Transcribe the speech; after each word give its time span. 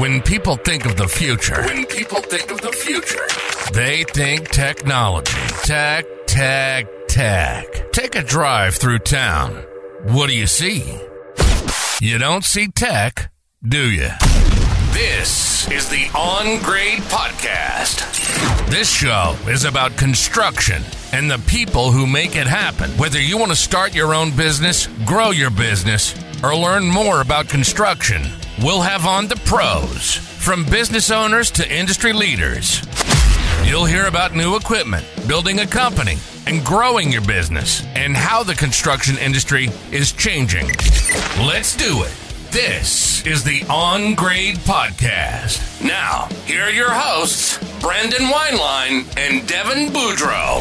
When 0.00 0.22
people 0.22 0.56
think 0.56 0.86
of 0.86 0.96
the 0.96 1.06
future, 1.06 1.62
when 1.62 1.84
people 1.84 2.22
think 2.22 2.50
of 2.50 2.62
the 2.62 2.72
future, 2.72 3.20
they 3.74 4.02
think 4.04 4.48
technology. 4.48 5.36
Tech, 5.62 6.06
tech, 6.26 6.86
tech. 7.06 7.92
Take 7.92 8.14
a 8.14 8.22
drive 8.22 8.76
through 8.76 9.00
town. 9.00 9.62
What 10.04 10.28
do 10.28 10.34
you 10.34 10.46
see? 10.46 10.98
You 12.00 12.16
don't 12.16 12.44
see 12.44 12.68
tech, 12.68 13.30
do 13.62 13.90
you? 13.90 14.08
This 14.92 15.70
is 15.70 15.90
the 15.90 16.08
On 16.16 16.62
Grade 16.62 17.02
Podcast. 17.02 18.00
This 18.70 18.90
show 18.90 19.36
is 19.48 19.66
about 19.66 19.98
construction 19.98 20.82
and 21.12 21.30
the 21.30 21.42
people 21.46 21.92
who 21.92 22.06
make 22.06 22.36
it 22.36 22.46
happen. 22.46 22.90
Whether 22.92 23.20
you 23.20 23.36
want 23.36 23.50
to 23.50 23.56
start 23.56 23.94
your 23.94 24.14
own 24.14 24.34
business, 24.34 24.86
grow 25.04 25.30
your 25.30 25.50
business, 25.50 26.14
or 26.42 26.56
learn 26.56 26.86
more 26.86 27.20
about 27.20 27.50
construction, 27.50 28.22
we'll 28.62 28.82
have 28.82 29.06
on 29.06 29.26
the 29.26 29.36
pros, 29.44 30.14
from 30.14 30.64
business 30.64 31.10
owners 31.10 31.50
to 31.52 31.74
industry 31.74 32.12
leaders. 32.12 32.82
You'll 33.64 33.84
hear 33.84 34.06
about 34.06 34.34
new 34.34 34.56
equipment, 34.56 35.06
building 35.26 35.60
a 35.60 35.66
company, 35.66 36.16
and 36.46 36.64
growing 36.64 37.10
your 37.12 37.22
business, 37.22 37.84
and 37.94 38.16
how 38.16 38.42
the 38.42 38.54
construction 38.54 39.16
industry 39.18 39.68
is 39.92 40.12
changing. 40.12 40.66
Let's 41.38 41.76
do 41.76 42.02
it. 42.02 42.12
This 42.50 43.24
is 43.26 43.44
the 43.44 43.64
On 43.68 44.14
Grade 44.14 44.56
Podcast. 44.58 45.84
Now, 45.84 46.28
here 46.46 46.64
are 46.64 46.70
your 46.70 46.90
hosts, 46.90 47.58
Brandon 47.80 48.26
Wineline 48.26 49.06
and 49.16 49.46
Devon 49.46 49.88
Boudreau. 49.88 50.60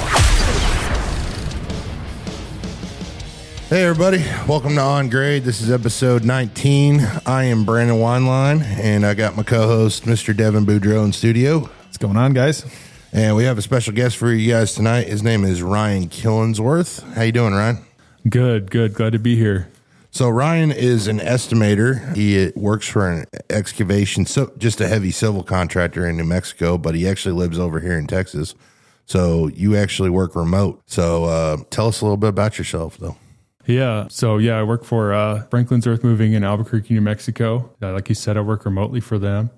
Hey 3.69 3.83
everybody, 3.83 4.17
welcome 4.47 4.73
to 4.73 4.81
On 4.81 5.09
Grade. 5.09 5.43
This 5.43 5.61
is 5.61 5.69
episode 5.69 6.25
19. 6.25 7.01
I 7.27 7.43
am 7.43 7.65
Brandon 7.65 7.97
Wineline, 7.97 8.63
and 8.63 9.05
I 9.05 9.13
got 9.13 9.35
my 9.35 9.43
co-host, 9.43 10.05
Mr. 10.05 10.35
Devon 10.35 10.65
Boudreau, 10.65 11.05
in 11.05 11.13
studio. 11.13 11.59
What's 11.59 11.97
going 11.99 12.17
on, 12.17 12.33
guys? 12.33 12.65
And 13.13 13.35
we 13.35 13.43
have 13.43 13.59
a 13.59 13.61
special 13.61 13.93
guest 13.93 14.17
for 14.17 14.33
you 14.33 14.51
guys 14.51 14.73
tonight. 14.73 15.05
His 15.05 15.21
name 15.21 15.45
is 15.45 15.61
Ryan 15.61 16.09
Killingsworth. 16.09 17.13
How 17.13 17.21
you 17.21 17.31
doing, 17.31 17.53
Ryan? 17.53 17.85
Good, 18.27 18.71
good. 18.71 18.95
Glad 18.95 19.11
to 19.11 19.19
be 19.19 19.35
here. 19.35 19.69
So 20.09 20.29
Ryan 20.29 20.71
is 20.71 21.05
an 21.05 21.19
estimator. 21.19 22.15
He 22.15 22.51
works 22.55 22.87
for 22.87 23.07
an 23.07 23.27
excavation, 23.51 24.25
so 24.25 24.51
just 24.57 24.81
a 24.81 24.87
heavy 24.87 25.11
civil 25.11 25.43
contractor 25.43 26.07
in 26.07 26.17
New 26.17 26.23
Mexico, 26.23 26.79
but 26.79 26.95
he 26.95 27.07
actually 27.07 27.35
lives 27.35 27.59
over 27.59 27.81
here 27.81 27.99
in 27.99 28.07
Texas. 28.07 28.55
So 29.05 29.45
you 29.49 29.75
actually 29.75 30.09
work 30.09 30.35
remote. 30.35 30.81
So 30.87 31.25
uh, 31.25 31.57
tell 31.69 31.85
us 31.85 32.01
a 32.01 32.05
little 32.05 32.17
bit 32.17 32.29
about 32.29 32.57
yourself, 32.57 32.97
though. 32.97 33.15
Yeah. 33.69 34.07
So, 34.09 34.39
yeah, 34.39 34.57
I 34.57 34.63
work 34.63 34.83
for 34.83 35.13
uh, 35.13 35.43
Franklin's 35.43 35.85
Earthmoving 35.85 36.33
in 36.33 36.43
Albuquerque, 36.43 36.91
New 36.91 37.01
Mexico. 37.01 37.71
Like 37.79 38.09
you 38.09 38.15
said, 38.15 38.35
I 38.35 38.41
work 38.41 38.65
remotely 38.65 38.99
for 38.99 39.19
them. 39.19 39.51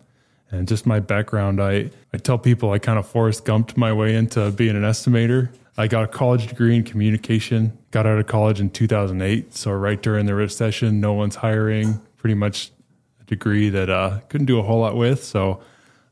And 0.51 0.67
just 0.67 0.85
my 0.85 0.99
background, 0.99 1.61
I, 1.61 1.91
I 2.13 2.17
tell 2.17 2.37
people 2.37 2.71
I 2.71 2.79
kind 2.79 2.99
of 2.99 3.07
Forrest 3.07 3.45
Gumped 3.45 3.77
my 3.77 3.93
way 3.93 4.13
into 4.13 4.51
being 4.51 4.75
an 4.75 4.81
estimator. 4.81 5.49
I 5.77 5.87
got 5.87 6.03
a 6.03 6.07
college 6.09 6.47
degree 6.47 6.75
in 6.75 6.83
communication, 6.83 7.77
got 7.91 8.05
out 8.05 8.19
of 8.19 8.27
college 8.27 8.59
in 8.59 8.69
2008. 8.69 9.55
So, 9.55 9.71
right 9.71 10.01
during 10.01 10.25
the 10.25 10.35
recession, 10.35 10.99
no 10.99 11.13
one's 11.13 11.37
hiring, 11.37 12.01
pretty 12.17 12.35
much 12.35 12.71
a 13.21 13.23
degree 13.23 13.69
that 13.69 13.89
uh, 13.89 14.19
couldn't 14.27 14.47
do 14.47 14.59
a 14.59 14.63
whole 14.63 14.81
lot 14.81 14.97
with. 14.97 15.23
So, 15.23 15.61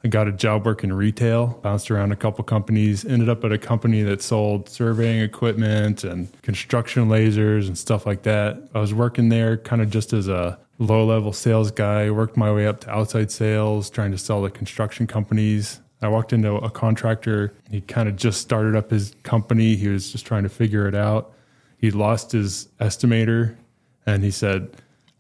I 0.04 0.08
got 0.08 0.30
a 0.30 0.32
job 0.32 0.66
working 0.66 0.94
retail, 0.94 1.60
bounced 1.62 1.92
around 1.92 2.14
a 2.14 2.16
couple 2.16 2.44
companies, 2.46 3.04
ended 3.04 3.28
up 3.28 3.44
at 3.44 3.52
a 3.52 3.58
company 3.58 4.02
that 4.04 4.22
sold 4.22 4.70
surveying 4.70 5.22
equipment 5.22 6.06
and 6.06 6.30
construction 6.42 7.10
lasers 7.10 7.68
and 7.68 7.78
stuff 7.78 8.06
like 8.06 8.24
that. 8.24 8.70
I 8.74 8.80
was 8.80 8.94
working 8.94 9.28
there 9.28 9.58
kind 9.58 9.82
of 9.82 9.90
just 9.90 10.14
as 10.14 10.30
a 10.30 10.58
low 10.78 11.06
level 11.06 11.34
sales 11.34 11.70
guy, 11.70 12.10
worked 12.10 12.38
my 12.38 12.50
way 12.52 12.66
up 12.66 12.80
to 12.82 12.90
outside 12.90 13.30
sales, 13.30 13.90
trying 13.90 14.12
to 14.12 14.18
sell 14.18 14.42
to 14.44 14.50
construction 14.50 15.06
companies. 15.06 15.82
I 16.02 16.08
walked 16.08 16.32
into 16.32 16.56
a 16.56 16.70
contractor. 16.70 17.54
He 17.70 17.82
kind 17.82 18.08
of 18.08 18.16
just 18.16 18.40
started 18.40 18.78
up 18.78 18.92
his 18.92 19.14
company. 19.24 19.76
He 19.76 19.90
was 19.90 20.14
just 20.14 20.26
trying 20.26 20.44
to 20.44 20.50
figure 20.50 20.88
it 20.88 20.96
out. 20.96 21.34
He 21.78 21.92
lost 21.92 22.32
his 22.32 22.70
estimator 22.80 23.58
and 24.06 24.24
he 24.24 24.32
said, 24.32 24.70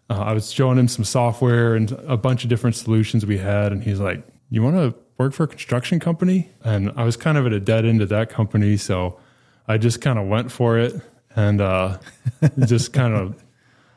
uh, 0.09 0.21
I 0.21 0.31
was 0.31 0.51
showing 0.51 0.77
him 0.77 0.87
some 0.87 1.03
software 1.03 1.75
and 1.75 1.91
a 2.07 2.15
bunch 2.15 2.43
of 2.43 2.49
different 2.49 2.77
solutions 2.77 3.25
we 3.25 3.37
had. 3.37 3.73
And 3.73 3.83
he's 3.83 3.99
like, 3.99 4.23
You 4.49 4.63
want 4.63 4.75
to 4.75 4.95
work 5.17 5.33
for 5.33 5.43
a 5.43 5.47
construction 5.47 5.99
company? 5.99 6.49
And 6.63 6.91
I 6.95 7.03
was 7.03 7.17
kind 7.17 7.37
of 7.37 7.45
at 7.45 7.53
a 7.53 7.59
dead 7.59 7.85
end 7.85 8.01
of 8.01 8.09
that 8.09 8.29
company. 8.29 8.77
So 8.77 9.19
I 9.67 9.77
just 9.77 10.01
kind 10.01 10.17
of 10.17 10.27
went 10.27 10.51
for 10.51 10.77
it 10.79 10.99
and 11.35 11.61
uh, 11.61 11.99
just 12.65 12.93
kind 12.93 13.13
of 13.13 13.43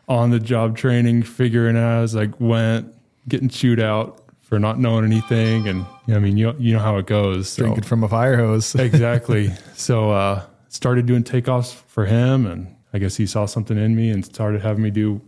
on 0.08 0.30
the 0.30 0.40
job 0.40 0.76
training, 0.76 1.22
figuring 1.22 1.76
out 1.76 2.02
as 2.02 2.16
I 2.16 2.28
went, 2.38 2.94
getting 3.28 3.48
chewed 3.48 3.80
out 3.80 4.22
for 4.40 4.58
not 4.58 4.78
knowing 4.78 5.04
anything. 5.04 5.66
And 5.66 5.86
I 6.08 6.18
mean, 6.18 6.36
you, 6.36 6.54
you 6.58 6.74
know 6.74 6.80
how 6.80 6.98
it 6.98 7.06
goes. 7.06 7.48
So. 7.48 7.62
Drinking 7.62 7.84
from 7.84 8.04
a 8.04 8.08
fire 8.08 8.36
hose. 8.36 8.74
exactly. 8.74 9.50
So 9.74 10.10
uh, 10.10 10.44
started 10.68 11.06
doing 11.06 11.24
takeoffs 11.24 11.74
for 11.86 12.04
him, 12.04 12.46
and 12.46 12.76
I 12.92 12.98
guess 12.98 13.16
he 13.16 13.26
saw 13.26 13.46
something 13.46 13.78
in 13.78 13.96
me 13.96 14.10
and 14.10 14.24
started 14.24 14.60
having 14.60 14.82
me 14.82 14.90
do 14.90 15.22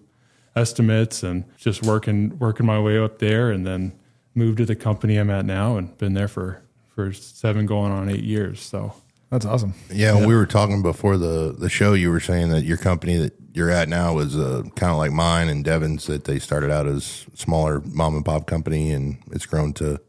estimates 0.57 1.23
and 1.23 1.45
just 1.57 1.83
working 1.83 2.39
working 2.39 2.67
my 2.67 2.79
way 2.79 2.99
up 2.99 3.19
there, 3.19 3.51
and 3.51 3.67
then 3.67 3.93
moved 4.35 4.59
to 4.59 4.67
the 4.67 4.77
company 4.77 5.17
I'm 5.17 5.31
at 5.31 5.45
now, 5.45 5.77
and 5.77 5.97
been 5.99 6.15
there 6.15 6.29
for 6.29 6.63
for 6.95 7.13
seven 7.13 7.67
going 7.67 7.93
on 7.93 8.09
eight 8.09 8.23
years. 8.25 8.61
So 8.61 8.95
That's 9.31 9.45
awesome. 9.45 9.75
Yeah, 9.91 10.15
when 10.15 10.29
we 10.29 10.35
were 10.35 10.47
talking 10.47 10.83
before 10.83 11.17
the 11.17 11.55
the 11.57 11.69
show. 11.69 11.93
You 11.95 12.11
were 12.11 12.21
saying 12.21 12.51
that 12.51 12.65
your 12.65 12.77
company 12.77 13.17
that 13.17 13.33
you're 13.53 13.71
at 13.71 13.89
now 13.89 14.19
is 14.19 14.37
uh, 14.37 14.63
kind 14.77 14.93
of 14.93 14.99
like 14.99 15.13
mine 15.13 15.49
and 15.49 15.65
Devon's. 15.65 16.07
That 16.07 16.25
they 16.25 16.39
started 16.39 16.71
out 16.71 16.87
as 16.87 17.27
smaller 17.35 17.81
mom 17.85 18.15
and 18.17 18.25
pop 18.25 18.47
company, 18.47 18.91
and 18.91 19.19
it's 19.33 19.47
grown 19.47 19.73
to 19.75 20.01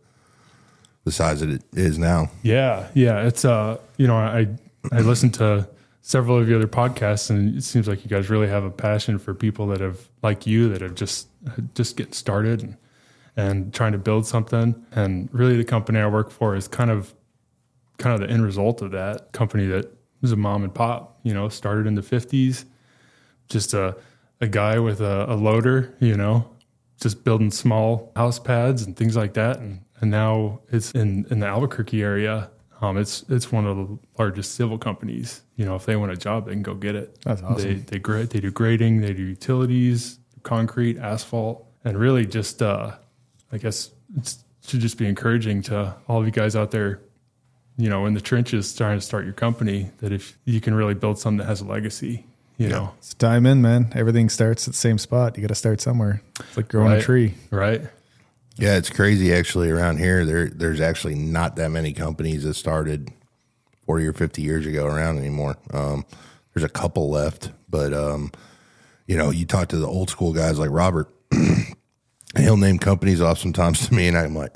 the 1.05 1.11
size 1.11 1.39
that 1.39 1.49
it 1.49 1.63
is 1.73 1.97
now. 1.97 2.29
Yeah, 2.43 2.89
yeah. 2.93 3.25
It's 3.25 3.45
uh, 3.45 3.77
you 3.97 4.07
know, 4.07 4.15
I 4.15 4.47
I 4.91 4.99
listened 5.01 5.33
to 5.35 5.67
several 6.01 6.37
of 6.37 6.47
your 6.47 6.59
other 6.59 6.67
podcasts, 6.67 7.31
and 7.31 7.57
it 7.57 7.63
seems 7.63 7.87
like 7.87 8.03
you 8.03 8.09
guys 8.09 8.29
really 8.29 8.47
have 8.47 8.63
a 8.63 8.69
passion 8.69 9.17
for 9.17 9.33
people 9.33 9.67
that 9.67 9.79
have 9.79 10.07
like 10.21 10.45
you 10.45 10.69
that 10.69 10.81
have 10.81 10.93
just 10.95 11.27
just 11.73 11.97
getting 11.97 12.13
started 12.13 12.61
and 12.61 12.77
and 13.37 13.73
trying 13.73 13.91
to 13.91 13.97
build 13.97 14.25
something. 14.25 14.85
And 14.91 15.29
really, 15.31 15.57
the 15.57 15.63
company 15.63 15.99
I 15.99 16.07
work 16.07 16.31
for 16.31 16.55
is 16.55 16.67
kind 16.67 16.91
of 16.91 17.13
kind 17.97 18.13
of 18.13 18.27
the 18.27 18.33
end 18.33 18.43
result 18.43 18.81
of 18.81 18.91
that 18.91 19.31
company 19.31 19.65
that 19.67 19.91
was 20.21 20.31
a 20.31 20.35
mom 20.35 20.63
and 20.63 20.73
pop. 20.73 21.19
You 21.23 21.33
know, 21.33 21.49
started 21.49 21.87
in 21.87 21.95
the 21.95 22.03
fifties, 22.03 22.65
just 23.49 23.73
a 23.73 23.97
a 24.41 24.47
guy 24.47 24.79
with 24.79 25.01
a, 25.01 25.25
a 25.31 25.35
loader. 25.35 25.95
You 25.99 26.17
know, 26.17 26.49
just 27.01 27.23
building 27.23 27.51
small 27.51 28.11
house 28.15 28.39
pads 28.39 28.83
and 28.83 28.95
things 28.95 29.15
like 29.15 29.33
that, 29.33 29.59
and 29.59 29.81
and 30.01 30.11
now 30.11 30.61
it's 30.71 30.91
in 30.91 31.25
in 31.29 31.39
the 31.39 31.47
Albuquerque 31.47 32.01
area. 32.01 32.49
Um, 32.81 32.97
it's 32.97 33.23
it's 33.29 33.51
one 33.51 33.65
of 33.65 33.77
the 33.77 33.97
largest 34.19 34.55
civil 34.55 34.77
companies. 34.77 35.41
You 35.55 35.65
know, 35.65 35.75
if 35.75 35.85
they 35.85 35.95
want 35.95 36.11
a 36.11 36.17
job, 36.17 36.45
they 36.45 36.51
can 36.51 36.61
go 36.61 36.73
get 36.73 36.95
it. 36.95 37.17
That's 37.23 37.41
awesome. 37.41 37.83
They 37.85 37.97
they 37.97 38.25
they 38.25 38.39
do 38.39 38.51
grading, 38.51 39.01
they 39.01 39.13
do 39.13 39.23
utilities, 39.23 40.19
concrete, 40.43 40.97
asphalt, 40.97 41.65
and 41.83 41.97
really 41.97 42.25
just 42.25 42.61
uh, 42.61 42.95
I 43.55 43.57
guess 43.57 43.89
it 44.17 44.35
should 44.67 44.81
just 44.81 44.97
be 44.97 45.07
encouraging 45.07 45.61
to 45.63 45.95
all 46.09 46.19
of 46.19 46.25
you 46.25 46.31
guys 46.31 46.55
out 46.55 46.71
there. 46.71 46.99
You 47.77 47.89
know, 47.89 48.05
in 48.05 48.13
the 48.13 48.21
trenches, 48.21 48.73
trying 48.75 48.97
to 48.97 49.01
start 49.05 49.23
your 49.25 49.33
company, 49.33 49.91
that 49.99 50.11
if 50.11 50.37
you 50.45 50.59
can 50.61 50.73
really 50.73 50.93
build 50.93 51.17
something 51.19 51.37
that 51.39 51.45
has 51.47 51.61
a 51.61 51.65
legacy, 51.65 52.25
you 52.57 52.69
know, 52.69 52.91
It's 52.99 53.13
time 53.13 53.45
in, 53.45 53.61
man. 53.61 53.91
Everything 53.93 54.29
starts 54.29 54.65
at 54.67 54.73
the 54.73 54.77
same 54.77 54.97
spot. 54.97 55.35
You 55.37 55.41
got 55.41 55.49
to 55.49 55.55
start 55.55 55.81
somewhere. 55.81 56.21
It's 56.39 56.55
like 56.57 56.67
growing 56.69 56.91
Right. 56.91 56.99
a 57.01 57.03
tree. 57.03 57.33
right? 57.51 57.81
Yeah, 58.57 58.75
it's 58.77 58.89
crazy 58.89 59.33
actually 59.33 59.69
around 59.69 59.97
here. 59.97 60.25
There 60.25 60.47
there's 60.49 60.79
actually 60.79 61.15
not 61.15 61.57
that 61.57 61.69
many 61.71 61.91
companies 61.91 62.43
that 62.43 62.53
started 62.53 63.09
40 63.85 64.07
or 64.07 64.13
50 64.13 64.41
years 64.41 64.65
ago 64.65 64.85
around 64.85 65.17
anymore. 65.17 65.57
Um, 65.73 66.05
there's 66.53 66.63
a 66.63 66.69
couple 66.69 67.09
left, 67.09 67.51
but 67.69 67.93
um, 67.93 68.31
you 69.05 69.17
know, 69.17 69.31
you 69.31 69.45
talk 69.45 69.67
to 69.69 69.77
the 69.77 69.87
old 69.87 70.09
school 70.09 70.31
guys 70.31 70.57
like 70.57 70.69
Robert, 70.71 71.09
he'll 72.37 72.57
name 72.57 72.79
companies 72.79 73.21
off 73.21 73.39
sometimes 73.39 73.87
to 73.87 73.93
me 73.93 74.07
and 74.07 74.17
I'm 74.17 74.35
like, 74.35 74.53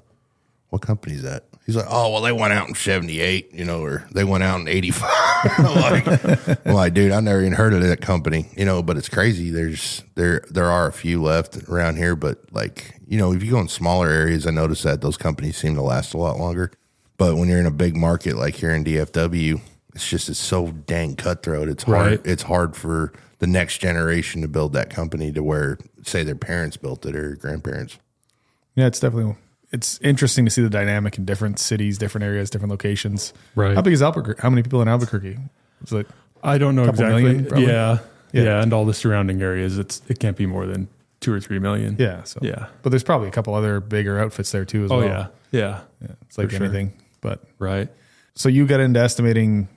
what 0.70 0.82
company 0.82 1.16
is 1.16 1.24
that? 1.24 1.46
He's 1.66 1.76
like, 1.76 1.86
oh, 1.88 2.12
well, 2.12 2.22
they 2.22 2.32
went 2.32 2.52
out 2.52 2.68
in 2.68 2.74
78, 2.74 3.54
you 3.54 3.64
know, 3.64 3.84
or 3.84 4.08
they 4.12 4.24
went 4.24 4.44
out 4.44 4.60
in 4.60 4.68
85. 4.68 5.10
I'm 5.60 5.76
like, 5.76 6.66
I'm 6.66 6.74
like, 6.74 6.94
dude, 6.96 7.12
I 7.12 7.20
never 7.20 7.42
even 7.42 7.54
heard 7.54 7.74
of 7.74 7.84
that 7.84 8.02
company, 8.02 8.48
you 8.58 8.66
know, 8.66 8.82
but 8.82 8.98
it's 8.98 9.10
crazy. 9.10 9.52
There's, 9.52 10.04
there, 10.16 10.44
there 10.50 10.66
are 10.66 10.88
a 10.88 10.92
few 10.92 11.22
left 11.22 11.58
around 11.70 11.98
here, 11.98 12.16
but 12.16 12.40
like, 12.52 13.00
you 13.08 13.20
know, 13.20 13.34
if 13.34 13.44
you 13.44 13.52
go 13.52 13.60
in 13.60 13.68
smaller 13.68 14.10
areas, 14.10 14.48
I 14.48 14.52
notice 14.52 14.82
that 14.82 15.02
those 15.02 15.16
companies 15.16 15.58
seem 15.58 15.76
to 15.76 15.84
last 15.84 16.16
a 16.16 16.18
lot 16.18 16.40
longer. 16.40 16.72
But 17.18 17.36
when 17.36 17.50
you're 17.50 17.60
in 17.60 17.68
a 17.68 17.72
big 17.72 17.96
market 17.96 18.36
like 18.36 18.56
here 18.56 18.72
in 18.72 18.84
DFW, 18.84 19.62
it's 19.96 20.08
just, 20.08 20.30
it's 20.30 20.40
so 20.40 20.68
dang 20.68 21.16
cutthroat. 21.16 21.68
It's 21.70 21.84
hard. 21.84 22.12
Right. 22.12 22.22
It's 22.26 22.44
hard 22.44 22.76
for 22.76 23.12
the 23.40 23.48
next 23.48 23.78
generation 23.80 24.42
to 24.42 24.48
build 24.48 24.74
that 24.74 24.90
company 24.90 25.32
to 25.32 25.42
where, 25.44 25.78
say, 26.04 26.24
their 26.24 26.36
parents 26.36 26.78
built 26.78 27.06
it 27.06 27.16
or 27.16 27.36
grandparents. 27.36 27.98
Yeah, 28.76 28.88
it's 28.88 29.00
definitely 29.00 29.36
it's 29.72 30.00
interesting 30.02 30.46
to 30.46 30.52
see 30.52 30.62
the 30.62 30.70
dynamic 30.70 31.18
in 31.18 31.26
different 31.26 31.60
cities, 31.60 31.98
different 31.98 32.24
areas, 32.26 32.50
different 32.50 32.72
locations. 32.72 33.34
Right. 33.56 33.76
How 33.76 33.82
big 33.82 33.94
is 33.94 34.02
Albuquerque? 34.02 34.42
How 34.42 34.50
many 34.50 34.64
people 34.64 34.82
in 34.82 34.88
Albuquerque? 34.88 35.38
Is 35.86 35.92
it 35.94 36.08
I 36.44 36.58
don't 36.58 36.76
know 36.76 36.86
Couple 36.86 37.04
exactly. 37.06 37.24
million, 37.24 37.46
yeah, 37.70 38.00
Yeah. 38.32 38.44
yeah, 38.44 38.62
and 38.64 38.72
all 38.74 38.86
the 38.86 38.94
surrounding 38.94 39.42
areas. 39.42 39.78
It's 39.78 40.02
it 40.08 40.20
can't 40.20 40.38
be 40.38 40.46
more 40.46 40.66
than 40.66 40.88
two 41.20 41.34
or 41.34 41.40
three 41.40 41.60
million. 41.60 41.98
Yeah. 42.00 42.24
So 42.24 42.40
Yeah. 42.42 42.68
But 42.82 42.90
there's 42.92 43.04
probably 43.04 43.28
a 43.28 43.32
couple 43.32 43.54
other 43.54 43.80
bigger 43.82 44.18
outfits 44.20 44.52
there 44.52 44.66
too 44.66 44.86
as 44.86 44.92
Oh 44.92 44.98
well. 45.00 45.08
yeah. 45.08 45.28
Yeah. 45.52 45.82
Yeah, 46.02 46.16
It's 46.24 46.38
like 46.38 46.50
For 46.50 46.56
sure. 46.56 46.66
anything. 46.66 46.94
But 47.22 47.44
Right. 47.60 47.90
so 48.36 48.48
you 48.50 48.66
got 48.66 48.80
into 48.80 49.00
estimating 49.02 49.68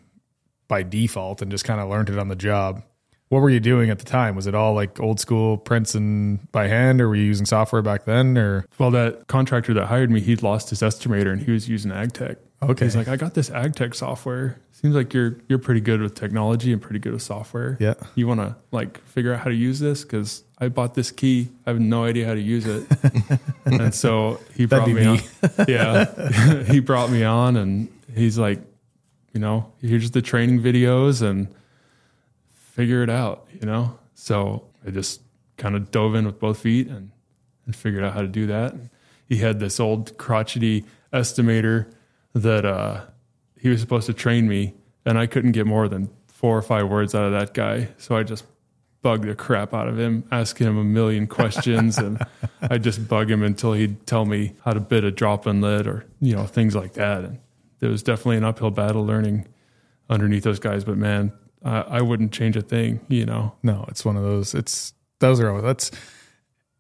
by 0.73 0.83
default 0.83 1.43
and 1.43 1.51
just 1.51 1.67
kind 1.67 1.83
of 1.83 1.91
learned 1.91 2.09
it 2.09 2.19
on 2.19 2.29
the 2.29 2.35
job. 2.35 2.83
What 3.29 3.43
were 3.43 3.51
you 3.51 3.61
doing 3.61 3.91
at 3.91 3.99
the 3.99 4.07
time? 4.07 4.35
Was 4.35 4.47
it 4.47 4.55
all 4.55 4.73
like 4.73 4.99
old 5.01 5.21
school 5.21 5.59
prints 5.59 5.95
and 5.95 6.51
by 6.51 6.67
hand, 6.67 6.99
or 6.99 7.09
were 7.09 7.15
you 7.15 7.25
using 7.25 7.45
software 7.45 7.83
back 7.83 8.07
then? 8.07 8.39
Or 8.39 8.65
Well, 8.79 8.91
that 8.93 9.27
contractor 9.27 9.75
that 9.75 9.89
hired 9.89 10.11
me, 10.11 10.21
he'd 10.21 10.43
lost 10.43 10.71
his 10.71 10.81
estimator 10.81 11.31
and 11.31 11.43
he 11.43 11.51
was 11.51 11.69
using 11.69 11.91
AGTEK. 11.91 12.37
Okay. 12.63 12.87
He's 12.87 12.97
like, 12.97 13.09
I 13.09 13.17
got 13.17 13.35
this 13.35 13.51
AGTEK 13.51 13.95
software. 13.95 14.61
Seems 14.71 14.95
like 14.95 15.13
you're 15.13 15.37
you're 15.47 15.59
pretty 15.59 15.83
good 15.83 16.01
with 16.01 16.15
technology 16.15 16.73
and 16.73 16.81
pretty 16.81 17.01
good 17.01 17.13
with 17.13 17.23
software. 17.23 17.77
Yeah. 17.79 17.95
You 18.15 18.27
want 18.27 18.41
to 18.41 18.57
like 18.71 19.05
figure 19.05 19.35
out 19.35 19.41
how 19.41 19.51
to 19.51 19.55
use 19.55 19.79
this 19.79 20.05
because 20.05 20.43
I 20.59 20.69
bought 20.69 20.95
this 20.95 21.11
key. 21.11 21.49
I 21.67 21.71
have 21.71 21.81
no 21.81 22.05
idea 22.05 22.27
how 22.27 22.33
to 22.33 22.41
use 22.41 22.67
it. 22.67 22.87
and 23.67 23.95
so 23.95 24.41
he 24.55 24.65
brought 24.65 24.87
That'd 24.87 24.95
me, 24.95 25.05
on. 25.05 25.17
me. 25.17 25.65
yeah. 25.69 26.63
he 26.73 26.81
brought 26.81 27.11
me 27.11 27.25
on 27.25 27.57
and 27.59 27.89
he's 28.15 28.39
like, 28.39 28.61
you 29.33 29.41
know, 29.41 29.73
here's 29.81 30.11
the 30.11 30.23
training 30.23 30.61
videos 30.61 31.23
and 31.23 31.49
figure 32.53 33.03
it 33.03 33.11
out, 33.11 33.47
you 33.53 33.67
know? 33.67 33.99
So 34.15 34.65
I 34.87 34.91
just 34.91 35.21
kind 35.57 35.75
of 35.75 35.91
dove 35.91 36.15
in 36.15 36.27
with 36.27 36.39
both 36.39 36.59
feet 36.59 36.89
and, 36.89 37.11
and 37.67 37.75
figured 37.75 38.05
out 38.05 38.15
how 38.15 38.23
to 38.23 38.29
do 38.29 38.47
that. 38.47 38.75
He 39.29 39.39
had 39.39 39.61
this 39.61 39.81
old 39.81 40.17
crotchety 40.19 40.85
estimator 41.13 41.93
that 42.35 42.65
uh, 42.65 43.03
he 43.59 43.69
was 43.69 43.81
supposed 43.81 44.07
to 44.07 44.15
train 44.15 44.49
me, 44.49 44.75
and 45.05 45.19
I 45.19 45.27
couldn't 45.27 45.53
get 45.53 45.67
more 45.67 45.89
than 45.89 46.11
four 46.27 46.57
or 46.57 46.63
five 46.63 46.89
words 46.89 47.15
out 47.15 47.25
of 47.25 47.33
that 47.33 47.55
guy. 47.55 47.89
So 47.99 48.17
I 48.17 48.23
just 48.23 48.45
bugged 49.03 49.25
the 49.25 49.35
crap 49.35 49.75
out 49.75 49.89
of 49.89 49.99
him, 49.99 50.25
asking 50.31 50.69
him 50.69 50.79
a 50.79 50.85
million 50.85 51.27
questions, 51.27 51.99
and 51.99 52.25
I 52.63 52.79
just 52.79 53.09
bug 53.09 53.31
him 53.31 53.43
until 53.43 53.73
he'd 53.73 54.07
tell 54.07 54.25
me 54.25 54.55
how 54.65 54.73
to 54.73 54.81
bid 54.81 55.05
a 55.05 55.11
drop 55.11 55.47
lid 55.47 55.87
or 55.87 56.07
you 56.21 56.35
know 56.35 56.47
things 56.47 56.75
like 56.75 56.95
that. 56.95 57.25
And 57.25 57.39
it 57.83 57.89
was 57.89 58.03
definitely 58.03 58.37
an 58.39 58.45
uphill 58.45 58.71
battle 58.71 59.05
learning 59.05 59.47
underneath 60.09 60.45
those 60.45 60.59
guys. 60.59 60.85
But 60.85 60.97
man, 60.97 61.33
I, 61.65 61.81
I 61.81 62.01
wouldn't 62.01 62.33
change 62.33 62.57
a 62.57 62.63
thing. 62.63 63.01
You 63.09 63.27
know, 63.27 63.55
no, 63.63 63.85
it's 63.89 64.05
one 64.05 64.17
of 64.17 64.23
those. 64.23 64.55
It's 64.55 64.95
those 65.21 65.41
are 65.41 65.61
that's 65.61 65.91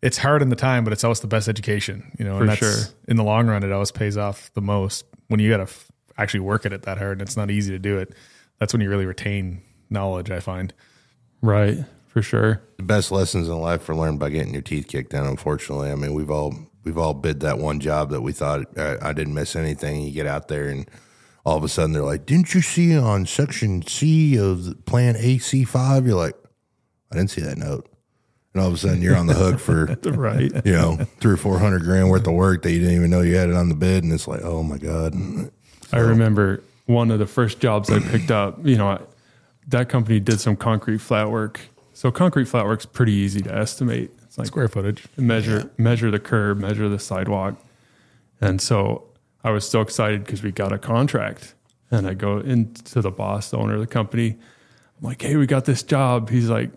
it's 0.00 0.18
hard 0.18 0.42
in 0.42 0.48
the 0.48 0.56
time, 0.56 0.84
but 0.84 0.92
it's 0.92 1.04
always 1.04 1.20
the 1.20 1.26
best 1.28 1.48
education. 1.48 2.12
You 2.18 2.24
know, 2.24 2.36
For 2.36 2.42
and 2.42 2.50
that's 2.50 2.58
sure. 2.60 2.94
in 3.08 3.16
the 3.16 3.24
long 3.24 3.46
run, 3.48 3.62
it 3.62 3.70
always 3.72 3.92
pays 3.92 4.16
off 4.16 4.50
the 4.54 4.62
most 4.62 5.04
when 5.28 5.38
you 5.40 5.48
got 5.50 5.58
to 5.58 5.62
f- 5.64 5.90
actually 6.18 6.40
work 6.40 6.66
at 6.66 6.72
it 6.72 6.82
that 6.82 6.98
hard. 6.98 7.12
And 7.20 7.22
it's 7.22 7.36
not 7.36 7.50
easy 7.50 7.72
to 7.72 7.78
do 7.78 7.98
it. 7.98 8.14
That's 8.58 8.72
when 8.72 8.80
you 8.80 8.88
really 8.88 9.06
retain 9.06 9.62
knowledge. 9.90 10.30
I 10.30 10.40
find. 10.40 10.72
right? 11.40 11.78
For 12.08 12.20
sure. 12.20 12.60
The 12.76 12.82
best 12.82 13.10
lessons 13.10 13.48
in 13.48 13.58
life 13.58 13.88
are 13.88 13.94
learned 13.94 14.18
by 14.20 14.28
getting 14.28 14.52
your 14.52 14.60
teeth 14.62 14.86
kicked 14.88 15.14
in. 15.14 15.24
Unfortunately, 15.24 15.90
I 15.90 15.94
mean 15.94 16.12
we've 16.14 16.30
all 16.30 16.54
we've 16.84 16.98
all 16.98 17.14
bid 17.14 17.40
that 17.40 17.58
one 17.58 17.80
job 17.80 18.10
that 18.10 18.20
we 18.22 18.32
thought 18.32 18.66
uh, 18.78 18.96
I 19.02 19.12
didn't 19.12 19.34
miss 19.34 19.56
anything. 19.56 20.02
You 20.02 20.12
get 20.12 20.26
out 20.26 20.48
there 20.48 20.68
and 20.68 20.88
all 21.44 21.56
of 21.56 21.64
a 21.64 21.68
sudden 21.68 21.92
they're 21.92 22.02
like, 22.02 22.26
"Didn't 22.26 22.54
you 22.54 22.60
see 22.62 22.96
on 22.96 23.26
section 23.26 23.82
C 23.86 24.36
of 24.38 24.74
plan 24.86 25.16
AC 25.16 25.64
five? 25.64 26.06
You're 26.06 26.16
like, 26.16 26.36
"I 27.10 27.16
didn't 27.16 27.30
see 27.30 27.40
that 27.42 27.58
note," 27.58 27.88
and 28.54 28.62
all 28.62 28.68
of 28.68 28.74
a 28.74 28.76
sudden 28.76 29.02
you're 29.02 29.16
on 29.16 29.26
the 29.26 29.34
hook 29.34 29.58
for 29.58 29.86
Right. 30.04 30.52
you 30.64 30.72
know 30.72 30.96
three 31.20 31.32
or 31.32 31.36
four 31.36 31.58
hundred 31.58 31.82
grand 31.82 32.10
worth 32.10 32.26
of 32.26 32.34
work 32.34 32.62
that 32.62 32.70
you 32.72 32.78
didn't 32.78 32.94
even 32.94 33.10
know 33.10 33.22
you 33.22 33.34
had 33.34 33.48
it 33.48 33.56
on 33.56 33.68
the 33.68 33.74
bid, 33.74 34.04
and 34.04 34.12
it's 34.12 34.28
like, 34.28 34.42
oh 34.42 34.62
my 34.62 34.78
god. 34.78 35.14
I 35.92 35.98
remember 35.98 36.62
one 36.86 37.10
of 37.10 37.18
the 37.18 37.26
first 37.26 37.60
jobs 37.60 37.90
I 37.90 37.98
picked 38.00 38.30
up, 38.30 38.64
you 38.64 38.76
know, 38.76 38.88
I, 38.88 39.00
that 39.68 39.88
company 39.88 40.20
did 40.20 40.40
some 40.40 40.56
concrete 40.56 40.98
flat 40.98 41.30
work. 41.30 41.60
So 41.92 42.10
concrete 42.10 42.46
flat 42.46 42.64
work's 42.66 42.86
pretty 42.86 43.12
easy 43.12 43.40
to 43.42 43.54
estimate. 43.54 44.10
It's 44.32 44.38
like 44.38 44.46
Square 44.46 44.68
footage. 44.68 45.04
measure 45.18 45.70
measure 45.76 46.10
the 46.10 46.18
curb, 46.18 46.58
measure 46.58 46.88
the 46.88 46.98
sidewalk. 46.98 47.62
And 48.40 48.62
so 48.62 49.04
I 49.44 49.50
was 49.50 49.68
so 49.68 49.82
excited 49.82 50.24
because 50.24 50.42
we 50.42 50.52
got 50.52 50.72
a 50.72 50.78
contract. 50.78 51.54
And 51.90 52.06
I 52.06 52.14
go 52.14 52.38
into 52.38 53.02
the 53.02 53.10
boss, 53.10 53.50
the 53.50 53.58
owner 53.58 53.74
of 53.74 53.80
the 53.80 53.86
company. 53.86 54.30
I'm 54.30 55.06
like, 55.06 55.20
"Hey, 55.20 55.36
we 55.36 55.46
got 55.46 55.66
this 55.66 55.82
job." 55.82 56.30
He's 56.30 56.48
like, 56.48 56.70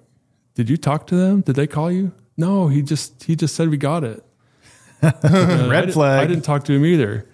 "Did 0.56 0.69
you 0.69 0.75
talk 0.75 1.07
to 1.07 1.16
them? 1.16 1.40
Did 1.40 1.56
they 1.56 1.66
call 1.66 1.90
you?" 1.90 2.12
No, 2.36 2.68
he 2.68 2.81
just 2.81 3.24
he 3.24 3.38
just 3.38 3.56
said 3.56 3.69
we 3.69 3.78
got 3.78 4.04
it. 4.04 4.22
And 5.01 5.62
I 5.62 5.69
Red 5.69 5.86
di- 5.86 5.92
flag. 5.94 6.24
I 6.25 6.28
didn't 6.28 6.44
talk 6.44 6.66
to 6.66 6.74
him 6.74 6.86
either. 6.86 7.25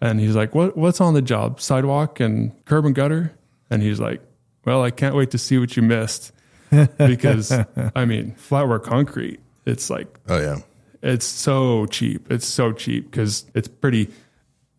And 0.00 0.18
he's 0.18 0.34
like, 0.34 0.56
"What 0.56 0.76
what's 0.76 1.00
on 1.00 1.14
the 1.14 1.22
job? 1.22 1.60
Sidewalk 1.60 2.18
and 2.18 2.50
curb 2.64 2.84
and 2.84 2.96
gutter?" 2.96 3.32
And 3.70 3.80
he's 3.80 4.00
like, 4.00 4.22
"Well, 4.64 4.82
I 4.82 4.90
can't 4.90 5.14
wait 5.14 5.30
to 5.30 5.38
see 5.38 5.56
what 5.56 5.76
you 5.76 5.84
missed." 5.84 6.32
because 6.98 7.52
I 7.94 8.04
mean, 8.04 8.34
flatwork 8.34 8.82
concrete, 8.82 9.38
it's 9.68 9.90
like 9.90 10.08
Oh 10.28 10.38
yeah, 10.40 10.58
it's 11.02 11.26
so 11.26 11.86
cheap. 11.86 12.30
It's 12.30 12.46
so 12.46 12.72
cheap 12.72 13.10
because 13.10 13.46
it's 13.54 13.68
pretty, 13.68 14.10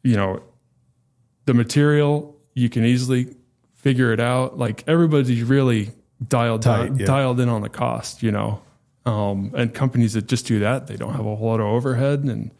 you 0.04 0.16
know, 0.16 0.42
the 1.46 1.54
material 1.54 2.36
you 2.54 2.70
can 2.70 2.84
easily 2.84 3.36
figure 3.76 4.12
it 4.12 4.20
out. 4.20 4.58
Like 4.58 4.84
everybody's 4.88 5.44
really 5.44 5.92
dialed 6.28 6.64
Tight, 6.64 6.88
down, 6.88 7.00
yeah. 7.00 7.06
dialed 7.06 7.40
in 7.40 7.50
on 7.50 7.62
the 7.62 7.70
cost, 7.70 8.22
you 8.22 8.32
know. 8.32 8.62
Um, 9.06 9.54
and 9.56 9.74
companies 9.74 10.14
that 10.14 10.28
just 10.28 10.46
do 10.46 10.60
that, 10.60 10.88
they 10.88 10.98
don't 10.98 11.14
have 11.14 11.26
a 11.26 11.36
whole 11.36 11.48
lot 11.48 11.60
of 11.60 11.68
overhead, 11.68 12.20
and 12.20 12.52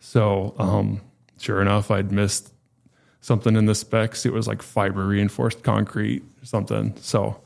so 0.00 0.54
um, 0.58 1.00
sure 1.38 1.60
enough, 1.60 1.90
I'd 1.90 2.10
missed 2.10 2.52
something 3.20 3.54
in 3.56 3.66
the 3.66 3.74
specs. 3.74 4.26
It 4.26 4.32
was 4.32 4.48
like 4.48 4.62
fiber 4.62 5.06
reinforced 5.06 5.62
concrete 5.62 6.22
or 6.42 6.46
something. 6.46 6.94
So 7.00 7.40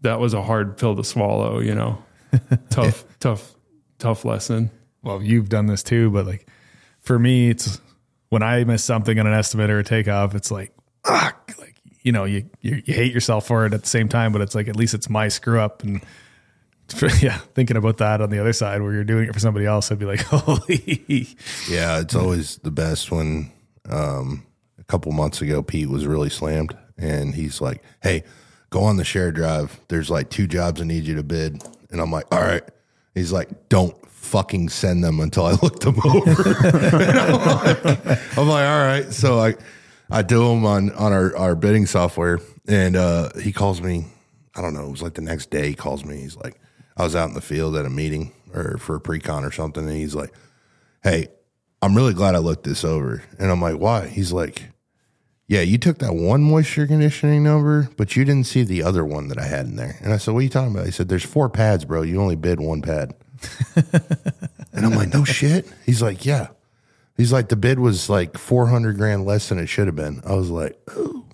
that 0.00 0.18
was 0.18 0.34
a 0.34 0.42
hard 0.42 0.76
pill 0.76 0.96
to 0.96 1.04
swallow, 1.04 1.60
you 1.60 1.74
know. 1.74 2.02
tough, 2.70 3.04
tough, 3.20 3.54
tough 3.98 4.24
lesson. 4.24 4.70
well, 5.02 5.22
you've 5.22 5.48
done 5.48 5.66
this 5.66 5.82
too, 5.82 6.10
but 6.10 6.26
like 6.26 6.46
for 7.00 7.18
me, 7.18 7.50
it's 7.50 7.80
when 8.28 8.42
I 8.42 8.64
miss 8.64 8.84
something 8.84 9.18
on 9.18 9.26
an 9.26 9.34
estimate 9.34 9.70
or 9.70 9.78
a 9.78 9.84
takeoff, 9.84 10.34
it's 10.34 10.50
like, 10.50 10.72
ah, 11.04 11.34
like 11.58 11.76
you 12.02 12.12
know, 12.12 12.24
you, 12.24 12.48
you 12.60 12.82
you 12.84 12.94
hate 12.94 13.12
yourself 13.12 13.46
for 13.46 13.66
it 13.66 13.74
at 13.74 13.82
the 13.82 13.88
same 13.88 14.08
time, 14.08 14.32
but 14.32 14.40
it's 14.40 14.54
like 14.54 14.68
at 14.68 14.76
least 14.76 14.94
it's 14.94 15.08
my 15.08 15.28
screw 15.28 15.60
up, 15.60 15.82
and 15.82 16.02
yeah, 17.20 17.38
thinking 17.54 17.76
about 17.76 17.98
that 17.98 18.20
on 18.20 18.30
the 18.30 18.38
other 18.38 18.52
side 18.52 18.82
where 18.82 18.92
you're 18.92 19.04
doing 19.04 19.28
it 19.28 19.32
for 19.32 19.40
somebody 19.40 19.66
else, 19.66 19.92
I'd 19.92 19.98
be 19.98 20.06
like, 20.06 20.20
holy, 20.24 21.36
Yeah, 21.68 22.00
it's 22.00 22.14
always 22.14 22.56
the 22.58 22.70
best 22.70 23.10
when 23.10 23.52
um, 23.88 24.46
a 24.78 24.84
couple 24.84 25.12
months 25.12 25.40
ago 25.42 25.62
Pete 25.62 25.88
was 25.88 26.06
really 26.06 26.30
slammed 26.30 26.76
and 26.96 27.34
he's 27.34 27.60
like, 27.60 27.82
Hey, 28.02 28.24
go 28.70 28.82
on 28.84 28.96
the 28.96 29.04
share 29.04 29.32
drive. 29.32 29.78
There's 29.88 30.10
like 30.10 30.30
two 30.30 30.46
jobs 30.46 30.80
I 30.80 30.84
need 30.84 31.04
you 31.04 31.14
to 31.16 31.22
bid. 31.22 31.62
And 31.90 32.00
I'm 32.00 32.10
like, 32.10 32.26
All 32.32 32.40
right. 32.40 32.62
He's 33.14 33.32
like, 33.32 33.68
Don't 33.68 33.94
fucking 34.06 34.68
send 34.68 35.02
them 35.04 35.20
until 35.20 35.46
I 35.46 35.52
look 35.62 35.80
them 35.80 35.96
over. 36.04 36.56
I'm, 36.60 37.32
like, 37.64 38.38
I'm 38.38 38.48
like, 38.48 38.68
All 38.68 38.84
right. 38.84 39.12
So 39.12 39.38
I 39.38 39.54
I 40.10 40.22
do 40.22 40.48
them 40.48 40.64
on, 40.64 40.90
on 40.92 41.12
our, 41.12 41.36
our 41.36 41.54
bidding 41.54 41.84
software 41.84 42.40
and 42.66 42.96
uh, 42.96 43.30
he 43.40 43.52
calls 43.52 43.82
me, 43.82 44.06
I 44.54 44.62
don't 44.62 44.72
know, 44.72 44.86
it 44.86 44.90
was 44.90 45.02
like 45.02 45.14
the 45.14 45.20
next 45.20 45.50
day 45.50 45.68
he 45.68 45.74
calls 45.74 46.04
me. 46.04 46.18
He's 46.18 46.36
like, 46.36 46.58
I 46.96 47.04
was 47.04 47.14
out 47.14 47.28
in 47.28 47.34
the 47.34 47.42
field 47.42 47.76
at 47.76 47.84
a 47.84 47.90
meeting 47.90 48.32
or 48.54 48.78
for 48.78 48.96
a 48.96 49.00
pre-con 49.00 49.44
or 49.44 49.52
something, 49.52 49.86
and 49.86 49.96
he's 49.96 50.14
like, 50.14 50.32
Hey, 51.02 51.28
I'm 51.80 51.94
really 51.94 52.14
glad 52.14 52.34
I 52.34 52.38
looked 52.38 52.64
this 52.64 52.84
over. 52.84 53.22
And 53.38 53.50
I'm 53.50 53.60
like, 53.60 53.76
why? 53.76 54.08
He's 54.08 54.32
like, 54.32 54.62
yeah, 55.48 55.62
you 55.62 55.78
took 55.78 55.98
that 55.98 56.14
one 56.14 56.42
moisture 56.42 56.86
conditioning 56.86 57.42
number, 57.42 57.88
but 57.96 58.14
you 58.14 58.24
didn't 58.26 58.46
see 58.46 58.62
the 58.62 58.82
other 58.82 59.02
one 59.02 59.28
that 59.28 59.38
I 59.38 59.46
had 59.46 59.64
in 59.64 59.76
there. 59.76 59.96
And 60.02 60.12
I 60.12 60.18
said, 60.18 60.34
what 60.34 60.40
are 60.40 60.42
you 60.42 60.50
talking 60.50 60.74
about? 60.74 60.84
He 60.84 60.92
said, 60.92 61.08
there's 61.08 61.24
four 61.24 61.48
pads, 61.48 61.86
bro. 61.86 62.02
You 62.02 62.20
only 62.20 62.36
bid 62.36 62.60
one 62.60 62.82
pad. 62.82 63.14
and 63.74 64.84
I'm 64.84 64.92
like, 64.92 65.12
no 65.12 65.24
shit. 65.24 65.66
He's 65.86 66.02
like, 66.02 66.26
yeah. 66.26 66.48
He's 67.16 67.32
like, 67.32 67.48
the 67.48 67.56
bid 67.56 67.78
was 67.78 68.10
like 68.10 68.36
400 68.36 68.98
grand 68.98 69.24
less 69.24 69.48
than 69.48 69.58
it 69.58 69.68
should 69.68 69.86
have 69.86 69.96
been. 69.96 70.20
I 70.26 70.34
was 70.34 70.50
like, 70.50 70.78
oh. 70.88 71.24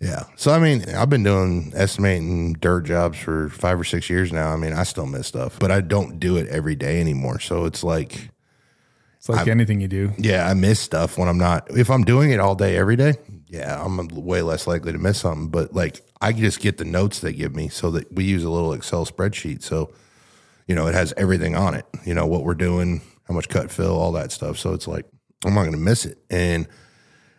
Yeah. 0.00 0.24
So, 0.36 0.50
I 0.50 0.58
mean, 0.58 0.88
I've 0.88 1.10
been 1.10 1.22
doing 1.22 1.72
estimating 1.74 2.54
dirt 2.54 2.86
jobs 2.86 3.18
for 3.18 3.50
five 3.50 3.78
or 3.78 3.84
six 3.84 4.08
years 4.08 4.32
now. 4.32 4.52
I 4.52 4.56
mean, 4.56 4.72
I 4.72 4.84
still 4.84 5.04
miss 5.04 5.26
stuff, 5.26 5.58
but 5.58 5.70
I 5.70 5.82
don't 5.82 6.18
do 6.18 6.38
it 6.38 6.48
every 6.48 6.76
day 6.76 6.98
anymore. 6.98 7.40
So 7.40 7.66
it's 7.66 7.84
like, 7.84 8.29
it's 9.20 9.28
like 9.28 9.48
anything 9.48 9.82
you 9.82 9.88
do. 9.88 10.12
yeah, 10.16 10.48
I 10.48 10.54
miss 10.54 10.80
stuff 10.80 11.18
when 11.18 11.28
I'm 11.28 11.36
not. 11.36 11.66
If 11.76 11.90
I'm 11.90 12.04
doing 12.04 12.30
it 12.30 12.40
all 12.40 12.54
day, 12.54 12.78
every 12.78 12.96
day, 12.96 13.16
yeah, 13.48 13.84
I'm 13.84 14.08
way 14.08 14.40
less 14.40 14.66
likely 14.66 14.92
to 14.92 14.98
miss 14.98 15.20
something. 15.20 15.48
But 15.48 15.74
like, 15.74 16.00
I 16.22 16.32
just 16.32 16.60
get 16.60 16.78
the 16.78 16.86
notes 16.86 17.20
they 17.20 17.34
give 17.34 17.54
me 17.54 17.68
so 17.68 17.90
that 17.90 18.10
we 18.10 18.24
use 18.24 18.44
a 18.44 18.50
little 18.50 18.72
Excel 18.72 19.04
spreadsheet. 19.04 19.62
So, 19.62 19.92
you 20.66 20.74
know, 20.74 20.86
it 20.86 20.94
has 20.94 21.12
everything 21.18 21.54
on 21.54 21.74
it, 21.74 21.84
you 22.06 22.14
know, 22.14 22.26
what 22.26 22.44
we're 22.44 22.54
doing, 22.54 23.02
how 23.28 23.34
much 23.34 23.50
cut 23.50 23.70
fill, 23.70 23.94
all 23.94 24.12
that 24.12 24.32
stuff. 24.32 24.56
So 24.56 24.72
it's 24.72 24.88
like, 24.88 25.04
I'm 25.44 25.52
not 25.52 25.62
going 25.64 25.72
to 25.72 25.78
miss 25.78 26.06
it. 26.06 26.16
And 26.30 26.66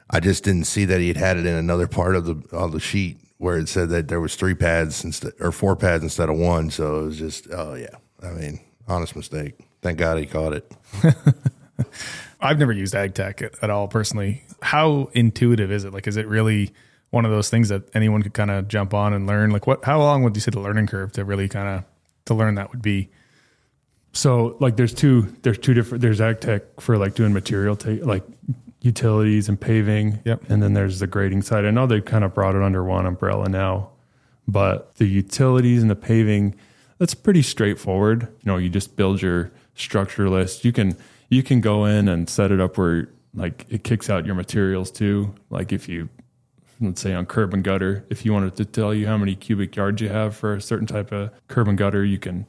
I 0.08 0.20
just 0.20 0.44
didn't 0.44 0.66
see 0.66 0.86
that 0.86 1.00
he 1.00 1.08
had 1.08 1.18
had 1.18 1.38
it 1.38 1.48
in 1.48 1.56
another 1.56 1.88
part 1.88 2.16
of 2.16 2.26
the, 2.26 2.56
of 2.56 2.74
the 2.74 2.80
sheet 2.80 3.18
where 3.38 3.58
it 3.58 3.68
said 3.70 3.90
that 3.90 4.08
there 4.08 4.22
was 4.22 4.36
three 4.36 4.54
pads 4.54 5.04
instead 5.04 5.34
or 5.40 5.52
four 5.52 5.76
pads 5.76 6.04
instead 6.04 6.30
of 6.30 6.38
one. 6.38 6.70
So 6.70 7.00
it 7.00 7.06
was 7.06 7.18
just, 7.18 7.48
oh 7.52 7.74
yeah, 7.74 7.96
I 8.22 8.34
mean, 8.34 8.60
honest 8.88 9.16
mistake. 9.16 9.56
Thank 9.82 9.98
God 9.98 10.20
he 10.20 10.28
caught 10.28 10.54
it. 10.54 10.72
I've 12.42 12.60
never 12.60 12.72
used 12.72 12.94
AGTEK 12.94 13.42
at, 13.42 13.64
at 13.64 13.70
all 13.70 13.88
personally. 13.88 14.44
How 14.62 15.10
intuitive 15.14 15.72
is 15.72 15.86
it? 15.86 15.94
Like, 15.94 16.08
is 16.08 16.18
it 16.18 16.28
really 16.28 16.74
one 17.12 17.26
of 17.26 17.32
those 17.32 17.50
things 17.50 17.70
that 17.70 17.84
anyone 17.94 18.24
could 18.24 18.34
kind 18.34 18.52
of 18.52 18.68
jump 18.68 18.94
on 18.94 19.14
and 19.14 19.28
learn? 19.28 19.52
Like, 19.52 19.68
what? 19.68 19.84
How 19.86 20.00
long 20.00 20.24
would 20.24 20.36
you 20.36 20.42
say 20.42 20.52
the 20.52 20.60
learning 20.60 20.88
curve 20.88 21.12
to 21.14 21.26
really 21.26 21.48
kind 21.48 21.68
of 21.68 21.84
to 22.26 22.34
learn 22.34 22.56
that 22.56 22.72
would 22.72 22.82
be? 22.82 23.10
So 24.14 24.58
like 24.60 24.76
there's 24.76 24.94
two 24.94 25.34
there's 25.42 25.58
two 25.58 25.74
different 25.74 26.02
there's 26.02 26.20
AGTEK 26.20 26.82
for 26.82 26.98
like 26.98 27.16
doing 27.16 27.32
material 27.32 27.78
take 27.78 28.04
like 28.04 28.24
utilities 28.82 29.48
and 29.48 29.60
paving. 29.60 30.20
Yep. 30.26 30.50
And 30.50 30.62
then 30.62 30.74
there's 30.74 31.00
the 31.00 31.08
grading 31.08 31.44
side. 31.44 31.66
I 31.66 31.72
know 31.72 31.88
they've 31.88 32.04
kind 32.04 32.24
of 32.24 32.34
brought 32.34 32.56
it 32.56 32.62
under 32.62 32.84
one 32.84 33.06
umbrella 33.06 33.48
now, 33.48 33.92
but 34.48 34.96
the 34.96 35.06
utilities 35.06 35.82
and 35.82 35.90
the 35.90 35.96
paving, 35.96 36.56
that's 36.98 37.14
pretty 37.14 37.44
straightforward. 37.44 38.24
You 38.24 38.52
know, 38.52 38.58
you 38.58 38.70
just 38.70 38.96
build 38.96 39.22
your 39.22 39.52
structure 39.76 40.30
list. 40.30 40.66
You 40.66 40.72
can 40.72 40.98
you 41.32 41.42
can 41.42 41.62
go 41.62 41.86
in 41.86 42.08
and 42.08 42.30
set 42.30 42.52
it 42.52 42.60
up 42.60 42.78
where 42.78 43.10
like 43.34 43.66
it 43.70 43.84
kicks 43.84 44.10
out 44.10 44.26
your 44.26 44.36
materials 44.36 44.92
too. 44.92 45.34
Like 45.50 45.72
if 45.72 45.90
you 45.90 46.10
let's 46.82 47.02
say 47.02 47.14
on 47.14 47.26
curb 47.26 47.54
and 47.54 47.64
gutter, 47.64 48.06
if 48.10 48.26
you 48.26 48.34
wanted 48.34 48.56
to 48.58 48.66
tell 48.66 48.94
you 48.94 49.08
how 49.08 49.18
many 49.18 49.34
cubic 49.36 49.76
yards 49.76 50.02
you 50.02 50.10
have 50.10 50.36
for 50.36 50.56
a 50.56 50.62
certain 50.62 50.88
type 50.88 51.12
of 51.12 51.32
curb 51.48 51.68
and 51.68 51.78
gutter, 51.78 52.04
you 52.04 52.20
can 52.20 52.46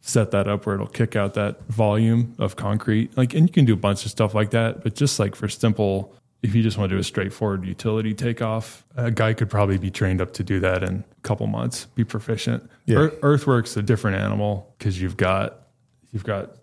set 0.00 0.32
that 0.32 0.48
up 0.48 0.66
where 0.66 0.74
it'll 0.74 0.86
kick 0.86 1.16
out 1.16 1.34
that 1.34 1.66
volume 1.68 2.34
of 2.38 2.56
concrete. 2.56 3.16
Like, 3.16 3.34
and 3.34 3.48
you 3.48 3.52
can 3.52 3.64
do 3.64 3.72
a 3.72 3.76
bunch 3.76 4.04
of 4.04 4.10
stuff 4.10 4.34
like 4.34 4.50
that. 4.50 4.82
But 4.82 4.94
just 4.94 5.18
like 5.18 5.34
for 5.34 5.48
simple, 5.48 6.14
if 6.42 6.54
you 6.54 6.62
just 6.62 6.76
want 6.76 6.90
to 6.90 6.96
do 6.96 7.00
a 7.00 7.04
straightforward 7.04 7.64
utility 7.64 8.14
takeoff, 8.14 8.84
a 8.96 9.10
guy 9.10 9.32
could 9.32 9.48
probably 9.48 9.78
be 9.78 9.90
trained 9.90 10.20
up 10.20 10.32
to 10.34 10.42
do 10.42 10.60
that 10.60 10.82
in 10.82 11.04
a 11.16 11.20
couple 11.22 11.46
months, 11.46 11.86
be 11.94 12.04
proficient. 12.04 12.68
Yeah. 12.86 12.96
Earth, 12.96 13.20
Earthworks 13.22 13.76
a 13.76 13.82
different 13.82 14.18
animal 14.18 14.74
because 14.78 15.00
you've 15.00 15.16
got 15.16 15.68
you've 16.12 16.24
got 16.24 16.56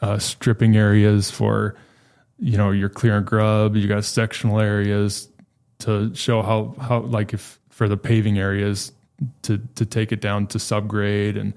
uh, 0.00 0.18
stripping 0.18 0.76
areas 0.76 1.30
for 1.30 1.74
you 2.38 2.56
know 2.56 2.70
your 2.70 2.88
clear 2.88 3.16
and 3.16 3.26
grub. 3.26 3.76
You 3.76 3.86
got 3.88 4.04
sectional 4.04 4.60
areas 4.60 5.28
to 5.80 6.14
show 6.14 6.42
how 6.42 6.74
how 6.80 7.00
like 7.00 7.32
if 7.34 7.58
for 7.70 7.88
the 7.88 7.96
paving 7.96 8.38
areas 8.38 8.92
to 9.42 9.58
to 9.74 9.84
take 9.86 10.12
it 10.12 10.20
down 10.20 10.46
to 10.48 10.58
subgrade 10.58 11.38
and 11.38 11.52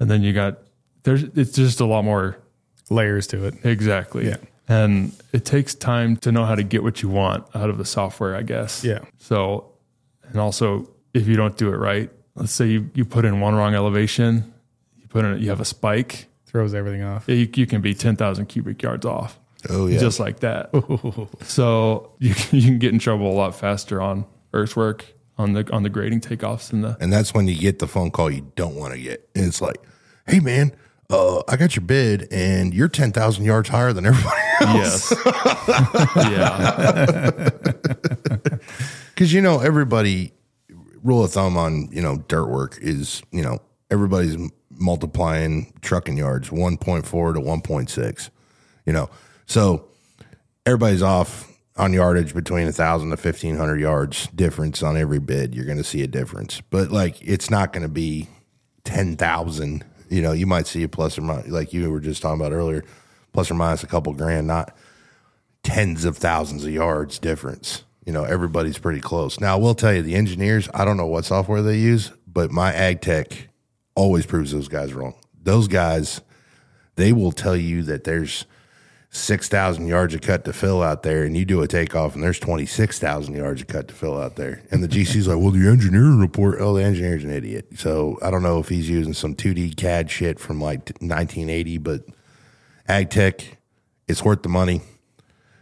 and 0.00 0.10
then 0.10 0.22
you 0.22 0.32
got 0.32 0.58
there's 1.04 1.22
it's 1.24 1.52
just 1.52 1.80
a 1.80 1.84
lot 1.86 2.04
more 2.04 2.36
Layers 2.90 3.26
to 3.28 3.46
it. 3.46 3.54
exactly 3.64 4.28
Yeah. 4.28 4.36
and 4.68 5.12
it 5.32 5.44
takes 5.44 5.74
time 5.74 6.16
to 6.18 6.30
know 6.32 6.44
how 6.44 6.54
to 6.54 6.62
get 6.62 6.82
what 6.82 7.00
you 7.02 7.08
want 7.08 7.44
out 7.54 7.70
of 7.70 7.78
the 7.78 7.84
software 7.84 8.36
i 8.36 8.42
guess 8.42 8.84
Yeah. 8.84 8.98
so 9.18 9.72
and 10.24 10.38
also 10.38 10.88
if 11.14 11.26
you 11.26 11.36
don't 11.36 11.56
do 11.56 11.72
it 11.72 11.76
right 11.76 12.10
let's 12.34 12.52
say 12.52 12.66
you, 12.66 12.90
you 12.94 13.04
put 13.04 13.24
in 13.24 13.40
one 13.40 13.54
wrong 13.54 13.74
elevation 13.74 14.52
you 15.00 15.06
put 15.08 15.24
in 15.24 15.40
you 15.40 15.48
have 15.50 15.60
a 15.60 15.64
spike 15.64 16.26
Throws 16.52 16.74
everything 16.74 17.02
off. 17.02 17.24
you, 17.28 17.48
you 17.54 17.66
can 17.66 17.80
be 17.80 17.94
10,000 17.94 18.46
cubic 18.46 18.80
yards 18.82 19.04
off 19.06 19.38
Oh 19.70 19.86
yeah. 19.86 19.98
just 19.98 20.20
like 20.20 20.40
that 20.40 20.70
so 21.44 22.12
you 22.18 22.34
can, 22.34 22.58
you 22.58 22.66
can 22.66 22.78
get 22.78 22.92
in 22.92 22.98
trouble 22.98 23.30
a 23.30 23.34
lot 23.34 23.54
faster 23.54 24.00
on 24.02 24.24
earthwork 24.52 25.06
on 25.38 25.54
the 25.54 25.72
on 25.72 25.82
the 25.82 25.88
grading 25.88 26.20
takeoffs 26.20 26.72
and 26.72 26.84
the 26.84 26.96
and 27.00 27.10
that's 27.12 27.32
when 27.32 27.48
you 27.48 27.54
get 27.58 27.78
the 27.78 27.86
phone 27.86 28.10
call 28.10 28.30
you 28.30 28.52
don't 28.54 28.74
want 28.76 28.92
to 28.92 29.00
get. 29.00 29.28
And 29.34 29.46
it's 29.46 29.62
like, 29.62 29.78
hey 30.26 30.40
man, 30.40 30.72
uh, 31.08 31.42
I 31.48 31.56
got 31.56 31.74
your 31.74 31.84
bid, 31.86 32.28
and 32.30 32.74
you're 32.74 32.88
ten 32.88 33.12
thousand 33.12 33.44
yards 33.46 33.70
higher 33.70 33.92
than 33.94 34.04
everybody. 34.04 34.40
yes 34.60 35.12
yeah 36.16 37.48
Because 39.14 39.32
you 39.32 39.40
know 39.40 39.60
everybody. 39.60 40.32
Rule 41.02 41.24
of 41.24 41.32
thumb 41.32 41.56
on 41.56 41.88
you 41.90 42.00
know 42.00 42.18
dirt 42.28 42.46
work 42.46 42.78
is 42.80 43.22
you 43.32 43.42
know 43.42 43.58
everybody's 43.90 44.36
multiplying 44.82 45.72
trucking 45.80 46.18
yards 46.18 46.52
one 46.52 46.76
point 46.76 47.06
four 47.06 47.32
to 47.32 47.40
one 47.40 47.62
point 47.62 47.88
six. 47.88 48.30
You 48.84 48.92
know, 48.92 49.08
so 49.46 49.86
everybody's 50.66 51.02
off 51.02 51.48
on 51.76 51.92
yardage 51.92 52.34
between 52.34 52.68
a 52.68 52.72
thousand 52.72 53.10
to 53.10 53.16
fifteen 53.16 53.56
hundred 53.56 53.80
yards 53.80 54.26
difference 54.28 54.82
on 54.82 54.96
every 54.96 55.20
bid. 55.20 55.54
You're 55.54 55.64
going 55.64 55.78
to 55.78 55.84
see 55.84 56.02
a 56.02 56.06
difference, 56.06 56.60
but 56.68 56.90
like 56.90 57.16
it's 57.22 57.48
not 57.48 57.72
going 57.72 57.84
to 57.84 57.88
be 57.88 58.28
ten 58.84 59.16
thousand. 59.16 59.84
You 60.10 60.20
know, 60.20 60.32
you 60.32 60.46
might 60.46 60.66
see 60.66 60.82
a 60.82 60.88
plus 60.88 61.16
or 61.16 61.22
minus, 61.22 61.48
like 61.48 61.72
you 61.72 61.90
were 61.90 62.00
just 62.00 62.20
talking 62.20 62.38
about 62.38 62.52
earlier, 62.52 62.84
plus 63.32 63.50
or 63.50 63.54
minus 63.54 63.82
a 63.82 63.86
couple 63.86 64.12
grand, 64.12 64.46
not 64.46 64.76
tens 65.62 66.04
of 66.04 66.18
thousands 66.18 66.64
of 66.64 66.72
yards 66.72 67.18
difference. 67.18 67.84
You 68.04 68.12
know, 68.12 68.24
everybody's 68.24 68.78
pretty 68.78 69.00
close. 69.00 69.38
Now, 69.40 69.54
I 69.54 69.60
will 69.60 69.76
tell 69.76 69.94
you, 69.94 70.02
the 70.02 70.16
engineers, 70.16 70.68
I 70.74 70.84
don't 70.84 70.96
know 70.96 71.06
what 71.06 71.24
software 71.24 71.62
they 71.62 71.78
use, 71.78 72.10
but 72.26 72.50
my 72.50 72.72
AGTEK 72.72 73.46
always 73.94 74.26
proves 74.26 74.52
those 74.52 74.68
guys 74.68 74.92
wrong. 74.92 75.14
Those 75.42 75.68
guys, 75.68 76.20
they 76.96 77.12
will 77.12 77.32
tell 77.32 77.56
you 77.56 77.82
that 77.84 78.04
there's 78.04 78.46
6,000 79.14 79.86
yards 79.86 80.14
of 80.14 80.22
cut 80.22 80.44
to 80.46 80.54
fill 80.54 80.82
out 80.82 81.02
there, 81.02 81.22
and 81.24 81.36
you 81.36 81.44
do 81.44 81.60
a 81.60 81.68
takeoff, 81.68 82.14
and 82.14 82.24
there's 82.24 82.38
26,000 82.38 83.34
yards 83.34 83.60
of 83.60 83.66
cut 83.66 83.88
to 83.88 83.94
fill 83.94 84.18
out 84.18 84.36
there. 84.36 84.62
And 84.70 84.82
the 84.82 84.88
GC's 84.88 85.28
like, 85.28 85.38
well, 85.38 85.50
the 85.50 85.68
engineering 85.68 86.18
report, 86.18 86.56
oh, 86.60 86.74
the 86.74 86.82
engineer's 86.82 87.22
an 87.22 87.30
idiot. 87.30 87.66
So 87.76 88.18
I 88.22 88.30
don't 88.30 88.42
know 88.42 88.58
if 88.58 88.70
he's 88.70 88.88
using 88.88 89.12
some 89.12 89.34
2D 89.34 89.76
CAD 89.76 90.10
shit 90.10 90.40
from 90.40 90.62
like 90.62 90.90
1980, 91.00 91.78
but 91.78 92.06
AGTEK, 92.88 93.56
it's 94.08 94.24
worth 94.24 94.42
the 94.42 94.48
money. 94.48 94.80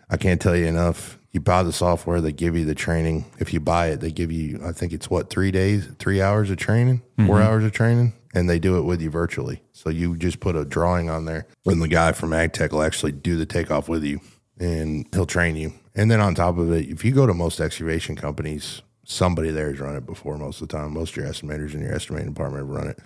I 0.09 0.17
can't 0.17 0.41
tell 0.41 0.55
you 0.55 0.67
enough. 0.67 1.19
You 1.33 1.41
buy 1.41 1.65
the 1.65 1.73
software, 1.73 2.21
they 2.21 2.33
give 2.33 2.57
you 2.57 2.65
the 2.65 2.75
training. 2.75 3.25
If 3.39 3.53
you 3.53 3.59
buy 3.59 3.89
it, 3.89 4.01
they 4.01 4.13
give 4.13 4.31
you, 4.31 4.61
I 4.65 4.73
think 4.73 4.93
it's 4.93 5.11
what, 5.11 5.29
three 5.29 5.51
days, 5.51 5.89
three 5.99 6.21
hours 6.21 6.51
of 6.51 6.57
training, 6.57 7.03
4 7.17 7.25
mm-hmm. 7.25 7.35
hours 7.35 7.65
of 7.65 7.73
training, 7.73 8.13
and 8.35 8.49
they 8.49 8.59
do 8.59 8.79
it 8.79 8.83
with 8.83 9.01
you 9.01 9.11
virtually. 9.11 9.63
So 9.73 9.91
you 9.91 10.17
just 10.17 10.41
put 10.41 10.57
a 10.57 10.65
drawing 10.65 11.11
on 11.11 11.25
there, 11.25 11.47
and 11.67 11.83
the 11.83 11.89
guy 11.89 12.13
from 12.13 12.31
AGTEK 12.31 12.73
will 12.73 12.83
actually 12.83 13.13
do 13.13 13.37
the 13.37 13.47
takeoff 13.47 13.89
with 13.89 14.05
you, 14.05 14.21
and 14.59 15.07
he'll 15.13 15.27
train 15.27 15.57
you. 15.57 15.73
And 15.95 16.11
then 16.11 16.21
on 16.21 16.35
top 16.35 16.59
of 16.59 16.73
it, 16.73 16.89
if 16.89 17.05
you 17.05 17.13
go 17.13 17.27
to 17.27 17.35
most 17.35 17.61
excavation 17.61 18.17
companies, 18.17 18.83
somebody 19.05 19.51
there 19.51 19.69
has 19.69 19.81
run 19.81 19.97
it 19.97 20.07
before 20.07 20.39
most 20.39 20.61
of 20.61 20.69
the 20.69 20.77
time. 20.77 20.95
Most 20.95 21.11
of 21.11 21.17
your 21.17 21.27
estimators 21.27 21.75
in 21.75 21.81
your 21.81 21.95
estimating 21.95 22.33
department 22.33 22.67
have 22.67 22.69
run 22.69 22.87
it. 22.89 22.99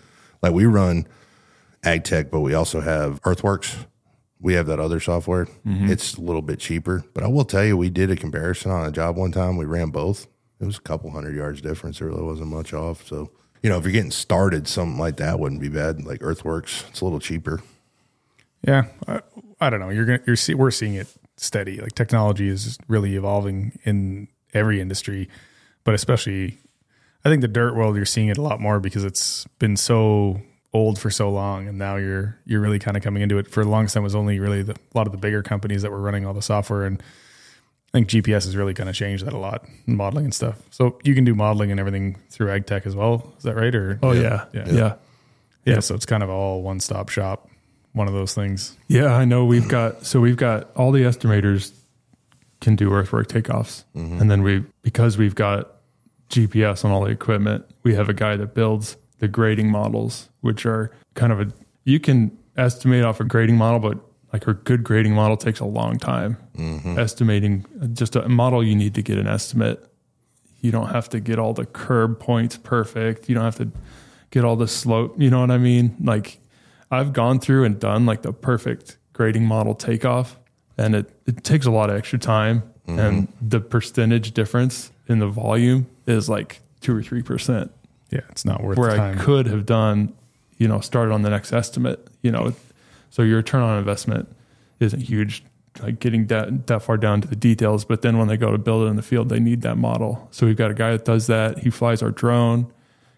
Like 0.43 0.52
we 0.52 0.66
run 0.66 1.07
AGTEK, 1.83 2.31
but 2.31 2.40
we 2.40 2.54
also 2.54 2.81
have 2.81 3.21
Earthworks. 3.23 3.87
We 4.40 4.54
have 4.54 4.66
that 4.66 4.78
other 4.78 5.00
software. 5.00 5.47
Mm-hmm. 5.47 5.90
It's 5.90 6.14
a 6.16 6.21
little 6.21 6.43
bit 6.43 6.59
cheaper, 6.59 7.04
but 7.14 7.25
I 7.25 7.28
will 7.28 7.47
tell 7.47 7.64
you, 7.64 7.78
we 7.78 7.88
did 7.88 8.11
a 8.11 8.16
comparison 8.16 8.71
on 8.71 8.87
a 8.87 8.93
job 8.93 9.16
one 9.16 9.33
time. 9.33 9.57
We 9.57 9.64
ran 9.64 9.88
both. 9.88 10.26
It 10.61 10.66
was 10.66 10.76
a 10.76 10.83
couple 10.83 11.11
hundred 11.11 11.35
yards 11.35 11.62
difference. 11.62 11.99
There 11.99 12.09
really 12.09 12.23
wasn't 12.23 12.49
much 12.49 12.75
off. 12.75 13.07
So, 13.07 13.31
you 13.64 13.71
know, 13.71 13.78
if 13.78 13.85
you're 13.85 13.92
getting 13.92 14.11
started, 14.11 14.68
something 14.68 14.99
like 14.99 15.16
that 15.16 15.40
wouldn't 15.40 15.62
be 15.62 15.71
bad. 15.71 16.04
Like 16.04 16.23
Earthworks, 16.23 16.85
it's 16.90 17.00
a 17.00 17.04
little 17.04 17.18
cheaper. 17.18 17.62
Yeah, 18.61 18.85
I, 19.09 19.23
I 19.59 19.71
don't 19.71 19.80
know. 19.80 19.88
You're 19.88 20.04
gonna 20.04 20.21
you're 20.26 20.37
see, 20.37 20.52
we're 20.52 20.71
seeing 20.71 20.94
it 20.94 21.09
steady. 21.38 21.80
Like 21.80 21.94
technology 21.94 22.47
is 22.50 22.76
really 22.88 23.16
evolving 23.16 23.78
in 23.85 24.28
every 24.52 24.83
industry, 24.83 25.30
but 25.83 25.94
especially 25.94 26.59
I 27.25 27.30
think 27.30 27.40
the 27.40 27.49
dirt 27.49 27.75
world 27.75 27.97
you're 27.97 28.04
seeing 28.04 28.28
it 28.28 28.37
a 28.37 28.42
lot 28.42 28.61
more 28.61 28.80
because 28.80 29.02
it's 29.02 29.47
been 29.59 29.78
so 29.78 30.42
old 30.75 30.99
for 30.99 31.09
so 31.09 31.30
long, 31.30 31.66
and 31.66 31.78
now 31.78 31.97
you're 31.97 32.38
you're 32.44 32.61
really 32.61 32.78
kind 32.78 32.99
of 32.99 33.02
coming 33.02 33.23
into 33.23 33.38
it. 33.38 33.49
For 33.49 33.64
the 33.64 33.71
longest 33.71 33.94
time, 33.94 34.02
it 34.02 34.04
was 34.04 34.14
only 34.14 34.38
really 34.40 34.62
the, 34.62 34.75
a 34.75 34.94
lot 34.94 35.06
of 35.06 35.12
the 35.12 35.18
bigger 35.18 35.42
companies 35.42 35.80
that 35.80 35.90
were 35.90 36.02
running 36.02 36.26
all 36.26 36.35
the 36.35 36.42
software, 36.42 36.85
and 36.85 37.02
I 37.94 37.98
think 37.98 38.08
GPS 38.08 38.44
has 38.44 38.56
really 38.56 38.74
kind 38.74 38.88
of 38.88 38.96
changed 38.96 39.24
that 39.24 39.34
a 39.34 39.38
lot, 39.38 39.64
modeling 39.86 40.24
and 40.24 40.34
stuff. 40.34 40.60
So 40.70 40.98
you 41.04 41.14
can 41.14 41.24
do 41.24 41.32
modeling 41.32 41.70
and 41.70 41.78
everything 41.78 42.16
through 42.28 42.48
AGTEK 42.48 42.86
as 42.86 42.96
well. 42.96 43.32
Is 43.36 43.44
that 43.44 43.54
right? 43.54 43.72
Or 43.72 44.00
oh 44.02 44.10
yeah 44.10 44.46
Yeah. 44.52 44.64
yeah 44.66 44.74
yeah, 44.74 44.94
yeah. 45.64 45.80
So 45.80 45.94
it's 45.94 46.04
kind 46.04 46.24
of 46.24 46.28
all 46.28 46.62
one 46.62 46.80
stop 46.80 47.08
shop. 47.08 47.48
One 47.92 48.08
of 48.08 48.14
those 48.14 48.34
things. 48.34 48.76
Yeah, 48.88 49.14
I 49.14 49.24
know 49.24 49.44
we've 49.44 49.68
got 49.68 50.04
so 50.04 50.18
we've 50.20 50.36
got 50.36 50.74
all 50.74 50.90
the 50.90 51.02
estimators 51.02 51.72
can 52.60 52.74
do 52.74 52.92
earthwork 52.92 53.28
takeoffs 53.28 53.84
mm-hmm. 53.94 54.20
and 54.20 54.28
then 54.30 54.42
we 54.42 54.64
because 54.82 55.16
we've 55.16 55.34
got 55.36 55.70
GPS 56.30 56.84
on 56.84 56.90
all 56.90 57.04
the 57.04 57.10
equipment 57.10 57.64
we 57.82 57.94
have 57.94 58.08
a 58.08 58.14
guy 58.14 58.36
that 58.36 58.54
builds 58.54 58.96
the 59.18 59.28
grading 59.28 59.70
models 59.70 60.30
which 60.40 60.64
are 60.64 60.90
kind 61.14 61.30
of 61.30 61.40
a 61.40 61.52
you 61.84 62.00
can 62.00 62.36
estimate 62.56 63.04
off 63.04 63.20
a 63.20 63.24
grading 63.24 63.56
model 63.56 63.78
but 63.80 63.98
like 64.34 64.46
a 64.46 64.54
good 64.54 64.82
grading 64.82 65.14
model 65.14 65.36
takes 65.36 65.60
a 65.60 65.64
long 65.64 65.98
time 65.98 66.36
mm-hmm. 66.56 66.98
estimating 66.98 67.64
just 67.92 68.16
a 68.16 68.28
model 68.28 68.62
you 68.62 68.74
need 68.74 68.94
to 68.94 69.02
get 69.02 69.16
an 69.16 69.26
estimate 69.26 69.88
you 70.64 70.70
don't 70.70 70.88
have 70.88 71.10
to 71.10 71.20
get 71.20 71.38
all 71.38 71.52
the 71.52 71.66
curb 71.66 72.18
points 72.18 72.56
perfect. 72.56 73.28
You 73.28 73.34
don't 73.34 73.44
have 73.44 73.56
to 73.56 73.70
get 74.30 74.46
all 74.46 74.56
the 74.56 74.66
slope. 74.66 75.14
You 75.20 75.28
know 75.28 75.40
what 75.40 75.50
I 75.50 75.58
mean? 75.58 75.94
Like 76.02 76.40
I've 76.90 77.12
gone 77.12 77.38
through 77.38 77.64
and 77.64 77.78
done 77.78 78.06
like 78.06 78.22
the 78.22 78.32
perfect 78.32 78.96
grading 79.12 79.44
model 79.44 79.74
takeoff, 79.74 80.38
and 80.78 80.94
it, 80.94 81.10
it 81.26 81.44
takes 81.44 81.66
a 81.66 81.70
lot 81.70 81.90
of 81.90 81.96
extra 81.96 82.18
time. 82.18 82.62
Mm-hmm. 82.88 82.98
And 82.98 83.28
the 83.42 83.60
percentage 83.60 84.32
difference 84.32 84.90
in 85.06 85.18
the 85.18 85.28
volume 85.28 85.86
is 86.06 86.30
like 86.30 86.62
two 86.80 86.96
or 86.96 87.02
three 87.02 87.22
percent, 87.22 87.70
Yeah, 88.10 88.20
it's 88.30 88.46
not 88.46 88.62
worth 88.62 88.78
it. 88.78 88.80
where 88.80 88.96
the 88.96 89.02
I 89.02 89.14
could 89.16 89.46
have 89.46 89.66
done, 89.66 90.14
you 90.56 90.66
know, 90.66 90.80
started 90.80 91.12
on 91.12 91.20
the 91.20 91.30
next 91.30 91.52
estimate. 91.52 92.08
You 92.22 92.32
know, 92.32 92.54
so 93.14 93.23
your 93.23 93.37
return 93.37 93.62
on 93.62 93.78
investment 93.78 94.28
isn't 94.80 95.00
huge. 95.00 95.44
Like 95.80 96.00
getting 96.00 96.26
that 96.26 96.66
that 96.66 96.83
far 96.83 96.97
down 96.97 97.21
to 97.21 97.28
the 97.28 97.37
details, 97.37 97.85
but 97.85 98.02
then 98.02 98.18
when 98.18 98.26
they 98.26 98.37
go 98.37 98.50
to 98.50 98.59
build 98.59 98.85
it 98.85 98.87
in 98.87 98.97
the 98.97 99.02
field, 99.02 99.28
they 99.28 99.38
need 99.38 99.62
that 99.62 99.76
model. 99.76 100.26
So 100.33 100.47
we've 100.47 100.56
got 100.56 100.73
a 100.73 100.75
guy 100.75 100.90
that 100.90 101.04
does 101.04 101.28
that. 101.28 101.61
He 101.61 101.71
flies 101.71 102.02
our 102.02 102.11
drone. 102.11 102.73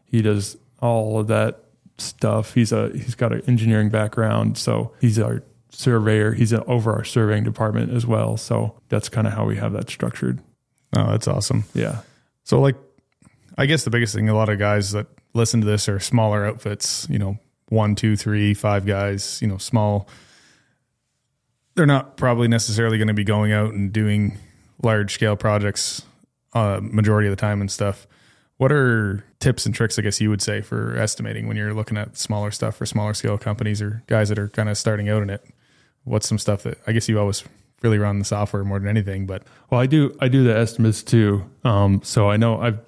He 0.05 0.21
does 0.21 0.59
all 0.83 1.19
of 1.19 1.29
that 1.29 1.65
stuff. 1.97 2.53
He's 2.53 2.73
a 2.73 2.91
he's 2.91 3.15
got 3.15 3.33
an 3.33 3.41
engineering 3.47 3.88
background, 3.88 4.59
so 4.59 4.93
he's 5.00 5.19
our 5.19 5.43
surveyor. 5.71 6.33
He's 6.35 6.53
over 6.53 6.93
our 6.93 7.05
surveying 7.05 7.45
department 7.45 7.93
as 7.93 8.07
well. 8.07 8.37
So 8.37 8.79
that's 8.91 9.09
kind 9.09 9.26
of 9.26 9.33
how 9.33 9.47
we 9.47 9.57
have 9.57 9.73
that 9.73 9.88
structured. 9.88 10.41
Oh, 10.95 11.11
that's 11.11 11.26
awesome. 11.26 11.65
Yeah. 11.73 12.00
So, 12.45 12.61
like, 12.61 12.76
I 13.57 13.65
guess 13.65 13.85
the 13.85 13.91
biggest 13.91 14.15
thing, 14.15 14.29
a 14.29 14.35
lot 14.35 14.50
of 14.50 14.59
guys 14.59 14.93
that 14.93 15.07
listen 15.35 15.61
to 15.62 15.67
this 15.67 15.88
are 15.88 16.00
smaller 16.00 16.47
outfits, 16.47 17.07
you 17.11 17.19
know, 17.19 17.38
one, 17.68 17.94
two, 17.94 18.16
three, 18.16 18.54
five 18.54 18.87
guys, 18.87 19.40
you 19.42 19.49
know, 19.49 19.58
small. 19.58 20.08
They're 21.75 21.87
not 21.87 22.16
probably 22.16 22.49
necessarily 22.49 22.96
going 22.99 23.08
to 23.08 23.14
be 23.14 23.25
going 23.25 23.52
out 23.52 23.73
and 23.75 23.92
doing 23.92 24.38
large 24.82 25.14
scale 25.14 25.37
projects 25.37 26.02
uh, 26.54 26.80
majority 26.82 27.28
of 27.28 27.32
the 27.32 27.40
time 27.40 27.61
and 27.61 27.70
stuff. 27.70 28.06
What 28.56 28.73
are 28.73 29.25
tips 29.40 29.66
and 29.66 29.75
tricks, 29.75 29.99
I 29.99 30.02
guess 30.02 30.20
you 30.20 30.30
would 30.30 30.40
say, 30.40 30.62
for 30.62 30.96
estimating 30.96 31.46
when 31.46 31.58
you're 31.58 31.75
looking 31.75 31.99
at 31.99 32.16
smaller 32.16 32.50
stuff 32.50 32.76
for 32.76 32.87
smaller 32.87 33.12
scale 33.12 33.37
companies 33.37 33.82
or 33.82 34.02
guys 34.06 34.30
that 34.30 34.38
are 34.38 34.49
kind 34.49 34.70
of 34.70 34.78
starting 34.78 35.11
out 35.11 35.23
in 35.23 35.28
it? 35.28 35.44
What's 36.04 36.26
some 36.26 36.38
stuff 36.38 36.62
that 36.62 36.78
I 36.87 36.92
guess 36.92 37.08
you 37.08 37.18
always 37.18 37.44
really 37.82 37.99
run 37.99 38.18
the 38.18 38.25
software 38.25 38.64
more 38.64 38.78
than 38.78 38.88
anything, 38.88 39.26
but 39.26 39.42
Well, 39.68 39.80
I 39.80 39.87
do. 39.87 40.16
I 40.20 40.28
do 40.28 40.44
the 40.44 40.56
estimates 40.56 41.02
too. 41.02 41.44
Um, 41.64 42.00
so 42.02 42.30
I 42.30 42.38
know 42.38 42.61
I've 42.61 42.78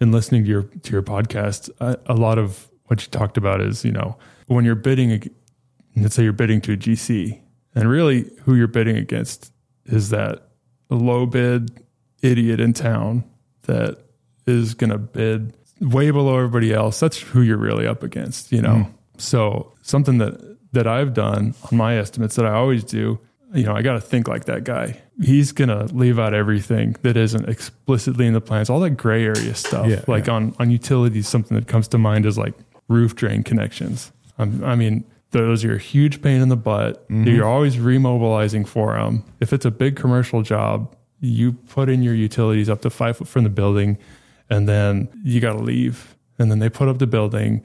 in 0.00 0.12
listening 0.12 0.44
to 0.44 0.50
your 0.50 0.62
to 0.64 0.92
your 0.92 1.02
podcast. 1.02 1.70
A, 1.80 1.98
a 2.06 2.14
lot 2.14 2.38
of 2.38 2.68
what 2.86 3.02
you 3.02 3.10
talked 3.10 3.36
about 3.36 3.60
is 3.60 3.84
you 3.84 3.92
know 3.92 4.16
when 4.46 4.64
you're 4.64 4.74
bidding. 4.74 5.30
Let's 5.96 6.16
say 6.16 6.24
you're 6.24 6.32
bidding 6.32 6.60
to 6.62 6.72
a 6.72 6.76
GC, 6.76 7.40
and 7.74 7.88
really 7.88 8.30
who 8.44 8.54
you're 8.56 8.66
bidding 8.66 8.96
against 8.96 9.52
is 9.86 10.10
that 10.10 10.48
low 10.90 11.24
bid 11.26 11.70
idiot 12.20 12.58
in 12.58 12.72
town 12.72 13.24
that 13.62 13.98
is 14.46 14.74
going 14.74 14.90
to 14.90 14.98
bid 14.98 15.54
way 15.80 16.10
below 16.10 16.36
everybody 16.36 16.72
else. 16.72 16.98
That's 16.98 17.18
who 17.18 17.42
you're 17.42 17.58
really 17.58 17.86
up 17.86 18.02
against. 18.02 18.50
You 18.50 18.62
know. 18.62 18.74
Mm. 18.74 18.90
So 19.18 19.72
something 19.82 20.18
that 20.18 20.58
that 20.72 20.88
I've 20.88 21.14
done 21.14 21.54
on 21.70 21.78
my 21.78 21.96
estimates 21.96 22.34
that 22.36 22.46
I 22.46 22.54
always 22.54 22.82
do 22.82 23.20
you 23.54 23.62
know, 23.62 23.74
I 23.74 23.82
got 23.82 23.92
to 23.94 24.00
think 24.00 24.26
like 24.26 24.46
that 24.46 24.64
guy. 24.64 25.00
He's 25.22 25.52
going 25.52 25.68
to 25.68 25.84
leave 25.94 26.18
out 26.18 26.34
everything 26.34 26.96
that 27.02 27.16
isn't 27.16 27.48
explicitly 27.48 28.26
in 28.26 28.34
the 28.34 28.40
plans, 28.40 28.68
all 28.68 28.80
that 28.80 28.90
gray 28.90 29.24
area 29.24 29.54
stuff. 29.54 29.86
Yeah, 29.86 30.02
like 30.08 30.28
on, 30.28 30.56
on 30.58 30.70
utilities, 30.70 31.28
something 31.28 31.56
that 31.56 31.68
comes 31.68 31.86
to 31.88 31.98
mind 31.98 32.26
is 32.26 32.36
like 32.36 32.54
roof 32.88 33.14
drain 33.14 33.42
connections. 33.42 34.12
Um, 34.38 34.62
I 34.64 34.74
mean, 34.74 35.04
those 35.30 35.64
are 35.64 35.74
a 35.74 35.78
huge 35.78 36.22
pain 36.22 36.40
in 36.40 36.48
the 36.48 36.56
butt. 36.56 37.04
You're 37.08 37.46
always 37.46 37.76
remobilizing 37.76 38.66
for 38.68 38.94
them. 38.94 39.24
If 39.40 39.52
it's 39.52 39.64
a 39.64 39.70
big 39.70 39.96
commercial 39.96 40.42
job, 40.42 40.94
you 41.20 41.52
put 41.52 41.88
in 41.88 42.02
your 42.02 42.14
utilities 42.14 42.68
up 42.68 42.82
to 42.82 42.90
five 42.90 43.16
foot 43.16 43.26
from 43.26 43.44
the 43.44 43.50
building 43.50 43.98
and 44.50 44.68
then 44.68 45.08
you 45.24 45.40
got 45.40 45.54
to 45.54 45.58
leave. 45.58 46.16
And 46.38 46.50
then 46.50 46.58
they 46.58 46.68
put 46.68 46.88
up 46.88 46.98
the 46.98 47.06
building. 47.06 47.62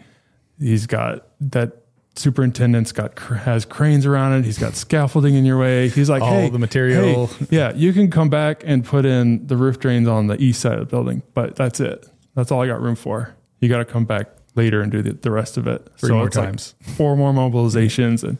He's 0.59 0.87
got 0.87 1.27
that 1.41 1.83
superintendent's 2.15 2.91
got 2.91 3.17
has 3.19 3.65
cranes 3.65 4.05
around 4.05 4.33
it. 4.33 4.45
He's 4.45 4.57
got 4.57 4.75
scaffolding 4.75 5.35
in 5.35 5.45
your 5.45 5.57
way. 5.57 5.89
He's 5.89 6.09
like, 6.09 6.21
All 6.21 6.31
hey, 6.31 6.49
the 6.49 6.59
material. 6.59 7.27
hey, 7.27 7.47
yeah, 7.49 7.73
you 7.73 7.93
can 7.93 8.09
come 8.09 8.29
back 8.29 8.63
and 8.65 8.83
put 8.83 9.05
in 9.05 9.45
the 9.47 9.55
roof 9.55 9.79
drains 9.79 10.07
on 10.07 10.27
the 10.27 10.41
east 10.41 10.61
side 10.61 10.73
of 10.73 10.79
the 10.79 10.85
building, 10.85 11.23
but 11.33 11.55
that's 11.55 11.79
it. 11.79 12.07
That's 12.35 12.51
all 12.51 12.61
I 12.61 12.67
got 12.67 12.81
room 12.81 12.95
for. 12.95 13.35
You 13.59 13.69
got 13.69 13.77
to 13.79 13.85
come 13.85 14.05
back 14.05 14.29
later 14.59 14.81
and 14.81 14.91
do 14.91 15.01
the, 15.01 15.13
the 15.13 15.31
rest 15.31 15.57
of 15.57 15.67
it. 15.67 15.87
Three 15.97 16.11
more 16.11 16.27
it's 16.27 16.35
like 16.35 16.45
times. 16.45 16.75
four 16.97 17.15
more 17.15 17.31
mobilizations, 17.31 18.23
and 18.23 18.37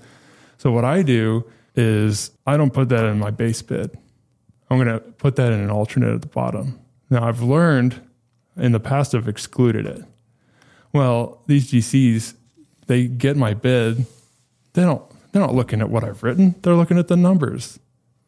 so 0.57 0.71
what 0.71 0.85
I 0.85 1.01
do 1.01 1.45
is 1.75 2.31
I 2.45 2.57
don't 2.57 2.73
put 2.73 2.89
that 2.89 3.05
in 3.05 3.17
my 3.19 3.31
base 3.31 3.61
bid. 3.61 3.97
I'm 4.69 4.77
going 4.77 4.89
to 4.89 4.99
put 4.99 5.35
that 5.37 5.51
in 5.51 5.59
an 5.59 5.69
alternate 5.69 6.13
at 6.13 6.21
the 6.21 6.27
bottom. 6.27 6.79
Now 7.09 7.27
I've 7.27 7.41
learned 7.41 8.01
in 8.57 8.71
the 8.71 8.79
past 8.79 9.15
I've 9.15 9.27
excluded 9.27 9.85
it. 9.85 10.03
Well, 10.91 11.41
these 11.47 11.71
GCs, 11.71 12.33
they 12.87 13.07
get 13.07 13.37
my 13.37 13.53
bid. 13.53 14.05
They 14.73 14.83
don't. 14.83 15.03
They're 15.31 15.41
not 15.41 15.55
looking 15.55 15.79
at 15.81 15.89
what 15.89 16.03
I've 16.03 16.23
written. 16.23 16.55
They're 16.61 16.75
looking 16.75 16.97
at 16.97 17.07
the 17.07 17.15
numbers. 17.15 17.79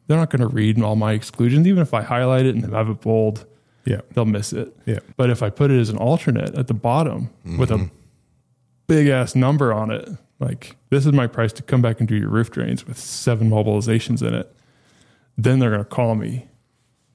They're 0.07 0.17
not 0.17 0.29
going 0.29 0.41
to 0.41 0.47
read 0.47 0.81
all 0.81 0.95
my 0.95 1.13
exclusions, 1.13 1.67
even 1.67 1.81
if 1.81 1.93
I 1.93 2.01
highlight 2.01 2.45
it 2.45 2.55
and 2.55 2.73
have 2.73 2.89
it 2.89 3.01
bold. 3.01 3.45
Yeah, 3.85 4.01
They'll 4.13 4.25
miss 4.25 4.53
it. 4.53 4.75
yeah, 4.85 4.99
But 5.17 5.29
if 5.29 5.41
I 5.41 5.49
put 5.49 5.71
it 5.71 5.79
as 5.79 5.89
an 5.89 5.97
alternate 5.97 6.55
at 6.55 6.67
the 6.67 6.73
bottom 6.73 7.29
with 7.57 7.71
a 7.71 7.75
mm-hmm. 7.75 7.95
big 8.87 9.07
ass 9.07 9.35
number 9.35 9.73
on 9.73 9.91
it, 9.91 10.09
like 10.39 10.75
this 10.89 11.05
is 11.05 11.13
my 11.13 11.27
price 11.27 11.53
to 11.53 11.63
come 11.63 11.81
back 11.81 11.99
and 11.99 12.07
do 12.07 12.15
your 12.15 12.29
roof 12.29 12.51
drains 12.51 12.85
with 12.85 12.97
seven 12.97 13.49
mobilizations 13.49 14.25
in 14.25 14.33
it, 14.33 14.53
then 15.37 15.59
they're 15.59 15.69
going 15.69 15.83
to 15.83 15.89
call 15.89 16.15
me. 16.15 16.47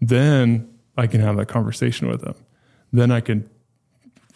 Then 0.01 0.73
I 0.97 1.07
can 1.07 1.21
have 1.21 1.37
that 1.37 1.47
conversation 1.47 2.09
with 2.09 2.23
them. 2.23 2.35
Then 2.93 3.11
I 3.11 3.21
can 3.21 3.49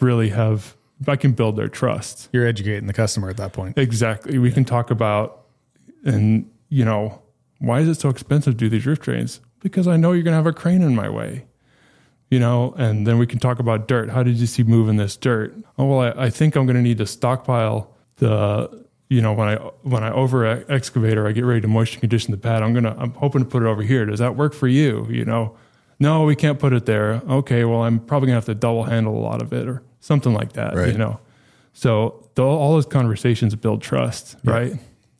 really 0.01 0.31
have, 0.31 0.77
I 1.07 1.17
can 1.17 1.33
build 1.33 1.57
their 1.57 1.69
trust. 1.69 2.29
you're 2.33 2.47
educating 2.47 2.87
the 2.87 2.93
customer 2.93 3.31
at 3.31 3.37
that 3.37 3.53
point. 3.53 3.79
Exactly. 3.79 4.39
We 4.39 4.51
can 4.51 4.65
talk 4.65 4.91
about, 4.91 5.47
and 6.05 6.51
you 6.69 6.85
know, 6.85 7.23
why 7.59 7.81
is 7.81 7.89
it 7.89 8.01
so 8.01 8.09
expensive 8.09 8.55
to 8.55 8.59
do 8.59 8.69
these 8.69 8.87
roof 8.87 9.01
drains? 9.01 9.41
Because 9.61 9.87
I 9.87 9.97
know 9.97 10.13
you're 10.13 10.23
going 10.23 10.33
to 10.33 10.37
have 10.37 10.47
a 10.47 10.53
crane 10.53 10.83
in 10.83 10.95
my 10.95 11.09
way, 11.09 11.45
you 12.31 12.39
know, 12.39 12.73
and 12.79 13.07
then 13.07 13.19
we 13.19 13.27
can 13.27 13.39
talk 13.39 13.59
about 13.59 13.87
dirt. 13.89 14.09
How 14.11 14.23
did 14.23 14.37
you 14.39 14.47
see 14.47 14.63
moving 14.63 14.97
this 14.97 15.17
dirt? 15.17 15.55
Oh, 15.79 15.87
well, 15.87 16.01
I, 16.19 16.27
I 16.27 16.31
think 16.31 16.57
I'm 16.57 16.65
going 16.65 16.77
to 16.77 16.83
need 16.83 16.99
to 16.99 17.07
stockpile 17.07 17.93
the, 18.17 18.87
you 19.09 19.21
know, 19.21 19.33
when 19.33 19.49
I, 19.49 19.57
when 19.83 20.05
I 20.05 20.13
over 20.13 20.47
excavate 20.71 21.19
or 21.19 21.27
I 21.27 21.33
get 21.33 21.45
ready 21.45 21.61
to 21.61 21.69
moisture 21.69 21.99
condition 22.01 22.31
the 22.31 22.37
pad, 22.39 22.63
I'm 22.63 22.73
going 22.73 22.85
to, 22.85 22.95
I'm 22.99 23.13
hoping 23.15 23.43
to 23.43 23.49
put 23.49 23.63
it 23.63 23.67
over 23.67 23.83
here. 23.83 24.07
Does 24.07 24.21
that 24.21 24.37
work 24.37 24.55
for 24.55 24.69
you? 24.69 25.07
You 25.11 25.25
know, 25.25 25.57
no, 25.99 26.25
we 26.25 26.35
can't 26.37 26.59
put 26.59 26.73
it 26.73 26.87
there. 26.87 27.21
Okay. 27.29 27.65
Well, 27.65 27.83
I'm 27.83 27.99
probably 27.99 28.29
gonna 28.29 28.37
have 28.37 28.47
to 28.47 28.55
double 28.55 28.85
handle 28.85 29.15
a 29.19 29.21
lot 29.21 29.43
of 29.43 29.53
it 29.53 29.69
or 29.69 29.83
something 30.01 30.33
like 30.33 30.55
that, 30.55 30.75
Right. 30.75 30.93
you 30.93 30.97
know? 30.97 31.21
So 31.75 32.31
the, 32.37 32.43
all 32.43 32.73
those 32.73 32.87
conversations 32.87 33.55
build 33.55 33.83
trust, 33.83 34.37
right? 34.45 34.73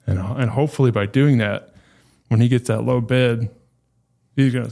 And 0.07 0.19
and 0.19 0.49
hopefully 0.51 0.91
by 0.91 1.05
doing 1.07 1.37
that, 1.39 1.75
when 2.29 2.41
he 2.41 2.49
gets 2.49 2.69
that 2.69 2.83
low 2.85 3.01
bid, 3.03 3.51
he's 4.37 4.55
gonna 4.55 4.71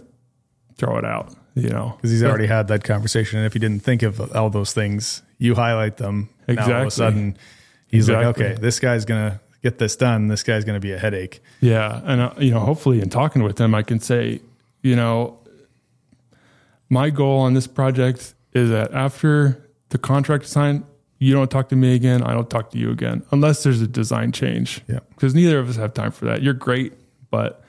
throw 0.76 0.96
it 0.96 1.04
out. 1.04 1.34
You 1.62 1.70
know, 1.70 1.94
because 1.96 2.10
he's 2.10 2.22
already 2.22 2.46
had 2.46 2.68
that 2.68 2.84
conversation. 2.84 3.38
And 3.38 3.46
if 3.46 3.52
he 3.52 3.58
didn't 3.58 3.82
think 3.82 4.02
of 4.02 4.34
all 4.36 4.50
those 4.50 4.72
things, 4.72 5.22
you 5.38 5.54
highlight 5.54 5.96
them. 5.96 6.28
Now 6.46 6.64
all 6.64 6.80
of 6.82 6.86
a 6.88 6.90
sudden, 6.90 7.36
he's 7.88 8.08
like, 8.08 8.26
okay, 8.26 8.56
this 8.58 8.80
guy's 8.80 9.04
gonna 9.04 9.40
get 9.62 9.78
this 9.78 9.96
done. 9.96 10.28
This 10.28 10.42
guy's 10.42 10.64
gonna 10.64 10.80
be 10.80 10.92
a 10.92 10.98
headache. 10.98 11.42
Yeah, 11.60 12.00
and 12.04 12.20
uh, 12.20 12.32
you 12.38 12.50
know, 12.50 12.60
hopefully, 12.60 13.00
in 13.00 13.10
talking 13.10 13.42
with 13.42 13.60
him, 13.60 13.74
I 13.74 13.82
can 13.82 14.00
say, 14.00 14.40
you 14.82 14.96
know, 14.96 15.38
my 16.88 17.10
goal 17.10 17.40
on 17.40 17.54
this 17.54 17.66
project 17.66 18.34
is 18.52 18.70
that 18.70 18.92
after 18.94 19.68
the 19.90 19.98
contract 19.98 20.44
is 20.44 20.50
signed, 20.50 20.84
you 21.18 21.34
don't 21.34 21.50
talk 21.50 21.68
to 21.70 21.76
me 21.76 21.94
again. 21.94 22.22
I 22.22 22.32
don't 22.32 22.48
talk 22.48 22.70
to 22.70 22.78
you 22.78 22.90
again, 22.90 23.24
unless 23.30 23.62
there's 23.62 23.80
a 23.80 23.88
design 23.88 24.32
change. 24.32 24.82
Yeah. 24.88 25.00
because 25.10 25.34
neither 25.34 25.58
of 25.58 25.68
us 25.68 25.76
have 25.76 25.92
time 25.94 26.12
for 26.12 26.26
that. 26.26 26.42
You're 26.42 26.54
great, 26.54 26.92
but 27.30 27.62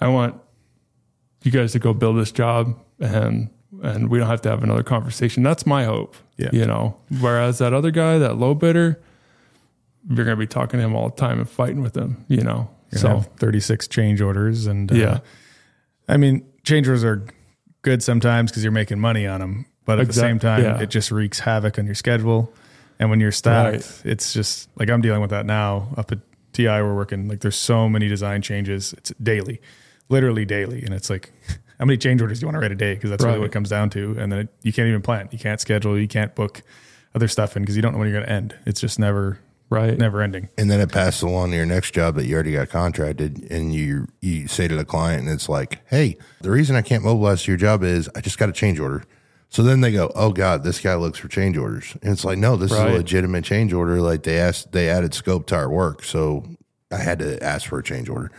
I 0.00 0.08
want 0.08 0.40
you 1.42 1.50
guys 1.50 1.72
to 1.72 1.78
go 1.78 1.92
build 1.92 2.16
this 2.16 2.32
job, 2.32 2.78
and 3.00 3.50
and 3.82 4.10
we 4.10 4.18
don't 4.18 4.28
have 4.28 4.42
to 4.42 4.50
have 4.50 4.62
another 4.62 4.82
conversation. 4.82 5.42
That's 5.42 5.64
my 5.66 5.84
hope. 5.84 6.16
Yeah. 6.36 6.50
you 6.52 6.66
know. 6.66 6.96
Whereas 7.20 7.58
that 7.58 7.72
other 7.72 7.90
guy, 7.90 8.18
that 8.18 8.36
low 8.36 8.54
bidder, 8.54 9.00
you're 10.08 10.24
going 10.24 10.36
to 10.36 10.40
be 10.40 10.46
talking 10.46 10.78
to 10.80 10.84
him 10.84 10.94
all 10.94 11.08
the 11.10 11.16
time 11.16 11.38
and 11.38 11.48
fighting 11.48 11.82
with 11.82 11.96
him. 11.96 12.24
You 12.28 12.42
know, 12.42 12.70
so 12.92 13.08
have 13.08 13.26
36 13.38 13.88
change 13.88 14.20
orders, 14.20 14.66
and 14.66 14.90
uh, 14.90 14.94
yeah. 14.94 15.18
I 16.08 16.16
mean, 16.16 16.44
change 16.64 16.88
orders 16.88 17.04
are 17.04 17.24
good 17.82 18.02
sometimes 18.02 18.50
because 18.50 18.62
you're 18.62 18.72
making 18.72 18.98
money 19.00 19.26
on 19.26 19.40
them, 19.40 19.66
but 19.84 20.00
at 20.00 20.06
the 20.06 20.12
same 20.12 20.38
time, 20.38 20.62
yeah. 20.62 20.80
it 20.80 20.90
just 20.90 21.10
wreaks 21.10 21.38
havoc 21.40 21.78
on 21.78 21.86
your 21.86 21.94
schedule. 21.94 22.52
And 22.98 23.08
when 23.08 23.18
you're 23.20 23.32
stacked, 23.32 23.74
Right. 23.76 24.12
it's 24.12 24.32
just 24.34 24.68
like 24.76 24.90
I'm 24.90 25.00
dealing 25.00 25.22
with 25.22 25.30
that 25.30 25.46
now. 25.46 25.88
Up 25.96 26.12
at 26.12 26.18
TI, 26.52 26.66
we're 26.66 26.94
working 26.94 27.28
like 27.28 27.40
there's 27.40 27.56
so 27.56 27.88
many 27.88 28.08
design 28.08 28.42
changes. 28.42 28.92
It's 28.94 29.10
daily, 29.22 29.60
literally 30.08 30.44
daily, 30.44 30.82
and 30.82 30.92
it's 30.94 31.08
like. 31.10 31.32
How 31.80 31.86
many 31.86 31.96
change 31.96 32.20
orders 32.20 32.38
do 32.40 32.44
you 32.44 32.46
want 32.48 32.56
to 32.56 32.60
write 32.60 32.72
a 32.72 32.76
day? 32.76 32.92
Because 32.94 33.08
that's 33.08 33.24
really 33.24 33.38
what 33.38 33.46
it 33.46 33.52
comes 33.52 33.70
down 33.70 33.88
to. 33.90 34.14
And 34.18 34.30
then 34.30 34.40
it, 34.40 34.48
you 34.62 34.70
can't 34.70 34.86
even 34.86 35.00
plan. 35.00 35.30
You 35.32 35.38
can't 35.38 35.58
schedule. 35.58 35.98
You 35.98 36.08
can't 36.08 36.34
book 36.34 36.60
other 37.14 37.26
stuff 37.26 37.56
in 37.56 37.62
because 37.62 37.74
you 37.74 37.80
don't 37.80 37.92
know 37.92 37.98
when 37.98 38.06
you're 38.08 38.18
going 38.18 38.28
to 38.28 38.32
end. 38.32 38.54
It's 38.66 38.82
just 38.82 38.98
never, 38.98 39.38
Right. 39.70 39.96
never 39.96 40.20
ending. 40.20 40.50
And 40.58 40.70
then 40.70 40.78
it 40.80 40.92
passes 40.92 41.22
along 41.22 41.52
to 41.52 41.56
your 41.56 41.64
next 41.64 41.92
job 41.94 42.16
that 42.16 42.26
you 42.26 42.34
already 42.34 42.52
got 42.52 42.68
contracted, 42.68 43.50
and 43.50 43.74
you 43.74 44.08
you 44.20 44.46
say 44.46 44.68
to 44.68 44.74
the 44.76 44.84
client, 44.84 45.22
and 45.22 45.30
it's 45.30 45.48
like, 45.48 45.78
"Hey, 45.88 46.18
the 46.42 46.50
reason 46.50 46.76
I 46.76 46.82
can't 46.82 47.02
mobilize 47.02 47.44
to 47.44 47.50
your 47.50 47.56
job 47.58 47.82
is 47.82 48.10
I 48.14 48.20
just 48.20 48.36
got 48.36 48.50
a 48.50 48.52
change 48.52 48.78
order." 48.78 49.04
So 49.48 49.62
then 49.62 49.80
they 49.80 49.90
go, 49.90 50.12
"Oh 50.14 50.32
God, 50.32 50.64
this 50.64 50.80
guy 50.80 50.96
looks 50.96 51.18
for 51.18 51.28
change 51.28 51.56
orders," 51.56 51.96
and 52.02 52.12
it's 52.12 52.24
like, 52.26 52.36
"No, 52.36 52.56
this 52.56 52.72
is 52.72 52.78
a 52.78 52.88
legitimate 52.90 53.44
change 53.44 53.72
order. 53.72 54.02
Like 54.02 54.24
they 54.24 54.38
asked, 54.38 54.72
they 54.72 54.90
added 54.90 55.14
scope 55.14 55.46
to 55.46 55.54
our 55.56 55.70
work, 55.70 56.04
so 56.04 56.44
I 56.92 56.98
had 56.98 57.20
to 57.20 57.42
ask 57.42 57.66
for 57.68 57.78
a 57.78 57.82
change 57.82 58.08
order." 58.10 58.30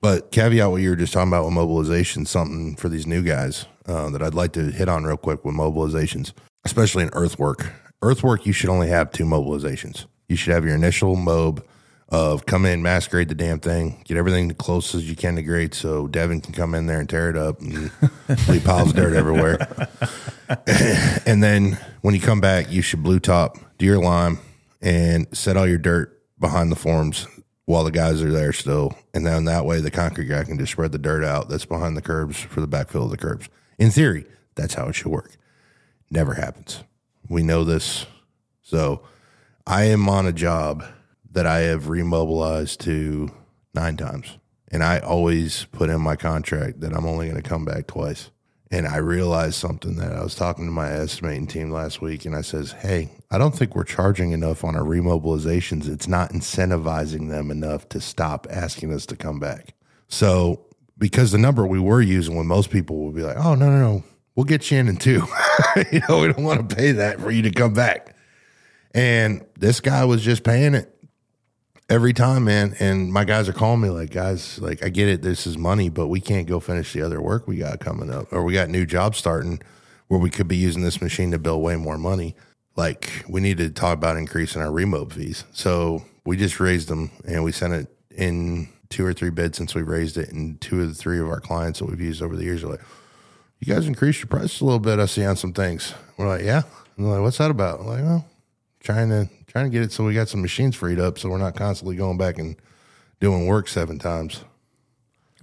But 0.00 0.30
caveat 0.30 0.70
what 0.70 0.80
you 0.80 0.90
were 0.90 0.96
just 0.96 1.12
talking 1.12 1.28
about 1.28 1.44
with 1.44 1.52
mobilization, 1.52 2.24
something 2.24 2.74
for 2.76 2.88
these 2.88 3.06
new 3.06 3.22
guys 3.22 3.66
uh, 3.86 4.08
that 4.10 4.22
I'd 4.22 4.34
like 4.34 4.52
to 4.52 4.70
hit 4.70 4.88
on 4.88 5.04
real 5.04 5.18
quick 5.18 5.44
with 5.44 5.54
mobilizations, 5.54 6.32
especially 6.64 7.02
in 7.02 7.10
earthwork. 7.12 7.70
Earthwork, 8.00 8.46
you 8.46 8.52
should 8.52 8.70
only 8.70 8.88
have 8.88 9.12
two 9.12 9.24
mobilizations. 9.24 10.06
You 10.28 10.36
should 10.36 10.54
have 10.54 10.64
your 10.64 10.74
initial 10.74 11.16
mob 11.16 11.62
of 12.08 12.46
come 12.46 12.64
in, 12.64 12.82
mass 12.82 13.06
grade 13.06 13.28
the 13.28 13.34
damn 13.34 13.60
thing, 13.60 14.02
get 14.04 14.16
everything 14.16 14.48
the 14.48 14.54
closest 14.54 14.94
as 14.94 15.08
you 15.08 15.14
can 15.14 15.36
to 15.36 15.42
grade, 15.42 15.74
so 15.74 16.08
Devon 16.08 16.40
can 16.40 16.54
come 16.54 16.74
in 16.74 16.86
there 16.86 16.98
and 16.98 17.08
tear 17.08 17.28
it 17.28 17.36
up 17.36 17.60
and 17.60 17.90
leave 18.48 18.64
piles 18.64 18.90
of 18.90 18.96
dirt 18.96 19.14
everywhere. 19.14 19.58
and 21.26 21.42
then 21.42 21.78
when 22.00 22.14
you 22.14 22.20
come 22.20 22.40
back, 22.40 22.72
you 22.72 22.80
should 22.80 23.02
blue 23.02 23.20
top, 23.20 23.58
do 23.78 23.84
your 23.84 24.02
lime, 24.02 24.38
and 24.80 25.26
set 25.36 25.56
all 25.56 25.68
your 25.68 25.78
dirt 25.78 26.16
behind 26.40 26.72
the 26.72 26.76
forms 26.76 27.26
while 27.70 27.84
the 27.84 27.90
guys 27.92 28.20
are 28.20 28.32
there 28.32 28.52
still. 28.52 28.96
And 29.14 29.24
then 29.24 29.44
that 29.44 29.64
way, 29.64 29.80
the 29.80 29.92
concrete 29.92 30.26
guy 30.26 30.42
can 30.42 30.58
just 30.58 30.72
spread 30.72 30.90
the 30.90 30.98
dirt 30.98 31.24
out 31.24 31.48
that's 31.48 31.64
behind 31.64 31.96
the 31.96 32.02
curbs 32.02 32.36
for 32.36 32.60
the 32.60 32.68
backfill 32.68 33.04
of 33.04 33.10
the 33.10 33.16
curbs. 33.16 33.48
In 33.78 33.90
theory, 33.90 34.26
that's 34.56 34.74
how 34.74 34.88
it 34.88 34.94
should 34.94 35.12
work. 35.12 35.36
Never 36.10 36.34
happens. 36.34 36.82
We 37.28 37.44
know 37.44 37.62
this. 37.62 38.06
So 38.60 39.02
I 39.66 39.84
am 39.84 40.08
on 40.08 40.26
a 40.26 40.32
job 40.32 40.84
that 41.30 41.46
I 41.46 41.60
have 41.60 41.84
remobilized 41.84 42.78
to 42.78 43.30
nine 43.72 43.96
times. 43.96 44.38
And 44.72 44.82
I 44.82 44.98
always 44.98 45.66
put 45.66 45.90
in 45.90 46.00
my 46.00 46.16
contract 46.16 46.80
that 46.80 46.92
I'm 46.92 47.06
only 47.06 47.28
going 47.28 47.40
to 47.40 47.48
come 47.48 47.64
back 47.64 47.86
twice. 47.86 48.30
And 48.72 48.86
I 48.86 48.98
realized 48.98 49.56
something 49.56 49.96
that 49.96 50.12
I 50.12 50.22
was 50.22 50.36
talking 50.36 50.64
to 50.64 50.70
my 50.70 50.90
estimating 50.92 51.48
team 51.48 51.70
last 51.70 52.00
week, 52.00 52.24
and 52.24 52.36
I 52.36 52.42
says, 52.42 52.72
"Hey, 52.72 53.10
I 53.30 53.36
don't 53.36 53.54
think 53.54 53.74
we're 53.74 53.82
charging 53.82 54.30
enough 54.30 54.62
on 54.62 54.76
our 54.76 54.84
remobilizations. 54.84 55.88
It's 55.88 56.06
not 56.06 56.32
incentivizing 56.32 57.30
them 57.30 57.50
enough 57.50 57.88
to 57.88 58.00
stop 58.00 58.46
asking 58.48 58.92
us 58.92 59.06
to 59.06 59.16
come 59.16 59.40
back." 59.40 59.74
So, 60.06 60.60
because 60.96 61.32
the 61.32 61.38
number 61.38 61.66
we 61.66 61.80
were 61.80 62.00
using, 62.00 62.36
when 62.36 62.46
most 62.46 62.70
people 62.70 63.04
would 63.04 63.14
be 63.16 63.22
like, 63.22 63.36
"Oh 63.36 63.56
no, 63.56 63.70
no, 63.70 63.78
no, 63.78 64.04
we'll 64.36 64.44
get 64.44 64.70
you 64.70 64.78
in 64.78 64.86
in 64.86 64.98
two. 64.98 65.26
you 65.90 66.00
know, 66.08 66.20
we 66.20 66.32
don't 66.32 66.44
want 66.44 66.68
to 66.68 66.76
pay 66.76 66.92
that 66.92 67.18
for 67.20 67.32
you 67.32 67.42
to 67.42 67.50
come 67.50 67.74
back." 67.74 68.14
And 68.94 69.44
this 69.58 69.80
guy 69.80 70.04
was 70.04 70.22
just 70.22 70.44
paying 70.44 70.74
it 70.74 70.94
every 71.90 72.12
time, 72.12 72.44
man. 72.44 72.74
And 72.78 73.12
my 73.12 73.24
guys 73.24 73.48
are 73.48 73.52
calling 73.52 73.80
me 73.80 73.90
like, 73.90 74.10
guys, 74.10 74.58
like 74.60 74.82
I 74.82 74.88
get 74.88 75.08
it, 75.08 75.20
this 75.20 75.46
is 75.46 75.58
money, 75.58 75.90
but 75.90 76.06
we 76.06 76.20
can't 76.20 76.46
go 76.46 76.60
finish 76.60 76.92
the 76.92 77.02
other 77.02 77.20
work 77.20 77.46
we 77.46 77.56
got 77.56 77.80
coming 77.80 78.10
up, 78.10 78.32
or 78.32 78.42
we 78.44 78.54
got 78.54 78.70
new 78.70 78.86
jobs 78.86 79.18
starting 79.18 79.60
where 80.08 80.20
we 80.20 80.30
could 80.30 80.48
be 80.48 80.56
using 80.56 80.82
this 80.82 81.02
machine 81.02 81.30
to 81.32 81.38
bill 81.38 81.60
way 81.60 81.76
more 81.76 81.98
money. 81.98 82.34
Like 82.76 83.24
we 83.28 83.40
need 83.40 83.58
to 83.58 83.68
talk 83.70 83.94
about 83.94 84.16
increasing 84.16 84.62
our 84.62 84.72
remote 84.72 85.12
fees. 85.12 85.44
So 85.52 86.04
we 86.24 86.36
just 86.36 86.60
raised 86.60 86.88
them 86.88 87.10
and 87.26 87.44
we 87.44 87.52
sent 87.52 87.74
it 87.74 87.88
in 88.10 88.68
two 88.88 89.04
or 89.04 89.12
three 89.12 89.30
bids 89.30 89.58
since 89.58 89.74
we 89.74 89.82
raised 89.82 90.16
it. 90.16 90.30
And 90.30 90.60
two 90.60 90.80
of 90.80 90.88
the 90.88 90.94
three 90.94 91.20
of 91.20 91.28
our 91.28 91.40
clients 91.40 91.80
that 91.80 91.86
we've 91.86 92.00
used 92.00 92.22
over 92.22 92.36
the 92.36 92.44
years 92.44 92.64
are 92.64 92.68
like, 92.68 92.82
you 93.58 93.72
guys 93.72 93.86
increased 93.86 94.20
your 94.20 94.28
price 94.28 94.60
a 94.60 94.64
little 94.64 94.80
bit. 94.80 94.98
I 94.98 95.06
see 95.06 95.24
on 95.24 95.36
some 95.36 95.52
things. 95.52 95.92
We're 96.16 96.28
like, 96.28 96.42
yeah. 96.42 96.62
And 96.96 97.06
they're 97.06 97.14
like, 97.14 97.22
what's 97.22 97.38
that 97.38 97.50
about? 97.50 97.80
I'm 97.80 97.86
like, 97.86 98.02
well, 98.02 98.24
trying 98.80 99.10
to 99.10 99.28
trying 99.50 99.64
to 99.64 99.70
get 99.70 99.82
it 99.82 99.92
so 99.92 100.04
we 100.04 100.14
got 100.14 100.28
some 100.28 100.40
machines 100.40 100.76
freed 100.76 101.00
up 101.00 101.18
so 101.18 101.28
we're 101.28 101.38
not 101.38 101.56
constantly 101.56 101.96
going 101.96 102.16
back 102.16 102.38
and 102.38 102.56
doing 103.18 103.46
work 103.46 103.66
seven 103.68 103.98
times. 103.98 104.44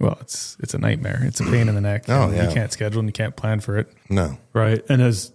Well, 0.00 0.16
it's 0.20 0.56
it's 0.60 0.74
a 0.74 0.78
nightmare. 0.78 1.20
It's 1.24 1.40
a 1.40 1.44
pain 1.44 1.68
in 1.68 1.74
the 1.74 1.80
neck. 1.80 2.04
Oh, 2.08 2.30
yeah. 2.30 2.48
You 2.48 2.54
can't 2.54 2.72
schedule 2.72 3.00
and 3.00 3.08
you 3.08 3.12
can't 3.12 3.36
plan 3.36 3.60
for 3.60 3.76
it. 3.76 3.92
No. 4.08 4.38
Right. 4.52 4.82
And 4.88 5.02
as 5.02 5.32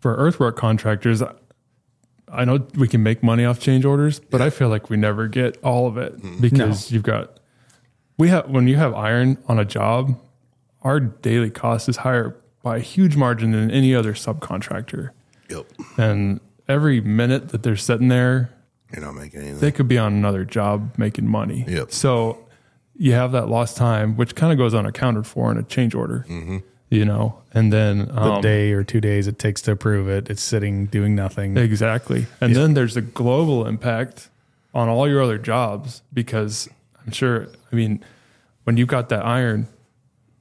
for 0.00 0.14
earthwork 0.16 0.56
contractors, 0.56 1.22
I 2.30 2.44
know 2.44 2.66
we 2.74 2.88
can 2.88 3.02
make 3.02 3.22
money 3.22 3.44
off 3.44 3.58
change 3.58 3.84
orders, 3.84 4.20
but 4.20 4.42
I 4.42 4.50
feel 4.50 4.68
like 4.68 4.90
we 4.90 4.96
never 4.96 5.28
get 5.28 5.56
all 5.62 5.86
of 5.86 5.96
it 5.96 6.16
mm-hmm. 6.16 6.40
because 6.40 6.92
you've 6.92 7.04
got 7.04 7.40
we 8.18 8.28
have 8.28 8.50
when 8.50 8.68
you 8.68 8.76
have 8.76 8.94
iron 8.94 9.38
on 9.48 9.58
a 9.58 9.64
job, 9.64 10.18
our 10.82 11.00
daily 11.00 11.50
cost 11.50 11.88
is 11.88 11.98
higher 11.98 12.36
by 12.62 12.76
a 12.76 12.80
huge 12.80 13.16
margin 13.16 13.52
than 13.52 13.70
any 13.70 13.94
other 13.94 14.12
subcontractor. 14.12 15.10
Yep. 15.48 15.66
And 15.96 16.40
every 16.68 17.00
minute 17.00 17.48
that 17.50 17.62
they're 17.62 17.76
sitting 17.76 18.08
there, 18.08 18.50
You're 18.92 19.04
not 19.04 19.14
making 19.14 19.40
anything. 19.40 19.60
they 19.60 19.72
could 19.72 19.88
be 19.88 19.98
on 19.98 20.12
another 20.12 20.44
job 20.44 20.92
making 20.98 21.26
money. 21.28 21.64
Yep. 21.66 21.92
So 21.92 22.46
you 22.96 23.12
have 23.12 23.32
that 23.32 23.48
lost 23.48 23.76
time, 23.76 24.16
which 24.16 24.34
kind 24.34 24.52
of 24.52 24.58
goes 24.58 24.74
unaccounted 24.74 25.26
for 25.26 25.50
in 25.50 25.58
a 25.58 25.62
change 25.62 25.94
order. 25.94 26.24
You 26.90 27.04
know, 27.04 27.38
and 27.52 27.70
then 27.70 28.06
The 28.06 28.18
um, 28.22 28.40
day 28.40 28.72
or 28.72 28.82
two 28.82 29.00
days 29.00 29.26
it 29.26 29.38
takes 29.38 29.60
to 29.62 29.72
approve 29.72 30.08
it, 30.08 30.30
it's 30.30 30.40
sitting 30.42 30.86
doing 30.86 31.14
nothing. 31.14 31.54
Exactly. 31.58 32.26
And 32.40 32.56
then 32.56 32.72
there's 32.72 32.96
a 32.96 33.02
global 33.02 33.66
impact 33.66 34.30
on 34.72 34.88
all 34.88 35.06
your 35.06 35.22
other 35.22 35.36
jobs 35.36 36.00
because 36.14 36.66
I'm 37.04 37.12
sure, 37.12 37.46
I 37.70 37.76
mean, 37.76 38.02
when 38.64 38.78
you've 38.78 38.88
got 38.88 39.10
that 39.10 39.22
iron, 39.24 39.68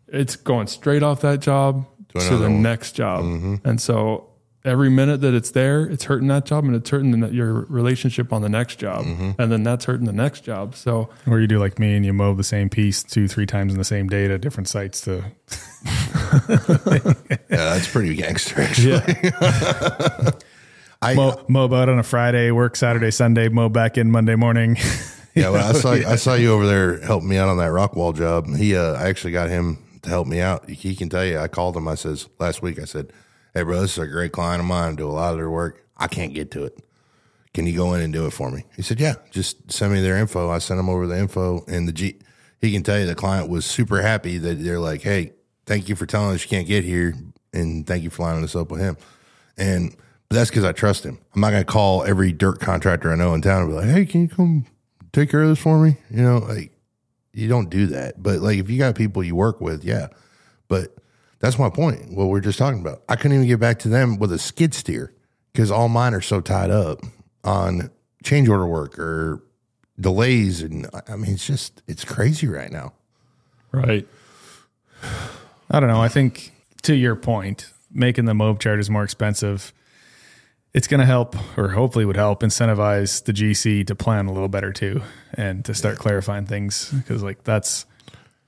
it's 0.08 0.38
going 0.38 0.68
straight 0.68 1.04
off 1.04 1.20
that 1.20 1.42
job 1.42 1.86
To 2.14 2.20
to, 2.20 2.38
the 2.38 2.44
one. 2.44 2.62
next 2.62 2.94
job. 2.94 3.26
And 3.66 3.82
so 3.82 4.27
every 4.68 4.90
minute 4.90 5.22
that 5.22 5.34
it's 5.34 5.52
there, 5.52 5.84
it's 5.86 6.04
hurting 6.04 6.28
that 6.28 6.46
job 6.46 6.66
and 6.66 6.76
it's 6.76 6.90
hurting 6.90 7.20
the, 7.20 7.30
your 7.30 7.66
relationship 7.70 8.32
on 8.34 8.42
the 8.42 8.50
next 8.50 8.78
job. 8.78 9.06
And 9.40 9.52
then 9.52 9.64
that's 9.64 9.86
hurting 9.86 10.06
the 10.06 10.14
next 10.14 10.42
job. 10.42 10.76
So, 10.76 11.10
Or 11.26 11.40
you 11.40 11.48
do 11.48 11.58
like 11.60 11.80
me 11.80 11.96
and 11.96 12.06
you 12.06 12.14
mow 12.14 12.34
the 12.34 12.44
same 12.44 12.70
piece 12.70 13.02
two, 13.04 13.28
three 13.28 13.46
times 13.46 13.72
in 13.74 13.78
the 13.80 13.86
same 13.86 14.08
day 14.08 14.28
to 14.28 14.38
different 14.38 14.68
sites 14.68 15.02
to 15.02 15.24
Yeah, 16.50 17.38
that's 17.50 17.88
pretty 17.92 18.16
gangster 18.16 18.62
actually. 18.62 19.02
I 21.02 21.14
mow, 21.14 21.44
mow 21.48 21.66
out 21.74 21.90
on 21.90 22.00
a 22.00 22.04
Friday, 22.04 22.52
work 22.52 22.76
Saturday, 22.76 23.12
Sunday, 23.12 23.50
mow 23.50 23.70
back 23.70 23.98
in 23.98 24.10
Monday 24.12 24.36
morning. 24.36 24.78
yeah, 25.36 25.50
well, 25.50 25.70
I 25.70 25.74
saw 25.74 25.92
I 26.12 26.16
saw 26.16 26.34
you 26.34 26.52
over 26.54 26.66
there 26.66 27.00
helping 27.02 27.30
me 27.30 27.38
out 27.38 27.50
on 27.50 27.58
that 27.58 27.72
rock 27.72 27.96
wall 27.96 28.14
job. 28.14 28.48
He 28.56 28.76
uh, 28.76 28.94
I 28.94 29.08
actually 29.08 29.34
got 29.34 29.50
him 29.50 29.78
to 30.02 30.10
help 30.10 30.28
me 30.28 30.42
out. 30.42 30.70
He 30.70 30.96
can 30.96 31.10
tell 31.10 31.24
you. 31.26 31.38
I 31.38 31.48
called 31.48 31.78
him. 31.78 31.88
I 31.88 31.96
says 31.96 32.28
last 32.40 32.62
week. 32.62 32.80
I 32.80 32.86
said, 32.86 33.12
"Hey, 33.58 33.64
bro, 33.64 33.82
this 33.82 33.94
is 33.94 34.04
a 34.04 34.08
great 34.08 34.32
client 34.32 34.60
of 34.60 34.68
mine. 34.68 34.94
I 34.94 34.96
do 34.96 35.08
a 35.08 35.10
lot 35.10 35.32
of 35.32 35.38
their 35.38 35.50
work. 35.50 35.84
I 35.98 36.08
can't 36.08 36.32
get 36.34 36.52
to 36.52 36.64
it. 36.64 36.78
Can 37.56 37.66
you 37.66 37.76
go 37.76 37.96
in 37.96 38.02
and 38.02 38.14
do 38.14 38.28
it 38.28 38.34
for 38.34 38.52
me?" 38.52 38.66
He 38.76 38.84
said, 38.84 39.00
"Yeah, 39.00 39.16
just 39.32 39.72
send 39.72 39.94
me 39.94 40.02
their 40.02 40.16
info." 40.16 40.50
I 40.50 40.60
sent 40.60 40.80
him 40.80 40.90
over 40.90 41.08
the 41.08 41.18
info, 41.18 41.66
and 41.68 41.88
the 41.88 41.92
G. 41.92 42.20
He 42.62 42.72
can 42.72 42.84
tell 42.84 43.00
you 43.00 43.08
the 43.08 43.16
client 43.16 43.50
was 43.50 43.66
super 43.66 44.04
happy 44.04 44.38
that 44.38 44.64
they're 44.64 44.80
like, 44.80 45.02
"Hey, 45.02 45.34
thank 45.66 45.90
you 45.90 45.96
for 45.96 46.06
telling 46.06 46.36
us 46.36 46.44
you 46.44 46.50
can't 46.50 46.68
get 46.68 46.84
here, 46.84 47.16
and 47.52 47.88
thank 47.88 48.04
you 48.04 48.12
for 48.12 48.24
lining 48.24 48.44
us 48.44 48.56
up 48.56 48.70
with 48.70 48.80
him." 48.80 48.96
And 49.58 49.96
that's 50.30 50.52
because 50.52 50.64
I 50.64 50.72
trust 50.72 51.04
him. 51.04 51.18
I'm 51.34 51.42
not 51.42 51.50
going 51.50 51.64
to 51.64 51.72
call 51.72 52.04
every 52.04 52.32
dirt 52.32 52.60
contractor 52.60 53.12
I 53.12 53.16
know 53.16 53.34
in 53.34 53.42
town 53.42 53.64
and 53.64 53.72
be 53.72 53.76
like, 53.76 53.90
"Hey, 53.90 54.06
can 54.06 54.22
you 54.22 54.28
come 54.28 54.68
take 55.14 55.32
care 55.32 55.42
of 55.42 55.50
this 55.50 55.58
for 55.58 55.84
me?" 55.84 55.98
You 56.12 56.22
know, 56.22 56.38
like 56.38 56.74
you 57.34 57.48
don't 57.48 57.72
do 57.72 57.88
that. 57.88 58.22
But 58.22 58.40
like 58.40 58.60
if 58.60 58.70
you 58.70 58.78
got 58.78 58.94
people 58.94 59.24
you 59.24 59.36
work 59.36 59.62
with, 59.62 59.84
yeah. 59.84 60.10
But 60.68 60.96
that's 61.40 61.60
my 61.60 61.70
point. 61.70 62.12
What 62.12 62.28
we're 62.28 62.42
just 62.42 62.58
talking 62.58 62.82
about. 62.82 63.04
I 63.08 63.16
couldn't 63.16 63.36
even 63.36 63.48
get 63.48 63.60
back 63.60 63.80
to 63.80 63.90
them 63.90 64.18
with 64.18 64.32
a 64.32 64.40
skid 64.40 64.74
steer 64.74 65.14
because 65.54 65.72
all 65.72 65.90
mine 65.90 66.14
are 66.14 66.22
so 66.22 66.42
tied 66.42 66.72
up 66.72 67.00
on 67.44 67.92
change 68.24 68.50
order 68.50 68.66
work 68.66 68.98
or 69.00 69.44
delays, 70.00 70.62
and 70.62 70.88
I 71.08 71.16
mean 71.16 71.34
it's 71.34 71.46
just 71.46 71.82
it's 71.88 72.06
crazy 72.06 72.48
right 72.48 72.72
now. 72.72 72.94
right. 73.72 74.08
I 75.70 75.82
don't 75.82 75.90
know. 75.90 76.02
I 76.02 76.08
think 76.08 76.54
to 76.84 76.96
your 76.96 77.18
point, 77.18 77.74
making 77.92 78.24
the 78.26 78.34
MOB 78.34 78.60
charters 78.60 78.90
more 78.90 79.04
expensive, 79.04 79.74
it's 80.74 80.88
going 80.88 81.00
to 81.02 81.06
help, 81.06 81.36
or 81.58 81.70
hopefully 81.70 82.06
would 82.06 82.16
help, 82.16 82.42
incentivize 82.42 83.24
the 83.26 83.34
GC 83.34 83.86
to 83.88 83.96
plan 83.96 84.28
a 84.28 84.32
little 84.32 84.48
better 84.48 84.72
too, 84.72 85.02
and 85.34 85.66
to 85.66 85.74
start 85.74 85.98
clarifying 85.98 86.46
things 86.46 86.90
because 86.92 87.22
like 87.22 87.44
that's, 87.44 87.86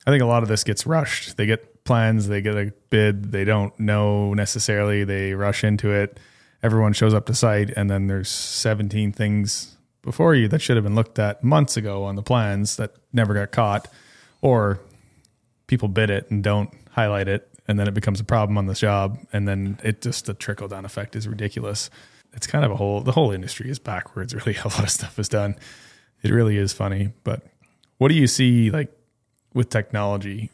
I 0.06 0.12
think 0.12 0.24
a 0.24 0.28
lot 0.28 0.44
of 0.44 0.50
this 0.50 0.64
gets 0.64 0.86
rushed. 0.86 1.36
They 1.36 1.46
get 1.46 1.79
plans, 1.90 2.28
they 2.28 2.40
get 2.40 2.56
a 2.56 2.72
bid, 2.92 3.32
they 3.32 3.44
don't 3.44 3.78
know 3.80 4.36
necessarily, 4.36 5.04
they 5.04 5.34
rush 5.34 5.64
into 5.64 5.90
it. 5.90 6.20
Everyone 6.62 6.94
shows 6.94 7.16
up 7.16 7.26
to 7.26 7.34
site, 7.34 7.72
and 7.72 7.90
then 7.90 8.06
there's 8.06 8.30
17 8.30 9.12
things 9.12 9.76
before 10.04 10.36
you 10.36 10.48
that 10.50 10.62
should 10.62 10.78
have 10.78 10.84
been 10.84 10.94
looked 10.94 11.18
at 11.18 11.44
months 11.44 11.78
ago 11.78 12.04
on 12.04 12.16
the 12.16 12.22
plans 12.22 12.76
that 12.76 12.92
never 13.12 13.34
got 13.34 13.52
caught, 13.52 13.88
or 14.42 14.80
people 15.66 15.88
bid 15.88 16.12
it 16.12 16.30
and 16.30 16.44
don't 16.44 16.70
highlight 16.92 17.28
it 17.28 17.50
and 17.68 17.80
then 17.80 17.88
it 17.88 17.94
becomes 17.94 18.20
a 18.20 18.24
problem 18.24 18.58
on 18.58 18.66
this 18.66 18.80
job 18.80 19.20
and 19.32 19.48
then 19.48 19.80
it 19.84 20.02
just 20.02 20.26
the 20.26 20.34
trickle 20.34 20.68
down 20.68 20.84
effect 20.84 21.16
is 21.16 21.28
ridiculous 21.28 21.90
it's 22.34 22.48
kind 22.48 22.66
of 22.66 22.72
a 22.72 22.76
whole 22.76 23.02
the 23.02 23.12
whole 23.12 23.32
industry 23.32 23.70
is 23.70 23.78
backwards 23.78 24.34
really 24.40 24.58
a 24.58 24.68
lot 24.68 24.84
of 24.84 24.90
stuff 24.90 25.20
is 25.20 25.30
done 25.30 25.56
it 26.24 26.32
really 26.32 26.58
is 26.58 26.74
funny 26.74 27.10
but 27.24 27.44
what 28.00 28.08
do 28.08 28.16
you 28.16 28.26
see 28.26 28.72
like 28.72 28.92
with 29.54 29.70
technology 29.70 30.50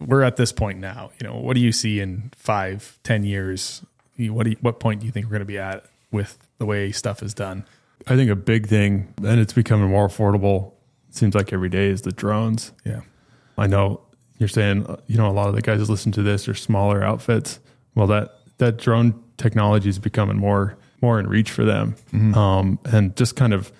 we're 0.00 0.22
at 0.22 0.36
this 0.36 0.52
point 0.52 0.78
now 0.78 1.10
you 1.20 1.26
know 1.26 1.36
what 1.36 1.54
do 1.54 1.60
you 1.60 1.72
see 1.72 2.00
in 2.00 2.30
five 2.36 2.98
ten 3.02 3.24
years? 3.24 3.82
What 4.16 4.44
do 4.44 4.50
you, 4.50 4.56
what 4.60 4.80
point 4.80 5.00
do 5.00 5.06
you 5.06 5.12
think 5.12 5.26
we're 5.26 5.30
going 5.30 5.40
to 5.40 5.46
be 5.46 5.58
at 5.58 5.84
with 6.10 6.38
the 6.58 6.66
way 6.66 6.90
stuff 6.90 7.22
is 7.22 7.34
done? 7.34 7.64
I 8.08 8.16
think 8.16 8.30
a 8.30 8.36
big 8.36 8.66
thing, 8.66 9.14
and 9.24 9.38
it's 9.38 9.52
becoming 9.52 9.90
more 9.90 10.08
affordable, 10.08 10.72
seems 11.10 11.34
like 11.34 11.52
every 11.52 11.68
day, 11.68 11.88
is 11.88 12.02
the 12.02 12.10
drones. 12.10 12.72
yeah. 12.84 13.02
I 13.56 13.66
know 13.66 14.00
you're 14.38 14.48
saying, 14.48 14.86
you 15.06 15.16
know, 15.16 15.28
a 15.28 15.32
lot 15.32 15.48
of 15.48 15.54
the 15.54 15.62
guys 15.62 15.80
that 15.80 15.88
listen 15.88 16.12
to 16.12 16.22
this 16.22 16.48
are 16.48 16.54
smaller 16.54 17.02
outfits. 17.02 17.60
Well, 17.94 18.06
that 18.08 18.34
that 18.58 18.76
drone 18.76 19.22
technology 19.36 19.88
is 19.88 19.98
becoming 19.98 20.36
more 20.36 20.76
more 21.00 21.20
in 21.20 21.28
reach 21.28 21.50
for 21.50 21.64
them, 21.64 21.94
um, 22.34 22.78
and 22.84 23.16
just 23.16 23.36
kind 23.36 23.52
of, 23.54 23.70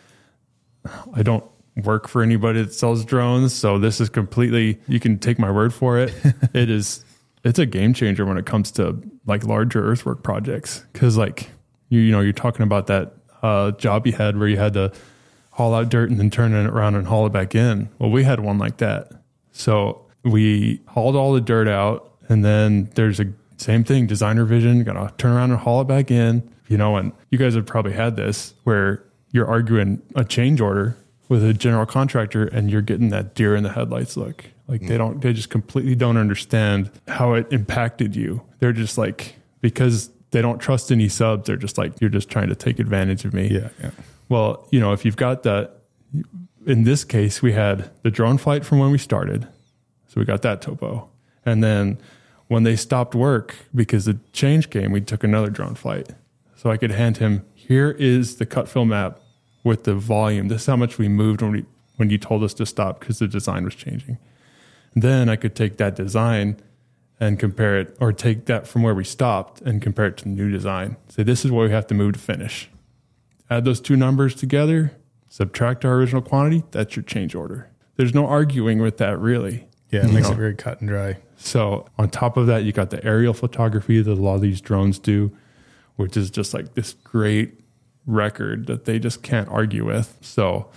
I 1.15 1.23
don't 1.23 1.45
work 1.85 2.09
for 2.09 2.23
anybody 2.23 2.63
that 2.63 2.73
sells 2.75 3.05
drones, 3.05 3.53
so 3.55 3.79
this 3.79 4.01
is 4.01 4.09
completely. 4.09 4.79
You 4.89 5.01
can 5.01 5.19
take 5.19 5.39
my 5.39 5.51
word 5.51 5.73
for 5.73 5.99
it. 5.99 6.13
it 6.55 6.71
is. 6.71 7.05
It's 7.45 7.59
a 7.59 7.67
game 7.67 7.95
changer 7.95 8.27
when 8.27 8.37
it 8.37 8.47
comes 8.47 8.71
to 8.73 9.01
like 9.27 9.45
larger 9.45 9.85
earthwork 9.85 10.23
projects 10.23 10.85
because, 10.93 11.17
like, 11.17 11.51
you 11.89 12.01
you 12.01 12.13
know, 12.13 12.21
you're 12.21 12.33
talking 12.33 12.63
about 12.63 12.89
that 12.89 13.15
uh, 13.43 13.73
job 13.73 14.07
you 14.07 14.13
had 14.13 14.37
where 14.37 14.49
you 14.49 14.57
had 14.57 14.75
to 14.75 14.93
haul 15.51 15.75
out 15.75 15.89
dirt 15.89 16.11
and 16.11 16.19
then 16.19 16.31
turn 16.31 16.53
it 16.53 16.67
around 16.67 16.95
and 16.95 17.07
haul 17.07 17.27
it 17.27 17.33
back 17.33 17.55
in. 17.55 17.89
Well, 17.99 18.11
we 18.11 18.25
had 18.25 18.41
one 18.41 18.59
like 18.59 18.79
that. 18.79 19.11
So 19.53 20.07
we 20.25 20.81
hauled 20.87 21.17
all 21.17 21.33
the 21.33 21.41
dirt 21.41 21.69
out, 21.69 22.13
and 22.29 22.45
then 22.45 22.91
there's 22.95 23.21
a 23.21 23.27
same 23.57 23.83
thing, 23.83 24.07
designer 24.07 24.45
vision, 24.45 24.85
gotta 24.85 25.13
turn 25.17 25.33
around 25.33 25.51
and 25.51 25.61
haul 25.61 25.81
it 25.81 25.89
back 25.89 26.11
in. 26.11 26.49
You 26.69 26.77
know, 26.77 26.97
and 26.97 27.13
you 27.31 27.39
guys 27.39 27.55
have 27.55 27.67
probably 27.67 27.93
had 27.93 28.17
this 28.17 28.53
where 28.65 29.03
you're 29.33 29.47
arguing 29.47 30.03
a 30.15 30.25
change 30.25 30.61
order 30.61 30.97
with 31.29 31.45
a 31.45 31.53
general 31.53 31.87
contractor 31.87 32.47
and 32.47 32.71
you're 32.71 32.83
getting 32.83 33.11
that 33.11 33.35
deer 33.35 33.55
in 33.55 33.63
the 33.63 33.73
headlights 33.73 34.17
look. 34.17 34.45
Like 34.67 34.83
they 34.83 34.95
mm. 34.95 34.99
don't 34.99 35.21
they 35.23 35.33
just 35.33 35.51
completely 35.51 35.95
don't 35.95 36.17
understand 36.17 36.91
how 37.07 37.35
it 37.35 37.47
impacted 37.51 38.17
you. 38.17 38.43
They're 38.59 38.73
just 38.73 38.99
like 38.99 39.37
because 39.61 40.11
they 40.31 40.43
don't 40.43 40.59
trust 40.59 40.93
any 40.93 41.09
subs, 41.09 41.47
they're 41.47 41.57
just 41.57 41.79
like, 41.79 42.01
you're 42.01 42.11
just 42.11 42.29
trying 42.29 42.49
to 42.49 42.55
take 42.55 42.79
advantage 42.79 43.25
of 43.25 43.33
me. 43.33 43.49
yeah 43.49 43.69
yeah 43.81 43.91
Well, 44.29 44.67
you 44.71 44.81
know, 44.81 44.93
if 44.93 45.05
you've 45.05 45.17
got 45.17 45.43
that 45.45 45.83
in 46.67 46.85
this 46.85 47.05
case, 47.05 47.41
we 47.41 47.53
had 47.53 47.91
the 48.03 48.11
drone 48.11 48.37
flight 48.39 48.65
from 48.65 48.79
when 48.79 48.91
we 48.91 48.99
started. 48.99 49.49
So 50.09 50.21
we 50.21 50.25
got 50.25 50.43
that 50.43 50.61
topo. 50.61 51.09
And 51.47 51.65
then 51.65 51.99
when 52.49 52.63
they 52.63 52.77
stopped 52.77 53.15
work 53.15 53.57
because 53.75 54.05
the 54.05 54.19
change 54.33 54.71
came, 54.71 54.93
we 54.93 55.01
took 55.01 55.25
another 55.25 55.51
drone 55.51 55.75
flight. 55.75 56.11
So 56.57 56.71
I 56.71 56.77
could 56.77 56.91
hand 56.91 57.19
him, 57.19 57.45
here 57.55 57.91
is 57.91 58.37
the 58.37 58.47
cut 58.47 58.69
fill 58.69 58.85
map 58.85 59.21
with 59.65 59.85
the 59.85 59.95
volume. 59.95 60.49
This 60.49 60.63
is 60.63 60.67
how 60.67 60.77
much 60.77 60.99
we 60.99 61.09
moved 61.09 61.43
when 61.43 61.53
we 61.53 61.65
when 61.97 62.11
you 62.11 62.19
told 62.19 62.45
us 62.45 62.55
to 62.55 62.65
stop 62.65 63.01
because 63.01 63.19
the 63.19 63.27
design 63.27 63.65
was 63.65 63.75
changing. 63.75 64.19
Then 64.95 65.29
I 65.29 65.37
could 65.37 65.55
take 65.55 65.77
that 65.79 65.97
design 65.97 66.57
and 67.21 67.39
compare 67.39 67.79
it, 67.79 67.97
or 68.01 68.13
take 68.13 68.47
that 68.47 68.67
from 68.67 68.83
where 68.83 68.95
we 68.95 69.05
stopped 69.05 69.61
and 69.63 69.83
compare 69.83 70.07
it 70.07 70.17
to 70.19 70.25
the 70.25 70.31
new 70.31 70.51
design. 70.51 70.97
Say, 71.09 71.25
this 71.25 71.45
is 71.45 71.51
what 71.51 71.65
we 71.65 71.71
have 71.71 71.87
to 71.89 71.95
move 71.95 72.13
to 72.13 72.19
finish. 72.19 72.71
Add 73.51 73.65
those 73.65 73.81
two 73.81 73.97
numbers 73.97 74.35
together, 74.35 74.93
subtract 75.29 75.85
our 75.85 75.95
original 75.95 76.23
quantity, 76.23 76.63
that's 76.71 76.95
your 76.95 77.03
change 77.03 77.35
order. 77.35 77.69
There's 77.97 78.15
no 78.15 78.27
arguing 78.27 78.79
with 78.79 78.99
that, 78.99 79.19
really. 79.19 79.67
Yeah, 79.91 80.07
it 80.07 80.13
makes 80.13 80.29
it 80.29 80.37
very 80.37 80.55
cut 80.55 80.81
and 80.81 80.89
dry. 80.89 81.17
So, 81.37 81.87
on 81.99 82.11
top 82.11 82.37
of 82.37 82.47
that, 82.47 82.63
you 82.63 82.73
got 82.73 82.91
the 82.91 83.05
aerial 83.05 83.33
photography 83.35 84.01
that 84.01 84.13
a 84.13 84.15
lot 84.15 84.35
of 84.37 84.41
these 84.43 84.61
drones 84.61 84.99
do, 84.99 85.37
which 85.97 86.17
is 86.17 86.31
just 86.31 86.55
like 86.55 86.75
this 86.75 86.93
great 86.93 87.59
record 88.09 88.67
that 88.67 88.85
they 88.87 88.99
just 88.99 89.23
can't 89.23 89.49
argue 89.49 89.85
with. 89.85 90.19
So, 90.21 90.69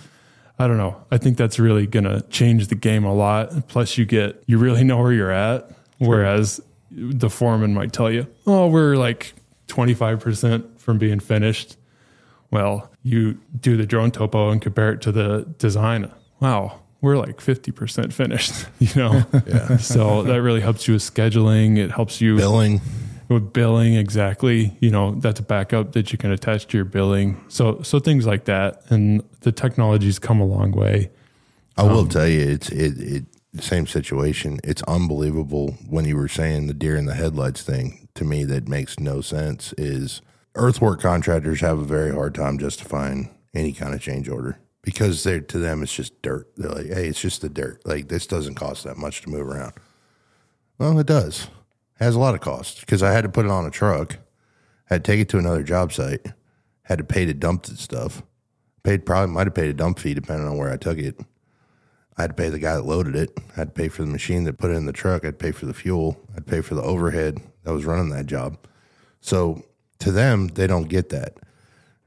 I 0.58 0.68
don't 0.68 0.76
know. 0.76 1.02
I 1.10 1.18
think 1.18 1.36
that's 1.36 1.58
really 1.58 1.88
going 1.88 2.04
to 2.04 2.20
change 2.30 2.68
the 2.68 2.76
game 2.76 3.04
a 3.04 3.12
lot. 3.12 3.66
Plus, 3.66 3.98
you 3.98 4.04
get, 4.04 4.40
you 4.46 4.58
really 4.58 4.84
know 4.84 4.98
where 4.98 5.12
you're 5.12 5.32
at. 5.32 5.68
Whereas 5.98 6.60
the 6.90 7.30
foreman 7.30 7.74
might 7.74 7.92
tell 7.92 8.10
you, 8.10 8.26
oh, 8.46 8.68
we're 8.68 8.96
like 8.96 9.34
25% 9.68 10.78
from 10.78 10.98
being 10.98 11.20
finished. 11.20 11.76
Well, 12.50 12.90
you 13.02 13.40
do 13.58 13.76
the 13.76 13.86
drone 13.86 14.10
topo 14.10 14.50
and 14.50 14.60
compare 14.60 14.92
it 14.92 15.00
to 15.02 15.12
the 15.12 15.46
design. 15.58 16.10
Wow, 16.40 16.80
we're 17.00 17.16
like 17.16 17.38
50% 17.38 18.12
finished, 18.12 18.66
you 18.78 18.94
know? 18.94 19.24
yeah. 19.46 19.76
So 19.78 20.22
that 20.24 20.42
really 20.42 20.60
helps 20.60 20.86
you 20.86 20.94
with 20.94 21.02
scheduling. 21.02 21.78
It 21.78 21.90
helps 21.90 22.20
you 22.20 22.36
Billing. 22.36 22.80
With 23.32 23.52
billing 23.52 23.94
exactly 23.94 24.76
you 24.80 24.90
know 24.90 25.12
that's 25.16 25.40
a 25.40 25.42
backup 25.42 25.92
that 25.92 26.12
you 26.12 26.18
can 26.18 26.30
attach 26.30 26.66
to 26.66 26.76
your 26.76 26.84
billing 26.84 27.42
so 27.48 27.80
so 27.82 27.98
things 27.98 28.26
like 28.26 28.44
that 28.44 28.82
and 28.90 29.22
the 29.40 29.52
technology's 29.52 30.18
come 30.18 30.40
a 30.40 30.44
long 30.44 30.72
way 30.72 31.10
I 31.76 31.84
will 31.84 32.00
um, 32.00 32.08
tell 32.08 32.28
you, 32.28 32.40
it's 32.40 32.68
it, 32.70 32.98
it 32.98 33.24
same 33.60 33.86
situation. 33.86 34.60
It's 34.64 34.82
unbelievable 34.82 35.76
when 35.88 36.04
you 36.04 36.16
were 36.16 36.28
saying 36.28 36.66
the 36.66 36.74
deer 36.74 36.96
in 36.96 37.06
the 37.06 37.14
headlights 37.14 37.62
thing 37.62 38.08
to 38.14 38.24
me 38.24 38.44
that 38.44 38.68
makes 38.68 38.98
no 39.00 39.20
sense. 39.20 39.72
Is 39.78 40.22
earthwork 40.54 41.00
contractors 41.00 41.60
have 41.60 41.78
a 41.78 41.84
very 41.84 42.12
hard 42.12 42.34
time 42.34 42.58
justifying 42.58 43.30
any 43.54 43.72
kind 43.72 43.94
of 43.94 44.00
change 44.00 44.28
order 44.28 44.58
because 44.82 45.22
they're 45.24 45.40
to 45.40 45.58
them 45.58 45.82
it's 45.82 45.94
just 45.94 46.20
dirt. 46.22 46.48
They're 46.56 46.70
like, 46.70 46.86
hey, 46.86 47.08
it's 47.08 47.20
just 47.20 47.40
the 47.40 47.48
dirt. 47.48 47.80
Like 47.86 48.08
this 48.08 48.26
doesn't 48.26 48.54
cost 48.54 48.84
that 48.84 48.98
much 48.98 49.22
to 49.22 49.30
move 49.30 49.48
around. 49.48 49.74
Well, 50.78 50.98
it 50.98 51.06
does. 51.06 51.48
Has 52.02 52.16
a 52.16 52.18
lot 52.18 52.34
of 52.34 52.40
cost 52.40 52.80
because 52.80 53.00
I 53.00 53.12
had 53.12 53.22
to 53.22 53.28
put 53.28 53.44
it 53.44 53.50
on 53.52 53.64
a 53.64 53.70
truck, 53.70 54.16
had 54.86 55.04
to 55.04 55.12
take 55.12 55.20
it 55.20 55.28
to 55.28 55.38
another 55.38 55.62
job 55.62 55.92
site, 55.92 56.26
had 56.82 56.98
to 56.98 57.04
pay 57.04 57.26
to 57.26 57.32
dump 57.32 57.62
the 57.62 57.76
stuff. 57.76 58.24
Paid 58.82 59.06
probably 59.06 59.32
might 59.32 59.46
have 59.46 59.54
paid 59.54 59.70
a 59.70 59.72
dump 59.72 60.00
fee 60.00 60.12
depending 60.12 60.48
on 60.48 60.56
where 60.56 60.72
I 60.72 60.76
took 60.76 60.98
it. 60.98 61.20
I 62.16 62.22
had 62.22 62.30
to 62.30 62.34
pay 62.34 62.48
the 62.48 62.58
guy 62.58 62.74
that 62.74 62.86
loaded 62.86 63.14
it. 63.14 63.30
I 63.52 63.54
had 63.54 63.68
to 63.68 63.80
pay 63.80 63.86
for 63.86 64.02
the 64.02 64.10
machine 64.10 64.42
that 64.44 64.58
put 64.58 64.72
it 64.72 64.74
in 64.74 64.86
the 64.86 64.92
truck. 64.92 65.24
I'd 65.24 65.38
pay 65.38 65.52
for 65.52 65.66
the 65.66 65.74
fuel. 65.74 66.18
I'd 66.36 66.44
pay 66.44 66.60
for 66.60 66.74
the 66.74 66.82
overhead 66.82 67.40
that 67.62 67.72
was 67.72 67.84
running 67.84 68.08
that 68.08 68.26
job. 68.26 68.58
So 69.20 69.62
to 70.00 70.10
them, 70.10 70.48
they 70.48 70.66
don't 70.66 70.88
get 70.88 71.10
that. 71.10 71.38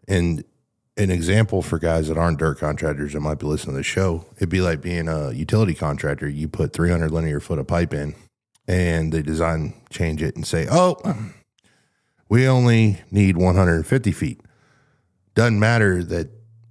And 0.10 0.44
an 0.98 1.10
example 1.10 1.62
for 1.62 1.80
guys 1.80 2.10
that 2.10 2.18
aren't 2.18 2.40
dirt 2.40 2.60
contractors 2.60 3.14
that 3.14 3.22
might 3.22 3.40
be 3.40 3.46
listening 3.46 3.76
to 3.76 3.80
the 3.80 3.84
show, 3.84 4.26
it'd 4.36 4.50
be 4.50 4.60
like 4.60 4.82
being 4.82 5.08
a 5.08 5.32
utility 5.32 5.74
contractor. 5.74 6.28
You 6.28 6.50
put 6.50 6.74
300 6.74 7.12
linear 7.12 7.40
foot 7.40 7.60
of 7.60 7.68
pipe 7.68 7.94
in 7.94 8.14
and 8.68 9.12
they 9.12 9.22
design 9.22 9.74
change 9.90 10.22
it 10.22 10.36
and 10.36 10.46
say, 10.46 10.68
oh, 10.70 10.98
we 12.30 12.48
only 12.48 13.02
need 13.12 13.38
150 13.38 14.12
feet. 14.12 14.42
Doesn't 15.36 15.60
matter 15.60 16.04
that 16.04 16.30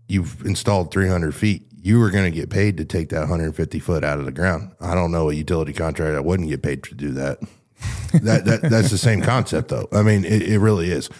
you've 0.08 0.44
installed 0.44 0.90
300 0.90 1.34
feet. 1.34 1.66
You 1.76 2.00
were 2.00 2.10
going 2.10 2.24
to 2.24 2.30
get 2.30 2.50
paid 2.50 2.78
to 2.78 2.84
take 2.84 3.10
that 3.10 3.20
150 3.20 3.78
foot 3.78 4.04
out 4.04 4.18
of 4.18 4.24
the 4.24 4.32
ground. 4.32 4.72
I 4.80 4.94
don't 4.94 5.12
know 5.12 5.30
a 5.30 5.34
utility 5.34 5.72
contractor 5.72 6.14
that 6.14 6.24
wouldn't 6.24 6.48
get 6.48 6.62
paid 6.62 6.82
to 6.84 6.94
do 6.94 7.12
that. 7.12 7.40
that, 8.22 8.44
that 8.46 8.62
that's 8.62 8.90
the 8.90 8.98
same 8.98 9.20
concept, 9.20 9.68
though. 9.68 9.88
I 9.92 10.02
mean, 10.02 10.24
it, 10.24 10.42
it 10.42 10.58
really 10.58 10.90
is. 10.90 11.10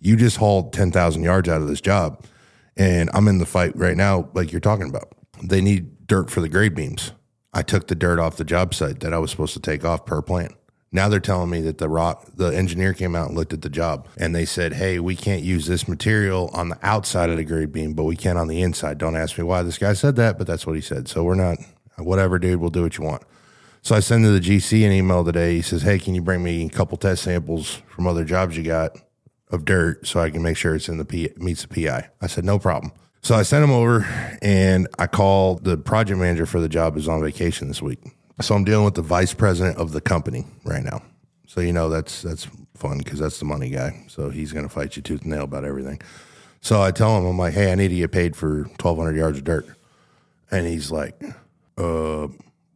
You 0.00 0.16
just 0.16 0.38
hauled 0.38 0.72
10,000 0.72 1.22
yards 1.22 1.48
out 1.48 1.60
of 1.60 1.68
this 1.68 1.80
job, 1.80 2.24
and 2.76 3.10
I'm 3.12 3.28
in 3.28 3.38
the 3.38 3.46
fight 3.46 3.76
right 3.76 3.96
now, 3.96 4.30
like 4.34 4.52
you're 4.52 4.60
talking 4.60 4.88
about. 4.88 5.12
They 5.42 5.60
need 5.60 6.06
dirt 6.06 6.30
for 6.30 6.40
the 6.40 6.48
grade 6.48 6.74
beams. 6.74 7.12
I 7.56 7.62
took 7.62 7.86
the 7.86 7.94
dirt 7.94 8.18
off 8.18 8.36
the 8.36 8.44
job 8.44 8.74
site 8.74 9.00
that 9.00 9.14
I 9.14 9.18
was 9.18 9.30
supposed 9.30 9.54
to 9.54 9.60
take 9.60 9.82
off 9.82 10.04
per 10.04 10.20
plant. 10.20 10.52
Now 10.92 11.08
they're 11.08 11.20
telling 11.20 11.48
me 11.48 11.62
that 11.62 11.78
the 11.78 11.88
rock, 11.88 12.26
the 12.36 12.48
engineer 12.48 12.92
came 12.92 13.16
out 13.16 13.28
and 13.28 13.36
looked 13.36 13.54
at 13.54 13.62
the 13.62 13.70
job 13.70 14.08
and 14.18 14.34
they 14.34 14.44
said, 14.44 14.74
Hey, 14.74 15.00
we 15.00 15.16
can't 15.16 15.42
use 15.42 15.64
this 15.64 15.88
material 15.88 16.50
on 16.52 16.68
the 16.68 16.78
outside 16.82 17.30
of 17.30 17.38
the 17.38 17.44
grade 17.44 17.72
beam, 17.72 17.94
but 17.94 18.04
we 18.04 18.14
can 18.14 18.36
on 18.36 18.48
the 18.48 18.60
inside. 18.60 18.98
Don't 18.98 19.16
ask 19.16 19.38
me 19.38 19.44
why 19.44 19.62
this 19.62 19.78
guy 19.78 19.94
said 19.94 20.16
that, 20.16 20.36
but 20.36 20.46
that's 20.46 20.66
what 20.66 20.76
he 20.76 20.82
said. 20.82 21.08
So 21.08 21.24
we're 21.24 21.34
not, 21.34 21.56
whatever, 21.96 22.38
dude, 22.38 22.60
we'll 22.60 22.68
do 22.68 22.82
what 22.82 22.98
you 22.98 23.04
want. 23.04 23.22
So 23.80 23.96
I 23.96 24.00
send 24.00 24.24
to 24.24 24.38
the 24.38 24.40
GC 24.40 24.84
an 24.84 24.92
email 24.92 25.24
today. 25.24 25.54
He 25.54 25.62
says, 25.62 25.80
Hey, 25.80 25.98
can 25.98 26.14
you 26.14 26.20
bring 26.20 26.42
me 26.42 26.66
a 26.66 26.68
couple 26.68 26.98
test 26.98 27.22
samples 27.22 27.80
from 27.88 28.06
other 28.06 28.26
jobs 28.26 28.58
you 28.58 28.64
got 28.64 28.98
of 29.48 29.64
dirt 29.64 30.06
so 30.06 30.20
I 30.20 30.28
can 30.28 30.42
make 30.42 30.58
sure 30.58 30.74
it's 30.74 30.90
in 30.90 30.98
the 30.98 31.06
P, 31.06 31.30
meets 31.38 31.64
the 31.64 31.68
PI? 31.68 32.10
I 32.20 32.26
said, 32.26 32.44
No 32.44 32.58
problem. 32.58 32.92
So 33.26 33.34
I 33.34 33.42
sent 33.42 33.64
him 33.64 33.72
over 33.72 34.06
and 34.40 34.86
I 35.00 35.08
called 35.08 35.64
the 35.64 35.76
project 35.76 36.16
manager 36.16 36.46
for 36.46 36.60
the 36.60 36.68
job 36.68 36.96
is 36.96 37.08
on 37.08 37.20
vacation 37.20 37.66
this 37.66 37.82
week. 37.82 37.98
So 38.40 38.54
I'm 38.54 38.62
dealing 38.62 38.84
with 38.84 38.94
the 38.94 39.02
vice 39.02 39.34
president 39.34 39.78
of 39.78 39.90
the 39.90 40.00
company 40.00 40.44
right 40.62 40.84
now. 40.84 41.02
So 41.48 41.60
you 41.60 41.72
know 41.72 41.88
that's 41.88 42.22
that's 42.22 42.46
fun 42.76 42.98
because 42.98 43.18
that's 43.18 43.40
the 43.40 43.44
money 43.44 43.68
guy. 43.68 44.04
So 44.06 44.30
he's 44.30 44.52
going 44.52 44.64
to 44.64 44.72
fight 44.72 44.94
you 44.94 45.02
tooth 45.02 45.22
and 45.22 45.32
nail 45.32 45.42
about 45.42 45.64
everything. 45.64 46.00
So 46.60 46.80
I 46.80 46.92
tell 46.92 47.18
him 47.18 47.26
I'm 47.26 47.36
like, 47.36 47.54
hey, 47.54 47.72
I 47.72 47.74
need 47.74 47.88
to 47.88 47.96
get 47.96 48.12
paid 48.12 48.36
for 48.36 48.58
1,200 48.62 49.16
yards 49.16 49.38
of 49.38 49.44
dirt, 49.44 49.66
and 50.52 50.64
he's 50.64 50.92
like, 50.92 51.20
uh, 51.76 52.28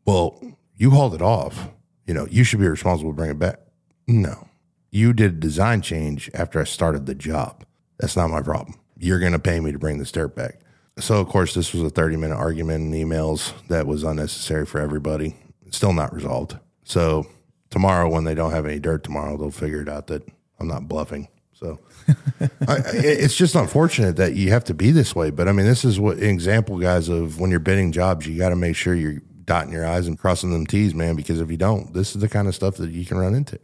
well, 0.05 0.43
you 0.75 0.91
hauled 0.91 1.15
it 1.15 1.23
off. 1.23 1.69
You 2.09 2.15
know, 2.15 2.27
you 2.29 2.43
should 2.43 2.59
be 2.59 2.67
responsible 2.67 3.13
to 3.13 3.17
bring 3.17 3.31
it 3.31 3.39
back. 3.39 3.61
No, 4.09 4.49
you 4.91 5.13
did 5.13 5.31
a 5.31 5.37
design 5.37 5.81
change 5.81 6.29
after 6.35 6.61
I 6.61 6.65
started 6.65 7.07
the 7.07 7.15
job. 7.15 7.65
That's 8.01 8.17
not 8.17 8.31
my 8.31 8.43
problem. 8.43 8.80
You're 9.01 9.19
going 9.19 9.33
to 9.33 9.39
pay 9.39 9.59
me 9.59 9.73
to 9.73 9.79
bring 9.79 9.99
this 9.99 10.13
dirt 10.13 10.37
back. 10.37 10.61
So 10.99 11.21
of 11.21 11.29
course, 11.29 11.55
this 11.55 11.73
was 11.73 11.83
a 11.83 11.91
30 11.91 12.17
minute 12.17 12.37
argument 12.37 12.95
in 12.95 13.09
emails 13.09 13.53
that 13.69 13.87
was 13.87 14.05
unnecessary 14.05 14.67
for 14.67 14.81
everybody 14.81 15.35
still 15.71 15.93
not 15.93 16.13
resolved. 16.13 16.59
So 16.85 17.27
tomorrow, 17.71 18.09
when 18.09 18.25
they 18.25 18.35
don't 18.35 18.51
have 18.53 18.67
any 18.67 18.79
dirt 18.79 19.05
tomorrow, 19.05 19.37
they'll 19.37 19.51
figure 19.51 19.83
it 19.83 19.89
out 19.89 20.09
that 20.09 20.29
I'm 20.59 20.69
not 20.69 20.89
bluffing. 20.89 21.29
So 21.53 21.79
I, 22.69 22.79
it's 22.95 23.37
just 23.37 23.55
unfortunate 23.55 24.17
that 24.17 24.35
you 24.35 24.51
have 24.51 24.65
to 24.65 24.75
be 24.75 24.91
this 24.91 25.15
way. 25.15 25.31
But 25.31 25.49
I 25.49 25.53
mean, 25.53 25.67
this 25.67 25.85
is 25.85 26.01
what 26.01 26.19
an 26.19 26.29
example, 26.29 26.79
guys, 26.79 27.09
of 27.09 27.39
when 27.39 27.51
you're 27.51 27.61
bidding 27.61 27.93
jobs, 27.93 28.27
you 28.27 28.39
got 28.39 28.51
to 28.51 28.57
make 28.57 28.77
sure 28.77 28.95
you're 28.95 29.21
dotting 29.45 29.73
your 29.73 29.87
I's 29.87 30.07
and 30.07 30.19
crossing 30.19 30.53
them 30.53 30.67
T's, 30.67 30.95
man, 30.95 31.17
because 31.17 31.41
if 31.41 31.51
you 31.51 31.57
don't, 31.57 31.93
this 31.93 32.15
is 32.15 32.21
the 32.21 32.29
kind 32.29 32.49
of 32.49 32.55
stuff 32.55 32.77
that 32.77 32.91
you 32.91 33.05
can 33.05 33.19
run 33.19 33.35
into. 33.35 33.59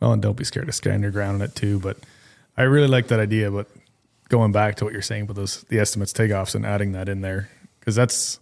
Well, 0.00 0.12
and 0.12 0.20
don't 0.20 0.36
be 0.36 0.44
scared 0.44 0.66
to 0.66 0.72
stand 0.72 1.02
your 1.02 1.12
ground 1.12 1.36
on 1.36 1.42
it 1.42 1.54
too. 1.54 1.78
But 1.78 1.98
I 2.56 2.62
really 2.64 2.88
like 2.88 3.08
that 3.08 3.20
idea. 3.20 3.50
But 3.50 3.68
going 4.28 4.52
back 4.52 4.76
to 4.76 4.84
what 4.84 4.92
you're 4.92 5.02
saying 5.02 5.26
with 5.26 5.36
those 5.36 5.62
the 5.64 5.78
estimates 5.78 6.12
takeoffs 6.12 6.54
and 6.54 6.66
adding 6.66 6.92
that 6.92 7.08
in 7.08 7.20
there 7.20 7.48
because 7.78 7.94
that's 7.94 8.40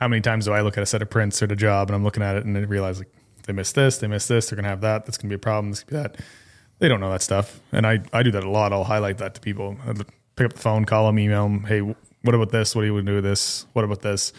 how 0.00 0.08
many 0.08 0.20
times 0.20 0.46
do 0.46 0.52
I 0.52 0.60
look 0.60 0.76
at 0.76 0.82
a 0.82 0.86
set 0.86 1.02
of 1.02 1.10
prints 1.10 1.40
or 1.42 1.46
a 1.46 1.56
job 1.56 1.88
and 1.88 1.94
I'm 1.94 2.04
looking 2.04 2.22
at 2.22 2.36
it 2.36 2.44
and 2.44 2.56
I 2.56 2.60
realize 2.60 2.98
like 2.98 3.12
they 3.46 3.52
missed 3.52 3.74
this, 3.74 3.98
they 3.98 4.06
missed 4.06 4.28
this, 4.28 4.48
they're 4.48 4.56
gonna 4.56 4.68
have 4.68 4.80
that, 4.80 5.06
that's 5.06 5.18
gonna 5.18 5.28
be 5.28 5.36
a 5.36 5.38
problem, 5.38 5.70
this 5.70 5.80
could 5.80 5.90
be 5.90 5.96
that. 5.96 6.16
They 6.80 6.88
don't 6.88 7.00
know 7.00 7.10
that 7.10 7.22
stuff, 7.22 7.60
and 7.70 7.86
I 7.86 8.00
I 8.12 8.22
do 8.24 8.32
that 8.32 8.42
a 8.42 8.50
lot. 8.50 8.72
I'll 8.72 8.84
highlight 8.84 9.18
that 9.18 9.34
to 9.36 9.40
people. 9.40 9.76
I 9.86 9.92
pick 9.92 10.44
up 10.44 10.54
the 10.54 10.58
phone, 10.58 10.84
call 10.84 11.06
them, 11.06 11.18
email 11.18 11.44
them. 11.44 11.62
Hey, 11.62 11.80
what 11.80 12.34
about 12.34 12.50
this? 12.50 12.74
What 12.74 12.82
do 12.82 12.88
you 12.88 13.02
do 13.02 13.14
with 13.14 13.24
this? 13.24 13.66
What 13.74 13.84
about 13.84 14.02
this? 14.02 14.32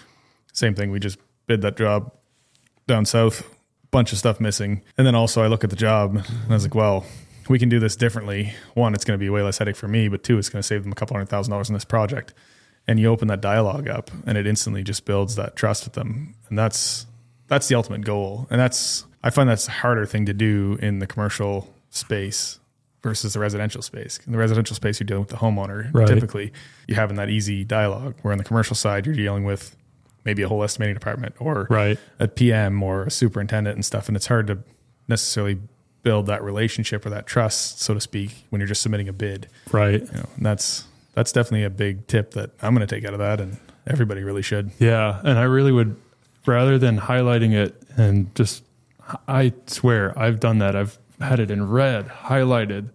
Same 0.51 0.75
thing. 0.75 0.91
We 0.91 0.99
just 0.99 1.17
bid 1.47 1.61
that 1.61 1.77
job 1.77 2.11
down 2.87 3.05
south. 3.05 3.49
Bunch 3.91 4.11
of 4.11 4.17
stuff 4.17 4.41
missing, 4.41 4.83
and 4.97 5.07
then 5.07 5.15
also 5.15 5.41
I 5.41 5.47
look 5.47 5.63
at 5.63 5.69
the 5.69 5.75
job 5.77 6.17
and 6.17 6.25
I 6.49 6.53
was 6.53 6.63
like, 6.63 6.75
well, 6.75 7.05
we 7.49 7.59
can 7.59 7.69
do 7.69 7.79
this 7.79 7.95
differently. 7.95 8.53
One, 8.73 8.93
it's 8.93 9.03
going 9.05 9.17
to 9.19 9.23
be 9.23 9.29
way 9.29 9.41
less 9.41 9.57
headache 9.57 9.75
for 9.75 9.87
me, 9.87 10.07
but 10.07 10.23
two, 10.23 10.37
it's 10.37 10.49
going 10.49 10.61
to 10.61 10.67
save 10.67 10.83
them 10.83 10.91
a 10.91 10.95
couple 10.95 11.15
hundred 11.15 11.29
thousand 11.29 11.51
dollars 11.51 11.69
in 11.69 11.73
this 11.73 11.85
project 11.85 12.33
and 12.87 12.99
you 12.99 13.07
open 13.07 13.27
that 13.29 13.41
dialogue 13.41 13.87
up 13.87 14.11
and 14.27 14.37
it 14.37 14.45
instantly 14.45 14.83
just 14.83 15.05
builds 15.05 15.35
that 15.35 15.55
trust 15.55 15.85
with 15.85 15.93
them 15.93 16.35
and 16.49 16.57
that's 16.59 17.07
that's 17.47 17.67
the 17.67 17.73
ultimate 17.73 18.01
goal 18.01 18.45
and 18.51 18.59
that's 18.61 19.05
i 19.23 19.29
find 19.31 19.49
that's 19.49 19.67
a 19.67 19.71
harder 19.71 20.05
thing 20.05 20.23
to 20.27 20.33
do 20.35 20.77
in 20.83 20.99
the 20.99 21.07
commercial 21.07 21.67
space 21.89 22.59
versus 23.01 23.33
the 23.33 23.39
residential 23.39 23.81
space 23.81 24.19
in 24.27 24.31
the 24.31 24.37
residential 24.37 24.75
space 24.75 24.99
you're 24.99 25.05
dealing 25.05 25.23
with 25.23 25.31
the 25.31 25.35
homeowner 25.37 25.91
Right. 25.95 26.07
typically 26.07 26.53
you're 26.87 26.95
having 26.99 27.17
that 27.17 27.31
easy 27.31 27.63
dialogue 27.63 28.13
where 28.21 28.31
in 28.31 28.37
the 28.37 28.43
commercial 28.43 28.75
side 28.75 29.07
you're 29.07 29.15
dealing 29.15 29.43
with 29.45 29.75
maybe 30.23 30.43
a 30.43 30.47
whole 30.47 30.63
estimating 30.63 30.93
department 30.93 31.33
or 31.39 31.65
Right. 31.71 31.97
a 32.19 32.27
pm 32.27 32.83
or 32.83 33.05
a 33.05 33.09
superintendent 33.11 33.73
and 33.75 33.83
stuff 33.83 34.07
and 34.07 34.15
it's 34.15 34.27
hard 34.27 34.45
to 34.45 34.59
necessarily 35.07 35.57
build 36.05 36.27
that 36.27 36.41
relationship 36.43 37.05
or 37.05 37.09
that 37.09 37.25
trust 37.25 37.81
so 37.81 37.93
to 37.95 37.99
speak 37.99 38.45
when 38.51 38.61
you're 38.61 38.67
just 38.67 38.81
submitting 38.81 39.09
a 39.09 39.13
bid 39.13 39.47
Right. 39.71 40.01
you 40.01 40.13
know, 40.13 40.29
and 40.37 40.45
that's 40.45 40.85
that's 41.15 41.31
definitely 41.33 41.63
a 41.63 41.69
big 41.69 42.07
tip 42.07 42.31
that 42.35 42.51
I'm 42.61 42.73
going 42.75 42.85
to 42.87 42.95
take 42.95 43.03
out 43.05 43.13
of 43.13 43.19
that, 43.19 43.41
and 43.41 43.57
Everybody 43.87 44.23
really 44.23 44.41
should. 44.41 44.71
Yeah, 44.79 45.21
and 45.23 45.37
I 45.37 45.43
really 45.43 45.71
would 45.71 45.95
rather 46.47 46.79
than 46.79 46.99
highlighting 46.99 47.53
it 47.53 47.79
and 47.97 48.33
just 48.35 48.63
I 49.27 49.53
swear 49.67 50.17
I've 50.17 50.39
done 50.39 50.57
that. 50.59 50.75
I've 50.75 50.97
had 51.21 51.39
it 51.39 51.51
in 51.51 51.69
red, 51.69 52.07
highlighted, 52.07 52.89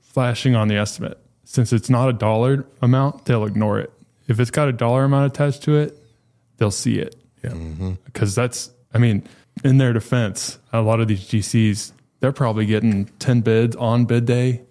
flashing 0.00 0.54
on 0.54 0.68
the 0.68 0.76
estimate. 0.76 1.18
Since 1.44 1.72
it's 1.72 1.90
not 1.90 2.08
a 2.08 2.12
dollar 2.12 2.64
amount, 2.80 3.24
they'll 3.24 3.44
ignore 3.44 3.80
it. 3.80 3.92
If 4.28 4.38
it's 4.38 4.52
got 4.52 4.68
a 4.68 4.72
dollar 4.72 5.04
amount 5.04 5.32
attached 5.34 5.62
to 5.64 5.76
it, 5.76 5.96
they'll 6.58 6.70
see 6.70 7.00
it. 7.00 7.16
Yeah. 7.42 7.50
Mm-hmm. 7.50 7.92
Because 8.04 8.34
that's, 8.36 8.70
I 8.94 8.98
mean, 8.98 9.26
in 9.64 9.78
their 9.78 9.92
defense, 9.92 10.58
a 10.72 10.80
lot 10.80 11.00
of 11.00 11.08
these 11.08 11.24
GCs, 11.24 11.90
they're 12.20 12.32
probably 12.32 12.66
getting 12.66 13.06
10 13.18 13.40
bids 13.40 13.76
on 13.76 14.04
bid 14.04 14.26
day. 14.26 14.62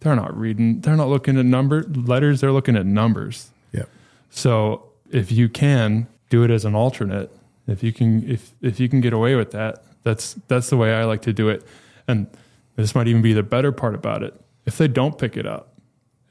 They're 0.00 0.16
not 0.16 0.36
reading, 0.36 0.80
they're 0.80 0.96
not 0.96 1.08
looking 1.08 1.38
at 1.38 1.44
number 1.44 1.84
letters, 1.84 2.40
they're 2.40 2.52
looking 2.52 2.76
at 2.76 2.86
numbers. 2.86 3.50
Yeah. 3.72 3.84
So 4.30 4.88
if 5.10 5.30
you 5.30 5.48
can 5.48 6.08
do 6.30 6.42
it 6.42 6.50
as 6.50 6.64
an 6.64 6.74
alternate, 6.74 7.30
if 7.68 7.82
you 7.82 7.92
can 7.92 8.28
if 8.28 8.52
if 8.60 8.80
you 8.80 8.88
can 8.88 9.00
get 9.00 9.12
away 9.12 9.36
with 9.36 9.52
that, 9.52 9.84
that's 10.02 10.34
that's 10.48 10.70
the 10.70 10.76
way 10.76 10.92
I 10.92 11.04
like 11.04 11.22
to 11.22 11.32
do 11.32 11.48
it. 11.48 11.64
And 12.08 12.26
this 12.74 12.94
might 12.94 13.06
even 13.06 13.22
be 13.22 13.32
the 13.32 13.44
better 13.44 13.70
part 13.70 13.94
about 13.94 14.24
it. 14.24 14.34
If 14.66 14.76
they 14.78 14.88
don't 14.88 15.16
pick 15.18 15.36
it 15.36 15.46
up, 15.46 15.72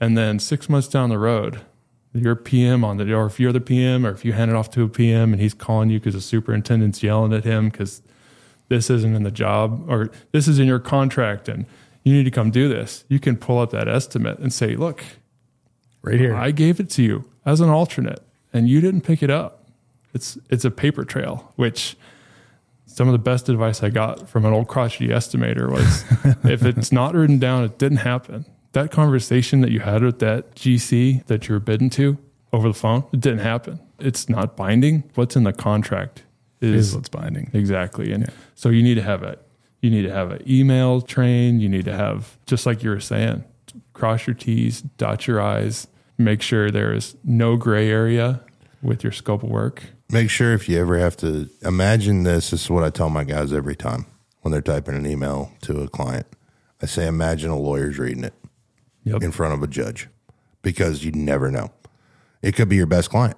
and 0.02 0.18
then 0.18 0.40
six 0.40 0.68
months 0.68 0.88
down 0.88 1.10
the 1.10 1.20
road, 1.20 1.62
you're 2.14 2.36
PM 2.36 2.84
on 2.84 2.98
the 2.98 3.14
or 3.14 3.28
if 3.28 3.40
you're 3.40 3.54
the 3.54 3.62
PM 3.62 4.06
or 4.06 4.10
if 4.10 4.26
you 4.26 4.34
hand 4.34 4.52
it 4.52 4.58
off 4.58 4.70
to 4.72 4.84
a 4.84 4.90
PM 4.90 5.32
and 5.32 5.42
he's 5.42 5.54
calling 5.54 5.90
you 5.90 6.00
because 6.00 6.14
the 6.14 6.22
superintendent's 6.22 7.02
yelling 7.02 7.34
at 7.34 7.46
him 7.46 7.70
because 7.70 8.02
this 8.72 8.90
isn't 8.90 9.14
in 9.14 9.24
the 9.24 9.32
job 9.32 9.86
or 9.90 10.10
this 10.32 10.48
is 10.48 10.58
in 10.58 10.66
your 10.66 10.80
contract 10.80 11.50
and 11.50 11.66
you 12.04 12.14
need 12.14 12.24
to 12.24 12.32
come 12.32 12.50
do 12.50 12.70
this. 12.70 13.04
You 13.10 13.20
can 13.20 13.36
pull 13.36 13.60
up 13.60 13.72
that 13.72 13.90
estimate 13.90 14.40
and 14.40 14.52
say, 14.52 14.76
look, 14.76 15.04
Right 16.02 16.20
here. 16.20 16.36
I 16.36 16.52
gave 16.52 16.80
it 16.80 16.90
to 16.92 17.04
you 17.04 17.26
as 17.46 17.60
an 17.60 17.70
alternate 17.70 18.22
and 18.52 18.68
you 18.68 18.82
didn't 18.82 19.02
pick 19.02 19.22
it 19.22 19.30
up. 19.30 19.68
It's 20.14 20.38
it's 20.50 20.66
a 20.66 20.72
paper 20.72 21.04
trail, 21.06 21.54
which 21.58 21.96
some 22.86 23.08
of 23.08 23.12
the 23.12 23.20
best 23.20 23.50
advice 23.50 23.84
I 23.84 23.90
got 23.90 24.28
from 24.28 24.46
an 24.46 24.54
old 24.54 24.68
crotchety 24.68 25.10
estimator 25.10 25.70
was 25.70 26.04
if 26.44 26.66
it's 26.66 26.92
not 26.92 27.14
written 27.14 27.40
down, 27.40 27.64
it 27.64 27.78
didn't 27.78 27.98
happen. 27.98 28.46
That 28.72 28.90
conversation 28.90 29.62
that 29.62 29.72
you 29.72 29.82
had 29.82 30.02
with 30.02 30.20
that 30.20 30.56
GC 30.56 31.26
that 31.28 31.48
you 31.48 31.54
were 31.54 31.60
bidding 31.60 31.90
to 31.92 32.18
over 32.52 32.68
the 32.68 32.74
phone, 32.74 33.04
it 33.14 33.20
didn't 33.20 33.40
happen. 33.40 33.80
It's 34.00 34.28
not 34.28 34.58
binding. 34.58 35.04
What's 35.16 35.36
in 35.36 35.44
the 35.44 35.54
contract 35.54 36.24
is, 36.62 36.90
is 36.90 36.96
what's 36.96 37.10
binding. 37.10 37.50
Exactly. 37.54 38.12
And 38.14 38.32
so 38.56 38.70
you 38.70 38.84
need 38.84 38.96
to 38.96 39.02
have 39.04 39.24
a 39.24 39.38
you 39.82 39.90
need 39.90 40.04
to 40.04 40.12
have 40.14 40.32
an 40.32 40.44
email 40.48 41.02
train. 41.02 41.60
You 41.60 41.68
need 41.68 41.86
to 41.86 41.96
have 41.96 42.38
just 42.46 42.66
like 42.66 42.84
you 42.84 42.92
were 42.92 43.00
saying, 43.00 43.44
cross 43.94 44.28
your 44.28 44.36
T's, 44.36 44.82
dot 44.82 45.26
your 45.28 45.42
I's, 45.42 45.88
make 46.20 46.42
sure 46.44 46.70
there 46.70 46.94
is 46.94 47.16
no 47.24 47.58
gray 47.58 47.90
area 47.90 48.42
with 48.84 49.04
your 49.04 49.12
scope 49.12 49.42
of 49.44 49.50
work. 49.50 49.84
Make 50.12 50.30
sure 50.30 50.54
if 50.54 50.68
you 50.70 50.80
ever 50.80 51.00
have 51.00 51.18
to 51.18 51.50
imagine 51.64 52.24
this, 52.24 52.52
this 52.52 52.64
is 52.66 52.70
what 52.70 52.84
I 52.84 52.90
tell 52.92 53.10
my 53.10 53.24
guys 53.24 53.52
every 53.54 53.76
time 53.76 54.06
when 54.42 54.52
they're 54.52 54.62
typing 54.62 54.94
an 54.96 55.06
email 55.08 55.52
to 55.62 55.82
a 55.82 55.88
client. 55.88 56.28
I 56.82 56.86
say, 56.86 57.08
imagine 57.08 57.50
a 57.50 57.58
lawyer's 57.58 57.98
reading 57.98 58.24
it 58.24 58.34
Yep. 59.04 59.24
in 59.24 59.32
front 59.32 59.54
of 59.56 59.64
a 59.64 59.68
judge 59.68 60.10
because 60.62 61.04
you 61.04 61.12
never 61.12 61.50
know. 61.50 61.72
It 62.44 62.56
could 62.56 62.70
be 62.70 62.76
your 62.76 62.86
best 62.86 63.10
client. 63.10 63.38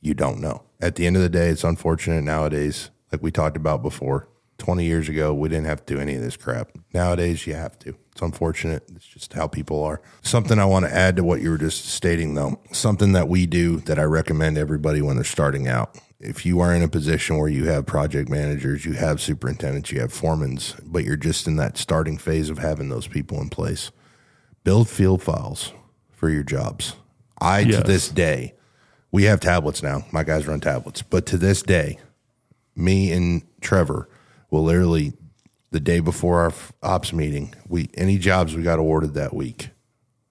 You 0.00 0.14
don't 0.14 0.40
know. 0.40 0.62
At 0.80 0.96
the 0.96 1.06
end 1.06 1.16
of 1.16 1.22
the 1.22 1.28
day, 1.28 1.48
it's 1.48 1.64
unfortunate 1.64 2.22
nowadays, 2.22 2.90
like 3.12 3.22
we 3.22 3.30
talked 3.30 3.56
about 3.56 3.82
before. 3.82 4.28
20 4.58 4.84
years 4.84 5.08
ago, 5.08 5.32
we 5.32 5.48
didn't 5.48 5.66
have 5.66 5.84
to 5.86 5.94
do 5.94 6.00
any 6.00 6.14
of 6.14 6.22
this 6.22 6.36
crap. 6.36 6.70
Nowadays, 6.92 7.46
you 7.46 7.54
have 7.54 7.78
to. 7.80 7.94
It's 8.12 8.20
unfortunate. 8.20 8.84
It's 8.94 9.06
just 9.06 9.32
how 9.32 9.46
people 9.46 9.82
are. 9.82 10.02
Something 10.22 10.58
I 10.58 10.66
want 10.66 10.84
to 10.84 10.94
add 10.94 11.16
to 11.16 11.24
what 11.24 11.40
you 11.40 11.50
were 11.50 11.58
just 11.58 11.86
stating, 11.86 12.34
though, 12.34 12.60
something 12.70 13.12
that 13.12 13.28
we 13.28 13.46
do 13.46 13.78
that 13.80 13.98
I 13.98 14.02
recommend 14.02 14.58
everybody 14.58 15.00
when 15.00 15.16
they're 15.16 15.24
starting 15.24 15.66
out. 15.66 15.98
If 16.20 16.44
you 16.44 16.60
are 16.60 16.74
in 16.74 16.82
a 16.82 16.88
position 16.88 17.38
where 17.38 17.48
you 17.48 17.64
have 17.66 17.86
project 17.86 18.28
managers, 18.28 18.84
you 18.84 18.92
have 18.92 19.22
superintendents, 19.22 19.90
you 19.90 20.00
have 20.00 20.12
foremans, 20.12 20.78
but 20.84 21.04
you're 21.04 21.16
just 21.16 21.46
in 21.46 21.56
that 21.56 21.78
starting 21.78 22.18
phase 22.18 22.50
of 22.50 22.58
having 22.58 22.90
those 22.90 23.06
people 23.06 23.40
in 23.40 23.48
place, 23.48 23.90
build 24.62 24.90
field 24.90 25.22
files 25.22 25.72
for 26.10 26.28
your 26.28 26.42
jobs. 26.42 26.96
I, 27.40 27.64
to 27.64 27.80
this 27.80 28.10
day, 28.10 28.52
we 29.12 29.24
have 29.24 29.40
tablets 29.40 29.82
now. 29.82 30.04
My 30.12 30.22
guys 30.22 30.46
run 30.46 30.60
tablets, 30.60 31.02
but 31.02 31.26
to 31.26 31.36
this 31.36 31.62
day, 31.62 31.98
me 32.76 33.12
and 33.12 33.42
Trevor 33.60 34.08
will 34.50 34.64
literally 34.64 35.12
the 35.70 35.80
day 35.80 36.00
before 36.00 36.40
our 36.40 36.52
ops 36.82 37.12
meeting, 37.12 37.54
we 37.68 37.88
any 37.94 38.18
jobs 38.18 38.56
we 38.56 38.62
got 38.62 38.78
awarded 38.78 39.14
that 39.14 39.34
week, 39.34 39.70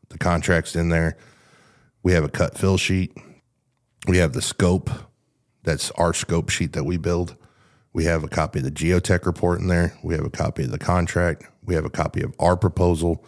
the 0.09 0.17
contracts 0.17 0.75
in 0.75 0.89
there. 0.89 1.17
We 2.03 2.13
have 2.13 2.23
a 2.23 2.29
cut 2.29 2.57
fill 2.57 2.77
sheet. 2.77 3.17
We 4.07 4.17
have 4.17 4.33
the 4.33 4.41
scope. 4.41 4.89
That's 5.63 5.91
our 5.91 6.13
scope 6.13 6.49
sheet 6.49 6.73
that 6.73 6.85
we 6.85 6.97
build. 6.97 7.35
We 7.93 8.05
have 8.05 8.23
a 8.23 8.27
copy 8.27 8.59
of 8.59 8.65
the 8.65 8.71
geotech 8.71 9.25
report 9.25 9.59
in 9.59 9.67
there. 9.67 9.97
We 10.03 10.15
have 10.15 10.25
a 10.25 10.29
copy 10.29 10.63
of 10.63 10.71
the 10.71 10.79
contract. 10.79 11.45
We 11.63 11.75
have 11.75 11.85
a 11.85 11.89
copy 11.89 12.21
of 12.21 12.33
our 12.39 12.55
proposal. 12.55 13.25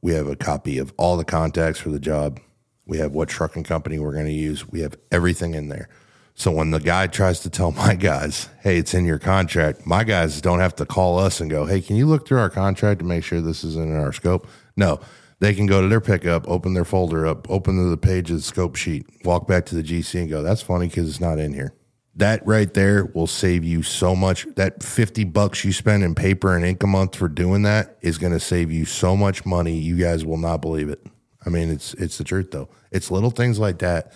We 0.00 0.12
have 0.12 0.28
a 0.28 0.36
copy 0.36 0.78
of 0.78 0.92
all 0.96 1.16
the 1.16 1.24
contacts 1.24 1.80
for 1.80 1.90
the 1.90 1.98
job. 1.98 2.40
We 2.88 2.98
have 2.98 3.12
what 3.12 3.28
trucking 3.28 3.64
company 3.64 3.98
we're 4.00 4.14
going 4.14 4.26
to 4.26 4.32
use. 4.32 4.66
We 4.66 4.80
have 4.80 4.96
everything 5.12 5.54
in 5.54 5.68
there. 5.68 5.88
So 6.34 6.50
when 6.50 6.70
the 6.70 6.80
guy 6.80 7.06
tries 7.08 7.40
to 7.40 7.50
tell 7.50 7.70
my 7.86 7.94
guys, 7.94 8.48
hey, 8.62 8.78
it's 8.78 8.94
in 8.94 9.04
your 9.04 9.18
contract, 9.18 9.86
my 9.86 10.02
guys 10.02 10.40
don't 10.40 10.60
have 10.60 10.74
to 10.76 10.86
call 10.86 11.18
us 11.18 11.40
and 11.40 11.50
go, 11.50 11.66
hey, 11.66 11.80
can 11.80 11.96
you 11.96 12.06
look 12.06 12.26
through 12.26 12.40
our 12.40 12.50
contract 12.50 13.00
to 13.00 13.04
make 13.04 13.22
sure 13.22 13.40
this 13.40 13.62
is 13.62 13.76
in 13.76 13.94
our 13.94 14.12
scope? 14.12 14.48
No, 14.76 15.00
they 15.40 15.54
can 15.54 15.66
go 15.66 15.82
to 15.82 15.88
their 15.88 16.00
pickup, 16.00 16.48
open 16.48 16.74
their 16.74 16.84
folder 16.84 17.26
up, 17.26 17.48
open 17.50 17.76
to 17.76 17.90
the 17.90 17.96
page 17.96 18.30
of 18.30 18.36
the 18.36 18.42
scope 18.42 18.76
sheet, 18.76 19.06
walk 19.24 19.46
back 19.46 19.66
to 19.66 19.74
the 19.74 19.82
GC 19.82 20.20
and 20.20 20.30
go, 20.30 20.42
that's 20.42 20.62
funny 20.62 20.88
because 20.88 21.08
it's 21.08 21.20
not 21.20 21.38
in 21.38 21.52
here. 21.52 21.74
That 22.14 22.44
right 22.44 22.72
there 22.72 23.04
will 23.04 23.28
save 23.28 23.62
you 23.62 23.84
so 23.84 24.16
much. 24.16 24.44
That 24.56 24.82
50 24.82 25.22
bucks 25.24 25.64
you 25.64 25.72
spend 25.72 26.02
in 26.02 26.16
paper 26.16 26.56
and 26.56 26.64
ink 26.64 26.82
a 26.82 26.86
month 26.88 27.14
for 27.14 27.28
doing 27.28 27.62
that 27.62 27.96
is 28.00 28.18
going 28.18 28.32
to 28.32 28.40
save 28.40 28.72
you 28.72 28.84
so 28.84 29.16
much 29.16 29.46
money. 29.46 29.78
You 29.78 29.96
guys 29.96 30.24
will 30.24 30.36
not 30.36 30.60
believe 30.60 30.88
it. 30.88 31.06
I 31.46 31.50
mean, 31.50 31.70
it's 31.70 31.94
it's 31.94 32.18
the 32.18 32.24
truth 32.24 32.50
though. 32.50 32.68
It's 32.90 33.10
little 33.10 33.30
things 33.30 33.58
like 33.58 33.78
that 33.78 34.12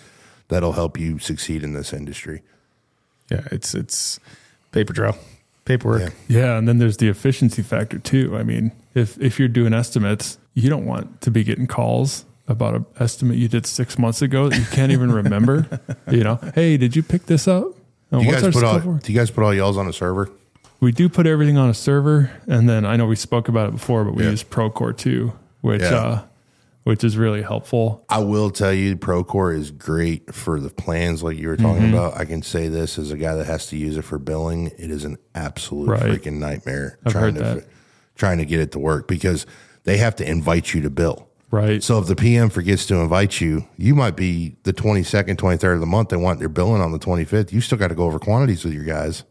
that'll 0.49 0.73
help 0.73 0.99
you 0.99 1.19
succeed 1.19 1.63
in 1.63 1.73
this 1.73 1.93
industry. 1.93 2.41
Yeah. 3.31 3.41
It's 3.51 3.73
it's 3.73 4.19
paper 4.71 4.93
trail, 4.93 5.17
paperwork. 5.65 6.13
Yeah. 6.27 6.39
Yeah, 6.41 6.57
and 6.57 6.67
then 6.67 6.77
there's 6.79 6.97
the 6.97 7.07
efficiency 7.07 7.61
factor 7.61 7.97
too. 7.99 8.35
I 8.37 8.43
mean, 8.43 8.71
if 8.93 9.19
if 9.21 9.39
you're 9.39 9.47
doing 9.47 9.73
estimates, 9.73 10.37
you 10.53 10.69
don't 10.69 10.85
want 10.85 11.21
to 11.21 11.31
be 11.31 11.43
getting 11.43 11.67
calls 11.67 12.25
about 12.47 12.75
an 12.75 12.85
estimate 12.99 13.37
you 13.37 13.47
did 13.47 13.65
six 13.65 13.97
months 13.97 14.21
ago 14.21 14.49
that 14.49 14.59
you 14.59 14.65
can't 14.65 14.91
even 14.91 15.11
remember. 15.11 15.79
you 16.11 16.23
know, 16.23 16.35
hey, 16.55 16.75
did 16.77 16.95
you 16.95 17.01
pick 17.01 17.25
this 17.25 17.47
up? 17.47 17.65
Do 18.11 18.19
you 18.21 18.31
guys 18.31 18.43
put 18.53 18.63
all 18.63 18.79
scope 18.79 19.01
do 19.01 19.11
you 19.13 19.17
guys 19.17 19.31
put 19.31 19.43
all 19.43 19.53
y'all's 19.53 19.77
on 19.77 19.87
a 19.87 19.93
server? 19.93 20.29
We 20.81 20.91
do 20.91 21.07
put 21.07 21.25
everything 21.25 21.57
on 21.57 21.69
a 21.69 21.73
server, 21.73 22.29
and 22.45 22.67
then 22.67 22.85
I 22.85 22.97
know 22.97 23.05
we 23.07 23.15
spoke 23.15 23.47
about 23.47 23.69
it 23.69 23.71
before, 23.71 24.03
but 24.03 24.13
we 24.15 24.23
Yeah. 24.25 24.31
use 24.31 24.43
Procore 24.43 24.95
too, 24.95 25.31
which 25.61 25.81
Yeah. 25.81 25.95
uh, 25.95 26.21
which 26.83 27.03
is 27.03 27.17
really 27.17 27.41
helpful. 27.41 28.05
I 28.09 28.19
will 28.19 28.49
tell 28.49 28.73
you, 28.73 28.95
Procore 28.97 29.55
is 29.57 29.71
great 29.71 30.33
for 30.33 30.59
the 30.59 30.69
plans 30.69 31.23
like 31.23 31.37
you 31.37 31.47
were 31.47 31.57
talking 31.57 31.83
Mm-hmm. 31.83 31.93
about. 31.93 32.17
I 32.17 32.25
can 32.25 32.41
say 32.41 32.67
this 32.67 32.97
as 32.99 33.11
a 33.11 33.17
guy 33.17 33.35
that 33.35 33.45
has 33.45 33.67
to 33.67 33.77
use 33.77 33.97
it 33.97 34.03
for 34.03 34.19
billing. 34.19 34.67
It 34.77 34.91
is 34.91 35.05
an 35.05 35.17
absolute 35.35 35.87
Right. 35.89 36.03
freaking 36.03 36.39
nightmare 36.39 36.99
I've 37.05 37.11
trying 37.13 37.33
to 37.35 37.39
that. 37.41 37.65
trying 38.15 38.37
to 38.39 38.45
get 38.45 38.59
it 38.59 38.71
to 38.73 38.79
work 38.79 39.07
because 39.07 39.45
they 39.85 39.97
have 39.97 40.15
to 40.17 40.29
invite 40.29 40.73
you 40.73 40.81
to 40.81 40.89
bill. 40.89 41.27
Right. 41.51 41.83
So 41.83 41.99
if 41.99 42.07
the 42.07 42.15
PM 42.15 42.49
forgets 42.49 42.85
to 42.87 42.95
invite 42.95 43.39
you, 43.39 43.67
you 43.77 43.93
might 43.93 44.15
be 44.15 44.55
the 44.63 44.73
22nd, 44.73 45.35
23rd 45.37 45.75
of 45.75 45.79
the 45.81 45.85
month. 45.85 46.09
They 46.09 46.17
want 46.17 46.39
their 46.39 46.49
billing 46.49 46.81
on 46.81 46.91
the 46.91 46.97
25th. 46.99 47.51
You 47.53 47.61
still 47.61 47.77
got 47.77 47.89
to 47.89 47.95
go 47.95 48.05
over 48.05 48.17
quantities 48.17 48.63
with 48.65 48.73
your 48.73 48.85
guys. 48.85 49.23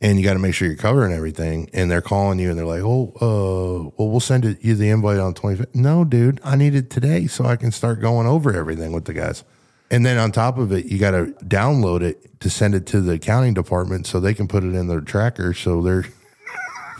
And 0.00 0.18
you 0.18 0.24
got 0.24 0.34
to 0.34 0.38
make 0.38 0.54
sure 0.54 0.68
you're 0.68 0.76
covering 0.76 1.12
everything. 1.12 1.68
And 1.72 1.90
they're 1.90 2.00
calling 2.00 2.38
you 2.38 2.50
and 2.50 2.58
they're 2.58 2.66
like, 2.66 2.82
oh, 2.82 3.12
uh, 3.20 3.90
well, 3.96 4.08
we'll 4.10 4.20
send 4.20 4.44
it, 4.44 4.58
you 4.62 4.74
the 4.74 4.90
invite 4.90 5.18
on 5.18 5.34
the 5.34 5.40
25th. 5.40 5.74
No, 5.74 6.04
dude, 6.04 6.40
I 6.44 6.56
need 6.56 6.74
it 6.74 6.88
today 6.88 7.26
so 7.26 7.44
I 7.44 7.56
can 7.56 7.72
start 7.72 8.00
going 8.00 8.26
over 8.26 8.54
everything 8.54 8.92
with 8.92 9.06
the 9.06 9.12
guys. 9.12 9.44
And 9.90 10.04
then 10.04 10.18
on 10.18 10.32
top 10.32 10.58
of 10.58 10.70
it, 10.72 10.86
you 10.86 10.98
got 10.98 11.12
to 11.12 11.34
download 11.44 12.02
it 12.02 12.40
to 12.40 12.50
send 12.50 12.74
it 12.74 12.86
to 12.88 13.00
the 13.00 13.14
accounting 13.14 13.54
department 13.54 14.06
so 14.06 14.20
they 14.20 14.34
can 14.34 14.46
put 14.46 14.62
it 14.62 14.74
in 14.74 14.86
their 14.86 15.00
tracker. 15.00 15.54
So 15.54 15.82
they're, 15.82 16.04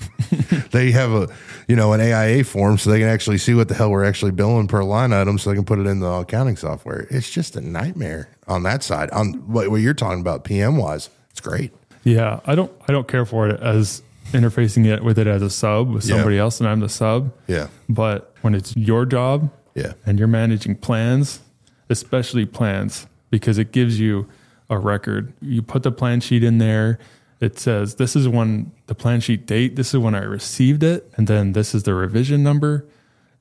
they 0.71 0.91
have 0.93 1.13
a 1.13 1.29
you 1.69 1.77
know 1.77 1.93
an 1.93 2.01
AIA 2.01 2.45
form 2.45 2.79
so 2.79 2.91
they 2.91 2.99
can 2.99 3.09
actually 3.09 3.39
see 3.39 3.55
what 3.55 3.69
the 3.69 3.75
hell 3.75 3.91
we're 3.91 4.05
actually 4.05 4.31
billing 4.31 4.67
per 4.67 4.83
line 4.83 5.13
item 5.13 5.39
so 5.39 5.51
they 5.51 5.57
can 5.57 5.65
put 5.65 5.79
it 5.79 5.87
in 5.87 6.01
the 6.01 6.11
accounting 6.11 6.57
software. 6.57 7.07
It's 7.11 7.31
just 7.31 7.57
a 7.57 7.61
nightmare 7.61 8.31
on 8.49 8.63
that 8.63 8.83
side. 8.83 9.11
On 9.11 9.35
what, 9.53 9.69
what 9.71 9.81
you're 9.81 9.95
talking 9.95 10.21
about 10.21 10.45
PM 10.45 10.77
wise, 10.77 11.11
it's 11.31 11.41
great. 11.41 11.73
Yeah, 12.15 12.41
I 12.47 12.55
don't 12.55 12.71
I 12.89 12.93
don't 12.93 13.07
care 13.09 13.25
for 13.27 13.49
it 13.49 13.61
as 13.61 14.03
interfacing 14.33 14.87
it 14.87 15.03
with 15.03 15.19
it 15.19 15.27
as 15.27 15.43
a 15.43 15.51
sub 15.51 15.91
with 15.91 16.05
Yeah. 16.05 16.17
somebody 16.17 16.39
else, 16.39 16.61
and 16.61 16.69
I'm 16.69 16.81
the 16.81 16.89
sub. 16.89 17.33
Yeah. 17.47 17.69
But 17.89 18.35
when 18.43 18.55
it's 18.55 18.77
your 18.77 19.05
job, 19.07 19.51
Yeah. 19.75 19.93
and 20.07 20.19
you're 20.19 20.29
managing 20.29 20.77
plans, 20.77 21.41
especially 21.89 22.45
plans, 22.47 23.07
because 23.31 23.59
it 23.59 23.73
gives 23.73 23.99
you 23.99 24.27
a 24.71 24.79
record. 24.79 25.33
You 25.41 25.63
put 25.63 25.83
the 25.83 25.91
plan 25.93 26.21
sheet 26.21 26.45
in 26.45 26.59
there. 26.59 26.99
It 27.41 27.59
says 27.59 27.95
this 27.97 28.15
is 28.17 28.29
when 28.29 28.73
the 28.87 28.95
plan 28.95 29.21
sheet 29.21 29.47
date. 29.47 29.77
This 29.77 29.95
is 29.95 29.99
when 30.01 30.15
I 30.15 30.23
received 30.25 30.83
it, 30.83 31.11
and 31.17 31.27
then 31.27 31.53
this 31.53 31.75
is 31.75 31.85
the 31.85 31.95
revision 31.95 32.43
number, 32.43 32.85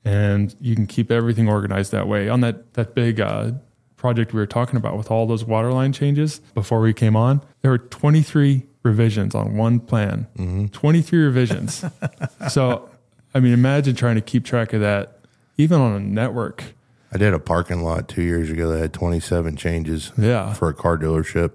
and 0.04 0.54
you 0.60 0.74
can 0.74 0.86
keep 0.86 1.10
everything 1.10 1.48
organized 1.48 1.92
that 1.92 2.06
way. 2.08 2.28
On 2.28 2.40
that 2.40 2.74
that 2.74 2.94
big 2.94 3.20
uh, 3.20 3.52
project 3.98 4.32
we 4.32 4.40
were 4.40 4.46
talking 4.46 4.76
about 4.76 4.96
with 4.96 5.10
all 5.10 5.26
those 5.26 5.44
water 5.44 5.72
line 5.72 5.92
changes 5.92 6.38
before 6.54 6.80
we 6.80 6.94
came 6.94 7.16
on, 7.16 7.42
there 7.60 7.70
were 7.70 7.78
23 7.78 8.64
revisions 8.82 9.34
on 9.34 9.56
one 9.56 9.80
plan. 9.80 10.26
Mm-hmm. 10.38 10.66
23 10.66 11.18
revisions. 11.18 11.84
so, 12.48 12.88
I 13.34 13.40
mean, 13.40 13.52
imagine 13.52 13.94
trying 13.94 14.14
to 14.14 14.22
keep 14.22 14.44
track 14.44 14.72
of 14.72 14.80
that 14.80 15.18
even 15.58 15.80
on 15.80 15.92
a 15.92 16.00
network. 16.00 16.64
I 17.12 17.18
did 17.18 17.34
a 17.34 17.38
parking 17.38 17.82
lot 17.82 18.08
two 18.08 18.22
years 18.22 18.50
ago 18.50 18.70
that 18.70 18.78
had 18.78 18.92
27 18.92 19.56
changes 19.56 20.12
Yeah. 20.16 20.54
for 20.54 20.68
a 20.68 20.74
car 20.74 20.96
dealership. 20.96 21.52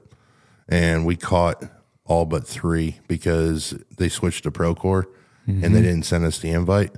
And 0.68 1.06
we 1.06 1.16
caught 1.16 1.64
all 2.06 2.26
but 2.26 2.46
three 2.46 3.00
because 3.08 3.76
they 3.98 4.10
switched 4.10 4.44
to 4.44 4.52
Procore 4.52 5.06
and 5.46 5.62
they 5.62 5.68
mm-hmm. 5.68 5.76
didn't 5.76 6.04
send 6.04 6.26
us 6.26 6.40
the 6.40 6.52
invite. 6.52 6.92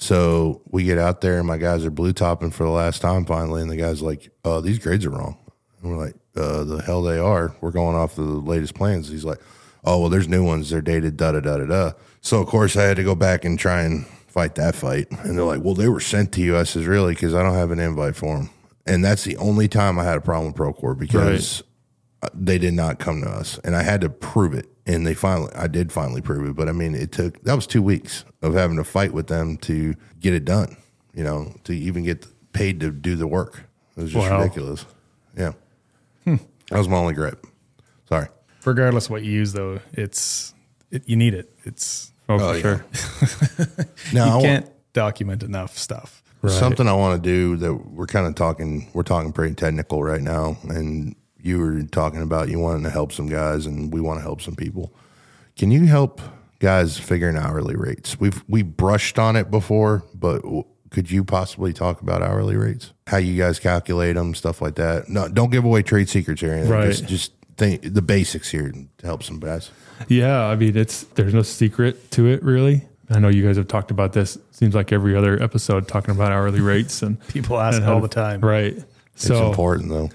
So 0.00 0.62
we 0.70 0.84
get 0.84 0.96
out 0.96 1.20
there 1.20 1.38
and 1.38 1.46
my 1.46 1.58
guys 1.58 1.84
are 1.84 1.90
blue 1.90 2.12
topping 2.12 2.52
for 2.52 2.62
the 2.62 2.70
last 2.70 3.02
time 3.02 3.24
finally. 3.24 3.60
And 3.60 3.70
the 3.70 3.76
guy's 3.76 4.00
like, 4.00 4.30
oh, 4.44 4.60
these 4.60 4.78
grades 4.78 5.04
are 5.04 5.10
wrong. 5.10 5.36
And 5.82 5.90
we're 5.90 6.04
like, 6.04 6.14
uh, 6.36 6.62
the 6.62 6.80
hell 6.82 7.02
they 7.02 7.18
are. 7.18 7.52
We're 7.60 7.72
going 7.72 7.96
off 7.96 8.14
the 8.14 8.22
latest 8.22 8.74
plans. 8.74 9.08
He's 9.08 9.24
like, 9.24 9.40
oh, 9.84 9.98
well, 9.98 10.08
there's 10.08 10.28
new 10.28 10.44
ones. 10.44 10.70
They're 10.70 10.80
dated 10.80 11.16
da 11.16 11.32
da 11.32 11.40
da 11.40 11.58
da 11.58 11.66
da. 11.66 11.92
So, 12.20 12.40
of 12.40 12.46
course, 12.46 12.76
I 12.76 12.84
had 12.84 12.96
to 12.98 13.02
go 13.02 13.16
back 13.16 13.44
and 13.44 13.58
try 13.58 13.82
and 13.82 14.06
fight 14.06 14.54
that 14.54 14.76
fight. 14.76 15.10
And 15.10 15.36
they're 15.36 15.44
like, 15.44 15.62
well, 15.62 15.74
they 15.74 15.88
were 15.88 15.98
sent 16.00 16.30
to 16.34 16.42
you. 16.42 16.56
I 16.56 16.62
says, 16.62 16.86
really? 16.86 17.14
Because 17.14 17.34
I 17.34 17.42
don't 17.42 17.54
have 17.54 17.72
an 17.72 17.80
invite 17.80 18.14
for 18.14 18.36
them. 18.36 18.50
And 18.86 19.04
that's 19.04 19.24
the 19.24 19.36
only 19.38 19.66
time 19.66 19.98
I 19.98 20.04
had 20.04 20.16
a 20.16 20.20
problem 20.20 20.52
with 20.52 20.56
Procore 20.56 20.96
because 20.96 21.64
they 22.34 22.58
did 22.58 22.74
not 22.74 22.98
come 22.98 23.22
to 23.22 23.28
us 23.28 23.58
and 23.64 23.76
I 23.76 23.82
had 23.82 24.00
to 24.02 24.08
prove 24.10 24.54
it. 24.54 24.66
And 24.86 25.06
they 25.06 25.14
finally, 25.14 25.52
I 25.54 25.66
did 25.66 25.92
finally 25.92 26.20
prove 26.22 26.48
it. 26.48 26.56
But 26.56 26.68
I 26.68 26.72
mean, 26.72 26.94
it 26.94 27.12
took, 27.12 27.42
that 27.44 27.54
was 27.54 27.66
two 27.66 27.82
weeks 27.82 28.24
of 28.42 28.54
having 28.54 28.76
to 28.78 28.84
fight 28.84 29.12
with 29.12 29.26
them 29.26 29.56
to 29.58 29.94
get 30.18 30.32
it 30.34 30.44
done, 30.44 30.76
you 31.14 31.22
know, 31.22 31.54
to 31.64 31.72
even 31.74 32.04
get 32.04 32.26
paid 32.52 32.80
to 32.80 32.90
do 32.90 33.14
the 33.14 33.26
work. 33.26 33.64
It 33.96 34.02
was 34.02 34.12
just 34.12 34.30
Wow. 34.30 34.40
ridiculous. 34.40 34.86
Yeah. 35.36 35.52
That 36.24 36.38
was 36.78 36.88
my 36.88 36.96
only 36.96 37.14
gripe. 37.14 37.46
Sorry. 38.08 38.26
Regardless 38.64 39.06
of 39.06 39.10
what 39.12 39.22
you 39.22 39.32
use, 39.32 39.52
though, 39.52 39.80
it's 39.92 40.54
it, 40.90 41.08
you 41.08 41.16
need 41.16 41.34
it. 41.34 41.50
It's 41.64 42.12
Oh, 42.28 42.38
for 42.38 42.44
Oh, 42.44 42.52
yeah. 42.52 42.60
sure. 42.60 42.84
Now, 44.12 44.24
you 44.26 44.30
want- 44.32 44.44
can't 44.44 44.70
document 44.92 45.42
enough 45.42 45.76
stuff. 45.78 46.22
Something 46.46 46.86
I 46.88 46.92
want 46.92 47.22
to 47.22 47.28
do 47.28 47.56
that 47.56 47.74
we're 47.74 48.06
kind 48.06 48.26
of 48.26 48.34
talking, 48.36 48.88
we're 48.94 49.02
talking 49.02 49.32
pretty 49.32 49.54
technical 49.54 50.02
right 50.04 50.20
now. 50.20 50.56
And 50.68 51.16
you 51.48 51.58
were 51.58 51.82
talking 51.82 52.22
about 52.22 52.48
you 52.48 52.58
wanting 52.60 52.84
to 52.84 52.90
help 52.90 53.10
some 53.12 53.26
guys 53.28 53.66
and 53.66 53.92
we 53.92 54.00
want 54.00 54.18
to 54.18 54.22
help 54.22 54.40
some 54.42 54.54
people. 54.54 54.92
Can 55.56 55.70
you 55.72 55.86
help 55.86 56.20
guys 56.60 56.98
figuring 56.98 57.36
hourly 57.36 57.74
rates? 57.74 58.20
We've, 58.20 58.44
we 58.48 58.62
brushed 58.62 59.18
on 59.18 59.34
it 59.34 59.50
before, 59.50 60.04
but 60.14 60.42
w- 60.42 60.64
could 60.90 61.10
you 61.10 61.24
possibly 61.24 61.72
talk 61.72 62.00
about 62.00 62.22
hourly 62.22 62.56
rates? 62.56 62.92
How 63.08 63.16
you 63.16 63.36
guys 63.36 63.58
calculate 63.58 64.14
them, 64.14 64.34
stuff 64.34 64.62
like 64.62 64.76
that? 64.76 65.08
No, 65.08 65.28
don't 65.28 65.50
give 65.50 65.64
away 65.64 65.82
trade 65.82 66.08
secrets 66.08 66.42
or 66.42 66.52
anything. 66.52 66.70
Right. 66.70 66.86
Just, 66.86 67.06
just 67.06 67.32
think 67.56 67.82
the 67.82 68.02
basics 68.02 68.50
here 68.50 68.70
to 68.70 69.06
help 69.06 69.22
some 69.24 69.40
guys. 69.40 69.70
Yeah, 70.06 70.46
I 70.46 70.54
mean, 70.54 70.76
it's 70.76 71.02
there's 71.14 71.34
no 71.34 71.42
secret 71.42 72.10
to 72.12 72.26
it, 72.26 72.42
really. 72.44 72.82
I 73.10 73.18
know 73.18 73.28
you 73.28 73.44
guys 73.44 73.56
have 73.56 73.68
talked 73.68 73.90
about 73.90 74.12
this. 74.12 74.38
Seems 74.52 74.74
like 74.74 74.92
every 74.92 75.16
other 75.16 75.42
episode 75.42 75.88
talking 75.88 76.14
about 76.14 76.30
hourly 76.30 76.60
rates 76.60 77.02
and 77.02 77.18
People 77.28 77.58
ask 77.58 77.76
and 77.76 77.84
how 77.84 77.94
all 77.94 78.00
to- 78.00 78.06
the 78.06 78.14
time. 78.14 78.40
right? 78.40 78.76
It's 79.14 79.24
So 79.26 79.48
important 79.48 79.88
though. 79.88 80.10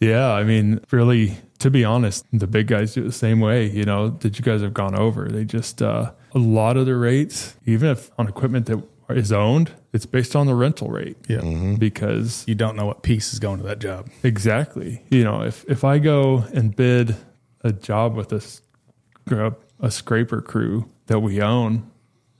Yeah, 0.00 0.32
I 0.32 0.44
mean, 0.44 0.80
really, 0.90 1.36
to 1.58 1.70
be 1.70 1.84
honest, 1.84 2.24
the 2.32 2.46
big 2.46 2.68
guys 2.68 2.94
do 2.94 3.02
it 3.02 3.04
the 3.04 3.12
same 3.12 3.40
way. 3.40 3.68
You 3.68 3.84
know 3.84 4.10
that 4.10 4.38
you 4.38 4.44
guys 4.44 4.62
have 4.62 4.74
gone 4.74 4.98
over. 4.98 5.28
They 5.28 5.44
just 5.44 5.82
uh, 5.82 6.12
a 6.34 6.38
lot 6.38 6.76
of 6.76 6.86
the 6.86 6.96
rates, 6.96 7.56
even 7.66 7.90
if 7.90 8.10
on 8.18 8.28
equipment 8.28 8.66
that 8.66 8.82
is 9.10 9.32
owned, 9.32 9.72
it's 9.92 10.06
based 10.06 10.36
on 10.36 10.46
the 10.46 10.54
rental 10.54 10.88
rate. 10.88 11.16
Yeah. 11.28 11.76
because 11.78 12.44
You 12.46 12.54
don't 12.54 12.76
know 12.76 12.86
what 12.86 13.02
piece 13.02 13.32
is 13.32 13.38
going 13.38 13.58
to 13.58 13.64
that 13.64 13.78
job. 13.78 14.10
Exactly. 14.22 15.02
You 15.10 15.24
know, 15.24 15.42
if 15.42 15.64
if 15.68 15.84
I 15.84 15.98
go 15.98 16.44
and 16.52 16.74
bid 16.74 17.16
a 17.62 17.72
job 17.72 18.14
with 18.14 18.32
a 18.32 19.90
scraper 19.90 20.40
crew 20.40 20.88
that 21.06 21.20
we 21.20 21.40
own, 21.40 21.90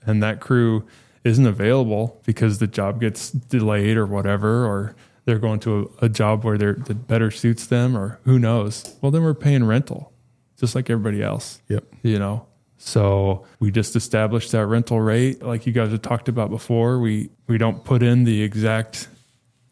and 0.04 0.22
that 0.22 0.40
crew 0.40 0.86
isn't 1.24 1.46
available 1.46 2.20
because 2.24 2.58
the 2.58 2.66
job 2.66 3.00
gets 3.00 3.30
delayed 3.30 3.96
or 3.96 4.06
whatever, 4.06 4.64
or 4.66 4.94
they're 5.28 5.38
going 5.38 5.60
to 5.60 5.92
a, 6.00 6.06
a 6.06 6.08
job 6.08 6.42
where 6.42 6.56
they're, 6.56 6.72
that 6.72 7.06
better 7.06 7.30
suits 7.30 7.66
them, 7.66 7.94
or 7.94 8.18
who 8.24 8.38
knows? 8.38 8.96
Well, 9.02 9.12
then 9.12 9.22
we're 9.22 9.34
paying 9.34 9.64
rental, 9.64 10.10
just 10.58 10.74
like 10.74 10.88
everybody 10.88 11.22
else. 11.22 11.60
Yep. 11.68 11.84
You 12.02 12.18
know. 12.18 12.46
So 12.78 13.44
we 13.60 13.70
just 13.70 13.94
established 13.94 14.52
that 14.52 14.64
rental 14.66 15.00
rate, 15.00 15.42
like 15.42 15.66
you 15.66 15.72
guys 15.74 15.90
have 15.90 16.00
talked 16.00 16.30
about 16.30 16.48
before. 16.48 16.98
We 16.98 17.28
we 17.46 17.58
don't 17.58 17.84
put 17.84 18.02
in 18.02 18.24
the 18.24 18.40
exact 18.40 19.08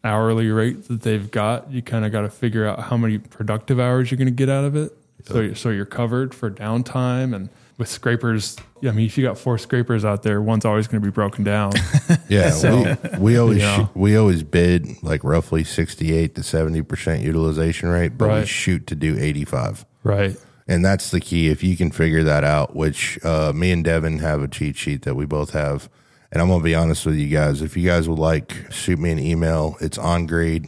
hourly 0.03 0.49
rate 0.49 0.87
that 0.89 1.01
they've 1.01 1.31
got, 1.31 1.71
you 1.71 1.81
kind 1.81 2.05
of 2.05 2.11
got 2.11 2.21
to 2.21 2.29
figure 2.29 2.65
out 2.65 2.79
how 2.79 2.95
many 2.95 3.17
productive 3.17 3.79
hours 3.79 4.11
you're 4.11 4.17
going 4.17 4.27
to 4.27 4.31
get 4.31 4.49
out 4.49 4.63
of 4.63 4.75
it. 4.75 4.95
So, 5.25 5.53
so 5.53 5.69
you're 5.69 5.85
covered 5.85 6.35
for 6.35 6.49
downtime 6.51 7.35
and 7.35 7.49
with 7.77 7.87
scrapers. 7.87 8.57
Yeah, 8.81 8.91
I 8.91 8.93
mean, 8.93 9.05
if 9.05 9.17
you 9.17 9.23
got 9.25 9.37
four 9.37 9.57
scrapers 9.57 10.03
out 10.05 10.23
there, 10.23 10.41
one's 10.41 10.65
always 10.65 10.87
going 10.87 11.01
to 11.01 11.05
be 11.05 11.11
broken 11.11 11.43
down. 11.43 11.73
Yeah, 12.29 12.49
So, 12.49 12.97
we, 13.13 13.19
we 13.19 13.37
always 13.37 13.57
you 13.59 13.63
know. 13.63 13.89
we 13.95 14.17
always 14.17 14.43
bid 14.43 15.01
like 15.01 15.23
roughly 15.23 15.63
sixty 15.63 16.13
eight 16.13 16.35
to 16.35 16.43
seventy 16.43 16.81
percent 16.81 17.21
utilization 17.23 17.87
rate, 17.87 18.17
but 18.17 18.41
we 18.41 18.45
shoot 18.45 18.85
to 18.87 18.95
do 18.95 19.17
eighty 19.17 19.45
five, 19.45 19.85
right. 20.03 20.35
and 20.67 20.83
that's 20.83 21.09
the 21.11 21.21
key. 21.21 21.47
If 21.47 21.63
you 21.63 21.77
can 21.77 21.89
figure 21.91 22.23
that 22.23 22.43
out, 22.43 22.75
which 22.75 23.17
uh, 23.23 23.53
me 23.55 23.71
and 23.71 23.81
Devon 23.81 24.19
have 24.19 24.41
a 24.41 24.47
cheat 24.49 24.75
sheet 24.75 25.03
that 25.03 25.15
we 25.15 25.25
both 25.25 25.51
have, 25.51 25.89
and 26.29 26.41
I'm 26.41 26.49
gonna 26.49 26.61
be 26.61 26.75
honest 26.75 27.05
with 27.05 27.15
you 27.15 27.29
guys. 27.29 27.61
If 27.61 27.77
you 27.77 27.87
guys 27.87 28.09
would 28.09 28.19
like, 28.19 28.69
shoot 28.73 28.99
me 28.99 29.11
an 29.11 29.19
email. 29.19 29.77
It's 29.79 29.97
on 29.97 30.25
grade 30.25 30.67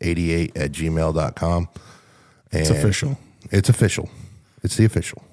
eighty 0.00 0.32
eight 0.32 0.56
at 0.56 0.70
gmail.com. 0.70 1.68
It's 2.52 2.70
official. 2.70 3.18
It's 3.50 3.68
official. 3.68 4.08
It's 4.62 4.76
the 4.76 4.84
official. 4.84 5.24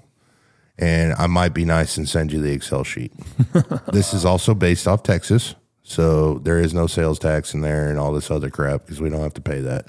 And 0.80 1.14
I 1.14 1.28
might 1.28 1.54
be 1.54 1.66
nice 1.66 1.98
and 1.98 2.08
send 2.08 2.32
you 2.32 2.42
the 2.42 2.52
Excel 2.52 2.84
sheet. 2.86 3.12
this 3.92 4.14
is 4.14 4.24
also 4.24 4.56
based 4.56 4.88
off 4.88 5.04
Texas. 5.04 5.56
So 5.84 6.40
there 6.40 6.58
is 6.58 6.74
no 6.74 6.88
sales 6.88 7.20
tax 7.20 7.54
in 7.54 7.62
there 7.62 7.90
and 7.90 8.00
all 8.00 8.14
this 8.14 8.32
other 8.32 8.50
crap 8.50 8.86
because 8.86 9.02
we 9.02 9.10
don't 9.10 9.22
have 9.22 9.34
to 9.34 9.42
pay 9.42 9.60
that. 9.60 9.88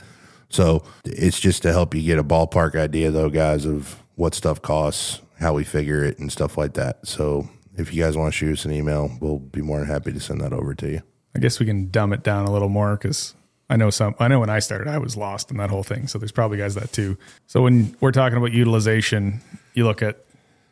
So 0.49 0.83
it's 1.05 1.39
just 1.39 1.63
to 1.63 1.73
help 1.73 1.95
you 1.95 2.03
get 2.03 2.19
a 2.19 2.25
ballpark 2.25 2.75
idea, 2.75 3.13
though, 3.13 3.31
guys, 3.31 3.65
of 3.65 4.03
what 4.17 4.35
stuff 4.35 4.61
costs, 4.61 5.21
how 5.39 5.55
we 5.55 5.63
figure 5.63 6.05
it, 6.05 6.19
and 6.19 6.31
stuff 6.31 6.59
like 6.59 6.75
that. 6.75 7.07
So 7.07 7.49
if 7.77 7.95
you 7.95 8.03
guys 8.03 8.17
want 8.17 8.33
to 8.33 8.37
shoot 8.37 8.53
us 8.53 8.65
an 8.65 8.73
email, 8.73 9.17
we'll 9.21 9.39
be 9.39 9.63
more 9.63 9.79
than 9.79 9.87
happy 9.87 10.13
to 10.13 10.21
send 10.21 10.41
that 10.41 10.53
over 10.53 10.75
to 10.75 10.91
you. 10.91 11.03
I 11.37 11.39
guess 11.39 11.61
we 11.61 11.67
can 11.67 11.91
dumb 11.91 12.13
it 12.13 12.25
down 12.25 12.47
a 12.47 12.51
little 12.51 12.69
more 12.69 12.97
because 12.97 13.35
I 13.69 13.77
know 13.77 13.91
some. 13.91 14.17
I 14.19 14.27
know 14.27 14.41
when 14.41 14.51
I 14.51 14.59
started, 14.59 14.89
I 14.89 14.99
was 14.99 15.17
lost 15.17 15.53
in 15.53 15.59
that 15.59 15.71
whole 15.71 15.85
thing. 15.85 16.09
So 16.09 16.19
there's 16.19 16.33
probably 16.33 16.59
guys 16.59 16.75
that 16.75 16.93
too. 16.93 17.17
So 17.47 17.63
when 17.63 17.97
we're 18.01 18.11
talking 18.11 18.37
about 18.37 18.53
utilization, 18.53 19.41
you 19.75 19.85
look 19.85 20.03
at 20.03 20.25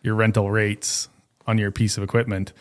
your 0.03 0.15
rental 0.15 0.51
rates 0.51 1.09
on 1.47 1.59
your 1.59 1.71
piece 1.71 1.97
of 1.97 2.03
equipment. 2.03 2.53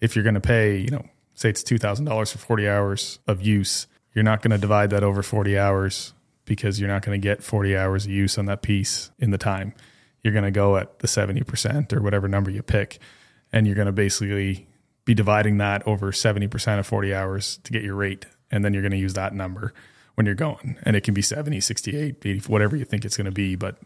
If 0.00 0.14
you're 0.14 0.22
going 0.22 0.34
to 0.34 0.40
pay, 0.40 0.78
you 0.78 0.90
know, 0.90 1.04
say 1.34 1.50
it's 1.50 1.62
two 1.62 1.78
thousand 1.78 2.04
dollars 2.04 2.32
for 2.32 2.38
forty 2.38 2.68
hours 2.68 3.18
of 3.26 3.42
use, 3.42 3.86
you're 4.14 4.24
not 4.24 4.42
going 4.42 4.52
to 4.52 4.58
divide 4.58 4.90
that 4.90 5.02
over 5.02 5.22
forty 5.22 5.58
hours 5.58 6.14
because 6.44 6.80
you're 6.80 6.88
not 6.88 7.02
going 7.02 7.20
to 7.20 7.22
get 7.22 7.42
forty 7.42 7.76
hours 7.76 8.06
of 8.06 8.12
use 8.12 8.38
on 8.38 8.46
that 8.46 8.62
piece 8.62 9.10
in 9.18 9.30
the 9.30 9.38
time. 9.38 9.74
You're 10.22 10.32
going 10.34 10.44
to 10.44 10.50
go 10.50 10.76
at 10.76 11.00
the 11.00 11.08
seventy 11.08 11.42
percent 11.42 11.92
or 11.92 12.00
whatever 12.02 12.28
number 12.28 12.50
you 12.50 12.62
pick, 12.62 12.98
and 13.52 13.66
you're 13.66 13.76
going 13.76 13.86
to 13.86 13.92
basically 13.92 14.66
be 15.04 15.14
dividing 15.14 15.58
that 15.58 15.86
over 15.88 16.12
70% 16.12 16.78
of 16.78 16.86
40 16.86 17.14
hours 17.14 17.58
to 17.64 17.72
get 17.72 17.82
your 17.82 17.96
rate. 17.96 18.26
And 18.50 18.64
then 18.64 18.72
you're 18.72 18.82
going 18.82 18.92
to 18.92 18.98
use 18.98 19.14
that 19.14 19.34
number 19.34 19.72
when 20.14 20.26
you're 20.26 20.34
going. 20.34 20.76
And 20.84 20.94
it 20.94 21.02
can 21.02 21.14
be 21.14 21.22
70, 21.22 21.60
68, 21.60 22.16
80, 22.24 22.38
whatever 22.52 22.76
you 22.76 22.84
think 22.84 23.04
it's 23.04 23.16
going 23.16 23.24
to 23.24 23.32
be. 23.32 23.56
But 23.56 23.76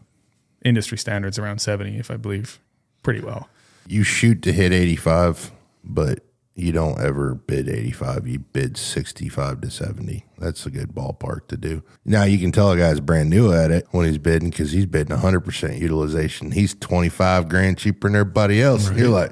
industry 0.63 0.99
standards 0.99 1.39
around 1.39 1.59
70, 1.61 1.97
if 1.97 2.11
I 2.11 2.17
believe, 2.17 2.59
pretty 3.05 3.21
well. 3.21 3.47
You 3.87 4.03
shoot 4.03 4.41
to 4.41 4.51
hit 4.51 4.73
85, 4.73 5.51
but 5.83 6.19
you 6.55 6.71
don't 6.71 6.99
ever 6.99 7.35
bid 7.35 7.69
85. 7.69 8.27
You 8.27 8.39
bid 8.39 8.77
65 8.77 9.61
to 9.61 9.69
70. 9.69 10.25
That's 10.39 10.65
a 10.65 10.71
good 10.71 10.89
ballpark 10.89 11.47
to 11.49 11.57
do. 11.57 11.83
Now, 12.03 12.23
you 12.23 12.39
can 12.39 12.51
tell 12.51 12.71
a 12.71 12.77
guy's 12.77 12.99
brand 12.99 13.29
new 13.29 13.53
at 13.53 13.69
it 13.69 13.87
when 13.91 14.07
he's 14.07 14.17
bidding 14.17 14.49
because 14.49 14.71
he's 14.71 14.87
bidding 14.87 15.15
100% 15.15 15.79
utilization. 15.79 16.51
He's 16.51 16.73
25 16.73 17.47
grand 17.47 17.77
cheaper 17.77 18.07
than 18.09 18.15
everybody 18.15 18.59
else. 18.61 18.89
You're 18.91 19.09
like, 19.09 19.31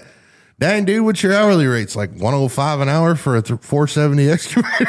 dang, 0.59 0.85
dude, 0.85 1.03
what's 1.03 1.23
your 1.23 1.33
hourly 1.33 1.65
rates? 1.65 1.95
Like 1.95 2.11
105 2.11 2.79
an 2.79 2.89
hour 2.89 3.15
for 3.15 3.37
a 3.37 3.41
th- 3.41 3.59
470 3.59 4.29
excavator? 4.29 4.85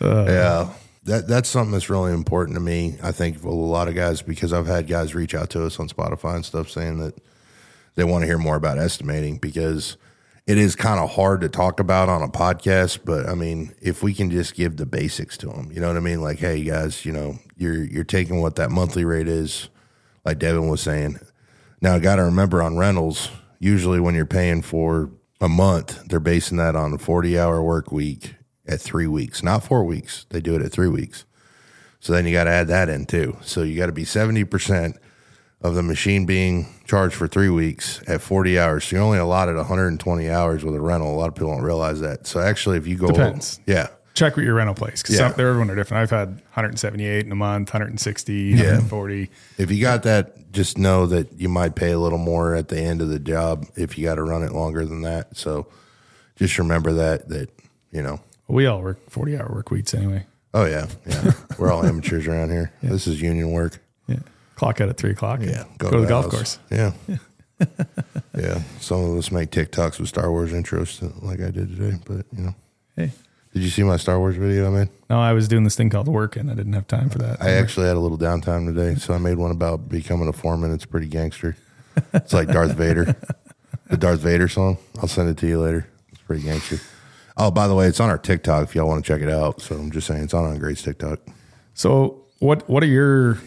yeah. 0.30 0.72
That 1.10 1.26
that's 1.26 1.48
something 1.48 1.72
that's 1.72 1.90
really 1.90 2.12
important 2.12 2.54
to 2.54 2.60
me. 2.60 2.94
I 3.02 3.10
think 3.10 3.42
a 3.42 3.48
lot 3.48 3.88
of 3.88 3.96
guys 3.96 4.22
because 4.22 4.52
I've 4.52 4.68
had 4.68 4.86
guys 4.86 5.12
reach 5.12 5.34
out 5.34 5.50
to 5.50 5.66
us 5.66 5.80
on 5.80 5.88
Spotify 5.88 6.36
and 6.36 6.44
stuff 6.44 6.70
saying 6.70 7.00
that 7.00 7.20
they 7.96 8.04
want 8.04 8.22
to 8.22 8.26
hear 8.26 8.38
more 8.38 8.54
about 8.54 8.78
estimating 8.78 9.38
because 9.38 9.96
it 10.46 10.56
is 10.56 10.76
kind 10.76 11.00
of 11.00 11.10
hard 11.10 11.40
to 11.40 11.48
talk 11.48 11.80
about 11.80 12.08
on 12.08 12.22
a 12.22 12.28
podcast. 12.28 13.00
But 13.04 13.28
I 13.28 13.34
mean, 13.34 13.74
if 13.82 14.04
we 14.04 14.14
can 14.14 14.30
just 14.30 14.54
give 14.54 14.76
the 14.76 14.86
basics 14.86 15.36
to 15.38 15.48
them, 15.48 15.72
you 15.72 15.80
know 15.80 15.88
what 15.88 15.96
I 15.96 16.00
mean? 16.00 16.20
Like, 16.20 16.38
hey, 16.38 16.62
guys, 16.62 17.04
you 17.04 17.10
know, 17.10 17.40
you're 17.56 17.82
you're 17.82 18.04
taking 18.04 18.40
what 18.40 18.54
that 18.54 18.70
monthly 18.70 19.04
rate 19.04 19.26
is, 19.26 19.68
like 20.24 20.38
Devon 20.38 20.68
was 20.68 20.80
saying. 20.80 21.18
Now, 21.80 21.98
got 21.98 22.16
to 22.16 22.22
remember 22.22 22.62
on 22.62 22.76
rentals, 22.76 23.30
usually 23.58 23.98
when 23.98 24.14
you're 24.14 24.26
paying 24.26 24.62
for 24.62 25.10
a 25.40 25.48
month, 25.48 26.04
they're 26.06 26.20
basing 26.20 26.58
that 26.58 26.76
on 26.76 26.92
a 26.92 26.98
40 26.98 27.36
hour 27.36 27.60
work 27.60 27.90
week 27.90 28.36
at 28.70 28.80
three 28.80 29.06
weeks, 29.06 29.42
not 29.42 29.64
four 29.64 29.84
weeks. 29.84 30.26
They 30.30 30.40
do 30.40 30.54
it 30.54 30.62
at 30.62 30.72
three 30.72 30.88
weeks. 30.88 31.24
So 31.98 32.12
then 32.12 32.24
you 32.26 32.32
got 32.32 32.44
to 32.44 32.50
add 32.50 32.68
that 32.68 32.88
in 32.88 33.04
too. 33.04 33.36
So 33.42 33.62
you 33.62 33.76
got 33.76 33.86
to 33.86 33.92
be 33.92 34.04
70% 34.04 34.96
of 35.60 35.74
the 35.74 35.82
machine 35.82 36.24
being 36.24 36.66
charged 36.86 37.14
for 37.14 37.28
three 37.28 37.50
weeks 37.50 38.00
at 38.06 38.22
40 38.22 38.58
hours. 38.58 38.84
So 38.84 38.96
you're 38.96 39.04
only 39.04 39.18
allotted 39.18 39.56
120 39.56 40.30
hours 40.30 40.64
with 40.64 40.74
a 40.74 40.80
rental. 40.80 41.14
A 41.14 41.16
lot 41.18 41.28
of 41.28 41.34
people 41.34 41.50
don't 41.50 41.62
realize 41.62 42.00
that. 42.00 42.26
So 42.26 42.40
actually, 42.40 42.78
if 42.78 42.86
you 42.86 42.96
go, 42.96 43.08
Depends. 43.08 43.60
yeah, 43.66 43.88
Check 44.14 44.36
with 44.36 44.44
your 44.44 44.54
rental 44.54 44.74
place 44.74 45.02
because 45.02 45.18
Yeah. 45.18 45.28
they're 45.32 45.48
everyone 45.48 45.70
are 45.70 45.74
different. 45.76 46.02
I've 46.02 46.10
had 46.10 46.28
178 46.54 47.26
in 47.26 47.32
a 47.32 47.34
month, 47.36 47.68
160, 47.72 48.54
140. 48.54 49.30
if 49.58 49.70
you 49.70 49.80
got 49.82 50.02
that, 50.04 50.50
just 50.52 50.78
know 50.78 51.06
that 51.06 51.32
you 51.38 51.48
might 51.48 51.74
pay 51.76 51.92
a 51.92 51.98
little 51.98 52.18
more 52.18 52.54
at 52.54 52.68
the 52.68 52.78
end 52.80 53.02
of 53.02 53.08
the 53.08 53.18
job 53.20 53.66
if 53.76 53.98
you 53.98 54.04
got 54.06 54.14
to 54.16 54.22
run 54.22 54.42
it 54.42 54.52
longer 54.52 54.84
than 54.86 55.02
that. 55.02 55.36
So 55.36 55.66
just 56.36 56.58
remember 56.58 56.92
that, 56.94 57.28
that, 57.28 57.50
you 57.92 58.02
know, 58.02 58.20
We 58.50 58.66
all 58.66 58.80
work 58.82 59.10
40 59.10 59.36
hour 59.38 59.50
work 59.52 59.70
weeks 59.70 59.94
anyway. 59.94 60.26
oh 60.54 60.64
yeah, 60.64 60.86
yeah. 61.06 61.32
We're 61.58 61.70
all 61.72 61.84
amateurs 61.86 62.26
around 62.26 62.50
here. 62.50 62.72
This 62.82 63.06
is 63.06 63.20
union 63.20 63.50
work. 63.52 63.78
Yeah. 64.06 64.18
Clock 64.56 64.80
out 64.80 64.88
at 64.88 64.96
three 64.96 65.12
o'clock. 65.12 65.40
Yeah, 65.42 65.64
Go, 65.78 65.90
to 65.90 66.00
the 66.00 66.06
golf 66.06 66.26
house. 66.26 66.34
course. 66.34 66.58
Yeah. 66.70 66.92
yeah. 68.36 68.60
Some 68.80 69.04
of 69.04 69.16
us 69.18 69.30
make 69.30 69.50
TikToks 69.50 69.98
with 69.98 70.08
Star 70.08 70.30
Wars 70.30 70.52
intros 70.52 71.00
like 71.22 71.40
I 71.40 71.50
did 71.50 71.76
today, 71.76 71.98
but 72.06 72.26
you 72.36 72.44
know. 72.44 72.54
Hey. 72.96 73.12
Did 73.52 73.62
you 73.64 73.70
see 73.70 73.82
my 73.82 73.96
Star 73.96 74.18
Wars 74.18 74.36
video 74.36 74.66
I 74.68 74.70
made? 74.70 74.88
No, 75.08 75.18
I 75.20 75.32
was 75.32 75.48
doing 75.48 75.64
this 75.64 75.74
thing 75.74 75.90
called 75.90 76.06
work 76.06 76.36
and 76.36 76.50
I 76.50 76.54
didn't 76.54 76.72
have 76.74 76.86
time 76.86 77.10
for 77.10 77.18
that. 77.18 77.42
I 77.42 77.50
actually 77.50 77.88
had 77.88 77.96
a 77.96 77.98
little 78.00 78.18
downtime 78.18 78.66
today, 78.66 78.94
so 78.94 79.12
I 79.12 79.18
made 79.18 79.38
one 79.38 79.50
about 79.50 79.88
becoming 79.88 80.28
a 80.28 80.32
foreman. 80.32 80.72
It's 80.72 80.84
pretty 80.86 81.08
gangster. 81.08 81.56
It's 82.14 82.32
like 82.32 82.46
Darth 82.48 82.74
Vader, 82.74 83.16
the 83.90 83.96
Darth 83.96 84.20
Vader 84.20 84.46
song. 84.46 84.78
I'll 85.02 85.08
send 85.08 85.28
it 85.30 85.36
to 85.38 85.48
you 85.48 85.60
later. 85.60 85.88
It's 86.12 86.22
pretty 86.22 86.42
gangster. 86.44 86.78
Oh, 87.42 87.50
by 87.50 87.66
the 87.66 87.74
way, 87.74 87.86
it's 87.86 88.00
on 88.00 88.10
our 88.10 88.18
TikTok 88.18 88.68
if 88.68 88.74
y'all 88.74 88.86
want 88.86 89.02
to 89.02 89.10
check 89.10 89.22
it 89.22 89.30
out. 89.30 89.62
So 89.62 89.74
I'm 89.74 89.90
just 89.90 90.06
saying 90.06 90.24
it's 90.24 90.34
on 90.34 90.44
on 90.44 90.58
Grade's 90.58 90.82
TikTok. 90.82 91.20
So, 91.72 92.26
what 92.38 92.68
what 92.68 92.82
are 92.82 92.86
your 92.86 93.38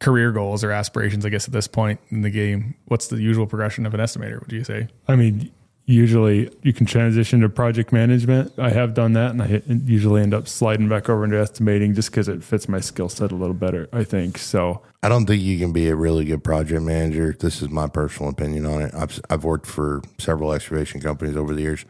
career 0.00 0.32
goals 0.32 0.64
or 0.64 0.72
aspirations? 0.72 1.26
I 1.26 1.28
guess 1.28 1.46
at 1.46 1.52
this 1.52 1.68
point 1.68 2.00
in 2.08 2.22
the 2.22 2.30
game, 2.30 2.76
what's 2.86 3.08
the 3.08 3.20
usual 3.20 3.46
progression 3.46 3.84
of 3.84 3.92
an 3.92 4.00
estimator? 4.00 4.40
Would 4.40 4.52
you 4.52 4.64
say? 4.64 4.88
I 5.06 5.16
mean, 5.16 5.52
usually 5.84 6.50
you 6.62 6.72
can 6.72 6.86
transition 6.86 7.40
to 7.40 7.50
project 7.50 7.92
management. 7.92 8.58
I 8.58 8.70
have 8.70 8.94
done 8.94 9.12
that, 9.12 9.32
and 9.32 9.42
I 9.42 9.60
usually 9.66 10.22
end 10.22 10.32
up 10.32 10.48
sliding 10.48 10.88
back 10.88 11.10
over 11.10 11.24
into 11.24 11.38
estimating 11.38 11.94
just 11.94 12.10
because 12.10 12.26
it 12.26 12.42
fits 12.42 12.70
my 12.70 12.80
skill 12.80 13.10
set 13.10 13.32
a 13.32 13.36
little 13.36 13.52
better. 13.52 13.86
I 13.92 14.04
think 14.04 14.38
so. 14.38 14.80
I 15.02 15.10
don't 15.10 15.26
think 15.26 15.42
you 15.42 15.58
can 15.58 15.74
be 15.74 15.90
a 15.90 15.94
really 15.94 16.24
good 16.24 16.42
project 16.42 16.80
manager. 16.80 17.36
This 17.38 17.60
is 17.60 17.68
my 17.68 17.86
personal 17.86 18.30
opinion 18.30 18.64
on 18.64 18.80
it. 18.80 18.94
I've, 18.94 19.20
I've 19.28 19.44
worked 19.44 19.66
for 19.66 20.00
several 20.18 20.54
excavation 20.54 21.02
companies 21.02 21.36
over 21.36 21.54
the 21.54 21.60
years. 21.60 21.84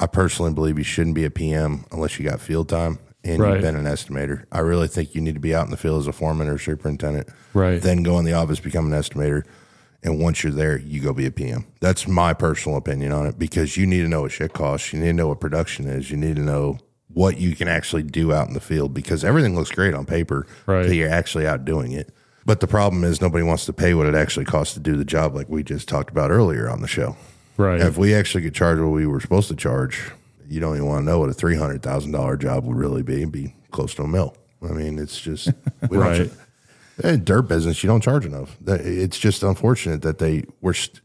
I 0.00 0.06
personally 0.06 0.52
believe 0.52 0.78
you 0.78 0.84
shouldn't 0.84 1.14
be 1.14 1.24
a 1.24 1.30
PM 1.30 1.84
unless 1.92 2.18
you 2.18 2.28
got 2.28 2.40
field 2.40 2.68
time 2.68 2.98
and 3.24 3.40
Right. 3.42 3.54
you've 3.54 3.62
been 3.62 3.76
an 3.76 3.84
estimator. 3.84 4.44
I 4.52 4.60
really 4.60 4.88
think 4.88 5.14
you 5.14 5.20
need 5.20 5.34
to 5.34 5.40
be 5.40 5.54
out 5.54 5.64
in 5.64 5.70
the 5.70 5.76
field 5.76 6.00
as 6.00 6.06
a 6.06 6.12
foreman 6.12 6.48
or 6.48 6.58
superintendent. 6.58 7.28
Right. 7.54 7.80
Then 7.82 8.02
go 8.02 8.18
in 8.18 8.24
the 8.24 8.32
office, 8.32 8.60
become 8.60 8.92
an 8.92 8.98
estimator. 8.98 9.42
And 10.04 10.20
once 10.20 10.44
you're 10.44 10.52
there, 10.52 10.78
you 10.78 11.00
go 11.00 11.12
be 11.12 11.26
a 11.26 11.30
PM. 11.32 11.64
That's 11.80 12.06
my 12.06 12.32
personal 12.32 12.78
opinion 12.78 13.10
on 13.10 13.26
it 13.26 13.36
because 13.38 13.76
you 13.76 13.84
need 13.86 14.02
to 14.02 14.08
know 14.08 14.20
what 14.22 14.30
shit 14.30 14.52
costs. 14.52 14.92
You 14.92 15.00
need 15.00 15.06
to 15.08 15.12
know 15.14 15.26
what 15.28 15.40
production 15.40 15.88
is. 15.88 16.10
You 16.10 16.16
need 16.16 16.36
to 16.36 16.42
know 16.42 16.78
what 17.12 17.38
you 17.38 17.56
can 17.56 17.66
actually 17.66 18.04
do 18.04 18.32
out 18.32 18.46
in 18.46 18.54
the 18.54 18.60
field 18.60 18.94
because 18.94 19.24
everything 19.24 19.56
looks 19.56 19.72
great 19.72 19.94
on 19.94 20.04
paper 20.06 20.46
Right. 20.66 20.82
until 20.82 20.94
you're 20.94 21.10
actually 21.10 21.48
out 21.48 21.64
doing 21.64 21.90
it. 21.90 22.10
But 22.46 22.60
the 22.60 22.68
problem 22.68 23.02
is 23.02 23.20
nobody 23.20 23.42
wants 23.42 23.66
to 23.66 23.72
pay 23.72 23.92
what 23.94 24.06
it 24.06 24.14
actually 24.14 24.44
costs 24.44 24.74
to 24.74 24.80
do 24.80 24.96
the 24.96 25.04
job, 25.04 25.34
like 25.34 25.48
we 25.48 25.64
just 25.64 25.88
talked 25.88 26.10
about 26.10 26.30
earlier 26.30 26.70
on 26.70 26.80
the 26.80 26.86
show. 26.86 27.16
Right. 27.58 27.80
If 27.80 27.98
we 27.98 28.14
actually 28.14 28.44
could 28.44 28.54
charge 28.54 28.78
what 28.78 28.88
we 28.88 29.06
were 29.06 29.20
supposed 29.20 29.48
to 29.48 29.56
charge, 29.56 30.00
you 30.48 30.60
don't 30.60 30.76
even 30.76 30.86
want 30.86 31.00
to 31.02 31.04
know 31.04 31.18
what 31.18 31.28
a 31.28 31.34
three 31.34 31.56
hundred 31.56 31.82
thousand 31.82 32.12
dollar 32.12 32.36
job 32.36 32.64
would 32.64 32.76
really 32.76 33.02
be. 33.02 33.16
It'd 33.18 33.32
be 33.32 33.54
close 33.72 33.94
to 33.96 34.02
a 34.04 34.08
mill. 34.08 34.34
I 34.62 34.72
mean, 34.72 34.98
it's 34.98 35.20
just 35.20 35.48
we 35.90 35.98
Right. 35.98 36.30
don't. 37.00 37.24
Dirt 37.24 37.42
business, 37.42 37.82
you 37.84 37.88
don't 37.88 38.00
charge 38.00 38.24
enough. 38.26 38.56
It's 38.66 39.18
just 39.18 39.42
unfortunate 39.42 40.02
that 40.02 40.18
they 40.18 40.44
were. 40.62 40.72
St- 40.74 41.00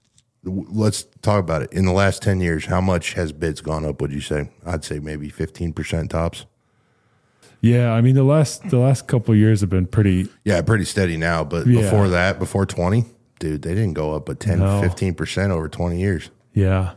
let's 0.45 1.03
talk 1.21 1.39
about 1.39 1.61
it. 1.63 1.71
In 1.73 1.85
the 1.85 1.91
last 1.91 2.21
ten 2.23 2.39
years, 2.41 2.65
how 2.65 2.81
much 2.81 3.13
has 3.13 3.31
bids 3.31 3.61
gone 3.61 3.83
up? 3.85 4.01
Would 4.01 4.11
you 4.11 4.21
say? 4.21 4.49
I'd 4.65 4.83
say 4.83 4.99
maybe 4.99 5.29
fifteen 5.29 5.71
percent 5.73 6.09
tops. 6.11 6.45
yeah. 7.61 7.91
I 7.93 8.01
mean, 8.01 8.15
the 8.15 8.23
last 8.23 8.69
the 8.69 8.77
last 8.79 9.07
couple 9.07 9.33
of 9.33 9.39
years 9.39 9.61
have 9.61 9.69
been 9.69 9.85
pretty. 9.87 10.27
Yeah, 10.45 10.61
pretty 10.61 10.85
steady 10.85 11.17
now. 11.17 11.43
But 11.43 11.65
Yeah. 11.67 11.81
before 11.81 12.09
that, 12.09 12.39
before 12.39 12.65
20, 12.65 13.05
dude, 13.39 13.61
they 13.61 13.73
didn't 13.75 13.93
go 13.93 14.13
up 14.15 14.25
but 14.25 14.39
10, 14.39 14.59
No. 14.59 14.81
15% 14.81 15.49
over 15.51 15.67
20 15.69 15.99
years. 15.99 16.29
Yeah. 16.53 16.93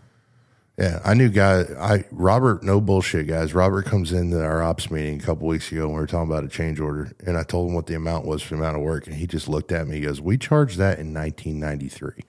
Yeah, 0.78 1.00
I 1.04 1.14
knew 1.14 1.30
guy. 1.30 1.64
I 1.78 2.04
Robert, 2.10 2.62
no 2.62 2.82
bullshit, 2.82 3.26
guys. 3.26 3.54
Robert 3.54 3.86
comes 3.86 4.12
into 4.12 4.42
our 4.44 4.62
ops 4.62 4.90
meeting 4.90 5.18
a 5.18 5.22
couple 5.22 5.48
weeks 5.48 5.72
ago, 5.72 5.84
and 5.84 5.94
we 5.94 6.00
were 6.00 6.06
talking 6.06 6.30
about 6.30 6.44
a 6.44 6.48
change 6.48 6.80
order, 6.80 7.12
and 7.26 7.38
I 7.38 7.44
told 7.44 7.68
him 7.68 7.74
what 7.74 7.86
the 7.86 7.94
amount 7.94 8.26
was 8.26 8.42
for 8.42 8.56
the 8.56 8.60
amount 8.60 8.76
of 8.76 8.82
work, 8.82 9.06
and 9.06 9.16
he 9.16 9.26
just 9.26 9.48
looked 9.48 9.72
at 9.72 9.86
me. 9.88 9.96
He 9.96 10.02
goes, 10.02 10.20
"We 10.20 10.36
charged 10.36 10.76
that 10.76 10.98
in 10.98 11.14
1993," 11.14 12.24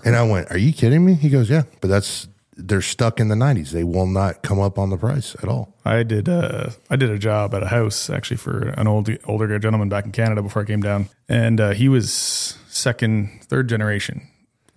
and 0.04 0.16
I 0.16 0.22
went, 0.22 0.50
"Are 0.50 0.58
you 0.58 0.70
kidding 0.70 1.02
me?" 1.02 1.14
He 1.14 1.30
goes, 1.30 1.48
"Yeah, 1.48 1.62
but 1.80 1.88
that's 1.88 2.28
they're 2.58 2.82
stuck 2.82 3.20
in 3.20 3.28
the 3.28 3.36
90s. 3.36 3.70
They 3.70 3.84
will 3.84 4.06
not 4.06 4.42
come 4.42 4.60
up 4.60 4.78
on 4.78 4.90
the 4.90 4.98
price 4.98 5.34
at 5.42 5.48
all." 5.48 5.72
I 5.86 6.02
did 6.02 6.28
uh, 6.28 6.72
I 6.90 6.96
did 6.96 7.08
a 7.08 7.18
job 7.18 7.54
at 7.54 7.62
a 7.62 7.68
house 7.68 8.10
actually 8.10 8.36
for 8.36 8.68
an 8.76 8.86
old 8.86 9.08
older 9.24 9.58
gentleman 9.58 9.88
back 9.88 10.04
in 10.04 10.12
Canada 10.12 10.42
before 10.42 10.60
I 10.60 10.66
came 10.66 10.82
down, 10.82 11.08
and 11.26 11.58
uh, 11.58 11.70
he 11.70 11.88
was 11.88 12.12
second, 12.68 13.30
third 13.44 13.66
generation, 13.66 14.28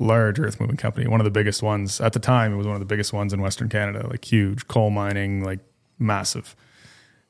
large 0.01 0.39
earth 0.39 0.59
moving 0.59 0.77
company, 0.77 1.07
one 1.07 1.19
of 1.19 1.25
the 1.25 1.31
biggest 1.31 1.61
ones 1.61 2.01
at 2.01 2.13
the 2.13 2.19
time. 2.19 2.53
It 2.53 2.57
was 2.57 2.67
one 2.67 2.75
of 2.75 2.79
the 2.79 2.85
biggest 2.85 3.13
ones 3.13 3.33
in 3.33 3.41
Western 3.41 3.69
Canada, 3.69 4.07
like 4.07 4.25
huge 4.25 4.67
coal 4.67 4.89
mining, 4.89 5.43
like 5.43 5.59
massive. 5.99 6.55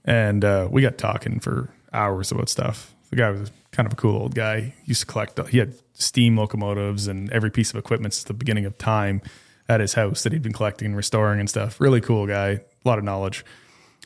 And 0.06 0.44
uh, 0.44 0.68
we 0.72 0.82
got 0.82 0.98
talking 0.98 1.40
for 1.40 1.70
hours 1.94 2.32
about 2.32 2.50
stuff. 2.50 2.94
The 3.10 3.18
guy 3.18 3.30
was 3.30 3.52
kind 3.72 3.86
of 3.86 3.94
a 3.94 3.96
cool 3.96 4.16
old 4.16 4.36
guy. 4.36 4.62
He 4.62 4.74
used 4.86 5.02
to 5.02 5.08
collect. 5.08 5.48
He 5.50 5.58
had 5.58 5.76
steam 5.94 6.38
locomotives 6.38 7.08
and 7.08 7.32
every 7.32 7.52
piece 7.52 7.70
of 7.72 7.76
equipment 7.76 8.14
since 8.14 8.24
the 8.24 8.34
beginning 8.34 8.66
of 8.66 8.78
time 8.78 9.22
at 9.70 9.80
his 9.80 9.94
house 9.94 10.24
that 10.24 10.34
he'd 10.34 10.42
been 10.42 10.54
collecting 10.54 10.88
and 10.88 10.96
restoring 10.96 11.40
and 11.40 11.50
stuff. 11.50 11.80
Really 11.80 12.02
cool 12.02 12.26
guy, 12.26 12.50
a 12.50 12.62
lot 12.86 12.98
of 12.98 13.04
knowledge. 13.04 13.46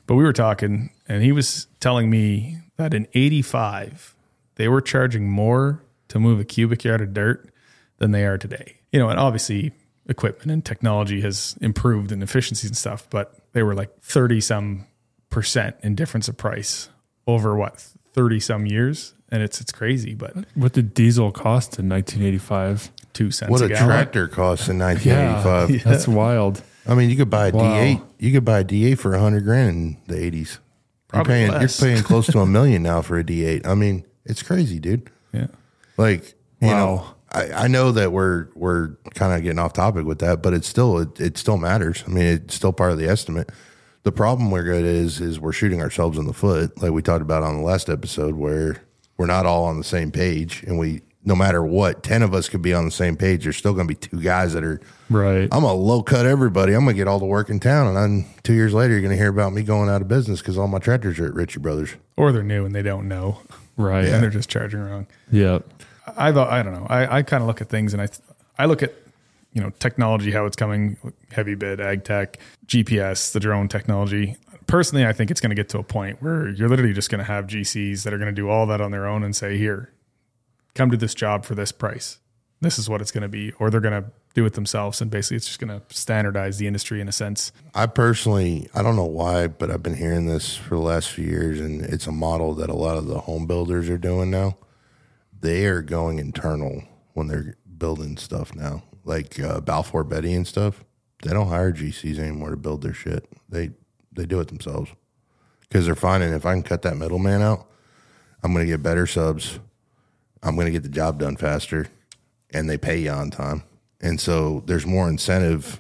But 0.07 0.15
we 0.15 0.23
were 0.23 0.33
talking, 0.33 0.91
and 1.07 1.23
he 1.23 1.31
was 1.31 1.67
telling 1.79 2.09
me 2.09 2.57
that 2.77 2.93
in 2.93 3.07
'85 3.13 4.15
they 4.55 4.67
were 4.67 4.81
charging 4.81 5.29
more 5.29 5.81
to 6.07 6.19
move 6.19 6.39
a 6.39 6.45
cubic 6.45 6.83
yard 6.83 7.01
of 7.01 7.13
dirt 7.13 7.49
than 7.97 8.11
they 8.11 8.25
are 8.25 8.37
today. 8.37 8.77
You 8.91 8.99
know, 8.99 9.09
and 9.09 9.19
obviously 9.19 9.71
equipment 10.07 10.51
and 10.51 10.63
technology 10.63 11.21
has 11.21 11.57
improved 11.61 12.11
in 12.11 12.21
efficiencies 12.21 12.69
and 12.69 12.77
stuff, 12.77 13.07
but 13.09 13.35
they 13.53 13.63
were 13.63 13.73
like 13.75 13.89
30 14.01 14.39
some 14.41 14.85
percent 15.29 15.75
in 15.83 15.95
difference 15.95 16.27
of 16.27 16.37
price 16.37 16.89
over 17.27 17.55
what 17.55 17.85
30 18.13 18.39
some 18.39 18.65
years. 18.65 19.13
And 19.29 19.41
it's 19.41 19.59
it's 19.59 19.71
crazy, 19.71 20.13
but 20.13 20.35
What 20.53 20.73
did 20.73 20.93
diesel 20.93 21.31
cost 21.31 21.79
in 21.79 21.89
1985? 21.89 22.91
two 23.13 23.31
cents 23.31 23.49
What 23.49 23.61
a 23.61 23.65
a 23.65 23.69
gallon. 23.69 23.85
tractor 23.87 24.27
cost 24.27 24.69
in 24.69 24.77
1985. 24.77 25.83
That's 25.89 26.07
wild. 26.07 26.61
I 26.87 26.93
mean, 26.95 27.09
you 27.09 27.15
could 27.15 27.29
buy 27.29 27.47
a 27.47 27.51
Wow. 27.51 27.63
D8. 27.63 28.01
You 28.19 28.31
could 28.33 28.45
buy 28.45 28.59
a 28.59 28.63
D8 28.63 28.99
for 28.99 29.15
a 29.15 29.19
hundred 29.19 29.43
grand 29.45 29.69
in 29.69 29.97
the 30.07 30.15
80s. 30.15 30.33
You're 30.33 30.59
Probably 31.07 31.33
paying, 31.33 31.51
less. 31.51 31.81
you're 31.81 31.89
paying 31.89 32.03
close 32.03 32.27
to 32.27 32.39
a 32.39 32.45
million 32.57 32.83
now 32.83 33.01
for 33.01 33.17
a 33.17 33.23
D8. 33.23 33.65
I 33.65 33.73
mean, 33.73 34.05
it's 34.25 34.43
crazy, 34.43 34.79
dude. 34.79 35.09
Yeah. 35.33 35.47
Like, 35.97 36.35
you 36.61 36.67
Wow. 36.67 36.85
know, 36.95 37.14
I, 37.35 37.65
I 37.65 37.67
know 37.67 37.91
that 37.91 38.11
we're 38.11 38.47
we're 38.55 38.95
kind 39.13 39.33
of 39.33 39.43
getting 39.43 39.59
off 39.59 39.73
topic 39.73 40.05
with 40.05 40.19
that, 40.19 40.41
but 40.41 40.53
it's 40.53 40.67
still 40.67 40.99
it, 40.99 41.19
it 41.19 41.37
still 41.37 41.57
matters. 41.57 42.03
I 42.07 42.09
mean, 42.09 42.25
it's 42.25 42.55
still 42.55 42.71
part 42.73 42.91
of 42.91 42.97
the 42.97 43.07
estimate. 43.07 43.49
The 44.03 44.11
problem 44.11 44.51
we're 44.51 44.63
good 44.63 44.85
is 44.85 45.19
is 45.19 45.39
we're 45.39 45.51
shooting 45.51 45.81
ourselves 45.81 46.17
in 46.17 46.25
the 46.27 46.33
foot, 46.33 46.81
like 46.81 46.91
we 46.91 47.01
talked 47.01 47.21
about 47.21 47.43
on 47.43 47.57
the 47.57 47.63
last 47.63 47.89
episode, 47.89 48.35
where 48.35 48.77
we're 49.17 49.25
not 49.25 49.45
all 49.45 49.65
on 49.65 49.77
the 49.77 49.83
same 49.83 50.11
page, 50.11 50.63
and 50.63 50.79
we 50.79 51.01
no 51.25 51.35
matter 51.35 51.63
what, 51.65 52.03
ten 52.03 52.21
of 52.21 52.33
us 52.33 52.47
could 52.47 52.61
be 52.61 52.73
on 52.73 52.85
the 52.85 52.91
same 52.91 53.17
page. 53.17 53.43
There's 53.43 53.57
still 53.57 53.73
going 53.73 53.87
to 53.87 53.93
be 53.93 53.99
two 53.99 54.21
guys 54.21 54.53
that 54.53 54.63
are. 54.63 54.79
Right. 55.09 55.49
I'm 55.51 55.61
gonna 55.61 55.73
low 55.73 56.03
cut 56.03 56.25
everybody. 56.25 56.73
I'm 56.73 56.81
gonna 56.85 56.93
get 56.93 57.07
all 57.07 57.19
the 57.19 57.25
work 57.25 57.49
in 57.49 57.59
town, 57.59 57.87
and 57.87 57.97
then 57.97 58.25
two 58.43 58.53
years 58.53 58.73
later, 58.73 58.93
you're 58.93 59.01
gonna 59.01 59.15
hear 59.15 59.29
about 59.29 59.53
me 59.53 59.63
going 59.63 59.89
out 59.89 60.01
of 60.01 60.07
business 60.07 60.39
because 60.39 60.57
all 60.57 60.67
my 60.67 60.79
tractors 60.79 61.19
are 61.19 61.25
at 61.25 61.33
Ritchie 61.33 61.59
Brothers. 61.59 61.95
Or 62.15 62.31
they're 62.31 62.43
new 62.43 62.65
and 62.65 62.73
they 62.73 62.81
don't 62.83 63.07
know. 63.07 63.39
right. 63.77 64.05
And 64.05 64.23
they're 64.23 64.29
just 64.29 64.49
charging 64.49 64.79
wrong. 64.79 65.07
Yeah. 65.31 65.59
I 66.07 66.31
thought 66.31 66.49
I 66.49 66.63
don't 66.63 66.73
know. 66.73 66.87
I, 66.89 67.17
I 67.17 67.23
kind 67.23 67.41
of 67.41 67.47
look 67.47 67.61
at 67.61 67.69
things 67.69 67.93
and 67.93 68.01
I 68.01 68.07
I 68.57 68.65
look 68.65 68.83
at 68.83 68.93
you 69.53 69.61
know 69.61 69.71
technology 69.79 70.31
how 70.31 70.45
it's 70.45 70.55
coming, 70.55 70.97
HeavyBid, 71.31 71.79
ag 71.79 72.03
tech, 72.03 72.39
GPS, 72.67 73.31
the 73.31 73.39
drone 73.39 73.67
technology. 73.67 74.35
Personally, 74.67 75.05
I 75.05 75.13
think 75.13 75.29
it's 75.29 75.41
going 75.41 75.51
to 75.51 75.55
get 75.55 75.69
to 75.69 75.79
a 75.79 75.83
point 75.83 76.21
where 76.21 76.49
you're 76.49 76.69
literally 76.69 76.93
just 76.93 77.09
going 77.09 77.19
to 77.19 77.25
have 77.25 77.45
GCs 77.45 78.03
that 78.03 78.13
are 78.13 78.17
going 78.17 78.33
to 78.33 78.41
do 78.41 78.49
all 78.49 78.65
that 78.67 78.81
on 78.81 78.91
their 78.91 79.05
own 79.05 79.23
and 79.23 79.35
say, 79.35 79.57
"Here, 79.57 79.91
come 80.73 80.91
to 80.91 80.97
this 80.97 81.13
job 81.13 81.45
for 81.45 81.55
this 81.55 81.71
price. 81.71 82.19
This 82.61 82.79
is 82.79 82.89
what 82.89 83.01
it's 83.01 83.11
going 83.11 83.23
to 83.23 83.27
be," 83.29 83.51
or 83.53 83.69
they're 83.69 83.81
going 83.81 84.03
to 84.03 84.09
do 84.35 84.45
it 84.45 84.53
themselves 84.53 84.99
and 85.01 85.09
basically 85.09 85.37
it's 85.37 85.47
just 85.47 85.59
going 85.59 85.69
to 85.69 85.81
standardize 85.95 86.57
the 86.57 86.67
industry 86.67 86.99
in 86.99 87.07
a 87.07 87.11
sense. 87.11 87.53
I 87.73 87.85
personally, 87.87 88.69
I 88.75 88.83
don't 88.83 88.97
know 88.97 89.05
why, 89.05 89.47
but 89.47 89.71
I've 89.71 89.81
been 89.81 89.95
hearing 89.95 90.27
this 90.27 90.57
for 90.57 90.75
the 90.75 90.81
last 90.81 91.09
few 91.09 91.25
years, 91.25 91.61
and 91.61 91.81
it's 91.81 92.05
a 92.05 92.11
model 92.11 92.53
that 92.55 92.69
a 92.69 92.75
lot 92.75 92.97
of 92.97 93.05
the 93.07 93.21
home 93.21 93.47
builders 93.47 93.89
are 93.89 93.97
doing 93.97 94.29
now. 94.29 94.57
They 95.45 95.67
are 95.67 95.83
going 95.83 96.17
internal 96.17 96.81
when 97.13 97.27
they're 97.27 97.55
building 97.77 98.17
stuff 98.17 98.55
now, 98.55 98.81
like 99.03 99.39
uh, 99.39 99.61
Balfour 99.61 100.03
Beatty 100.03 100.33
and 100.33 100.47
stuff. 100.47 100.83
They 101.21 101.33
don't 101.33 101.49
hire 101.49 101.71
GCs 101.71 102.17
anymore 102.17 102.49
to 102.49 102.57
build 102.57 102.81
their 102.81 102.95
shit. 102.95 103.29
They 103.47 103.69
they 104.11 104.25
do 104.25 104.39
it 104.39 104.47
themselves 104.47 104.89
because 105.61 105.85
they're 105.85 105.93
finding 105.93 106.33
if 106.33 106.47
I 106.47 106.53
can 106.53 106.63
cut 106.63 106.81
that 106.81 106.97
middleman 106.97 107.43
out, 107.43 107.69
I'm 108.41 108.53
going 108.53 108.65
to 108.65 108.71
get 108.71 108.81
better 108.81 109.05
subs. 109.05 109.59
I'm 110.41 110.55
going 110.55 110.65
to 110.65 110.71
get 110.71 110.81
the 110.81 110.89
job 110.89 111.19
done 111.19 111.35
faster, 111.35 111.89
and 112.51 112.67
they 112.67 112.79
pay 112.79 112.97
you 112.97 113.11
on 113.11 113.29
time. 113.29 113.61
And 114.01 114.19
so 114.19 114.63
there's 114.65 114.87
more 114.87 115.07
incentive, 115.07 115.79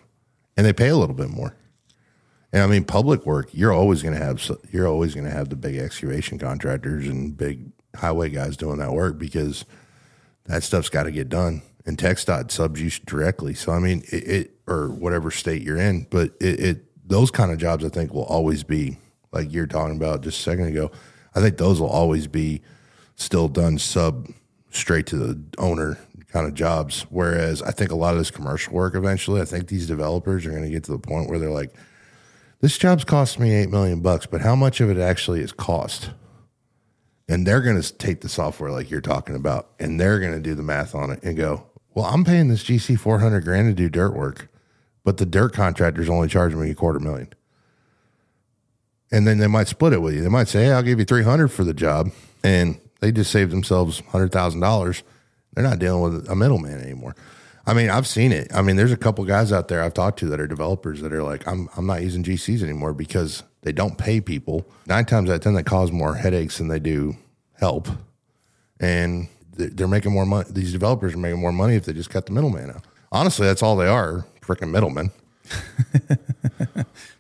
and 0.55 0.63
they 0.63 0.73
pay 0.73 0.89
a 0.89 0.95
little 0.95 1.15
bit 1.15 1.31
more. 1.31 1.55
And 2.53 2.61
I 2.61 2.67
mean, 2.67 2.83
public 2.83 3.25
work, 3.25 3.49
you're 3.51 3.73
always 3.73 4.03
going 4.03 4.13
to 4.13 4.23
have 4.23 4.47
you're 4.69 4.87
always 4.87 5.15
going 5.15 5.25
to 5.25 5.33
have 5.33 5.49
the 5.49 5.55
big 5.55 5.75
excavation 5.75 6.37
contractors 6.37 7.07
and 7.07 7.35
big 7.35 7.71
highway 7.95 8.29
guys 8.29 8.57
doing 8.57 8.77
that 8.79 8.93
work 8.93 9.17
because 9.17 9.65
that 10.45 10.63
stuff's 10.63 10.89
got 10.89 11.03
to 11.03 11.11
get 11.11 11.29
done. 11.29 11.61
And 11.85 11.97
TxDOT 11.97 12.51
subs 12.51 12.81
you 12.81 12.89
directly. 13.05 13.53
So 13.53 13.71
I 13.71 13.79
mean, 13.79 14.03
it, 14.11 14.27
it 14.27 14.51
or 14.67 14.89
whatever 14.89 15.29
state 15.29 15.61
you're 15.61 15.77
in, 15.77 16.07
but 16.09 16.31
it, 16.39 16.59
it 16.59 17.07
those 17.07 17.29
kind 17.29 17.51
of 17.51 17.59
jobs 17.59 17.85
I 17.85 17.89
think 17.89 18.13
will 18.13 18.23
always 18.23 18.63
be 18.63 18.97
like 19.31 19.53
you're 19.53 19.67
talking 19.67 19.95
about 19.95 20.21
just 20.21 20.39
a 20.39 20.43
second 20.43 20.65
ago. 20.65 20.91
I 21.35 21.41
think 21.41 21.57
those 21.57 21.79
will 21.79 21.89
always 21.89 22.27
be 22.27 22.61
still 23.15 23.47
done 23.47 23.77
sub 23.77 24.29
straight 24.71 25.05
to 25.07 25.17
the 25.17 25.41
owner 25.57 25.97
kind 26.31 26.47
of 26.47 26.53
jobs. 26.53 27.05
Whereas 27.09 27.61
I 27.61 27.71
think 27.71 27.91
a 27.91 27.95
lot 27.95 28.13
of 28.13 28.19
this 28.19 28.31
commercial 28.31 28.73
work 28.73 28.95
eventually, 28.95 29.41
I 29.41 29.45
think 29.45 29.67
these 29.67 29.87
developers 29.87 30.45
are 30.45 30.51
going 30.51 30.63
to 30.63 30.69
get 30.69 30.83
to 30.85 30.91
the 30.91 30.99
point 30.99 31.29
where 31.29 31.39
they're 31.39 31.49
like, 31.49 31.73
this 32.61 32.77
job's 32.77 33.03
cost 33.03 33.39
me 33.39 33.53
eight 33.53 33.69
million 33.69 34.01
bucks, 34.01 34.25
but 34.25 34.41
how 34.41 34.55
much 34.55 34.81
of 34.81 34.89
it 34.89 34.97
actually 34.97 35.41
is 35.41 35.51
cost? 35.51 36.11
And 37.27 37.45
they're 37.45 37.61
going 37.61 37.81
to 37.81 37.97
take 37.97 38.21
the 38.21 38.29
software 38.29 38.71
like 38.71 38.91
you're 38.91 39.01
talking 39.01 39.35
about, 39.35 39.71
and 39.79 39.99
they're 39.99 40.19
going 40.19 40.33
to 40.33 40.39
do 40.39 40.53
the 40.53 40.63
math 40.63 40.93
on 40.93 41.09
it 41.09 41.23
and 41.23 41.35
go, 41.35 41.65
well, 41.95 42.05
I'm 42.05 42.23
paying 42.23 42.49
this 42.49 42.63
GC 42.63 42.99
400 42.99 43.43
grand 43.43 43.69
to 43.69 43.73
do 43.73 43.89
dirt 43.89 44.15
work, 44.15 44.49
but 45.03 45.17
the 45.17 45.25
dirt 45.25 45.53
contractor's 45.53 46.09
only 46.09 46.27
charging 46.27 46.61
me 46.61 46.69
a 46.69 46.75
quarter 46.75 46.99
million. 46.99 47.29
And 49.11 49.25
then 49.25 49.37
they 49.37 49.47
might 49.47 49.67
split 49.67 49.93
it 49.93 50.01
with 50.01 50.13
you. 50.13 50.21
They 50.21 50.29
might 50.29 50.47
say, 50.47 50.65
hey, 50.65 50.71
I'll 50.73 50.83
give 50.83 50.99
you 50.99 51.05
300 51.05 51.47
for 51.47 51.63
the 51.63 51.73
job. 51.73 52.11
And 52.43 52.79
they 52.99 53.11
just 53.11 53.31
saved 53.31 53.51
themselves 53.51 54.01
$100,000. 54.01 55.03
They're 55.53 55.63
not 55.63 55.79
dealing 55.79 56.01
with 56.01 56.29
a 56.29 56.35
middleman 56.35 56.81
anymore. 56.81 57.15
I 57.67 57.73
mean, 57.73 57.89
I've 57.89 58.07
seen 58.07 58.31
it. 58.31 58.53
I 58.53 58.61
mean, 58.61 58.75
there's 58.75 58.91
a 58.91 58.97
couple 58.97 59.23
guys 59.25 59.51
out 59.51 59.67
there 59.67 59.81
I've 59.81 59.93
talked 59.93 60.19
to 60.19 60.27
that 60.27 60.39
are 60.39 60.47
developers 60.47 61.01
that 61.01 61.13
are 61.13 61.23
like, 61.23 61.47
I'm, 61.47 61.69
I'm 61.77 61.87
not 61.87 62.01
using 62.01 62.23
GCs 62.23 62.61
anymore 62.61 62.93
because 62.93 63.43
they 63.65 63.73
don't 63.73 63.97
pay 63.97 64.21
people. 64.21 64.65
Nine 64.85 65.03
times 65.05 65.29
out 65.29 65.35
of 65.35 65.41
10, 65.41 65.55
they 65.55 65.63
cause 65.63 65.91
more 65.91 66.15
headaches 66.15 66.59
than 66.59 66.67
they 66.69 66.79
do 66.79 67.17
help. 67.59 67.89
And 68.79 69.27
they're 69.57 69.87
making 69.87 70.13
more 70.13 70.25
money. 70.25 70.47
These 70.51 70.71
developers 70.71 71.15
are 71.15 71.17
making 71.17 71.41
more 71.41 71.51
money 71.51 71.75
if 71.75 71.83
they 71.85 71.93
just 71.93 72.09
cut 72.09 72.27
the 72.27 72.31
middleman 72.31 72.69
out. 72.69 72.83
Honestly, 73.11 73.45
that's 73.47 73.63
all 73.63 73.75
they 73.75 73.87
are 73.87 74.25
freaking 74.41 74.69
middlemen. 74.71 75.11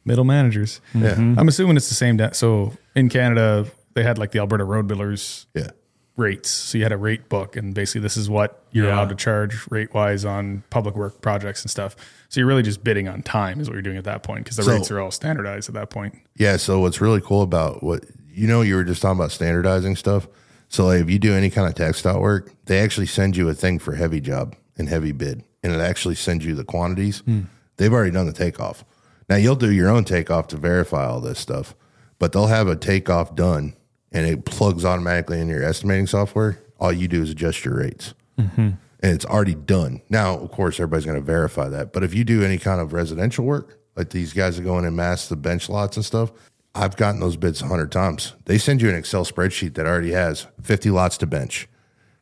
Middle 0.05 0.23
managers. 0.23 0.81
Yeah. 0.93 1.15
Mm-hmm. 1.15 1.39
I'm 1.39 1.47
assuming 1.47 1.77
it's 1.77 1.89
the 1.89 1.95
same. 1.95 2.17
Da- 2.17 2.31
so 2.31 2.73
in 2.95 3.09
Canada, 3.09 3.65
they 3.93 4.03
had 4.03 4.17
like 4.17 4.31
the 4.31 4.39
Alberta 4.39 4.63
Road 4.63 4.87
Builders 4.87 5.47
Yeah. 5.55 5.69
rates. 6.15 6.49
So 6.49 6.77
you 6.77 6.83
had 6.83 6.91
a 6.91 6.97
rate 6.97 7.27
book, 7.29 7.55
and 7.55 7.73
basically 7.73 8.01
this 8.01 8.17
is 8.17 8.29
what 8.29 8.63
you're 8.71 8.87
Yeah. 8.87 8.95
allowed 8.95 9.09
to 9.09 9.15
charge 9.15 9.65
rate 9.71 9.93
wise 9.93 10.23
on 10.25 10.63
public 10.69 10.95
work 10.95 11.21
projects 11.21 11.63
and 11.63 11.71
stuff. 11.71 11.95
So 12.35 12.41
you're 12.41 12.49
really 12.49 12.63
just 12.63 12.83
bidding 12.83 13.07
on 13.07 13.21
time, 13.21 13.61
is 13.61 13.69
what 13.69 13.75
you're 13.75 13.81
doing 13.81 13.95
at 13.95 14.03
that 14.03 14.21
point, 14.21 14.43
because 14.43 14.57
the 14.57 14.63
So- 14.63 14.73
rates 14.73 14.91
are 14.91 14.99
all 14.99 15.09
standardized 15.09 15.69
at 15.69 15.75
that 15.75 15.89
point. 15.89 16.15
Yeah. 16.35 16.57
So 16.57 16.81
what's 16.81 16.99
really 16.99 17.21
cool 17.21 17.41
about 17.41 17.81
what 17.81 18.03
you 18.29 18.45
know, 18.45 18.61
you 18.61 18.75
were 18.75 18.83
just 18.83 19.01
talking 19.01 19.17
about 19.17 19.31
standardizing 19.31 19.95
stuff. 19.95 20.27
So 20.67 20.87
like, 20.87 20.99
if 21.01 21.09
you 21.09 21.17
do 21.17 21.33
any 21.33 21.49
kind 21.49 21.65
of 21.65 21.75
TxDOT 21.75 22.19
work, 22.19 22.51
they 22.65 22.79
actually 22.79 23.05
send 23.05 23.37
you 23.37 23.47
a 23.47 23.53
thing 23.53 23.79
for 23.79 23.95
HeavyJob 23.95 24.51
and 24.77 24.89
HeavyBid, 24.89 25.43
and 25.63 25.73
it 25.73 25.79
actually 25.79 26.15
sends 26.15 26.45
you 26.45 26.55
the 26.55 26.65
quantities. 26.65 27.19
Hmm. 27.19 27.43
They've 27.77 27.93
already 27.93 28.11
done 28.11 28.25
the 28.25 28.33
takeoff. 28.33 28.83
Now 29.29 29.37
you'll 29.37 29.55
do 29.55 29.71
your 29.71 29.87
own 29.87 30.03
takeoff 30.03 30.49
to 30.49 30.57
verify 30.57 31.05
all 31.05 31.21
this 31.21 31.39
stuff, 31.39 31.73
but 32.19 32.33
they'll 32.33 32.47
have 32.47 32.67
a 32.67 32.75
takeoff 32.75 33.33
done, 33.33 33.75
and 34.11 34.27
it 34.27 34.43
plugs 34.43 34.83
automatically 34.83 35.39
in 35.39 35.47
your 35.47 35.63
estimating 35.63 36.07
software. 36.07 36.59
All 36.81 36.91
you 36.91 37.07
do 37.07 37.23
is 37.23 37.29
adjust 37.29 37.63
your 37.63 37.77
rates. 37.77 38.13
Mm-hmm. 38.37 38.71
And 39.01 39.13
it's 39.13 39.25
already 39.25 39.55
done. 39.55 40.01
Now, 40.09 40.37
of 40.37 40.51
course, 40.51 40.75
everybody's 40.75 41.05
going 41.05 41.19
to 41.19 41.25
verify 41.25 41.69
that. 41.69 41.93
But 41.93 42.03
if 42.03 42.13
you 42.13 42.23
do 42.23 42.43
any 42.43 42.57
kind 42.57 42.81
of 42.81 42.93
residential 42.93 43.45
work, 43.45 43.79
like 43.95 44.09
these 44.09 44.33
guys 44.33 44.59
are 44.59 44.63
going 44.63 44.85
in 44.85 44.95
mass 44.95 45.27
the 45.27 45.35
bench 45.35 45.69
lots 45.69 45.95
and 45.95 46.05
stuff, 46.05 46.31
I've 46.73 46.97
gotten 46.97 47.21
those 47.21 47.37
bids 47.37 47.61
a 47.61 47.67
hundred 47.67 47.91
times. 47.91 48.33
They 48.45 48.57
send 48.57 48.81
you 48.81 48.89
an 48.89 48.95
Excel 48.95 49.23
spreadsheet 49.25 49.75
that 49.75 49.85
already 49.85 50.11
has 50.11 50.47
50 50.61 50.91
lots 50.91 51.17
to 51.19 51.25
bench, 51.25 51.69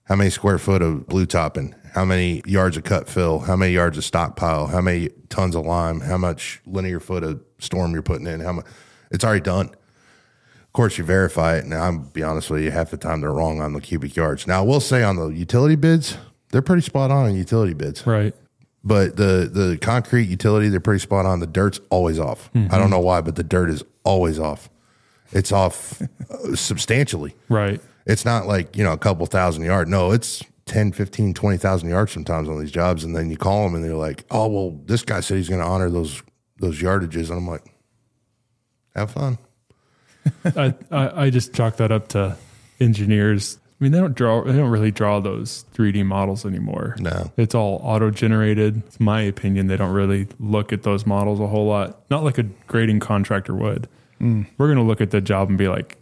how 0.03 0.15
many 0.15 0.30
square 0.30 0.59
foot 0.59 0.84
of 0.84 1.07
blue 1.07 1.26
topping, 1.26 1.74
how 1.93 2.05
many 2.05 2.43
yards 2.45 2.78
of 2.78 2.84
cut 2.84 3.09
fill, 3.09 3.39
how 3.39 3.55
many 3.55 3.74
yards 3.74 3.97
of 3.97 4.03
stockpile, 4.03 4.67
how 4.67 4.82
many 4.82 5.09
tons 5.30 5.55
of 5.55 5.65
lime, 5.65 6.01
how 6.01 6.17
much 6.17 6.61
linear 6.67 6.99
foot 6.99 7.24
of 7.24 7.41
storm 7.57 7.93
you're 7.93 8.03
putting 8.03 8.28
in, 8.28 8.41
how 8.41 8.51
much. 8.53 8.65
It's 9.09 9.24
already 9.24 9.41
done. 9.41 9.69
Of 9.69 10.74
course, 10.74 10.97
you 10.97 11.03
verify 11.03 11.57
it. 11.57 11.65
Now, 11.65 11.84
I'm 11.84 12.05
be 12.05 12.24
honest 12.24 12.49
with 12.49 12.61
you, 12.61 12.71
half 12.71 12.91
the 12.91 12.97
time 12.97 13.21
they're 13.21 13.32
wrong 13.32 13.61
on 13.61 13.74
the 13.74 13.82
cubic 13.82 14.15
yards. 14.15 14.47
Now, 14.47 14.59
I 14.59 14.65
will 14.65 14.80
say 14.80 15.03
on 15.03 15.15
the 15.15 15.30
utility 15.30 15.76
bids, 15.76 16.17
they're 16.54 16.62
pretty 16.62 16.84
spot 16.84 17.10
on 17.10 17.26
on 17.26 17.36
utility 17.36 17.74
bids. 17.74 18.06
Right. 18.06 18.34
But 18.84 19.18
the 19.18 19.49
the 19.51 19.78
concrete 19.82 20.30
utility, 20.30 20.70
they're 20.70 20.80
pretty 20.80 20.99
spot 20.99 21.26
on. 21.26 21.39
The 21.39 21.47
dirt's 21.47 21.80
always 21.89 22.20
off. 22.20 22.51
I 22.54 22.78
don't 22.78 22.91
know 22.91 22.99
why, 22.99 23.22
but 23.22 23.36
the 23.36 23.43
dirt 23.43 23.70
is 23.70 23.84
always 24.04 24.38
off. 24.39 24.70
It's 25.32 25.51
off 25.51 25.99
uh, 26.30 26.56
substantially. 26.56 27.36
Right. 27.49 27.82
It's 28.06 28.24
not 28.24 28.45
like, 28.45 28.78
you 28.78 28.84
know, 28.84 28.91
a 28.91 28.97
couple 28.97 29.26
thousand 29.26 29.64
yards. 29.64 29.89
No, 29.89 30.12
it's 30.12 30.43
10, 30.66 30.91
15, 30.91 31.34
20,000 31.34 31.89
yards 31.89 32.12
sometimes 32.12 32.47
on 32.47 32.60
these 32.60 32.72
jobs. 32.72 33.04
And 33.04 33.16
then 33.16 33.32
you 33.32 33.38
call 33.38 33.64
them 33.64 33.74
and 33.74 33.84
they're 33.84 33.95
like, 33.95 34.26
oh, 34.30 34.47
well, 34.47 34.80
this 34.86 35.04
guy 35.04 35.22
said 35.22 35.38
he's 35.38 35.49
going 35.49 35.62
to 35.62 35.68
honor 35.68 35.89
those 35.89 36.22
those 36.60 36.80
yardages. 36.80 37.30
And 37.30 37.39
I'm 37.39 37.47
like, 37.47 37.64
have 38.95 39.12
fun. 39.12 39.39
I, 40.45 40.76
I 40.91 41.24
I 41.24 41.30
just 41.32 41.54
chalk 41.54 41.78
that 41.78 41.91
up 41.91 42.10
to 42.10 42.38
engineers. 42.80 43.58
I 43.84 43.86
mean, 43.86 43.91
they 43.91 43.99
don't 43.99 44.15
draw. 44.15 44.45
They 44.45 44.53
don't 44.53 44.69
really 44.69 44.91
draw 44.91 45.19
those 45.19 45.65
3D 45.73 46.05
models 46.05 46.45
anymore. 46.45 46.95
No. 46.99 47.34
it's 47.36 47.53
all 47.53 47.81
auto 47.84 48.11
generated. 48.11 48.81
It's 48.88 48.97
my 48.97 49.19
opinion. 49.19 49.67
They 49.67 49.75
don't 49.75 49.91
really 49.91 50.29
look 50.39 50.71
at 50.71 50.84
those 50.84 51.05
models 51.05 51.41
a 51.41 51.47
whole 51.47 51.67
lot. 51.67 52.01
Not 52.09 52.23
like 52.23 52.38
a 52.38 52.43
grading 52.43 53.01
contractor 53.01 53.53
would. 53.53 53.89
Mm. 54.21 54.47
We're 54.57 54.67
going 54.67 54.77
to 54.77 54.86
look 54.86 55.01
at 55.01 55.11
the 55.11 55.19
job 55.19 55.49
and 55.49 55.57
be 55.57 55.67
like, 55.67 55.99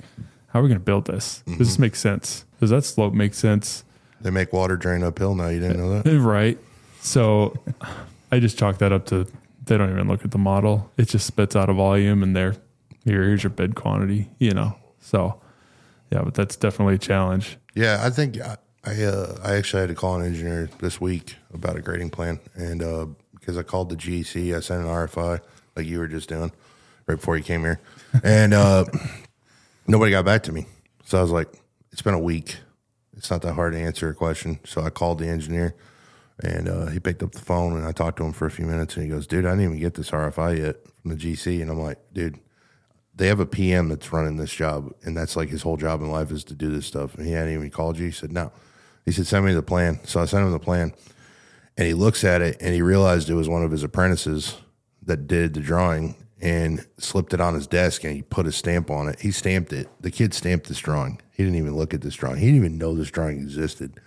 "How 0.49 0.59
are 0.59 0.61
we 0.61 0.69
going 0.69 0.79
to 0.79 0.85
build 0.85 1.07
this? 1.07 1.41
Does 1.47 1.57
this 1.57 1.73
mm-hmm. 1.73 1.81
make 1.81 1.95
sense? 1.95 2.45
Does 2.59 2.69
that 2.69 2.85
slope 2.85 3.15
make 3.15 3.33
sense?" 3.33 3.83
They 4.21 4.29
make 4.29 4.53
water 4.53 4.77
drain 4.77 5.01
uphill 5.01 5.33
now. 5.33 5.47
You 5.47 5.59
didn't 5.59 5.77
know 5.77 5.99
that? 6.03 6.19
Right. 6.19 6.59
So 6.99 7.59
I 8.31 8.37
just 8.37 8.59
chalk 8.59 8.77
that 8.77 8.91
up 8.91 9.07
to 9.07 9.25
they 9.65 9.75
don't 9.75 9.89
even 9.89 10.07
look 10.07 10.23
at 10.23 10.29
the 10.29 10.37
model. 10.37 10.91
It 10.97 11.07
just 11.07 11.25
spits 11.25 11.55
out 11.55 11.67
a 11.67 11.73
volume 11.73 12.21
and 12.21 12.35
they're 12.35 12.53
here, 13.05 13.23
here's 13.23 13.41
your 13.41 13.49
bid 13.49 13.73
quantity, 13.73 14.29
you 14.37 14.51
know. 14.51 14.75
So 14.99 15.40
yeah, 16.11 16.21
but 16.23 16.33
that's 16.33 16.55
definitely 16.55 16.95
a 16.95 16.99
challenge. 16.99 17.57
Yeah, 17.73 17.99
I 18.01 18.09
think 18.09 18.39
I 18.39 18.57
I, 18.83 19.03
uh, 19.03 19.37
I 19.43 19.55
actually 19.55 19.81
had 19.81 19.89
to 19.89 19.95
call 19.95 20.19
an 20.19 20.25
engineer 20.25 20.69
this 20.79 20.99
week 20.99 21.35
about 21.53 21.75
a 21.75 21.81
grading 21.81 22.09
plan, 22.09 22.39
and 22.55 22.81
uh, 22.81 23.07
because 23.33 23.57
I 23.57 23.63
called 23.63 23.89
the 23.89 23.95
GC, 23.95 24.55
I 24.55 24.59
sent 24.59 24.81
an 24.81 24.87
RFI 24.87 25.39
like 25.75 25.85
you 25.85 25.99
were 25.99 26.07
just 26.07 26.29
doing 26.29 26.51
right 27.05 27.15
before 27.15 27.37
you 27.37 27.43
came 27.43 27.61
here, 27.61 27.79
and 28.23 28.53
uh, 28.53 28.85
nobody 29.87 30.11
got 30.11 30.25
back 30.25 30.43
to 30.43 30.51
me. 30.51 30.65
So 31.05 31.19
I 31.19 31.21
was 31.21 31.31
like, 31.31 31.47
"It's 31.91 32.01
been 32.01 32.13
a 32.13 32.19
week. 32.19 32.57
It's 33.15 33.29
not 33.29 33.43
that 33.43 33.53
hard 33.53 33.73
to 33.73 33.79
answer 33.79 34.09
a 34.09 34.15
question." 34.15 34.59
So 34.65 34.81
I 34.81 34.89
called 34.89 35.19
the 35.19 35.27
engineer, 35.27 35.75
and 36.43 36.67
uh, 36.67 36.87
he 36.87 36.99
picked 36.99 37.21
up 37.21 37.33
the 37.33 37.39
phone, 37.39 37.77
and 37.77 37.85
I 37.85 37.91
talked 37.91 38.17
to 38.17 38.23
him 38.23 38.33
for 38.33 38.47
a 38.47 38.51
few 38.51 38.65
minutes, 38.65 38.95
and 38.95 39.05
he 39.05 39.11
goes, 39.11 39.27
"Dude, 39.27 39.45
I 39.45 39.51
didn't 39.51 39.65
even 39.65 39.79
get 39.79 39.93
this 39.93 40.09
RFI 40.09 40.57
yet 40.57 40.77
from 41.01 41.11
the 41.11 41.17
GC," 41.17 41.61
and 41.61 41.69
I'm 41.69 41.79
like, 41.79 41.99
"Dude." 42.13 42.39
They 43.21 43.27
have 43.27 43.39
a 43.39 43.45
PM 43.45 43.89
that's 43.89 44.11
running 44.11 44.37
this 44.37 44.51
job, 44.51 44.91
and 45.03 45.15
that's 45.15 45.35
like 45.35 45.49
his 45.49 45.61
whole 45.61 45.77
job 45.77 46.01
in 46.01 46.09
life 46.09 46.31
is 46.31 46.43
to 46.45 46.55
do 46.55 46.71
this 46.71 46.87
stuff. 46.87 47.13
And 47.13 47.27
he 47.27 47.33
hadn't 47.33 47.53
even 47.53 47.69
called 47.69 47.99
you. 47.99 48.07
He 48.07 48.11
said, 48.11 48.31
No. 48.31 48.51
He 49.05 49.11
said, 49.11 49.27
Send 49.27 49.45
me 49.45 49.53
the 49.53 49.61
plan. 49.61 49.99
So 50.05 50.19
I 50.19 50.25
sent 50.25 50.43
him 50.43 50.51
the 50.51 50.57
plan. 50.57 50.91
And 51.77 51.85
he 51.85 51.93
looks 51.93 52.23
at 52.23 52.41
it 52.41 52.57
and 52.59 52.73
he 52.73 52.81
realized 52.81 53.29
it 53.29 53.35
was 53.35 53.47
one 53.47 53.63
of 53.63 53.69
his 53.69 53.83
apprentices 53.83 54.57
that 55.03 55.27
did 55.27 55.53
the 55.53 55.59
drawing 55.59 56.15
and 56.41 56.83
slipped 56.97 57.35
it 57.35 57.39
on 57.39 57.53
his 57.53 57.67
desk 57.67 58.03
and 58.03 58.15
he 58.15 58.23
put 58.23 58.47
a 58.47 58.51
stamp 58.51 58.89
on 58.89 59.07
it. 59.07 59.19
He 59.19 59.29
stamped 59.29 59.71
it. 59.71 59.87
The 60.01 60.09
kid 60.09 60.33
stamped 60.33 60.67
this 60.67 60.79
drawing. 60.79 61.21
He 61.31 61.43
didn't 61.43 61.59
even 61.59 61.75
look 61.75 61.93
at 61.93 62.01
this 62.01 62.15
drawing. 62.15 62.39
He 62.39 62.47
didn't 62.47 62.57
even 62.57 62.77
know 62.79 62.95
this 62.95 63.11
drawing 63.11 63.37
existed. 63.37 63.99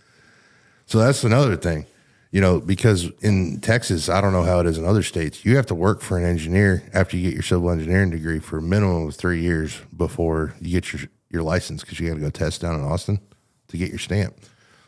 So 0.86 0.98
that's 0.98 1.22
another 1.22 1.56
thing, 1.56 1.86
you 2.34 2.40
know, 2.40 2.58
because 2.58 3.12
in 3.20 3.60
Texas, 3.60 4.08
I 4.08 4.20
don't 4.20 4.32
know 4.32 4.42
how 4.42 4.58
it 4.58 4.66
is 4.66 4.76
in 4.76 4.84
other 4.84 5.04
states. 5.04 5.44
You 5.44 5.54
have 5.54 5.66
to 5.66 5.74
work 5.74 6.00
for 6.00 6.18
an 6.18 6.24
engineer 6.24 6.82
after 6.92 7.16
you 7.16 7.22
get 7.22 7.34
your 7.34 7.44
civil 7.44 7.70
engineering 7.70 8.10
degree 8.10 8.40
for 8.40 8.58
a 8.58 8.62
minimum 8.62 9.06
of 9.06 9.14
three 9.14 9.40
years 9.40 9.80
before 9.96 10.52
you 10.60 10.72
get 10.72 10.92
your 10.92 11.02
your 11.30 11.44
license 11.44 11.82
because 11.82 12.00
you 12.00 12.08
got 12.08 12.16
to 12.16 12.20
go 12.20 12.30
test 12.30 12.60
down 12.60 12.74
in 12.74 12.84
Austin 12.84 13.20
to 13.68 13.76
get 13.76 13.90
your 13.90 14.00
stamp. 14.00 14.34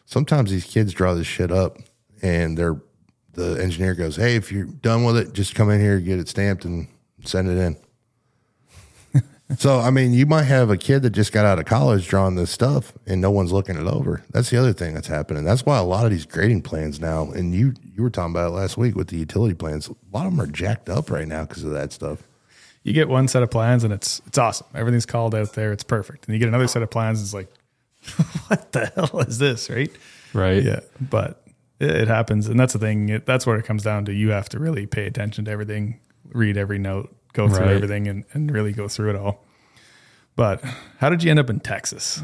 Sometimes 0.07 0.51
these 0.51 0.64
kids 0.64 0.92
draw 0.92 1.14
this 1.14 1.28
shit 1.28 1.53
up, 1.53 1.78
and 2.20 2.59
they're 2.59 2.82
the 3.34 3.62
engineer 3.62 3.94
goes, 3.94 4.16
"Hey, 4.16 4.34
if 4.34 4.51
you're 4.51 4.64
done 4.64 5.05
with 5.05 5.16
it, 5.16 5.32
just 5.32 5.55
come 5.55 5.70
in 5.70 5.80
here, 5.80 6.01
get 6.01 6.18
it 6.18 6.28
stamped, 6.28 6.64
and 6.64 6.88
send 7.24 7.49
it 7.49 7.59
in." 7.59 7.76
So, 9.59 9.78
I 9.78 9.90
mean, 9.90 10.12
you 10.12 10.26
might 10.26 10.42
have 10.42 10.70
a 10.70 10.76
kid 10.76 11.03
that 11.03 11.11
just 11.11 11.32
got 11.32 11.47
out 11.47 11.61
of 11.61 11.66
college 11.66 12.09
drawing 12.09 12.34
this 12.34 12.51
stuff 12.51 12.92
and 13.07 13.20
no 13.20 13.30
one's 13.30 13.53
looking 13.53 13.76
it 13.76 13.86
over. 13.86 14.24
That's 14.30 14.51
the 14.51 14.57
other 14.57 14.72
thing 14.72 14.92
that's 14.92 15.07
happening. 15.07 15.44
That's 15.44 15.64
why 15.64 15.78
a 15.78 15.84
lot 15.84 16.05
of 16.05 16.11
these 16.11 16.26
grading 16.26 16.62
plans 16.62 16.99
now, 16.99 17.30
and 17.30 17.55
you 17.55 17.74
you 17.94 18.03
were 18.03 18.11
talking 18.11 18.32
about 18.32 18.49
it 18.49 18.57
last 18.57 18.76
week 18.76 18.97
with 18.97 19.07
the 19.07 19.18
utility 19.18 19.55
plans, 19.55 19.88
a 19.88 19.94
lot 20.12 20.26
of 20.26 20.32
them 20.32 20.40
are 20.40 20.49
jacked 20.49 20.88
up 20.88 21.12
right 21.12 21.28
now 21.28 21.44
because 21.44 21.62
of 21.62 21.70
that 21.70 21.92
stuff. 21.92 22.26
you 22.82 22.92
get 22.92 23.09
one 23.09 23.28
set 23.28 23.44
of 23.44 23.51
plans 23.51 23.84
and 23.84 23.92
it's 23.92 24.20
it's 24.26 24.36
awesome. 24.36 24.66
Everything's 24.74 25.07
called 25.07 25.32
out 25.32 25.53
there. 25.53 25.70
It's 25.72 25.84
perfect. 25.84 26.26
And 26.26 26.34
you 26.34 26.40
get 26.40 26.49
another 26.49 26.66
set 26.66 26.82
of 26.82 26.90
plans. 26.90 27.22
It's 27.22 27.32
like, 27.32 27.49
what 28.49 28.72
the 28.72 28.86
hell 28.97 29.20
is 29.20 29.38
this? 29.38 29.70
Right. 29.70 29.92
Right. 30.34 30.62
Yeah. 30.62 30.80
But 31.01 31.40
it, 31.78 31.90
it 31.90 32.09
happens. 32.09 32.49
And 32.49 32.59
that's 32.59 32.72
the 32.72 32.78
thing. 32.80 33.09
It, 33.11 33.26
that's 33.26 33.47
where 33.47 33.57
it 33.57 33.64
comes 33.64 33.84
down 33.84 34.07
to. 34.07 34.12
You 34.12 34.30
have 34.30 34.49
to 34.51 34.59
really 34.59 34.86
pay 34.86 35.07
attention 35.07 35.44
to 35.47 35.51
everything, 35.53 36.01
read 36.32 36.57
every 36.57 36.78
note, 36.78 37.16
go 37.37 37.49
through 37.49 37.59
Right. 37.66 37.74
everything 37.76 38.09
and, 38.09 38.24
and 38.32 38.51
really 38.51 38.72
go 38.72 38.89
through 38.89 39.11
it 39.11 39.16
all. 39.16 39.45
But 40.34 40.62
how 40.99 41.09
did 41.11 41.22
you 41.22 41.30
end 41.30 41.39
up 41.39 41.49
in 41.51 41.61
Texas? 41.61 42.22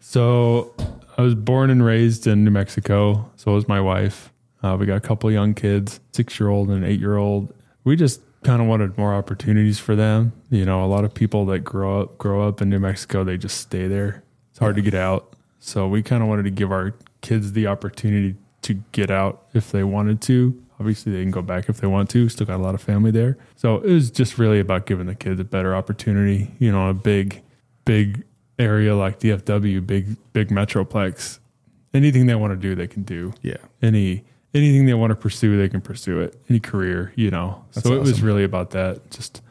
So 0.00 0.74
I 1.18 1.22
was 1.22 1.34
born 1.34 1.70
and 1.70 1.84
raised 1.84 2.26
in 2.26 2.44
New 2.44 2.50
Mexico. 2.50 3.30
So 3.36 3.52
was 3.52 3.68
my 3.68 3.80
wife. 3.80 4.32
Uh, 4.62 4.76
we 4.78 4.86
got 4.86 4.96
a 4.96 5.00
couple 5.00 5.30
young 5.30 5.54
kids, 5.54 6.00
six 6.12 6.38
year 6.40 6.48
old 6.48 6.68
and 6.70 6.84
eight 6.84 7.00
year 7.00 7.16
old. 7.16 7.52
We 7.84 7.96
just 7.96 8.20
kind 8.42 8.60
of 8.62 8.68
wanted 8.68 8.96
more 8.98 9.14
opportunities 9.14 9.78
for 9.78 9.94
them. 9.94 10.32
You 10.50 10.64
know, 10.64 10.84
a 10.84 10.86
lot 10.88 11.04
of 11.04 11.12
people 11.14 11.46
that 11.46 11.60
grow 11.60 12.02
up 12.02 12.18
grow 12.18 12.46
up 12.46 12.60
in 12.62 12.70
New 12.70 12.78
Mexico, 12.78 13.24
they 13.24 13.36
just 13.36 13.58
stay 13.58 13.86
there. 13.86 14.22
It's 14.50 14.58
hard 14.58 14.76
to 14.76 14.82
get 14.82 14.94
out. 14.94 15.34
So 15.60 15.86
we 15.88 16.02
kind 16.02 16.22
of 16.22 16.28
wanted 16.28 16.44
to 16.44 16.50
give 16.50 16.72
our 16.72 16.94
kids 17.20 17.52
the 17.52 17.66
opportunity 17.66 18.36
to 18.62 18.74
get 18.92 19.10
out 19.10 19.46
if 19.54 19.70
they 19.70 19.84
wanted 19.84 20.20
to. 20.22 20.60
Obviously, 20.80 21.12
they 21.12 21.20
can 21.20 21.30
go 21.30 21.42
back 21.42 21.68
if 21.68 21.80
they 21.80 21.86
want 21.86 22.08
to. 22.10 22.28
Still 22.30 22.46
got 22.46 22.56
a 22.56 22.62
lot 22.62 22.74
of 22.74 22.82
family 22.82 23.10
there. 23.10 23.36
So 23.54 23.76
it 23.76 23.92
was 23.92 24.10
just 24.10 24.38
really 24.38 24.58
about 24.58 24.86
giving 24.86 25.06
the 25.06 25.14
kids 25.14 25.38
a 25.38 25.44
better 25.44 25.76
opportunity. 25.76 26.54
You 26.58 26.72
know, 26.72 26.88
a 26.88 26.94
big, 26.94 27.42
big 27.84 28.24
area 28.58 28.96
like 28.96 29.20
DFW, 29.20 29.86
big, 29.86 30.16
big 30.32 30.48
metroplex. 30.48 31.38
Anything 31.92 32.26
they 32.26 32.34
want 32.34 32.52
to 32.52 32.56
do, 32.56 32.74
they 32.74 32.86
can 32.86 33.02
do. 33.02 33.34
Yeah. 33.42 33.58
Any 33.82 34.24
anything 34.54 34.86
they 34.86 34.94
want 34.94 35.10
to 35.10 35.16
pursue, 35.16 35.56
they 35.58 35.68
can 35.68 35.80
pursue 35.80 36.20
it. 36.20 36.40
Any 36.48 36.60
career, 36.60 37.12
you 37.14 37.30
know. 37.30 37.64
so 37.70 37.92
it 37.94 38.00
was 38.00 38.22
really 38.22 38.44
about 38.44 38.70
that, 38.70 39.10
just 39.10 39.42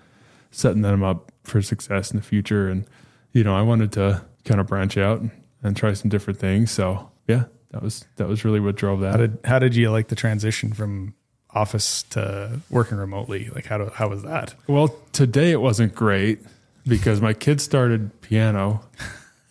setting 0.52 0.82
them 0.82 1.04
up 1.04 1.32
for 1.44 1.62
success 1.62 2.12
in 2.12 2.18
the 2.18 2.24
future. 2.24 2.70
And 2.70 2.86
you 3.34 3.44
know, 3.44 3.56
I 3.56 3.62
wanted 3.62 3.92
to 3.94 4.26
kind 4.46 4.60
of 4.60 4.68
branch 4.68 4.98
out 4.98 5.22
and, 5.22 5.32
and 5.62 5.78
try 5.78 5.94
some 5.94 6.10
different 6.10 6.40
things. 6.40 6.72
So 6.72 7.12
yeah, 7.28 7.46
that 7.72 7.82
was 7.82 8.06
that 8.16 8.28
was 8.28 8.44
really 8.44 8.60
what 8.60 8.76
drove 8.76 9.02
that. 9.02 9.12
How 9.12 9.18
did 9.18 9.38
how 9.44 9.60
did 9.60 9.76
you 9.76 9.92
like 9.92 10.08
the 10.08 10.16
transition 10.16 10.74
from 10.74 11.14
office 11.54 12.04
to 12.04 12.62
working 12.70 12.98
remotely? 12.98 13.50
Like 13.50 13.66
how 13.66 13.78
do, 13.78 13.92
how 13.94 14.10
was 14.10 14.24
that? 14.24 14.56
Well, 14.68 14.96
today 15.12 15.52
it 15.52 15.62
wasn't 15.62 15.96
great 15.96 16.40
because 16.88 17.22
my 17.22 17.34
kids 17.34 17.64
started 17.64 18.20
piano, 18.22 18.82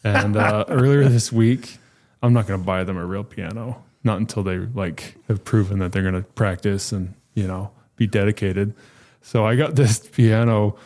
and 0.05 0.37
uh, 0.37 0.65
earlier 0.69 1.09
this 1.09 1.33
week, 1.33 1.79
I'm 2.23 2.33
not 2.33 2.47
going 2.47 2.61
to 2.61 2.67
buy 2.67 2.85
them 2.85 2.97
a 2.97 3.05
real 3.07 3.25
piano. 3.25 3.85
Not 4.05 4.19
until 4.19 4.43
they 4.43 4.59
like 4.59 5.17
have 5.29 5.45
proven 5.45 5.81
that 5.81 5.93
they're 5.93 6.03
going 6.03 6.15
to 6.15 6.23
practice 6.23 6.93
and 6.93 7.15
you 7.35 7.47
know 7.47 7.71
be 7.97 8.07
dedicated. 8.07 8.75
So 9.23 9.45
I 9.45 9.57
got 9.57 9.75
this 9.77 9.99
piano 9.99 10.77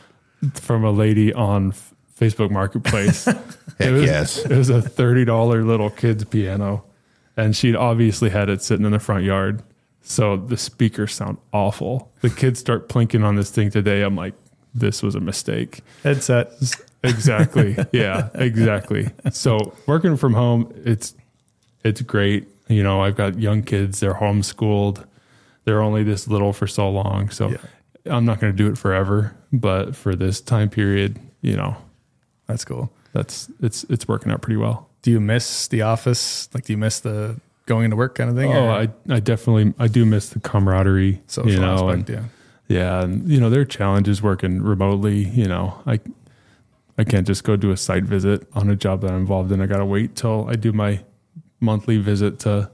from 0.55 0.85
a 0.85 0.91
lady 0.91 1.33
on 1.33 1.69
F- 1.71 1.95
Facebook 2.19 2.51
Marketplace. 2.51 3.25
Heck 3.25 3.37
it 3.81 3.91
was, 3.93 4.05
yes. 4.05 4.39
It 4.45 4.57
was 4.57 4.71
a 4.71 4.83
thirty 4.83 5.25
dollar 5.25 5.63
little 5.65 5.91
kids 5.91 6.25
piano, 6.25 6.85
and 7.37 7.55
she'd 7.55 7.77
obviously 7.77 8.31
had 8.31 8.49
it 8.49 8.63
sitting 8.63 8.87
in 8.87 8.93
the 8.93 8.99
front 8.99 9.25
yard. 9.25 9.63
So 10.03 10.36
the 10.36 10.57
speakers 10.57 11.14
sound 11.14 11.38
awful. 11.53 12.12
The 12.20 12.30
kids 12.30 12.59
start 12.61 12.88
plinking 12.88 13.24
on 13.24 13.36
this 13.36 13.50
thing 13.50 13.70
today. 13.70 14.03
I'm 14.03 14.16
like, 14.16 14.34
this 14.74 15.03
was 15.03 15.14
a 15.14 15.20
mistake. 15.20 15.80
Headset. 16.03 16.53
Exactly. 17.05 17.76
yeah, 17.92 18.28
exactly. 18.34 19.11
So 19.30 19.74
working 19.86 20.16
from 20.16 20.34
home, 20.34 20.72
it's 20.84 21.14
it's 21.84 22.00
great. 22.03 22.48
You 22.68 22.82
know, 22.82 23.03
I've 23.03 23.16
got 23.16 23.38
young 23.38 23.62
kids. 23.62 24.00
They're 24.00 24.14
homeschooled. 24.14 25.05
They're 25.64 25.82
only 25.82 26.03
this 26.05 26.26
little 26.28 26.53
for 26.53 26.66
so 26.66 26.88
long. 26.90 27.30
So 27.30 27.50
Yeah. 27.50 27.57
I'm 28.07 28.24
not 28.24 28.40
going 28.40 28.53
to 28.53 28.57
do 28.57 28.68
it 28.70 28.76
forever, 28.76 29.36
but 29.53 29.94
for 29.94 30.16
this 30.16 30.40
time 30.40 30.68
period, 30.70 31.20
you 31.40 31.55
know, 31.57 31.76
That's 32.46 32.64
cool. 32.64 32.92
that's 33.12 33.48
it's 33.61 33.84
it's 33.84 34.09
working 34.09 34.32
out 34.32 34.42
pretty 34.42 34.57
well. 34.57 34.88
Do 35.03 35.11
you 35.11 35.20
miss 35.20 35.68
the 35.68 35.82
office? 35.82 36.48
Like, 36.55 36.64
do 36.64 36.72
you 36.72 36.76
miss 36.78 37.00
the 37.00 37.40
going 37.67 37.85
into 37.85 37.97
work 37.97 38.15
kind 38.15 38.29
of 38.31 38.37
thing? 38.37 38.53
Oh, 38.53 38.67
or 38.67 38.71
I 38.71 38.89
I 39.09 39.21
definitely 39.21 39.75
I 39.79 39.89
do 39.89 40.05
miss 40.05 40.29
the 40.31 40.41
camaraderie. 40.41 41.23
social 41.27 41.51
you 41.53 41.59
know, 41.61 41.89
aspect, 41.91 42.11
and, 42.11 42.29
yeah. 42.69 42.77
yeah, 42.79 43.03
and 43.03 43.29
you 43.29 43.41
know 43.41 43.51
there 43.51 43.61
are 43.61 43.67
challenges 43.67 44.23
working 44.23 44.63
remotely. 44.63 45.25
You 45.29 45.47
know, 45.47 45.81
I 45.87 46.01
I 46.99 47.05
can't 47.05 47.27
just 47.27 47.45
go 47.45 47.57
do 47.57 47.71
a 47.71 47.77
site 47.77 48.05
visit 48.05 48.47
on 48.53 48.69
a 48.71 48.77
job 48.77 49.01
that 49.03 49.11
I'm 49.11 49.21
involved 49.21 49.51
in. 49.53 49.61
I 49.61 49.67
got 49.67 49.79
to 49.79 49.87
wait 49.87 50.15
till 50.17 50.47
I 50.49 50.55
do 50.57 50.73
my 50.73 51.01
monthly 51.61 51.97
visit 51.99 52.39
to 52.41 52.71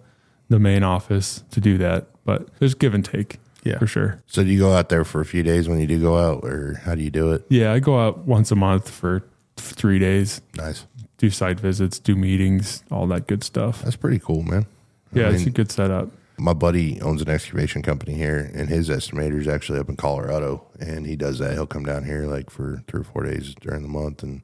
the 0.49 0.59
main 0.59 0.83
office 0.83 1.45
to 1.51 1.61
do 1.61 1.79
that. 1.79 2.09
But 2.25 2.49
there's 2.59 2.75
give 2.75 2.95
and 2.95 3.05
take, 3.05 3.39
Yeah. 3.65 3.79
for 3.79 3.87
sure. 3.87 4.23
So 4.27 4.43
do 4.43 4.51
you 4.51 4.59
go 4.59 4.73
out 4.75 4.89
there 4.89 5.05
for 5.05 5.21
a 5.21 5.25
few 5.25 5.43
days 5.43 5.69
when 5.69 5.79
you 5.79 5.87
do 5.87 6.01
go 6.01 6.17
out, 6.19 6.43
or 6.45 6.81
how 6.85 6.95
do 6.95 7.03
you 7.03 7.11
do 7.11 7.33
it? 7.33 7.45
Yeah, 7.49 7.73
I 7.73 7.79
go 7.79 7.99
out 8.01 8.27
once 8.27 8.51
a 8.51 8.57
month 8.57 8.91
for 8.91 9.23
three 9.57 9.99
days, 9.99 10.41
Nice. 10.57 10.87
do 11.19 11.31
site 11.31 11.61
visits, 11.61 11.99
do 11.99 12.17
meetings, 12.17 12.83
all 12.91 13.07
that 13.09 13.27
good 13.27 13.45
stuff. 13.45 13.83
That's 13.83 13.97
pretty 13.97 14.19
cool, 14.19 14.43
man. 14.43 14.67
I 15.15 15.19
Yeah, 15.19 15.31
it's 15.31 15.47
a 15.47 15.51
good 15.51 15.71
setup. 15.73 16.11
my 16.39 16.53
buddy 16.53 17.01
owns 17.01 17.21
an 17.23 17.29
excavation 17.29 17.83
company 17.83 18.15
here, 18.15 18.51
and 18.55 18.69
his 18.69 18.89
estimator's 18.91 19.49
actually 19.49 19.79
up 19.79 19.89
in 19.89 19.97
Colorado, 19.97 20.65
and 20.79 21.07
he 21.07 21.17
does 21.17 21.39
that. 21.41 21.53
He'll 21.55 21.67
come 21.67 21.85
down 21.85 22.05
here 22.05 22.27
like 22.27 22.51
for 22.51 22.83
three 22.87 23.01
or 23.01 23.05
four 23.05 23.25
days 23.25 23.55
during 23.61 23.83
the 23.83 23.89
month, 23.89 24.23
and 24.23 24.43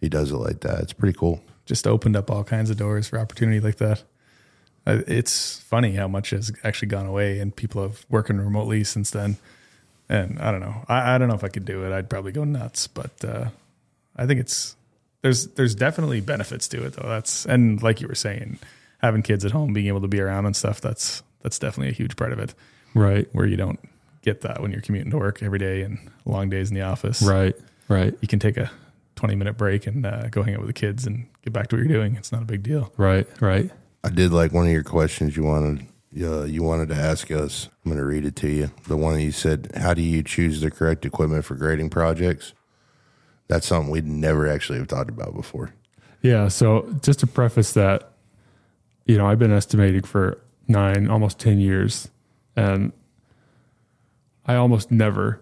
he 0.00 0.08
does 0.08 0.30
it 0.30 0.36
like 0.36 0.60
that. 0.60 0.80
It's 0.80 0.92
pretty 0.92 1.16
cool. 1.18 1.42
Just 1.66 1.86
opened 1.86 2.16
up 2.16 2.30
all 2.30 2.44
kinds 2.44 2.70
of 2.70 2.76
doors 2.76 3.08
for 3.08 3.18
opportunity 3.18 3.60
like 3.60 3.76
that. 3.76 4.02
Uh, 4.86 5.02
It's 5.06 5.60
funny 5.60 5.92
how 5.92 6.08
much 6.08 6.30
has 6.30 6.50
actually 6.64 6.88
gone 6.88 7.06
away, 7.06 7.38
and 7.38 7.54
people 7.54 7.82
have 7.82 8.04
working 8.10 8.38
remotely 8.38 8.82
since 8.84 9.10
then. 9.10 9.36
And 10.08 10.38
I 10.40 10.50
don't 10.50 10.60
know. 10.60 10.84
I, 10.88 11.14
I 11.14 11.18
don't 11.18 11.28
know 11.28 11.34
if 11.36 11.44
I 11.44 11.48
could 11.48 11.64
do 11.64 11.84
it. 11.86 11.92
I'd 11.92 12.10
probably 12.10 12.32
go 12.32 12.44
nuts. 12.44 12.86
But 12.88 13.24
uh, 13.24 13.50
I 14.16 14.26
think 14.26 14.40
it's 14.40 14.76
there's 15.22 15.46
there's 15.48 15.74
definitely 15.76 16.20
benefits 16.20 16.66
to 16.68 16.84
it 16.84 16.94
though. 16.94 17.08
That's 17.08 17.46
and 17.46 17.80
like 17.82 18.00
you 18.00 18.08
were 18.08 18.16
saying, 18.16 18.58
having 19.02 19.22
kids 19.22 19.44
at 19.44 19.50
home, 19.52 19.72
being 19.72 19.88
able 19.88 20.00
to 20.00 20.08
be 20.08 20.20
around 20.20 20.46
and 20.46 20.54
stuff. 20.56 20.80
That's 20.80 21.22
that's 21.42 21.58
definitely 21.58 21.90
a 21.90 21.96
huge 21.96 22.16
part 22.16 22.32
of 22.32 22.38
it. 22.38 22.54
Right, 22.94 23.26
Where 23.32 23.46
you 23.46 23.56
don't 23.56 23.80
get 24.20 24.42
that 24.42 24.60
when 24.60 24.70
you're 24.70 24.82
commuting 24.82 25.10
to 25.12 25.18
work 25.18 25.42
every 25.42 25.58
day 25.58 25.82
and 25.82 25.98
long 26.26 26.50
days 26.50 26.68
in 26.68 26.74
the 26.74 26.82
office. 26.82 27.22
right, 27.22 27.56
right, 27.88 28.14
You 28.20 28.28
can 28.28 28.38
take 28.38 28.56
a 28.58 28.70
20 29.16 29.34
minute 29.34 29.56
break 29.56 29.86
and 29.86 30.04
uh, 30.04 30.28
go 30.28 30.42
hang 30.42 30.54
out 30.54 30.60
with 30.60 30.68
the 30.68 30.74
kids 30.74 31.06
and 31.06 31.26
get 31.42 31.52
back 31.52 31.68
to 31.68 31.76
what 31.76 31.84
you're 31.84 31.92
doing. 31.92 32.16
It's 32.16 32.32
not 32.32 32.42
a 32.42 32.44
big 32.44 32.62
deal. 32.62 32.92
right, 32.96 33.26
right. 33.40 33.70
I 34.04 34.10
did 34.10 34.32
like 34.32 34.52
one 34.52 34.66
of 34.66 34.72
your 34.72 34.82
questions 34.82 35.36
you 35.36 35.44
wanted 35.44 35.86
uh, 36.20 36.42
you 36.42 36.62
wanted 36.62 36.88
to 36.90 36.94
ask 36.94 37.30
us. 37.30 37.68
I'm 37.84 37.90
going 37.90 37.98
to 37.98 38.04
read 38.04 38.26
it 38.26 38.36
to 38.36 38.48
you. 38.48 38.70
The 38.86 38.98
one 38.98 39.14
that 39.14 39.22
you 39.22 39.32
said, 39.32 39.70
"How 39.74 39.94
do 39.94 40.02
you 40.02 40.22
choose 40.22 40.60
the 40.60 40.70
correct 40.70 41.06
equipment 41.06 41.44
for 41.44 41.54
grading 41.54 41.88
projects?" 41.90 42.52
That's 43.48 43.66
something 43.66 43.90
we'd 43.90 44.06
never 44.06 44.46
actually 44.46 44.78
have 44.78 44.88
talked 44.88 45.10
about 45.10 45.34
before. 45.34 45.72
Yeah. 46.20 46.48
So 46.48 46.94
just 47.02 47.20
to 47.20 47.26
preface 47.26 47.72
that, 47.72 48.11
you 49.06 49.18
know, 49.18 49.26
I've 49.26 49.38
been 49.38 49.52
estimating 49.52 50.02
for 50.02 50.40
nine, 50.68 51.08
almost 51.08 51.38
10 51.38 51.58
years, 51.58 52.08
and 52.56 52.92
I 54.46 54.56
almost 54.56 54.90
never 54.90 55.40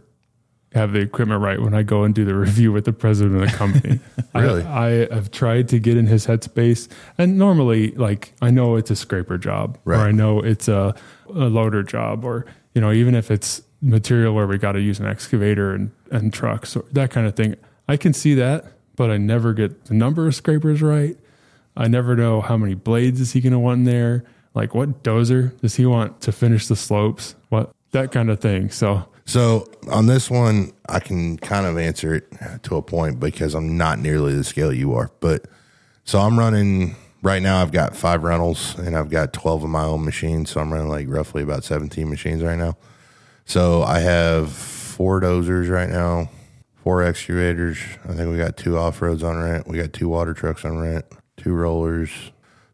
have 0.73 0.93
the 0.93 1.01
equipment 1.01 1.41
right 1.41 1.61
when 1.61 1.75
I 1.75 1.83
go 1.83 2.05
and 2.05 2.15
do 2.15 2.25
the 2.25 2.35
review 2.47 2.73
with 2.73 2.85
the 2.85 2.93
president 2.93 3.43
of 3.43 3.51
the 3.51 3.57
company. 3.57 4.01
Really? 4.33 4.63
I, 4.63 5.07
I 5.11 5.15
have 5.15 5.33
tried 5.33 5.69
to 5.71 5.81
get 5.81 5.97
in 5.97 6.07
his 6.07 6.25
headspace. 6.25 6.89
And 7.19 7.37
normally, 7.37 7.91
like, 7.93 8.33
I 8.41 8.51
know 8.51 8.77
it's 8.77 8.93
a 8.93 8.97
scraper 8.97 9.39
job, 9.39 9.77
or 9.85 9.97
I 9.97 10.13
know 10.13 10.39
it's 10.39 10.69
a, 10.69 10.95
a 11.27 11.33
loader 11.33 11.83
job, 11.83 12.25
or, 12.25 12.47
you 12.73 12.81
know, 12.81 12.93
even 12.93 13.17
if 13.17 13.29
it's 13.33 13.61
material 13.83 14.33
where 14.33 14.47
we 14.47 14.57
got 14.57 14.73
to 14.73 14.81
use 14.81 15.01
an 15.01 15.07
excavator 15.07 15.75
and, 15.75 15.91
and 16.13 16.33
trucks 16.33 16.77
or 16.77 16.85
that 16.93 17.11
kind 17.11 17.27
of 17.27 17.35
thing, 17.35 17.57
I 17.89 17.97
can 17.97 18.13
see 18.13 18.35
that, 18.35 18.67
but 18.95 19.11
I 19.11 19.17
never 19.17 19.53
get 19.53 19.87
the 19.87 19.95
number 19.95 20.29
of 20.29 20.35
scrapers 20.37 20.81
right. 20.81 21.17
I 21.81 21.89
never 21.89 22.15
know 22.15 22.43
how 22.43 22.59
many 22.59 22.75
blades 22.75 23.21
is 23.21 23.33
he 23.33 23.41
going 23.41 23.55
to 23.55 23.59
want 23.59 23.79
in 23.79 23.85
there. 23.85 24.25
Like, 24.53 24.75
what 24.75 25.03
dozer 25.03 25.59
does 25.61 25.77
he 25.77 25.87
want 25.87 26.21
to 26.21 26.31
finish 26.31 26.67
the 26.67 26.77
slopes? 26.77 27.35
What 27.49 27.73
that 27.93 28.13
kind 28.13 28.31
of 28.31 28.39
thing. 28.39 28.71
So, 28.71 29.09
So 29.25 29.67
on 29.91 30.07
this 30.07 30.31
one, 30.31 30.73
I 30.89 31.01
can 31.01 31.39
kind 31.39 31.67
of 31.67 31.79
answer 31.79 32.15
it 32.15 32.31
to 32.65 32.77
a 32.77 32.83
point 32.83 33.19
because 33.19 33.55
I'm 33.55 33.79
not 33.79 33.99
nearly 33.99 34.35
the 34.35 34.45
scale 34.45 34.73
you 34.73 34.93
are. 34.95 35.11
But 35.21 35.47
so 36.05 36.19
I'm 36.19 36.39
running 36.39 36.97
right 37.23 37.43
now. 37.43 37.63
I've 37.63 37.73
got 37.73 37.97
five 37.97 38.25
rentals 38.25 38.79
and 38.79 38.97
I've 38.97 39.09
got 39.09 39.33
12 39.33 39.65
of 39.65 39.71
my 39.71 39.85
own 39.85 40.05
machines. 40.05 40.51
So 40.51 40.61
I'm 40.61 40.73
running 40.73 40.89
like 40.89 41.09
roughly 41.09 41.43
about 41.43 41.65
17 41.65 42.09
machines 42.11 42.43
right 42.43 42.59
now. 42.59 42.77
So 43.47 43.83
I 43.83 44.01
have 44.01 44.53
four 44.53 45.21
dozers 45.21 45.71
right 45.71 45.89
now, 45.89 46.29
four 46.85 47.03
excavators. 47.03 47.79
I 48.05 48.13
think 48.13 48.31
we 48.31 48.37
got 48.37 48.57
two 48.57 48.77
off 48.77 49.01
roads 49.01 49.23
on 49.23 49.39
rent. 49.39 49.67
We 49.67 49.79
got 49.79 49.93
two 49.93 50.09
water 50.09 50.35
trucks 50.35 50.65
on 50.65 50.79
rent, 50.79 51.05
two 51.41 51.55
rollers. 51.55 52.11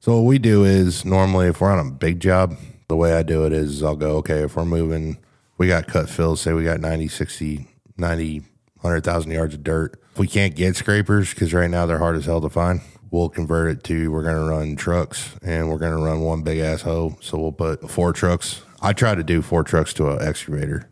So 0.00 0.16
what 0.16 0.28
we 0.28 0.38
do 0.38 0.64
is 0.64 1.04
normally 1.04 1.48
if 1.48 1.60
we're 1.60 1.70
on 1.70 1.86
a 1.86 1.90
big 1.90 2.20
job, 2.20 2.56
the 2.88 2.96
way 2.96 3.14
I 3.14 3.22
do 3.22 3.44
it 3.44 3.52
is 3.52 3.82
I'll 3.82 3.96
go, 3.96 4.16
okay, 4.18 4.40
if 4.42 4.56
we're 4.56 4.64
moving, 4.64 5.18
we 5.58 5.68
got 5.68 5.88
cut 5.88 6.08
fills, 6.08 6.40
say 6.40 6.52
we 6.52 6.64
got 6.64 6.80
90, 6.80 7.08
60, 7.08 7.66
90, 7.96 8.40
100,000 8.80 9.30
yards 9.30 9.54
of 9.54 9.64
dirt. 9.64 10.00
If 10.12 10.18
we 10.18 10.28
can't 10.28 10.54
get 10.54 10.76
scrapers, 10.76 11.30
because 11.30 11.52
right 11.52 11.70
now 11.70 11.86
they're 11.86 11.98
hard 11.98 12.16
as 12.16 12.26
hell 12.26 12.40
to 12.40 12.48
find, 12.48 12.80
we'll 13.10 13.28
convert 13.28 13.70
it 13.70 13.84
to 13.84 14.10
we're 14.12 14.22
going 14.22 14.36
to 14.36 14.50
run 14.50 14.76
trucks 14.76 15.34
and 15.42 15.68
we're 15.68 15.78
going 15.78 15.96
to 15.96 16.02
run 16.02 16.20
one 16.20 16.42
big 16.42 16.58
ass 16.58 16.82
hoe. 16.82 17.16
So 17.20 17.38
we'll 17.38 17.52
put 17.52 17.90
four 17.90 18.12
trucks. 18.12 18.62
I 18.80 18.92
try 18.92 19.14
to 19.14 19.24
do 19.24 19.42
four 19.42 19.64
trucks 19.64 19.92
to 19.94 20.10
an 20.10 20.26
excavator. 20.26 20.90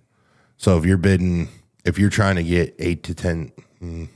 So 0.56 0.78
if 0.78 0.84
you're 0.84 0.96
bidding 0.96 1.48
if 1.84 1.98
you're 1.98 2.10
trying 2.10 2.36
to 2.36 2.42
get 2.42 2.74
eight 2.78 3.02
to 3.04 3.14
ten, 3.14 3.52
mm, 3.80 4.08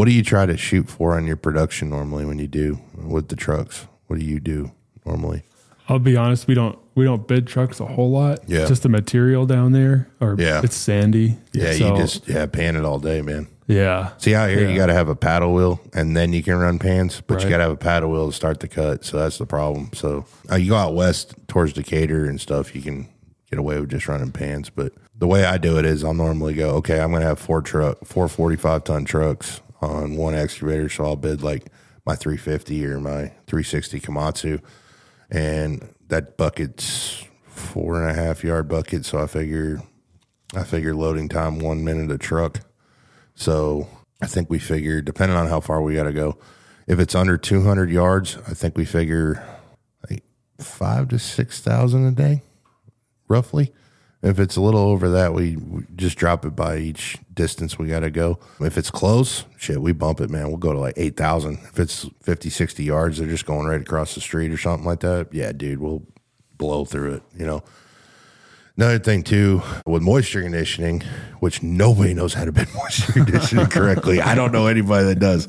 what 0.00 0.06
do 0.08 0.14
you 0.14 0.22
try 0.22 0.46
to 0.46 0.56
shoot 0.56 0.88
for 0.88 1.14
on 1.14 1.26
your 1.26 1.36
production 1.36 1.90
normally 1.90 2.24
when 2.24 2.38
you 2.38 2.48
do 2.48 2.80
with 2.96 3.28
the 3.28 3.36
trucks? 3.36 3.86
What 4.06 4.18
do 4.18 4.24
you 4.24 4.40
do 4.40 4.72
normally? 5.04 5.42
I'll 5.90 5.98
be 5.98 6.16
honest, 6.16 6.46
we 6.46 6.54
don't 6.54 6.78
we 6.94 7.04
don't 7.04 7.28
bid 7.28 7.46
trucks 7.46 7.80
a 7.80 7.84
whole 7.84 8.10
lot. 8.10 8.38
Yeah. 8.48 8.64
Just 8.66 8.82
the 8.82 8.88
material 8.88 9.44
down 9.44 9.72
there 9.72 10.08
or 10.18 10.36
Yeah. 10.38 10.62
it's 10.64 10.74
sandy. 10.74 11.36
Yeah, 11.52 11.72
So, 11.72 11.92
you 11.94 12.00
just 12.00 12.26
yeah 12.26 12.46
pan 12.46 12.76
it 12.76 12.84
all 12.86 12.98
day, 12.98 13.20
man. 13.20 13.48
Yeah. 13.66 14.12
See 14.16 14.34
out 14.34 14.48
here, 14.48 14.62
Yeah. 14.62 14.68
you 14.70 14.76
got 14.78 14.86
to 14.86 14.94
have 14.94 15.10
a 15.10 15.14
paddle 15.14 15.52
wheel, 15.52 15.82
and 15.92 16.16
then 16.16 16.32
you 16.32 16.42
can 16.42 16.56
run 16.56 16.78
pans. 16.78 17.20
But 17.26 17.44
you 17.44 17.50
got 17.50 17.58
to 17.58 17.64
have 17.64 17.72
a 17.72 17.76
paddle 17.76 18.10
wheel 18.10 18.28
to 18.30 18.32
start 18.34 18.60
the 18.60 18.68
cut. 18.68 19.04
So 19.04 19.18
that's 19.18 19.36
the 19.36 19.44
problem. 19.44 19.90
So 19.92 20.24
uh, 20.50 20.56
you 20.56 20.70
go 20.70 20.76
out 20.76 20.94
west 20.94 21.34
towards 21.46 21.74
Decatur 21.74 22.24
and 22.24 22.40
stuff, 22.40 22.74
you 22.74 22.80
can 22.80 23.06
get 23.50 23.58
away 23.58 23.78
with 23.78 23.90
just 23.90 24.08
running 24.08 24.32
pans. 24.32 24.70
But 24.70 24.94
the 25.14 25.26
way 25.26 25.44
I 25.44 25.58
do 25.58 25.78
it 25.78 25.84
is, 25.84 26.04
I'll 26.04 26.14
normally 26.14 26.54
go, 26.54 26.70
okay, 26.76 27.00
I'm 27.00 27.10
going 27.10 27.20
to 27.20 27.28
have 27.28 27.38
four 27.38 27.60
truck, 27.60 28.06
four 28.06 28.28
45 28.28 28.84
ton 28.84 29.04
trucks 29.04 29.60
on 29.80 30.16
one 30.16 30.34
excavator. 30.34 30.88
So 30.88 31.04
I'll 31.04 31.16
bid 31.16 31.42
like 31.42 31.66
my 32.06 32.14
350 32.14 32.86
or 32.86 33.00
my 33.00 33.28
360 33.46 34.00
Komatsu, 34.00 34.62
and 35.30 35.94
that 36.08 36.36
bucket's 36.36 37.24
four 37.46 38.00
and 38.00 38.10
a 38.10 38.14
half 38.14 38.42
yard 38.42 38.68
bucket. 38.68 39.04
So 39.04 39.22
I 39.22 39.26
figure, 39.26 39.82
I 40.54 40.64
figure 40.64 40.94
loading 40.94 41.28
time 41.28 41.58
one 41.58 41.84
minute 41.84 42.10
a 42.10 42.18
truck. 42.18 42.60
So 43.34 43.88
I 44.20 44.26
think 44.26 44.50
we 44.50 44.58
figure, 44.58 45.00
depending 45.00 45.36
on 45.36 45.46
how 45.46 45.60
far 45.60 45.82
we 45.82 45.94
got 45.94 46.04
to 46.04 46.12
go, 46.12 46.38
if 46.86 46.98
it's 46.98 47.14
under 47.14 47.38
200 47.38 47.90
yards, 47.90 48.36
I 48.48 48.54
think 48.54 48.76
we 48.76 48.84
figure 48.84 49.46
like 50.08 50.24
five 50.58 51.08
to 51.08 51.18
6,000 51.18 52.04
a 52.04 52.10
day, 52.10 52.42
roughly. 53.28 53.72
If 54.22 54.38
it's 54.38 54.56
a 54.56 54.60
little 54.60 54.80
over 54.80 55.08
that, 55.10 55.32
we, 55.32 55.56
just 55.96 56.18
drop 56.18 56.44
it 56.44 56.54
by 56.54 56.76
each 56.76 57.16
distance 57.32 57.78
we 57.78 57.88
got 57.88 58.00
to 58.00 58.10
go. 58.10 58.38
If 58.60 58.76
it's 58.76 58.90
close, 58.90 59.44
shit, 59.56 59.80
we 59.80 59.92
bump 59.92 60.20
it, 60.20 60.28
man. 60.28 60.48
We'll 60.48 60.58
go 60.58 60.74
to 60.74 60.78
like 60.78 60.94
8,000. 60.98 61.58
If 61.64 61.78
it's 61.78 62.06
50, 62.22 62.50
60 62.50 62.84
yards, 62.84 63.18
they're 63.18 63.28
just 63.28 63.46
going 63.46 63.66
right 63.66 63.80
across 63.80 64.14
the 64.14 64.20
street 64.20 64.52
or 64.52 64.58
something 64.58 64.84
like 64.84 65.00
that. 65.00 65.32
Yeah, 65.32 65.52
dude, 65.52 65.80
we'll 65.80 66.02
blow 66.58 66.84
through 66.84 67.14
it, 67.14 67.22
you 67.36 67.46
know. 67.46 67.62
Another 68.76 68.98
thing 68.98 69.22
too 69.22 69.62
with 69.84 70.00
moisture 70.00 70.42
conditioning, 70.42 71.02
which 71.40 71.62
nobody 71.62 72.14
knows 72.14 72.32
how 72.34 72.44
to 72.44 72.52
bid 72.52 72.68
moisture 72.74 73.12
conditioning 73.12 73.66
correctly. 73.66 74.20
I 74.22 74.34
don't 74.34 74.52
know 74.52 74.68
anybody 74.68 75.04
that 75.06 75.18
does. 75.18 75.48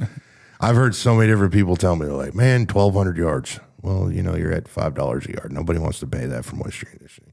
I've 0.59 0.75
heard 0.75 0.95
so 0.95 1.15
many 1.15 1.31
different 1.31 1.53
people 1.53 1.75
tell 1.77 1.95
me 1.95 2.07
like, 2.07 2.35
"Man, 2.35 2.65
twelve 2.65 2.93
hundred 2.93 3.17
yards." 3.17 3.59
Well, 3.81 4.11
you 4.11 4.21
know, 4.21 4.35
you're 4.35 4.51
at 4.51 4.67
five 4.67 4.95
dollars 4.95 5.27
a 5.27 5.31
yard. 5.31 5.53
Nobody 5.53 5.79
wants 5.79 5.99
to 5.99 6.07
pay 6.07 6.25
that 6.25 6.43
for 6.43 6.57
moisture 6.57 6.87
conditioning. 6.87 7.30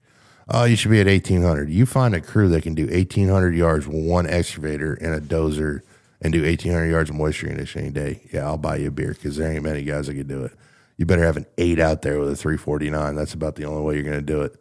Oh, 0.51 0.65
you 0.65 0.77
should 0.77 0.91
be 0.91 1.01
at 1.01 1.09
eighteen 1.09 1.43
hundred. 1.43 1.69
You 1.71 1.85
find 1.85 2.15
a 2.15 2.21
crew 2.21 2.49
that 2.49 2.63
can 2.63 2.75
do 2.75 2.89
eighteen 2.91 3.29
hundred 3.29 3.55
yards 3.55 3.87
with 3.87 4.03
one 4.03 4.27
excavator 4.27 4.95
and 4.95 5.15
a 5.15 5.21
dozer 5.21 5.83
and 6.23 6.33
do 6.33 6.45
eighteen 6.45 6.73
hundred 6.73 6.89
yards 6.91 7.11
of 7.11 7.17
moisture 7.17 7.49
conditioning 7.49 7.89
a 7.89 7.91
day. 7.91 8.29
Yeah, 8.33 8.47
I'll 8.47 8.57
buy 8.57 8.77
you 8.77 8.89
a 8.89 8.91
beer 8.91 9.13
because 9.13 9.37
there 9.37 9.53
ain't 9.53 9.63
many 9.63 9.83
guys 9.83 10.07
that 10.07 10.15
can 10.15 10.27
do 10.27 10.45
it. 10.45 10.53
You 10.97 11.07
better 11.07 11.25
have 11.25 11.37
an 11.37 11.47
eight 11.59 11.79
out 11.79 12.03
there 12.03 12.19
with 12.19 12.31
a 12.31 12.37
three 12.37 12.57
forty 12.57 12.89
nine. 12.89 13.15
That's 13.15 13.35
about 13.35 13.57
the 13.57 13.65
only 13.65 13.83
way 13.83 13.95
you're 13.95 14.05
going 14.05 14.17
to 14.17 14.23
do 14.23 14.41
it 14.43 14.57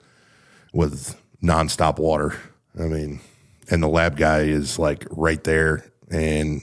with 0.74 1.20
nonstop 1.42 2.00
water. 2.00 2.36
I 2.78 2.84
mean, 2.84 3.22
and 3.70 3.82
the 3.82 3.88
lab 3.88 4.18
guy 4.18 4.42
is 4.42 4.78
like 4.78 5.06
right 5.10 5.44
there 5.44 5.90
and 6.12 6.62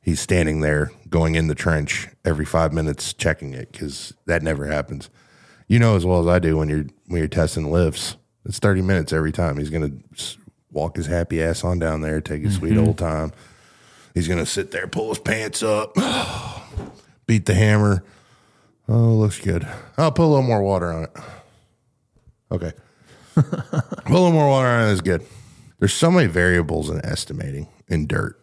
he's 0.00 0.20
standing 0.20 0.60
there 0.60 0.90
going 1.08 1.34
in 1.34 1.46
the 1.46 1.54
trench 1.54 2.08
every 2.24 2.44
five 2.44 2.72
minutes 2.72 3.12
checking 3.12 3.52
it 3.52 3.70
because 3.70 4.14
that 4.26 4.42
never 4.42 4.66
happens. 4.66 5.10
You 5.68 5.78
know 5.78 5.94
as 5.94 6.04
well 6.04 6.20
as 6.20 6.26
I 6.26 6.38
do 6.38 6.56
when 6.56 6.68
you're 6.68 6.86
when 7.06 7.18
you're 7.18 7.28
testing 7.28 7.70
lifts, 7.70 8.16
it's 8.44 8.58
thirty 8.58 8.82
minutes 8.82 9.12
every 9.12 9.32
time. 9.32 9.58
He's 9.58 9.70
gonna 9.70 9.92
walk 10.70 10.96
his 10.96 11.06
happy 11.06 11.42
ass 11.42 11.64
on 11.64 11.78
down 11.78 12.00
there, 12.00 12.20
take 12.20 12.42
his 12.42 12.56
sweet 12.56 12.72
mm-hmm. 12.72 12.86
old 12.86 12.98
time. 12.98 13.32
He's 14.14 14.28
gonna 14.28 14.46
sit 14.46 14.70
there, 14.70 14.86
pull 14.86 15.10
his 15.10 15.18
pants 15.18 15.62
up, 15.62 15.94
beat 17.26 17.46
the 17.46 17.54
hammer. 17.54 18.04
Oh, 18.88 19.14
looks 19.14 19.38
good. 19.38 19.66
I'll 19.96 20.12
put 20.12 20.24
a 20.24 20.26
little 20.26 20.42
more 20.42 20.62
water 20.62 20.92
on 20.92 21.04
it. 21.04 21.16
Okay. 22.50 22.72
Put 23.34 23.46
a 23.46 24.12
little 24.12 24.32
more 24.32 24.48
water 24.48 24.68
on 24.68 24.88
it 24.88 24.92
is 24.92 25.00
good. 25.00 25.24
There's 25.78 25.94
so 25.94 26.10
many 26.10 26.26
variables 26.26 26.90
in 26.90 27.02
estimating 27.04 27.68
in 27.88 28.06
dirt. 28.06 28.38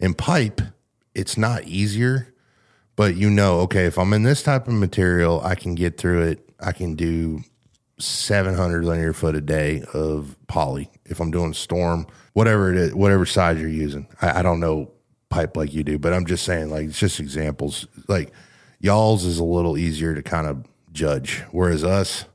In 0.00 0.14
pipe, 0.14 0.62
it's 1.14 1.36
not 1.36 1.64
easier, 1.64 2.32
but 2.96 3.14
you 3.16 3.28
know, 3.28 3.60
okay, 3.60 3.84
if 3.84 3.98
I'm 3.98 4.14
in 4.14 4.22
this 4.22 4.42
type 4.42 4.66
of 4.66 4.74
material, 4.74 5.42
I 5.42 5.54
can 5.54 5.74
get 5.74 5.98
through 5.98 6.22
it. 6.22 6.50
I 6.58 6.72
can 6.72 6.94
do 6.94 7.42
700 7.98 8.84
linear 8.84 9.12
foot 9.12 9.34
a 9.34 9.40
day 9.40 9.82
of 9.94 10.36
poly. 10.48 10.90
If 11.04 11.20
I'm 11.20 11.30
doing 11.30 11.54
storm, 11.54 12.06
whatever 12.34 12.70
it 12.70 12.76
is, 12.76 12.94
whatever 12.94 13.24
size 13.24 13.60
you're 13.60 13.68
using, 13.68 14.06
I, 14.20 14.40
I 14.40 14.42
don't 14.42 14.60
know 14.60 14.90
pipe 15.28 15.56
like 15.56 15.72
you 15.72 15.82
do, 15.82 15.98
but 15.98 16.12
I'm 16.12 16.26
just 16.26 16.44
saying, 16.44 16.70
like, 16.70 16.86
it's 16.86 16.98
just 16.98 17.20
examples. 17.20 17.86
Like, 18.08 18.32
y'all's 18.80 19.24
is 19.24 19.38
a 19.38 19.44
little 19.44 19.78
easier 19.78 20.14
to 20.14 20.22
kind 20.22 20.46
of 20.46 20.64
judge, 20.92 21.42
whereas 21.50 21.84
us, 21.84 22.26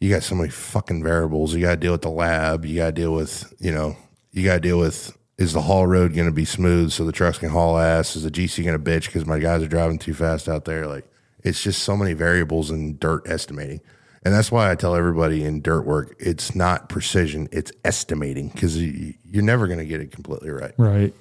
you 0.00 0.10
got 0.10 0.22
so 0.22 0.34
many 0.34 0.50
fucking 0.50 1.02
variables. 1.02 1.54
You 1.54 1.62
got 1.62 1.70
to 1.70 1.76
deal 1.76 1.92
with 1.92 2.02
the 2.02 2.10
lab. 2.10 2.64
You 2.64 2.76
got 2.76 2.86
to 2.86 2.92
deal 2.92 3.14
with, 3.14 3.52
you 3.58 3.72
know, 3.72 3.96
you 4.30 4.44
got 4.44 4.54
to 4.54 4.60
deal 4.60 4.78
with 4.78 5.16
is 5.38 5.52
the 5.52 5.62
haul 5.62 5.86
road 5.86 6.14
going 6.14 6.26
to 6.26 6.32
be 6.32 6.44
smooth 6.44 6.92
so 6.92 7.04
the 7.04 7.12
trucks 7.12 7.38
can 7.38 7.50
haul 7.50 7.78
ass? 7.78 8.16
Is 8.16 8.22
the 8.22 8.30
GC 8.30 8.64
going 8.64 8.82
to 8.82 8.90
bitch 8.90 9.06
because 9.06 9.26
my 9.26 9.38
guys 9.38 9.62
are 9.62 9.68
driving 9.68 9.98
too 9.98 10.14
fast 10.14 10.48
out 10.48 10.64
there? 10.64 10.86
Like, 10.86 11.04
it's 11.44 11.62
just 11.62 11.82
so 11.82 11.96
many 11.96 12.14
variables 12.14 12.70
in 12.70 12.98
dirt 12.98 13.28
estimating. 13.28 13.80
And 14.26 14.34
that's 14.34 14.50
why 14.50 14.72
I 14.72 14.74
tell 14.74 14.96
everybody 14.96 15.44
in 15.44 15.62
dirt 15.62 15.82
work, 15.82 16.16
it's 16.18 16.52
not 16.52 16.88
precision, 16.88 17.48
it's 17.52 17.70
estimating 17.84 18.48
because 18.48 18.76
you're 18.76 19.44
never 19.44 19.68
going 19.68 19.78
to 19.78 19.84
get 19.84 20.00
it 20.00 20.10
completely 20.10 20.50
right. 20.50 20.74
Right. 20.76 21.14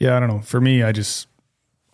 Yeah, 0.00 0.16
I 0.16 0.20
don't 0.20 0.28
know. 0.28 0.40
For 0.40 0.60
me, 0.60 0.82
I 0.82 0.90
just 0.90 1.28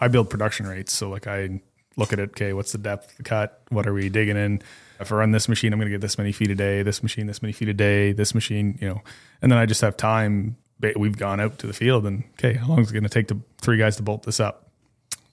I 0.00 0.08
build 0.08 0.30
production 0.30 0.66
rates. 0.66 0.94
So 0.94 1.10
like 1.10 1.26
I 1.26 1.60
look 1.98 2.14
at 2.14 2.18
it. 2.18 2.30
Okay, 2.30 2.54
what's 2.54 2.72
the 2.72 2.78
depth 2.78 3.18
the 3.18 3.22
cut? 3.22 3.60
What 3.68 3.86
are 3.86 3.92
we 3.92 4.08
digging 4.08 4.38
in? 4.38 4.62
If 4.98 5.12
I 5.12 5.16
run 5.16 5.32
this 5.32 5.46
machine, 5.46 5.74
I'm 5.74 5.78
going 5.78 5.90
to 5.90 5.94
get 5.94 6.00
this 6.00 6.16
many 6.16 6.32
feet 6.32 6.50
a 6.50 6.54
day. 6.54 6.82
This 6.82 7.02
machine, 7.02 7.26
this 7.26 7.42
many 7.42 7.52
feet 7.52 7.68
a 7.68 7.74
day. 7.74 8.12
This 8.12 8.34
machine, 8.34 8.78
you 8.80 8.88
know, 8.88 9.02
and 9.42 9.52
then 9.52 9.58
I 9.58 9.66
just 9.66 9.82
have 9.82 9.98
time. 9.98 10.56
We've 10.96 11.18
gone 11.18 11.40
out 11.40 11.58
to 11.58 11.66
the 11.66 11.74
field, 11.74 12.06
and 12.06 12.24
okay, 12.38 12.54
how 12.54 12.68
long 12.68 12.80
is 12.80 12.88
it 12.88 12.94
going 12.94 13.02
to 13.02 13.10
take 13.10 13.28
to 13.28 13.42
three 13.60 13.76
guys 13.76 13.96
to 13.96 14.02
bolt 14.02 14.22
this 14.22 14.40
up? 14.40 14.70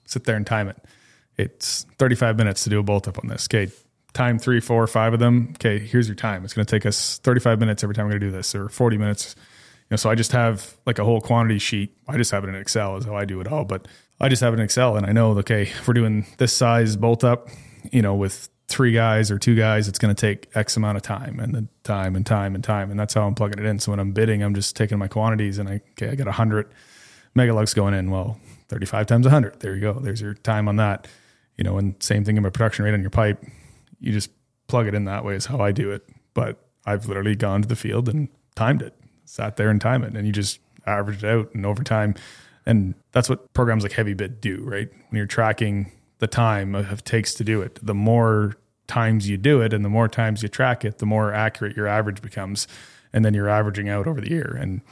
Sit 0.04 0.24
there 0.24 0.36
and 0.36 0.46
time 0.46 0.68
it. 0.68 0.76
It's 1.38 1.86
35 1.96 2.36
minutes 2.36 2.64
to 2.64 2.68
do 2.68 2.78
a 2.78 2.82
bolt 2.82 3.08
up 3.08 3.18
on 3.18 3.28
this. 3.28 3.48
Okay, 3.50 3.72
time 4.12 4.38
three, 4.38 4.60
four, 4.60 4.86
five 4.86 5.12
of 5.12 5.20
them. 5.20 5.50
Okay, 5.56 5.78
here's 5.78 6.08
your 6.08 6.14
time. 6.14 6.44
It's 6.44 6.54
going 6.54 6.66
to 6.66 6.70
take 6.70 6.86
us 6.86 7.18
35 7.18 7.60
minutes 7.60 7.82
every 7.82 7.94
time 7.94 8.06
we're 8.06 8.12
going 8.12 8.20
to 8.20 8.26
do 8.26 8.32
this, 8.32 8.54
or 8.54 8.68
40 8.68 8.98
minutes. 8.98 9.34
You 9.36 9.92
know, 9.92 9.96
so 9.96 10.10
I 10.10 10.14
just 10.14 10.32
have 10.32 10.76
like 10.86 10.98
a 10.98 11.04
whole 11.04 11.20
quantity 11.20 11.58
sheet. 11.58 11.96
I 12.06 12.16
just 12.16 12.30
have 12.30 12.44
it 12.44 12.48
in 12.48 12.54
Excel 12.54 12.96
is 12.96 13.04
how 13.04 13.16
I 13.16 13.24
do 13.24 13.40
it 13.40 13.48
all. 13.48 13.64
But 13.64 13.88
I 14.20 14.28
just 14.28 14.42
have 14.42 14.52
it 14.52 14.58
in 14.58 14.62
Excel, 14.62 14.96
and 14.96 15.06
I 15.06 15.12
know 15.12 15.30
okay, 15.38 15.62
if 15.62 15.86
we're 15.86 15.94
doing 15.94 16.26
this 16.38 16.52
size 16.52 16.96
bolt 16.96 17.24
up, 17.24 17.48
you 17.92 18.02
know, 18.02 18.14
with 18.14 18.48
three 18.68 18.92
guys 18.92 19.30
or 19.30 19.38
two 19.38 19.54
guys, 19.54 19.88
it's 19.88 19.98
going 19.98 20.14
to 20.14 20.20
take 20.20 20.50
X 20.54 20.76
amount 20.76 20.96
of 20.96 21.02
time, 21.02 21.40
and 21.40 21.54
the 21.54 21.68
time 21.84 22.16
and 22.16 22.26
time 22.26 22.54
and 22.54 22.62
time, 22.62 22.90
and 22.90 23.00
that's 23.00 23.14
how 23.14 23.26
I'm 23.26 23.34
plugging 23.34 23.58
it 23.58 23.64
in. 23.64 23.78
So 23.78 23.92
when 23.92 24.00
I'm 24.00 24.12
bidding, 24.12 24.42
I'm 24.42 24.54
just 24.54 24.76
taking 24.76 24.98
my 24.98 25.08
quantities, 25.08 25.58
and 25.58 25.68
I 25.68 25.80
okay, 25.92 26.10
I 26.10 26.14
got 26.14 26.28
hundred 26.28 26.70
megalugs 27.36 27.74
going 27.74 27.94
in. 27.94 28.10
Well, 28.10 28.38
35 28.68 29.06
times 29.06 29.26
100. 29.26 29.60
There 29.60 29.74
you 29.74 29.80
go. 29.80 29.94
There's 29.94 30.20
your 30.20 30.34
time 30.34 30.68
on 30.68 30.76
that. 30.76 31.08
You 31.56 31.64
know, 31.64 31.78
and 31.78 32.00
same 32.02 32.24
thing 32.24 32.36
in 32.36 32.42
my 32.42 32.50
production 32.50 32.84
rate 32.84 32.94
on 32.94 33.00
your 33.00 33.10
pipe. 33.10 33.44
You 34.00 34.12
just 34.12 34.30
plug 34.66 34.86
it 34.86 34.94
in 34.94 35.04
that 35.06 35.24
way 35.24 35.34
is 35.34 35.46
how 35.46 35.60
I 35.60 35.72
do 35.72 35.90
it. 35.90 36.08
But 36.34 36.58
I've 36.86 37.06
literally 37.06 37.36
gone 37.36 37.62
to 37.62 37.68
the 37.68 37.76
field 37.76 38.08
and 38.08 38.28
timed 38.54 38.82
it, 38.82 38.94
sat 39.24 39.56
there 39.56 39.70
and 39.70 39.80
timed 39.80 40.04
it, 40.04 40.14
and 40.14 40.26
you 40.26 40.32
just 40.32 40.60
average 40.86 41.24
it 41.24 41.28
out. 41.28 41.54
And 41.54 41.66
over 41.66 41.82
time, 41.82 42.14
and 42.66 42.94
that's 43.12 43.28
what 43.28 43.52
programs 43.54 43.82
like 43.82 43.92
HeavyBid 43.92 44.40
do, 44.40 44.62
right? 44.62 44.88
When 44.90 45.16
you're 45.16 45.26
tracking 45.26 45.92
the 46.18 46.26
time 46.26 46.74
it 46.74 47.04
takes 47.04 47.34
to 47.34 47.44
do 47.44 47.62
it, 47.62 47.78
the 47.82 47.94
more 47.94 48.56
times 48.86 49.28
you 49.28 49.36
do 49.36 49.60
it 49.60 49.72
and 49.72 49.84
the 49.84 49.88
more 49.88 50.08
times 50.08 50.42
you 50.42 50.48
track 50.48 50.84
it, 50.84 50.98
the 50.98 51.06
more 51.06 51.32
accurate 51.32 51.76
your 51.76 51.86
average 51.86 52.22
becomes. 52.22 52.66
And 53.12 53.24
then 53.24 53.32
you're 53.32 53.48
averaging 53.48 53.88
out 53.88 54.06
over 54.06 54.20
the 54.20 54.30
year. 54.30 54.56
And 54.60 54.82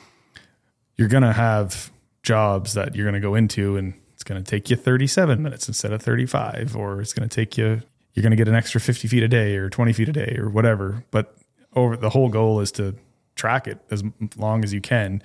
you're 0.96 1.08
going 1.08 1.22
to 1.22 1.32
have 1.32 1.90
jobs 2.22 2.74
that 2.74 2.94
you're 2.94 3.04
going 3.04 3.14
to 3.14 3.20
go 3.20 3.34
into 3.34 3.76
and 3.76 3.94
it's 4.14 4.24
going 4.24 4.42
to 4.42 4.50
take 4.50 4.70
you 4.70 4.76
37 4.76 5.42
minutes 5.42 5.68
instead 5.68 5.92
of 5.92 6.02
35 6.02 6.74
or 6.76 7.00
it's 7.00 7.12
going 7.12 7.28
to 7.28 7.34
take 7.34 7.56
you 7.56 7.82
you're 8.16 8.22
going 8.22 8.32
to 8.32 8.36
get 8.36 8.48
an 8.48 8.54
extra 8.54 8.80
50 8.80 9.06
feet 9.06 9.22
a 9.22 9.28
day 9.28 9.56
or 9.56 9.70
20 9.70 9.92
feet 9.92 10.08
a 10.08 10.12
day 10.12 10.36
or 10.38 10.48
whatever 10.48 11.04
but 11.12 11.36
over 11.76 11.96
the 11.96 12.10
whole 12.10 12.28
goal 12.28 12.60
is 12.60 12.72
to 12.72 12.96
track 13.36 13.68
it 13.68 13.78
as 13.90 14.02
long 14.36 14.64
as 14.64 14.72
you 14.72 14.80
can 14.80 15.22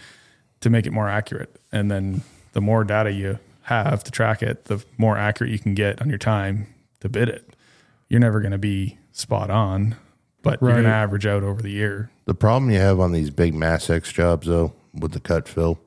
to 0.59 0.69
make 0.69 0.85
it 0.85 0.91
more 0.91 1.09
accurate. 1.09 1.59
And 1.71 1.89
then 1.89 2.21
the 2.53 2.61
more 2.61 2.83
data 2.83 3.11
you 3.11 3.39
have 3.63 4.03
to 4.03 4.11
track 4.11 4.43
it 4.43 4.65
the 4.65 4.83
more 4.97 5.17
accurate 5.17 5.51
you 5.51 5.59
can 5.59 5.73
get 5.73 6.01
on 6.01 6.09
your 6.09 6.17
time 6.17 6.67
to 6.99 7.09
bid 7.09 7.29
it. 7.29 7.55
You're 8.09 8.19
never 8.19 8.41
going 8.41 8.51
to 8.51 8.57
be 8.57 8.97
spot 9.13 9.49
on 9.49 9.95
but 10.43 10.59
you're 10.59 10.71
going 10.71 10.83
to 10.85 10.89
average 10.89 11.27
out 11.27 11.43
over 11.43 11.61
the 11.61 11.69
year. 11.69 12.09
The 12.25 12.33
problem 12.33 12.71
you 12.71 12.79
have 12.79 12.99
on 12.99 13.11
these 13.11 13.29
big 13.29 13.53
mass 13.53 13.91
X 13.91 14.11
jobs, 14.11 14.47
though, 14.47 14.73
with 14.91 15.11
the 15.11 15.19
cut 15.19 15.47
fill, 15.47 15.79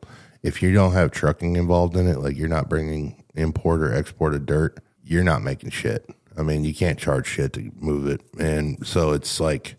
if 0.44 0.62
you 0.62 0.72
don't 0.72 0.92
have 0.92 1.10
trucking 1.10 1.56
involved 1.56 1.96
in 1.96 2.06
it, 2.06 2.20
like 2.20 2.36
you're 2.36 2.46
not 2.46 2.68
bringing 2.68 3.24
import 3.34 3.80
or 3.80 3.92
exported 3.92 4.46
dirt, 4.46 4.78
you're 5.02 5.24
not 5.24 5.42
making 5.42 5.70
shit. 5.70 6.08
I 6.36 6.42
mean, 6.42 6.64
you 6.64 6.74
can't 6.74 6.98
charge 6.98 7.26
shit 7.26 7.52
to 7.54 7.70
move 7.78 8.06
it. 8.06 8.20
And 8.38 8.84
so 8.86 9.12
it's 9.12 9.38
like 9.40 9.76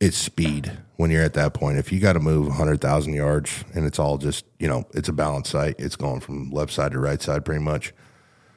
it's 0.00 0.16
speed 0.16 0.70
when 0.96 1.10
you're 1.10 1.22
at 1.24 1.34
that 1.34 1.54
point. 1.54 1.78
If 1.78 1.92
you 1.92 2.00
got 2.00 2.12
to 2.14 2.20
move 2.20 2.46
100,000 2.48 3.12
yards 3.14 3.64
and 3.74 3.84
it's 3.84 3.98
all 3.98 4.18
just, 4.18 4.44
you 4.58 4.68
know, 4.68 4.84
it's 4.94 5.08
a 5.08 5.12
balanced 5.12 5.50
sight, 5.50 5.76
it's 5.78 5.96
going 5.96 6.20
from 6.20 6.50
left 6.50 6.72
side 6.72 6.92
to 6.92 6.98
right 6.98 7.20
side 7.20 7.44
pretty 7.44 7.62
much. 7.62 7.92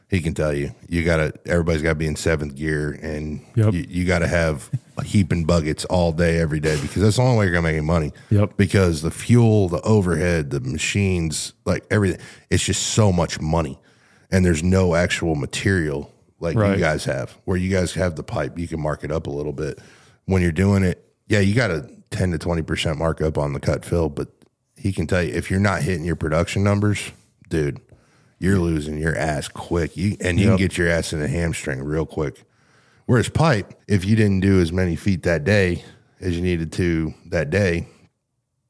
He 0.09 0.19
can 0.19 0.33
tell 0.33 0.53
you, 0.53 0.75
you 0.89 1.05
got 1.05 1.17
to, 1.17 1.33
everybody's 1.45 1.81
got 1.81 1.89
to 1.89 1.95
be 1.95 2.05
in 2.05 2.17
seventh 2.17 2.55
gear 2.55 2.91
and 3.01 3.45
Yep. 3.55 3.73
you, 3.73 3.85
you 3.87 4.05
got 4.05 4.19
to 4.19 4.27
have 4.27 4.69
a 4.97 5.03
heaping 5.05 5.45
buckets 5.45 5.85
all 5.85 6.11
day, 6.11 6.37
every 6.37 6.59
day 6.59 6.79
because 6.81 7.01
that's 7.01 7.15
the 7.15 7.21
only 7.21 7.37
way 7.39 7.45
you're 7.45 7.53
going 7.53 7.63
to 7.63 7.69
make 7.69 7.77
any 7.77 7.85
money. 7.85 8.11
Yep. 8.29 8.57
Because 8.57 9.01
the 9.03 9.11
fuel, 9.11 9.69
the 9.69 9.81
overhead, 9.83 10.49
the 10.49 10.59
machines, 10.59 11.53
like 11.65 11.85
everything, 11.89 12.19
it's 12.49 12.63
just 12.65 12.87
so 12.87 13.11
much 13.13 13.39
money. 13.39 13.79
And 14.31 14.45
there's 14.45 14.63
no 14.63 14.95
actual 14.95 15.35
material 15.35 16.11
like 16.41 16.57
Right. 16.57 16.77
you 16.77 16.83
guys 16.83 17.05
have, 17.05 17.37
where 17.45 17.57
you 17.57 17.69
guys 17.69 17.93
have 17.93 18.15
the 18.15 18.23
pipe, 18.23 18.57
you 18.57 18.67
can 18.67 18.81
mark 18.81 19.03
it 19.03 19.11
up 19.11 19.27
a 19.27 19.31
little 19.31 19.53
bit. 19.53 19.79
When 20.25 20.41
you're 20.41 20.51
doing 20.51 20.83
it, 20.83 21.05
yeah, 21.27 21.39
you 21.39 21.55
got 21.55 21.71
a 21.71 21.89
10 22.09 22.31
to 22.31 22.39
20% 22.39 22.97
markup 22.97 23.37
on 23.37 23.53
the 23.53 23.59
cut 23.59 23.85
fill, 23.85 24.09
but 24.09 24.27
he 24.75 24.91
can 24.91 25.07
tell 25.07 25.23
you 25.23 25.33
if 25.33 25.49
you're 25.49 25.59
not 25.59 25.83
hitting 25.83 26.03
your 26.03 26.15
production 26.15 26.63
numbers, 26.63 27.11
dude, 27.49 27.79
you're 28.39 28.59
losing 28.59 28.97
your 28.97 29.15
ass 29.15 29.47
quick. 29.47 29.95
You 29.95 30.17
and 30.19 30.39
you 30.39 30.47
can 30.47 30.57
get 30.57 30.77
your 30.77 30.89
ass 30.89 31.13
in 31.13 31.21
a 31.21 31.27
hamstring 31.27 31.81
real 31.83 32.05
quick. 32.07 32.43
Whereas 33.05 33.29
pipe, 33.29 33.73
if 33.87 34.03
you 34.03 34.15
didn't 34.15 34.39
do 34.39 34.59
as 34.59 34.71
many 34.71 34.95
feet 34.95 35.23
that 35.23 35.43
day 35.43 35.83
as 36.19 36.35
you 36.35 36.41
needed 36.41 36.71
to 36.73 37.13
that 37.27 37.49
day, 37.49 37.87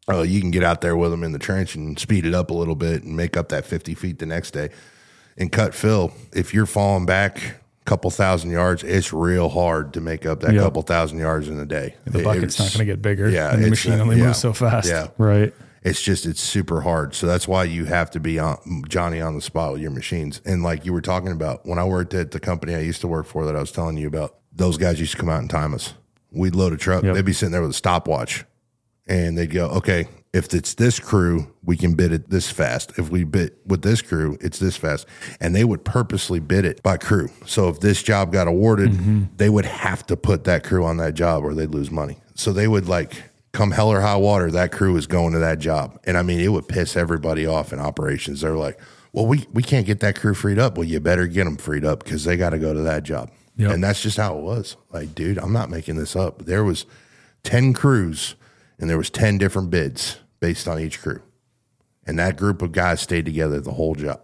uh, 0.09 0.21
you 0.23 0.41
can 0.41 0.51
get 0.51 0.63
out 0.63 0.81
there 0.81 0.97
with 0.97 1.11
them 1.11 1.23
in 1.23 1.31
the 1.31 1.39
trench 1.39 1.75
and 1.75 1.97
speed 1.97 2.25
it 2.25 2.33
up 2.33 2.49
a 2.49 2.53
little 2.53 2.75
bit 2.75 3.03
and 3.03 3.15
make 3.15 3.37
up 3.37 3.49
that 3.49 3.65
50 3.65 3.93
feet 3.95 4.19
the 4.19 4.25
next 4.25 4.51
day. 4.51 4.69
And 5.37 5.51
cut 5.51 5.73
fill, 5.73 6.11
if 6.33 6.53
you're 6.53 6.65
falling 6.65 7.05
back 7.05 7.60
couple 7.85 8.11
thousand 8.11 8.51
yards, 8.51 8.83
it's 8.83 9.11
real 9.11 9.49
hard 9.49 9.93
to 9.93 10.01
make 10.01 10.25
up 10.25 10.41
that 10.41 10.53
Yep. 10.53 10.63
couple 10.63 10.81
thousand 10.83 11.19
yards 11.19 11.47
in 11.49 11.59
a 11.59 11.65
day. 11.65 11.95
The 12.05 12.23
bucket's 12.23 12.59
not 12.59 12.71
going 12.73 12.79
to 12.79 12.85
get 12.85 13.01
bigger. 13.01 13.29
Yeah, 13.29 13.53
and 13.53 13.63
the 13.63 13.69
machine 13.69 13.93
only 13.99 14.17
yeah. 14.17 14.27
moves 14.27 14.39
so 14.39 14.53
fast. 14.53 14.87
Yeah, 14.87 15.07
Right. 15.17 15.53
it's 15.83 16.01
just 16.01 16.25
it's 16.25 16.41
super 16.41 16.81
hard. 16.81 17.15
So 17.15 17.25
that's 17.27 17.47
why 17.47 17.63
you 17.63 17.85
have 17.85 18.11
to 18.11 18.19
be 18.19 18.37
on 18.39 18.83
Johnny 18.87 19.19
on 19.19 19.35
the 19.35 19.41
spot 19.41 19.73
with 19.73 19.81
your 19.81 19.91
machines. 19.91 20.41
And 20.45 20.61
like 20.63 20.85
you 20.85 20.93
were 20.93 21.01
talking 21.01 21.31
about, 21.31 21.65
when 21.65 21.79
I 21.79 21.83
worked 21.85 22.13
at 22.13 22.31
the 22.31 22.39
company 22.39 22.75
I 22.75 22.81
used 22.81 23.01
to 23.01 23.07
work 23.07 23.25
for 23.25 23.45
that 23.45 23.55
I 23.55 23.59
was 23.59 23.71
telling 23.71 23.97
you 23.97 24.07
about, 24.07 24.35
those 24.53 24.77
guys 24.77 24.99
used 24.99 25.13
to 25.13 25.17
come 25.17 25.29
out 25.29 25.39
and 25.41 25.49
time 25.49 25.73
us. 25.73 25.93
We'd 26.31 26.55
load 26.55 26.73
a 26.73 26.77
truck. 26.77 27.03
Yep. 27.03 27.15
They'd 27.15 27.25
be 27.25 27.33
sitting 27.33 27.51
there 27.51 27.61
with 27.61 27.71
a 27.71 27.73
stopwatch, 27.73 28.45
and 29.07 29.37
they'd 29.37 29.51
go, 29.51 29.67
"Okay, 29.69 30.07
if 30.33 30.53
it's 30.53 30.75
this 30.75 30.99
crew, 30.99 31.53
we 31.63 31.75
can 31.75 31.93
bid 31.93 32.13
it 32.13 32.29
this 32.29 32.49
fast. 32.49 32.93
If 32.97 33.09
we 33.09 33.23
bid 33.23 33.53
with 33.65 33.81
this 33.81 34.01
crew, 34.01 34.37
it's 34.41 34.59
this 34.59 34.77
fast." 34.77 35.05
And 35.39 35.55
they 35.55 35.63
would 35.63 35.83
purposely 35.83 36.39
bid 36.39 36.65
it 36.65 36.81
by 36.83 36.97
crew. 36.97 37.29
So 37.45 37.69
if 37.69 37.79
this 37.79 38.01
job 38.01 38.31
got 38.31 38.47
awarded, 38.47 38.91
mm-hmm. 38.91 39.23
they 39.37 39.49
would 39.49 39.65
have 39.65 40.05
to 40.07 40.17
put 40.17 40.45
that 40.45 40.63
crew 40.63 40.85
on 40.85 40.97
that 40.97 41.13
job, 41.13 41.43
or 41.43 41.53
they'd 41.53 41.71
lose 41.71 41.91
money. 41.91 42.17
So 42.35 42.53
they 42.53 42.67
would 42.67 42.87
like 42.87 43.13
come 43.51 43.71
hell 43.71 43.89
or 43.89 44.01
high 44.01 44.15
water, 44.15 44.49
that 44.51 44.71
crew 44.71 44.95
is 44.95 45.07
going 45.07 45.33
to 45.33 45.39
that 45.39 45.59
job. 45.59 45.99
And 46.05 46.17
I 46.17 46.21
mean, 46.21 46.39
it 46.39 46.49
would 46.49 46.67
piss 46.67 46.95
everybody 46.95 47.45
off 47.45 47.73
in 47.73 47.79
operations. 47.79 48.41
They're 48.41 48.55
like, 48.55 48.79
well, 49.13 49.25
we, 49.25 49.45
we 49.51 49.61
can't 49.61 49.85
get 49.85 49.99
that 49.99 50.17
crew 50.17 50.33
freed 50.33 50.57
up. 50.57 50.77
Well, 50.77 50.87
you 50.87 50.99
better 50.99 51.27
get 51.27 51.43
them 51.43 51.57
freed 51.57 51.83
up 51.83 52.03
because 52.03 52.23
they 52.23 52.37
got 52.37 52.51
to 52.51 52.59
go 52.59 52.73
to 52.73 52.81
that 52.81 53.03
job. 53.03 53.29
Yep. 53.57 53.71
And 53.71 53.83
that's 53.83 54.01
just 54.01 54.17
how 54.17 54.37
it 54.37 54.41
was. 54.41 54.77
Like, 54.91 55.13
dude, 55.13 55.37
I'm 55.37 55.51
not 55.51 55.69
making 55.69 55.97
this 55.97 56.15
up. 56.15 56.45
There 56.45 56.63
was 56.63 56.85
10 57.43 57.73
crews 57.73 58.35
and 58.79 58.89
there 58.89 58.97
was 58.97 59.09
10 59.09 59.37
different 59.37 59.69
bids 59.69 60.17
based 60.41 60.67
on 60.67 60.77
each 60.79 61.01
crew. 61.01 61.21
And 62.05 62.19
that 62.19 62.35
group 62.35 62.61
of 62.61 62.73
guys 62.73 62.99
stayed 62.99 63.23
together 63.23 63.61
the 63.61 63.71
whole 63.71 63.95
job. 63.95 64.19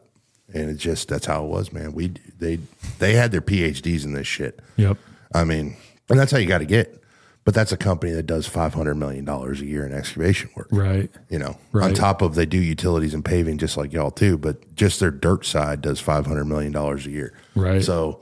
And 0.54 0.70
it 0.70 0.76
just, 0.76 1.08
that's 1.08 1.26
how 1.26 1.46
it 1.46 1.48
was, 1.48 1.72
man. 1.72 1.94
We, 1.94 2.14
they, 2.40 2.60
they 3.00 3.14
had 3.14 3.32
their 3.32 3.42
PhDs 3.42 4.04
in 4.04 4.12
this 4.14 4.28
shit. 4.28 4.60
Yep. 4.76 4.98
I 5.34 5.46
mean, 5.46 5.78
and 6.10 6.20
that's 6.20 6.32
how 6.32 6.38
you 6.38 6.48
got 6.48 6.60
to 6.60 6.66
get. 6.66 7.02
But 7.48 7.54
that's 7.54 7.72
a 7.72 7.78
company 7.78 8.12
that 8.12 8.24
does 8.24 8.46
five 8.46 8.74
hundred 8.74 8.96
million 8.96 9.24
dollars 9.24 9.62
a 9.62 9.66
year 9.66 9.86
in 9.86 9.94
excavation 9.94 10.50
work. 10.54 10.68
Right. 10.70 11.10
You 11.30 11.40
know, 11.40 11.58
on 11.74 11.94
top 11.94 12.22
of 12.22 12.36
they 12.36 12.46
do 12.46 12.58
utilities 12.58 13.14
and 13.14 13.24
paving 13.24 13.58
just 13.58 13.78
like 13.78 13.94
y'all 13.94 14.12
too. 14.12 14.38
But 14.38 14.76
just 14.76 15.00
their 15.00 15.12
dirt 15.12 15.46
side 15.46 15.82
does 15.82 16.02
five 16.02 16.26
hundred 16.26 16.44
million 16.44 16.74
dollars 16.74 17.08
a 17.08 17.10
year. 17.10 17.34
Right. 17.56 17.82
So, 17.82 18.20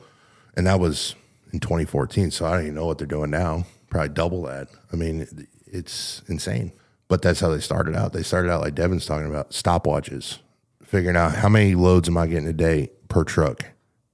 and 0.56 0.68
that 0.68 0.80
was 0.80 1.16
in 1.52 1.60
2014. 1.60 2.30
So 2.30 2.46
I 2.46 2.52
don't 2.52 2.62
even 2.62 2.76
know 2.76 2.86
what 2.86 3.00
they're 3.00 3.08
doing 3.08 3.32
now. 3.32 3.66
Probably 3.90 4.10
double 4.10 4.44
that. 4.44 4.68
I 4.94 4.96
mean, 4.96 5.48
it's 5.66 6.22
insane. 6.28 6.72
But 7.08 7.22
that's 7.22 7.40
how 7.40 7.50
they 7.50 7.60
started 7.60 7.96
out. 7.96 8.14
They 8.14 8.24
started 8.24 8.52
out 8.52 8.62
like 8.62 8.76
Devon's 8.76 9.06
talking 9.06 9.28
about 9.28 9.52
stopwatches, 9.52 10.40
figuring 10.84 11.16
out 11.16 11.36
how 11.36 11.50
many 11.50 11.76
loads 11.76 12.10
am 12.10 12.18
I 12.18 12.28
getting 12.28 12.48
a 12.48 12.54
day 12.54 12.92
per 13.10 13.24
truck, 13.24 13.64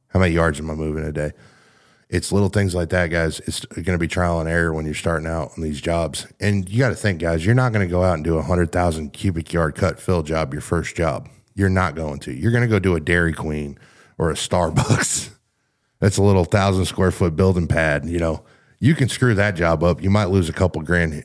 how 0.09 0.19
many 0.19 0.33
yards 0.33 0.59
am 0.59 0.69
I 0.69 0.75
moving 0.75 1.03
a 1.03 1.11
day 1.11 1.31
it's 2.11 2.33
little 2.33 2.49
things 2.49 2.75
like 2.75 2.89
that, 2.89 3.07
guys. 3.07 3.39
It's 3.47 3.65
going 3.65 3.85
to 3.85 3.97
be 3.97 4.07
trial 4.07 4.41
and 4.41 4.49
error 4.49 4.73
when 4.73 4.85
you're 4.85 4.93
starting 4.93 5.27
out 5.27 5.51
on 5.55 5.63
these 5.63 5.79
jobs. 5.79 6.27
And 6.41 6.69
you 6.69 6.77
got 6.77 6.89
to 6.89 6.95
think, 6.95 7.21
guys, 7.21 7.45
you're 7.45 7.55
not 7.55 7.71
going 7.71 7.87
to 7.87 7.91
go 7.91 8.03
out 8.03 8.15
and 8.15 8.23
do 8.23 8.33
a 8.33 8.39
100,000 8.39 9.13
cubic 9.13 9.53
yard 9.53 9.75
cut 9.75 9.97
fill 9.97 10.21
job 10.21 10.53
your 10.53 10.61
first 10.61 10.95
job. 10.97 11.29
You're 11.55 11.69
not 11.69 11.95
going 11.95 12.19
to. 12.21 12.33
You're 12.33 12.51
going 12.51 12.63
to 12.63 12.67
go 12.67 12.79
do 12.79 12.95
a 12.95 12.99
Dairy 12.99 13.31
Queen 13.31 13.79
or 14.17 14.29
a 14.29 14.33
Starbucks. 14.33 15.29
That's 15.99 16.17
a 16.17 16.23
little 16.23 16.43
thousand 16.43 16.85
square 16.85 17.11
foot 17.11 17.37
building 17.37 17.67
pad. 17.67 18.05
You 18.05 18.19
know, 18.19 18.43
you 18.79 18.93
can 18.93 19.07
screw 19.07 19.33
that 19.35 19.55
job 19.55 19.81
up. 19.81 20.03
You 20.03 20.09
might 20.09 20.25
lose 20.25 20.49
a 20.49 20.53
couple 20.53 20.81
grand. 20.81 21.23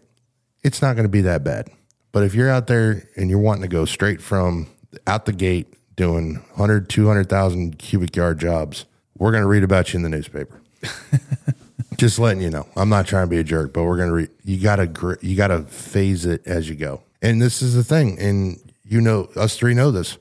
It's 0.67 0.83
not 0.83 0.97
going 0.97 1.05
to 1.05 1.09
be 1.09 1.21
that 1.21 1.45
bad. 1.45 1.71
But 2.11 2.25
if 2.25 2.35
you're 2.35 2.51
out 2.51 2.67
there 2.67 3.09
and 3.15 3.31
you're 3.31 3.39
wanting 3.39 3.63
to 3.63 3.69
go 3.69 3.85
straight 3.85 4.21
from 4.21 4.67
out 5.07 5.25
the 5.25 5.33
gate 5.33 5.73
doing 5.95 6.35
100, 6.55 6.89
200,000 6.89 7.79
cubic 7.79 8.17
yard 8.17 8.41
jobs, 8.41 8.85
we're 9.17 9.31
going 9.31 9.45
to 9.45 9.49
read 9.49 9.63
about 9.63 9.93
you 9.93 9.99
in 9.99 10.03
the 10.03 10.09
newspaper. 10.09 10.61
Just 11.97 12.19
letting 12.19 12.43
you 12.43 12.51
know. 12.51 12.67
I'm 12.77 12.89
not 12.89 13.07
trying 13.07 13.27
to 13.27 13.31
be 13.31 13.39
a 13.39 13.45
jerk, 13.45 13.73
but 13.73 13.85
we're 13.85 13.97
gonna. 13.97 14.13
Re- 14.13 14.29
you 14.45 14.61
gotta. 14.61 15.17
You 15.23 15.35
gotta 15.35 15.63
phase 15.63 16.27
it 16.27 16.47
as 16.47 16.69
you 16.69 16.75
go. 16.75 17.03
And 17.23 17.41
this 17.41 17.63
is 17.63 17.75
the 17.75 17.83
thing. 17.83 18.19
And 18.19 18.61
you 18.85 19.01
know, 19.01 19.31
us 19.35 19.57
three 19.57 19.73
know 19.73 19.91
this. 19.91 20.19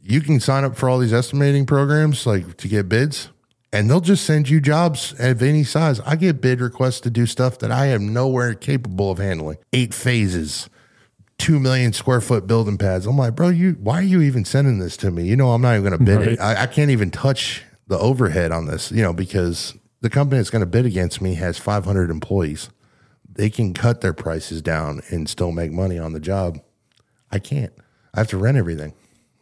You 0.00 0.22
can 0.22 0.40
sign 0.40 0.64
up 0.64 0.76
for 0.76 0.88
all 0.88 0.98
these 0.98 1.12
estimating 1.12 1.66
programs, 1.66 2.26
like 2.26 2.56
to 2.56 2.68
get 2.68 2.88
bids, 2.88 3.28
and 3.72 3.88
they'll 3.88 4.00
just 4.00 4.24
send 4.24 4.48
you 4.48 4.60
jobs 4.60 5.14
of 5.18 5.42
any 5.42 5.64
size. 5.64 6.00
I 6.00 6.16
get 6.16 6.40
bid 6.40 6.60
requests 6.60 7.00
to 7.00 7.10
do 7.10 7.26
stuff 7.26 7.58
that 7.60 7.70
I 7.72 7.86
am 7.86 8.12
nowhere 8.12 8.54
capable 8.54 9.10
of 9.10 9.18
handling. 9.18 9.58
Eight 9.72 9.94
phases, 9.94 10.68
two 11.38 11.58
million 11.58 11.92
square 11.92 12.20
foot 12.20 12.46
building 12.46 12.78
pads. 12.78 13.06
I'm 13.06 13.16
like, 13.16 13.34
bro, 13.34 13.48
you. 13.48 13.72
Why 13.80 13.98
are 13.98 14.02
you 14.02 14.20
even 14.22 14.44
sending 14.44 14.78
this 14.78 14.96
to 14.98 15.10
me? 15.10 15.24
You 15.24 15.36
know, 15.36 15.50
I'm 15.52 15.62
not 15.62 15.72
even 15.76 15.84
going 15.90 15.98
to 15.98 16.04
bid 16.04 16.18
Right. 16.18 16.28
it. 16.32 16.40
I, 16.40 16.62
I 16.62 16.66
can't 16.66 16.90
even 16.90 17.10
touch 17.10 17.62
the 17.88 17.98
overhead 17.98 18.52
on 18.52 18.66
this. 18.66 18.92
You 18.92 19.02
know, 19.02 19.12
because 19.12 19.74
the 20.00 20.10
company 20.10 20.38
that's 20.38 20.50
going 20.50 20.60
to 20.60 20.66
bid 20.66 20.84
against 20.86 21.20
me 21.20 21.34
has 21.34 21.58
500 21.58 22.10
employees. 22.10 22.70
They 23.34 23.48
can 23.48 23.72
cut 23.72 24.02
their 24.02 24.12
prices 24.12 24.60
down 24.60 25.00
and 25.08 25.28
still 25.28 25.52
make 25.52 25.72
money 25.72 25.98
on 25.98 26.12
the 26.12 26.20
job. 26.20 26.58
I 27.30 27.38
can't. 27.38 27.72
I 28.12 28.20
have 28.20 28.28
to 28.28 28.36
rent 28.36 28.58
everything. 28.58 28.92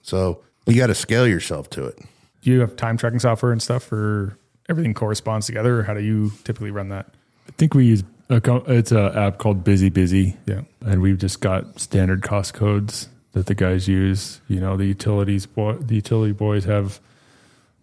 So 0.03 0.43
you 0.67 0.77
got 0.77 0.87
to 0.87 0.95
scale 0.95 1.27
yourself 1.27 1.69
to 1.71 1.87
it. 1.87 1.99
Do 2.43 2.51
you 2.51 2.61
have 2.61 2.77
time 2.77 2.97
tracking 2.97 3.19
software 3.19 3.53
and 3.53 3.63
stuff 3.63 3.83
for 3.83 4.37
everything 4.69 4.95
corresponds 4.95 5.47
together? 5.47 5.81
Or 5.81 5.83
how 5.83 5.95
do 5.95 6.01
you 6.01 6.33
typically 6.45 6.71
run 6.71 6.89
that? 6.89 7.07
I 7.49 7.53
think 7.53 7.75
we 7.75 7.87
use 7.87 8.03
a, 8.29 8.41
co- 8.41 8.65
it's 8.67 8.93
an 8.93 9.17
app 9.17 9.39
called 9.39 9.65
Busy 9.65 9.89
Busy. 9.91 10.37
Yeah. 10.47 10.63
and 10.83 11.03
we've 11.03 11.19
just 11.19 11.41
got 11.41 11.79
standard 11.81 12.23
cost 12.23 12.55
codes 12.55 13.09
that 13.33 13.47
the 13.47 13.55
guys 13.55 13.89
use. 13.89 14.41
You 14.49 14.61
know, 14.61 14.77
the 14.77 14.87
utilities 14.87 15.47
boy, 15.47 15.75
the 15.75 15.97
utility 15.97 16.33
boys 16.33 16.65
have 16.65 17.01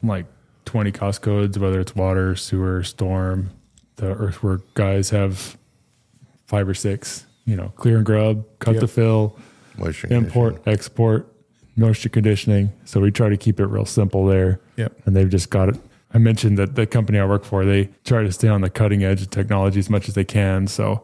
like 0.01 0.26
twenty 0.66 0.91
cost 0.91 1.22
codes, 1.22 1.58
whether 1.60 1.80
it's 1.80 1.95
water, 1.95 2.36
sewer, 2.36 2.84
storm. 2.84 3.51
The 3.97 4.08
earthwork 4.14 4.74
guys 4.76 5.10
have 5.12 5.58
five 6.45 6.68
or 6.70 6.74
six. 6.74 7.26
You 7.45 7.55
know, 7.55 7.70
clear 7.78 7.97
and 7.97 8.05
grub, 8.05 8.45
cut 8.60 8.74
Yep. 8.74 8.82
the 8.82 8.88
fill, 8.88 9.38
Moisture 9.78 10.12
import, 10.12 10.62
export, 10.68 11.32
moisture 11.78 12.10
conditioning. 12.10 12.74
So 12.86 13.00
we 13.00 13.12
try 13.12 13.30
to 13.30 13.38
keep 13.38 13.60
it 13.60 13.68
real 13.68 13.86
simple 13.86 14.26
there. 14.26 14.60
Yep. 14.78 14.94
And 15.06 15.16
they've 15.16 15.30
just 15.30 15.50
got 15.50 15.70
it. 15.70 15.76
I 16.14 16.18
mentioned 16.18 16.58
that 16.58 16.76
the 16.76 16.86
company 16.88 17.20
I 17.20 17.26
work 17.26 17.44
for, 17.46 17.64
they 17.66 17.90
try 18.04 18.24
to 18.24 18.32
stay 18.32 18.48
on 18.48 18.62
the 18.62 18.70
cutting 18.70 19.04
edge 19.04 19.22
of 19.22 19.30
technology 19.30 19.80
as 19.80 19.90
much 19.90 20.08
as 20.10 20.16
they 20.16 20.24
can. 20.24 20.68
So 20.68 21.04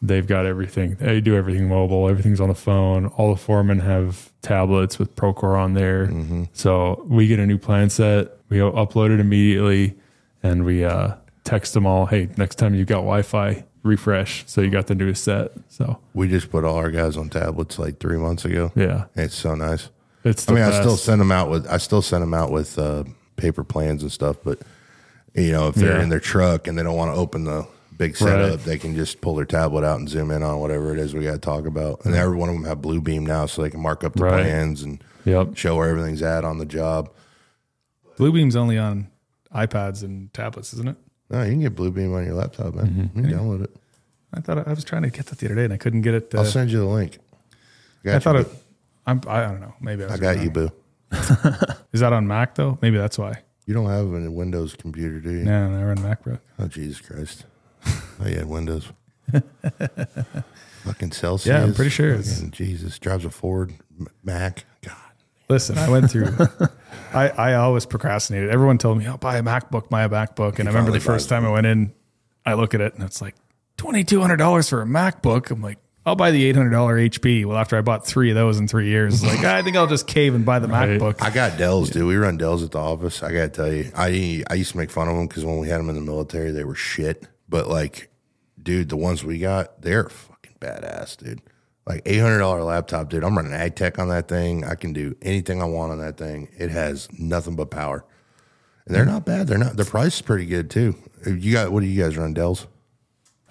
they've 0.00 0.26
got 0.26 0.46
everything. 0.46 0.94
They 0.94 1.20
do 1.20 1.34
everything 1.36 1.68
mobile. 1.68 2.08
Everything's 2.08 2.40
on 2.40 2.48
the 2.48 2.54
phone. 2.54 3.06
All 3.06 3.34
the 3.34 3.40
foremen 3.40 3.80
have 3.80 4.30
tablets 4.42 4.98
with 4.98 5.14
Procore 5.16 5.58
on 5.58 5.74
there. 5.74 6.10
So 6.52 7.04
we 7.08 7.26
get 7.26 7.38
a 7.40 7.46
new 7.46 7.58
plan 7.58 7.90
set. 7.90 8.28
We 8.48 8.58
upload 8.58 9.10
it 9.12 9.18
immediately, 9.20 9.94
and 10.42 10.64
we 10.64 10.84
uh, 10.84 11.14
text 11.42 11.74
them 11.74 11.86
all. 11.86 12.06
Hey, 12.06 12.28
next 12.36 12.54
time 12.56 12.74
you 12.74 12.84
got 12.84 12.98
Wi-Fi, 12.98 13.64
refresh. 13.82 14.44
So 14.46 14.60
you 14.60 14.70
got 14.70 14.86
the 14.86 14.94
newest 14.94 15.24
set. 15.24 15.50
So 15.68 15.98
We 16.14 16.28
just 16.28 16.50
put 16.50 16.64
all 16.64 16.76
our 16.76 16.90
guys 16.90 17.16
on 17.16 17.28
tablets 17.28 17.78
like 17.78 17.98
three 17.98 18.18
months 18.18 18.44
ago. 18.44 18.70
yeah, 18.76 19.06
It's 19.16 19.34
so 19.34 19.54
nice. 19.56 19.88
It's. 20.24 20.48
I 20.48 20.52
The 20.52 20.60
mean, 20.60 20.64
I 20.68 20.80
still 20.80 20.96
send 20.96 21.20
them 21.20 21.30
out 21.32 21.50
with 21.50 21.66
I 21.68 21.76
still 21.78 22.02
send 22.02 22.22
them 22.22 22.34
out 22.34 22.50
with 22.50 22.78
uh, 22.78 23.04
paper 23.36 23.62
plans 23.64 24.02
and 24.02 24.10
stuff. 24.10 24.36
But 24.42 24.60
you 25.34 25.52
know, 25.52 25.68
if 25.68 25.74
they're 25.74 25.96
Yeah. 25.98 26.02
in 26.02 26.08
their 26.08 26.20
truck 26.20 26.66
and 26.66 26.78
they 26.78 26.82
don't 26.82 26.96
want 26.96 27.14
to 27.14 27.18
open 27.20 27.44
the 27.44 27.66
big 27.96 28.16
setup, 28.16 28.50
Right. 28.50 28.64
they 28.64 28.78
can 28.78 28.94
just 28.96 29.20
pull 29.20 29.34
their 29.36 29.44
tablet 29.44 29.84
out 29.84 29.98
and 29.98 30.08
zoom 30.08 30.30
in 30.30 30.42
on 30.42 30.60
whatever 30.60 30.92
it 30.92 30.98
is 30.98 31.14
we 31.14 31.24
got 31.24 31.32
to 31.32 31.38
talk 31.38 31.66
about. 31.66 32.04
And 32.04 32.14
every 32.14 32.36
one 32.36 32.48
of 32.48 32.54
them 32.54 32.64
have 32.64 32.78
Bluebeam 32.78 33.22
now, 33.22 33.46
so 33.46 33.62
they 33.62 33.70
can 33.70 33.80
mark 33.80 34.02
up 34.04 34.14
the 34.14 34.24
Right. 34.24 34.42
plans 34.42 34.82
and 34.82 35.02
Yep. 35.24 35.56
show 35.56 35.76
where 35.76 35.88
everything's 35.88 36.22
at 36.22 36.44
on 36.44 36.58
the 36.58 36.66
job. 36.66 37.10
Bluebeam's 38.18 38.56
only 38.56 38.78
on 38.78 39.08
iPads 39.54 40.02
and 40.02 40.32
tablets, 40.32 40.72
isn't 40.74 40.88
it? 40.88 40.96
No, 41.30 41.42
you 41.42 41.50
can 41.52 41.60
get 41.60 41.74
Bluebeam 41.76 42.14
on 42.16 42.24
your 42.24 42.34
laptop, 42.34 42.74
man. 42.74 42.86
Mm-hmm. 42.86 43.18
You 43.20 43.28
can 43.28 43.38
download 43.38 43.64
it. 43.64 43.76
I 44.32 44.40
thought 44.40 44.66
I 44.66 44.70
was 44.72 44.84
trying 44.84 45.02
to 45.02 45.10
get 45.10 45.26
that 45.26 45.38
the 45.38 45.46
other 45.46 45.54
day 45.54 45.64
and 45.64 45.72
I 45.72 45.76
couldn't 45.76 46.02
get 46.02 46.14
it. 46.14 46.34
Uh, 46.34 46.38
I'll 46.38 46.44
send 46.44 46.70
you 46.70 46.78
the 46.78 46.84
link. 46.86 47.18
I 48.06 48.18
thought 48.18 48.34
you, 48.34 48.40
it. 48.42 48.48
I'm. 49.06 49.20
I 49.26 49.40
don't 49.42 49.60
know. 49.60 49.74
Maybe 49.80 50.02
I, 50.04 50.06
was 50.06 50.14
I 50.14 50.18
got 50.22 50.36
wrong. 50.36 50.44
you, 50.44 50.50
boo. 50.50 50.70
Is 51.92 52.00
that 52.00 52.12
on 52.12 52.26
Mac 52.26 52.54
though? 52.54 52.78
Maybe 52.82 52.96
that's 52.96 53.18
why. 53.18 53.42
You 53.66 53.74
don't 53.74 53.88
have 53.88 54.12
a 54.12 54.30
Windows 54.30 54.74
computer, 54.74 55.20
do 55.20 55.30
you? 55.30 55.44
No, 55.44 55.74
I 55.78 55.82
run 55.82 55.98
MacBook. 55.98 56.40
Oh 56.58 56.66
Jesus 56.66 57.00
Christ! 57.00 57.46
oh 57.86 58.26
yeah, 58.26 58.42
Windows. 58.44 58.88
Fucking 60.84 61.12
Celsius. 61.12 61.46
Yeah, 61.46 61.62
I'm 61.62 61.74
pretty 61.74 61.90
sure 61.90 62.10
it's- 62.10 62.42
Jesus 62.50 62.98
drives 62.98 63.24
a 63.24 63.30
Ford 63.30 63.72
Mac. 64.22 64.64
God, 64.82 64.94
Listen, 65.48 65.78
I 65.78 65.88
went 65.88 66.10
through. 66.10 66.28
I 67.14 67.28
I 67.30 67.54
always 67.54 67.86
procrastinated. 67.86 68.50
Everyone 68.50 68.76
told 68.78 68.98
me, 68.98 69.06
"Oh, 69.08 69.16
buy 69.16 69.38
a 69.38 69.42
MacBook, 69.42 69.88
buy 69.88 70.04
a 70.04 70.08
MacBook." 70.08 70.58
And 70.58 70.68
I 70.68 70.72
remember 70.72 70.90
the 70.92 71.00
first 71.00 71.28
time 71.28 71.44
I 71.46 71.50
went 71.50 71.66
in, 71.66 71.92
I 72.44 72.54
look 72.54 72.74
at 72.74 72.80
it 72.80 72.94
and 72.94 73.02
it's 73.02 73.22
like 73.22 73.34
twenty 73.76 74.04
two 74.04 74.20
hundred 74.20 74.36
dollars 74.36 74.68
for 74.68 74.82
a 74.82 74.86
MacBook. 74.86 75.50
I'm 75.50 75.62
like, 75.62 75.78
I'll 76.06 76.16
buy 76.16 76.30
the 76.32 76.44
eight 76.44 76.54
hundred 76.54 76.70
dollar 76.70 76.96
HP. 76.98 77.44
Well, 77.46 77.56
after 77.56 77.76
I 77.78 77.80
bought 77.80 78.06
three 78.06 78.30
of 78.30 78.34
those 78.34 78.58
in 78.58 78.68
three 78.68 78.88
years, 78.88 79.24
like 79.24 79.38
I 79.44 79.62
think 79.62 79.76
I'll 79.76 79.86
just 79.86 80.06
cave 80.06 80.34
and 80.34 80.44
buy 80.44 80.58
the 80.58 80.68
Right. 80.68 81.00
MacBook. 81.00 81.22
I 81.22 81.30
got 81.30 81.56
Dells, 81.56 81.90
dude. 81.90 82.06
We 82.06 82.16
run 82.16 82.36
Dells 82.36 82.62
at 82.62 82.72
the 82.72 82.78
office. 82.78 83.22
I 83.22 83.32
gotta 83.32 83.48
tell 83.48 83.72
you, 83.72 83.90
I 83.96 84.44
I 84.50 84.54
used 84.54 84.72
to 84.72 84.76
make 84.76 84.90
fun 84.90 85.08
of 85.08 85.16
them 85.16 85.26
because 85.26 85.44
when 85.44 85.58
we 85.58 85.68
had 85.68 85.78
them 85.78 85.88
in 85.88 85.94
the 85.94 86.02
military, 86.02 86.50
they 86.50 86.64
were 86.64 86.74
shit. 86.74 87.26
But 87.48 87.68
like, 87.68 88.10
dude, 88.62 88.88
the 88.90 88.96
ones 88.96 89.24
we 89.24 89.38
got, 89.38 89.80
they're 89.82 90.08
fucking 90.08 90.56
badass, 90.60 91.16
dude. 91.16 91.40
Like 91.86 92.02
eight 92.06 92.18
hundred 92.20 92.38
dollar 92.38 92.62
laptop, 92.62 93.08
dude. 93.10 93.24
I'm 93.24 93.36
running 93.36 93.52
AGTEK 93.52 93.98
on 93.98 94.08
that 94.08 94.28
thing. 94.28 94.64
I 94.64 94.74
can 94.74 94.92
do 94.92 95.16
anything 95.22 95.60
I 95.62 95.66
want 95.66 95.92
on 95.92 95.98
that 95.98 96.16
thing. 96.18 96.48
It 96.58 96.70
has 96.70 97.08
nothing 97.18 97.56
but 97.56 97.70
power, 97.70 98.04
and 98.86 98.94
they're 98.94 99.04
not 99.06 99.24
bad. 99.24 99.46
They're 99.48 99.58
not. 99.58 99.76
The 99.76 99.84
price 99.84 100.16
is 100.16 100.22
pretty 100.22 100.46
good 100.46 100.70
too. 100.70 100.96
You 101.26 101.52
got 101.52 101.72
what 101.72 101.80
do 101.80 101.86
you 101.86 102.02
guys 102.02 102.16
run 102.16 102.32
Dells? 102.34 102.66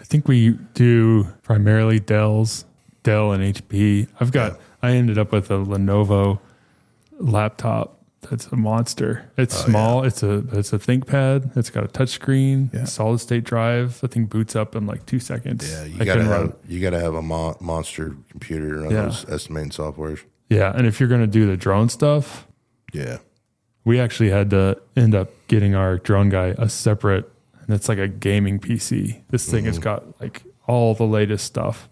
I 0.04 0.06
think 0.06 0.28
we 0.28 0.52
do 0.74 1.28
primarily 1.44 1.98
Dell's, 2.00 2.66
Dell 3.04 3.32
and 3.32 3.42
HP. 3.56 4.08
I've 4.20 4.32
got. 4.34 4.60
I 4.82 4.92
ended 4.92 5.18
up 5.18 5.32
with 5.32 5.50
a 5.50 5.54
Lenovo 5.56 6.40
laptop. 7.18 8.00
That's 8.30 8.48
a 8.48 8.56
monster. 8.56 9.30
It's 9.38 9.56
Oh, 9.64 9.66
small. 9.66 10.04
It's 10.04 10.24
a 10.24 10.44
it's 10.54 10.72
a 10.72 10.78
ThinkPad. 10.80 11.58
It's 11.58 11.70
got 11.70 11.84
a 11.84 11.88
touch 11.88 12.10
screen, 12.10 12.70
Yeah. 12.74 12.86
solid 12.86 13.20
state 13.20 13.44
drive. 13.44 14.00
The 14.02 14.08
thing 14.08 14.26
boots 14.26 14.56
up 14.56 14.76
in 14.76 14.86
like 14.86 15.06
two 15.06 15.20
seconds. 15.20 15.70
Yeah, 15.70 15.84
you 15.86 15.98
I 16.00 16.06
gotta 16.06 16.24
have 16.24 16.32
run- 16.32 16.54
you 16.68 16.80
gotta 16.80 17.00
have 17.00 17.16
a 17.16 17.22
mon- 17.22 17.56
monster 17.60 18.16
computer 18.30 18.80
run 18.82 18.92
Yeah. 18.92 19.04
those 19.04 19.26
estimating 19.30 19.72
softwares. 19.72 20.20
Yeah, 20.50 20.72
and 20.76 20.88
if 20.88 21.00
you're 21.00 21.10
gonna 21.10 21.28
do 21.28 21.46
the 21.48 21.58
drone 21.58 21.90
stuff, 21.90 22.48
Yeah, 22.94 23.18
we 23.84 24.00
actually 24.00 24.30
had 24.30 24.50
to 24.52 24.78
end 24.96 25.16
up 25.16 25.30
getting 25.48 25.74
our 25.76 25.98
drone 25.98 26.30
guy 26.30 26.54
a 26.60 26.70
separate 26.70 27.30
and 27.66 27.76
it's 27.76 27.88
like 27.90 27.98
a 27.98 28.08
gaming 28.08 28.60
PC. 28.60 29.22
This 29.30 29.50
thing 29.50 29.60
Mm-hmm. 29.62 29.68
has 29.68 29.80
got 29.80 30.20
like 30.22 30.44
all 30.68 30.94
the 30.94 31.06
latest 31.06 31.46
stuff 31.46 31.90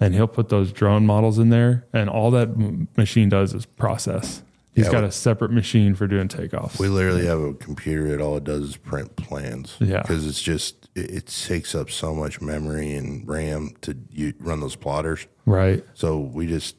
and 0.00 0.14
he'll 0.14 0.26
put 0.28 0.48
those 0.48 0.72
drone 0.72 1.06
models 1.06 1.38
in 1.38 1.50
there 1.50 1.86
and 1.92 2.08
all 2.08 2.30
that 2.32 2.48
m- 2.48 2.88
machine 2.96 3.28
does 3.28 3.52
is 3.54 3.66
process. 3.66 4.42
He's 4.74 4.86
Yeah, 4.86 4.92
got 4.92 5.02
we- 5.02 5.08
a 5.08 5.12
separate 5.12 5.50
machine 5.50 5.94
for 5.94 6.06
doing 6.06 6.28
takeoffs. 6.28 6.78
We 6.78 6.88
literally 6.88 7.26
have 7.26 7.40
a 7.40 7.54
computer 7.54 8.08
that 8.10 8.20
all 8.20 8.36
it 8.36 8.44
does 8.44 8.62
is 8.70 8.76
print 8.76 9.16
plans. 9.16 9.76
Yeah. 9.80 10.02
Because 10.02 10.26
it's 10.26 10.40
just, 10.42 10.88
it, 10.94 11.10
it 11.10 11.26
takes 11.26 11.74
up 11.74 11.90
so 11.90 12.14
much 12.14 12.40
memory 12.40 12.94
and 12.94 13.26
RAM 13.28 13.70
to 13.82 13.96
you, 14.12 14.34
run 14.38 14.60
those 14.60 14.76
plotters. 14.76 15.26
right. 15.46 15.84
So 15.94 16.18
we 16.20 16.46
just, 16.46 16.78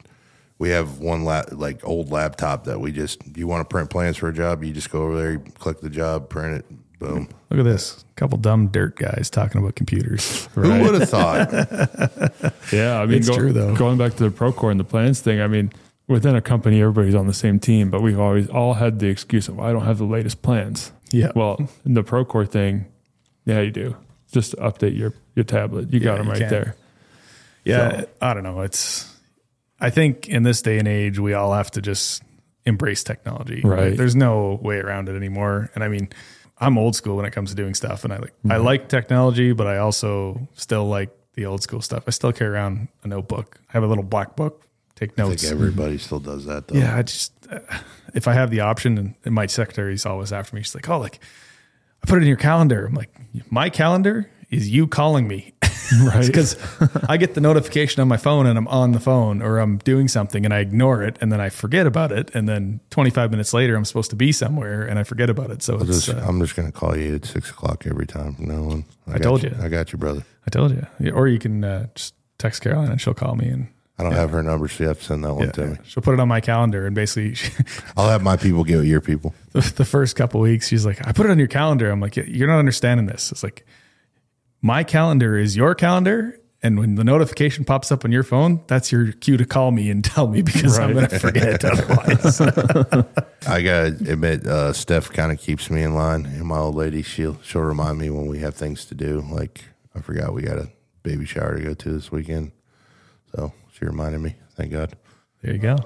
we 0.58 0.68
have 0.70 0.98
one 0.98 1.24
lap, 1.24 1.46
like 1.52 1.86
old 1.86 2.10
laptop 2.10 2.64
that 2.64 2.80
we 2.80 2.92
just, 2.92 3.20
you 3.36 3.46
want 3.46 3.66
to 3.68 3.70
print 3.72 3.88
plans 3.90 4.16
for 4.18 4.28
a 4.28 4.32
job, 4.32 4.62
you 4.62 4.72
just 4.74 4.90
go 4.90 5.02
over 5.02 5.16
there, 5.18 5.32
you 5.32 5.38
click 5.58 5.80
the 5.80 5.88
job, 5.90 6.28
print 6.28 6.56
it, 6.58 6.66
boom. 7.00 7.28
Look 7.50 7.58
at 7.58 7.64
this. 7.64 8.04
A 8.12 8.14
couple 8.14 8.38
dumb 8.38 8.68
dirt 8.68 8.94
guys 8.96 9.28
talking 9.30 9.60
about 9.60 9.74
computers. 9.74 10.46
Who 10.54 10.60
would 10.82 11.00
have 11.00 11.08
thought? 11.08 12.52
Yeah, 12.72 13.00
I 13.00 13.06
mean, 13.06 13.18
It's 13.18 13.28
true, 13.28 13.52
though. 13.52 13.74
Going 13.74 13.98
back 13.98 14.14
to 14.16 14.28
the 14.28 14.30
Procore 14.30 14.70
and 14.70 14.78
the 14.78 14.84
plans 14.84 15.18
thing, 15.20 15.40
I 15.40 15.48
mean, 15.48 15.72
within 16.06 16.36
a 16.36 16.40
company, 16.40 16.80
everybody's 16.80 17.16
on 17.16 17.26
the 17.26 17.34
same 17.34 17.58
team, 17.58 17.90
but 17.90 18.00
we've 18.00 18.20
always 18.20 18.48
all 18.48 18.74
had 18.74 19.00
the 19.00 19.08
excuse 19.08 19.48
of 19.48 19.58
I 19.58 19.72
don't 19.72 19.84
have 19.84 19.98
the 19.98 20.04
latest 20.04 20.40
plans. 20.42 20.92
Yeah. 21.10 21.32
Well, 21.34 21.68
in 21.84 21.94
the 21.94 22.04
Procore 22.04 22.48
thing, 22.48 22.86
yeah, 23.44 23.60
you 23.60 23.72
do. 23.72 23.96
Just 24.30 24.54
update 24.58 24.96
your 24.96 25.12
your 25.34 25.44
tablet. 25.44 25.92
You 25.92 25.98
got 25.98 26.12
Yeah, 26.12 26.16
them 26.18 26.26
you 26.26 26.32
right 26.32 26.38
can. 26.42 26.48
there. 26.50 26.76
Yeah, 27.64 28.04
I 28.22 28.34
don't 28.34 28.44
know. 28.44 28.60
It's 28.60 29.12
I 29.80 29.90
think 29.90 30.28
in 30.28 30.44
this 30.44 30.62
day 30.62 30.78
and 30.78 30.86
age 30.86 31.18
we 31.18 31.34
all 31.34 31.52
have 31.52 31.70
to 31.72 31.82
just 31.82 32.22
embrace 32.66 33.02
technology. 33.04 33.60
Right. 33.64 33.96
There's 33.96 34.16
no 34.16 34.58
way 34.62 34.76
around 34.76 35.08
it 35.08 35.16
anymore. 35.16 35.70
And 35.74 35.82
I 35.84 35.88
mean, 35.88 36.08
I'm 36.58 36.76
old 36.78 36.94
school 36.94 37.16
when 37.16 37.24
it 37.24 37.30
comes 37.32 37.50
to 37.50 37.56
doing 37.56 37.74
stuff 37.74 38.04
and 38.04 38.12
I 38.12 38.18
like 38.18 38.34
I 38.44 38.48
Mm-hmm. 38.56 38.64
like 38.64 38.88
technology, 38.88 39.52
but 39.52 39.66
I 39.66 39.78
also 39.78 40.46
still 40.54 40.86
like 40.86 41.10
the 41.34 41.46
old 41.46 41.62
school 41.62 41.80
stuff. 41.80 42.04
I 42.06 42.10
still 42.10 42.32
carry 42.32 42.50
around 42.50 42.88
a 43.02 43.08
notebook. 43.08 43.58
I 43.68 43.72
have 43.72 43.82
a 43.82 43.86
little 43.86 44.04
black 44.04 44.36
book, 44.36 44.66
take 44.94 45.18
I 45.18 45.22
notes. 45.22 45.42
think 45.42 45.52
everybody 45.52 45.96
still 45.98 46.20
does 46.20 46.44
that 46.46 46.68
though. 46.68 46.76
yeah, 46.78 46.96
I 46.96 47.02
just 47.02 47.32
uh, 47.50 47.60
if 48.14 48.28
I 48.28 48.34
have 48.34 48.50
the 48.50 48.60
option 48.60 48.98
and, 48.98 49.14
and 49.24 49.34
my 49.34 49.46
secretary's 49.46 50.04
always 50.04 50.32
after 50.32 50.54
me, 50.54 50.62
she's 50.62 50.74
like, 50.74 50.88
"Oh, 50.88 50.98
like 50.98 51.18
I 52.02 52.06
put 52.08 52.18
it 52.18 52.22
in 52.22 52.28
your 52.28 52.36
calendar." 52.36 52.84
I'm 52.86 52.94
like, 52.94 53.10
"My 53.50 53.70
calendar 53.70 54.28
is 54.50 54.68
you 54.68 54.86
calling 54.86 55.26
me." 55.28 55.54
Right. 56.04 56.26
because 56.26 56.56
I 57.08 57.16
get 57.16 57.34
the 57.34 57.40
notification 57.40 58.00
on 58.00 58.08
my 58.08 58.16
phone 58.16 58.46
and 58.46 58.56
I'm 58.56 58.68
on 58.68 58.92
the 58.92 59.00
phone 59.00 59.42
or 59.42 59.58
I'm 59.58 59.78
doing 59.78 60.08
something 60.08 60.44
and 60.44 60.54
I 60.54 60.60
ignore 60.60 61.02
it 61.02 61.16
and 61.20 61.32
then 61.32 61.40
I 61.40 61.48
forget 61.48 61.86
about 61.86 62.12
it 62.12 62.34
and 62.34 62.48
then 62.48 62.80
25 62.90 63.30
minutes 63.30 63.52
later 63.52 63.76
I'm 63.76 63.84
supposed 63.84 64.10
to 64.10 64.16
be 64.16 64.32
somewhere 64.32 64.82
and 64.82 64.98
I 64.98 65.02
forget 65.02 65.28
about 65.30 65.50
it. 65.50 65.62
So 65.62 65.76
it's 65.76 66.06
just, 66.06 66.08
uh, 66.10 66.24
I'm 66.26 66.40
just 66.40 66.56
going 66.56 66.70
to 66.70 66.76
call 66.76 66.96
you 66.96 67.16
at 67.16 67.24
six 67.24 67.50
o'clock 67.50 67.86
every 67.86 68.06
time 68.06 68.34
from 68.34 68.46
now 68.46 68.70
on. 68.70 68.84
I, 69.06 69.12
got 69.12 69.22
told 69.22 69.42
you. 69.42 69.54
I 69.60 69.68
got 69.68 69.92
you, 69.92 69.98
brother. 69.98 70.24
I 70.46 70.50
told 70.50 70.72
you. 70.72 71.10
Or 71.10 71.28
you 71.28 71.38
can 71.38 71.64
uh, 71.64 71.86
just 71.94 72.14
text 72.38 72.62
Caroline 72.62 72.90
and 72.90 73.00
she'll 73.00 73.14
call 73.14 73.34
me 73.34 73.48
and 73.48 73.68
I 73.98 74.02
don't 74.02 74.12
have 74.12 74.30
her 74.30 74.42
number, 74.42 74.66
so 74.66 74.84
you 74.84 74.88
have 74.88 74.98
to 74.98 75.04
send 75.04 75.24
that 75.24 75.34
one 75.34 75.44
yeah, 75.44 75.52
to 75.52 75.66
me. 75.66 75.76
she'll 75.84 76.02
put 76.02 76.14
it 76.14 76.20
on 76.20 76.28
my 76.28 76.40
calendar 76.40 76.86
and 76.86 76.94
basically 76.94 77.36
I'll 77.98 78.08
have 78.08 78.22
my 78.22 78.38
people 78.38 78.64
get 78.64 78.78
with 78.78 78.86
your 78.86 79.02
people. 79.02 79.34
the, 79.52 79.60
the 79.76 79.84
first 79.84 80.16
couple 80.16 80.40
weeks 80.40 80.68
she's 80.68 80.86
like, 80.86 81.06
I 81.06 81.12
put 81.12 81.26
it 81.26 81.30
on 81.30 81.38
your 81.38 81.48
calendar. 81.48 81.90
I'm 81.90 82.00
like, 82.00 82.16
you're 82.16 82.48
not 82.48 82.58
understanding 82.58 83.04
this. 83.04 83.30
It's 83.30 83.42
like 83.42 83.66
my 84.62 84.84
calendar 84.84 85.38
is 85.38 85.56
your 85.56 85.74
calendar. 85.74 86.36
And 86.62 86.78
when 86.78 86.96
the 86.96 87.04
notification 87.04 87.64
pops 87.64 87.90
up 87.90 88.04
on 88.04 88.12
your 88.12 88.22
phone, 88.22 88.62
that's 88.66 88.92
your 88.92 89.12
cue 89.12 89.38
to 89.38 89.46
call 89.46 89.70
me 89.70 89.90
and 89.90 90.04
tell 90.14 90.28
me 90.28 90.42
because 90.42 90.78
I'm 90.78 90.92
going 90.92 91.08
to 91.08 91.18
forget 91.18 91.64
otherwise. 91.64 92.38
I 93.46 93.62
gotta 93.62 93.96
admit, 94.06 94.46
uh, 94.46 94.74
Steph 94.74 95.10
kind 95.10 95.32
of 95.32 95.38
keeps 95.38 95.70
me 95.70 95.82
in 95.82 95.94
line. 95.94 96.26
And 96.26 96.44
my 96.44 96.58
old 96.58 96.74
lady, 96.74 97.02
she'll 97.02 97.40
she'll 97.42 97.62
remind 97.62 97.98
me 97.98 98.10
when 98.10 98.26
we 98.26 98.40
have 98.40 98.54
things 98.54 98.84
to 98.86 98.94
do. 98.94 99.22
Like 99.30 99.64
I 99.94 100.00
forgot 100.00 100.34
we 100.34 100.42
got 100.42 100.58
a 100.58 100.68
baby 101.02 101.24
shower 101.24 101.56
to 101.56 101.62
go 101.62 101.72
to 101.72 101.92
this 101.92 102.12
weekend, 102.12 102.52
so 103.34 103.54
she 103.72 103.86
reminded 103.86 104.20
me. 104.20 104.36
Thank 104.54 104.72
God. 104.72 104.94
there 105.40 105.54
you 105.54 105.58
go. 105.58 105.76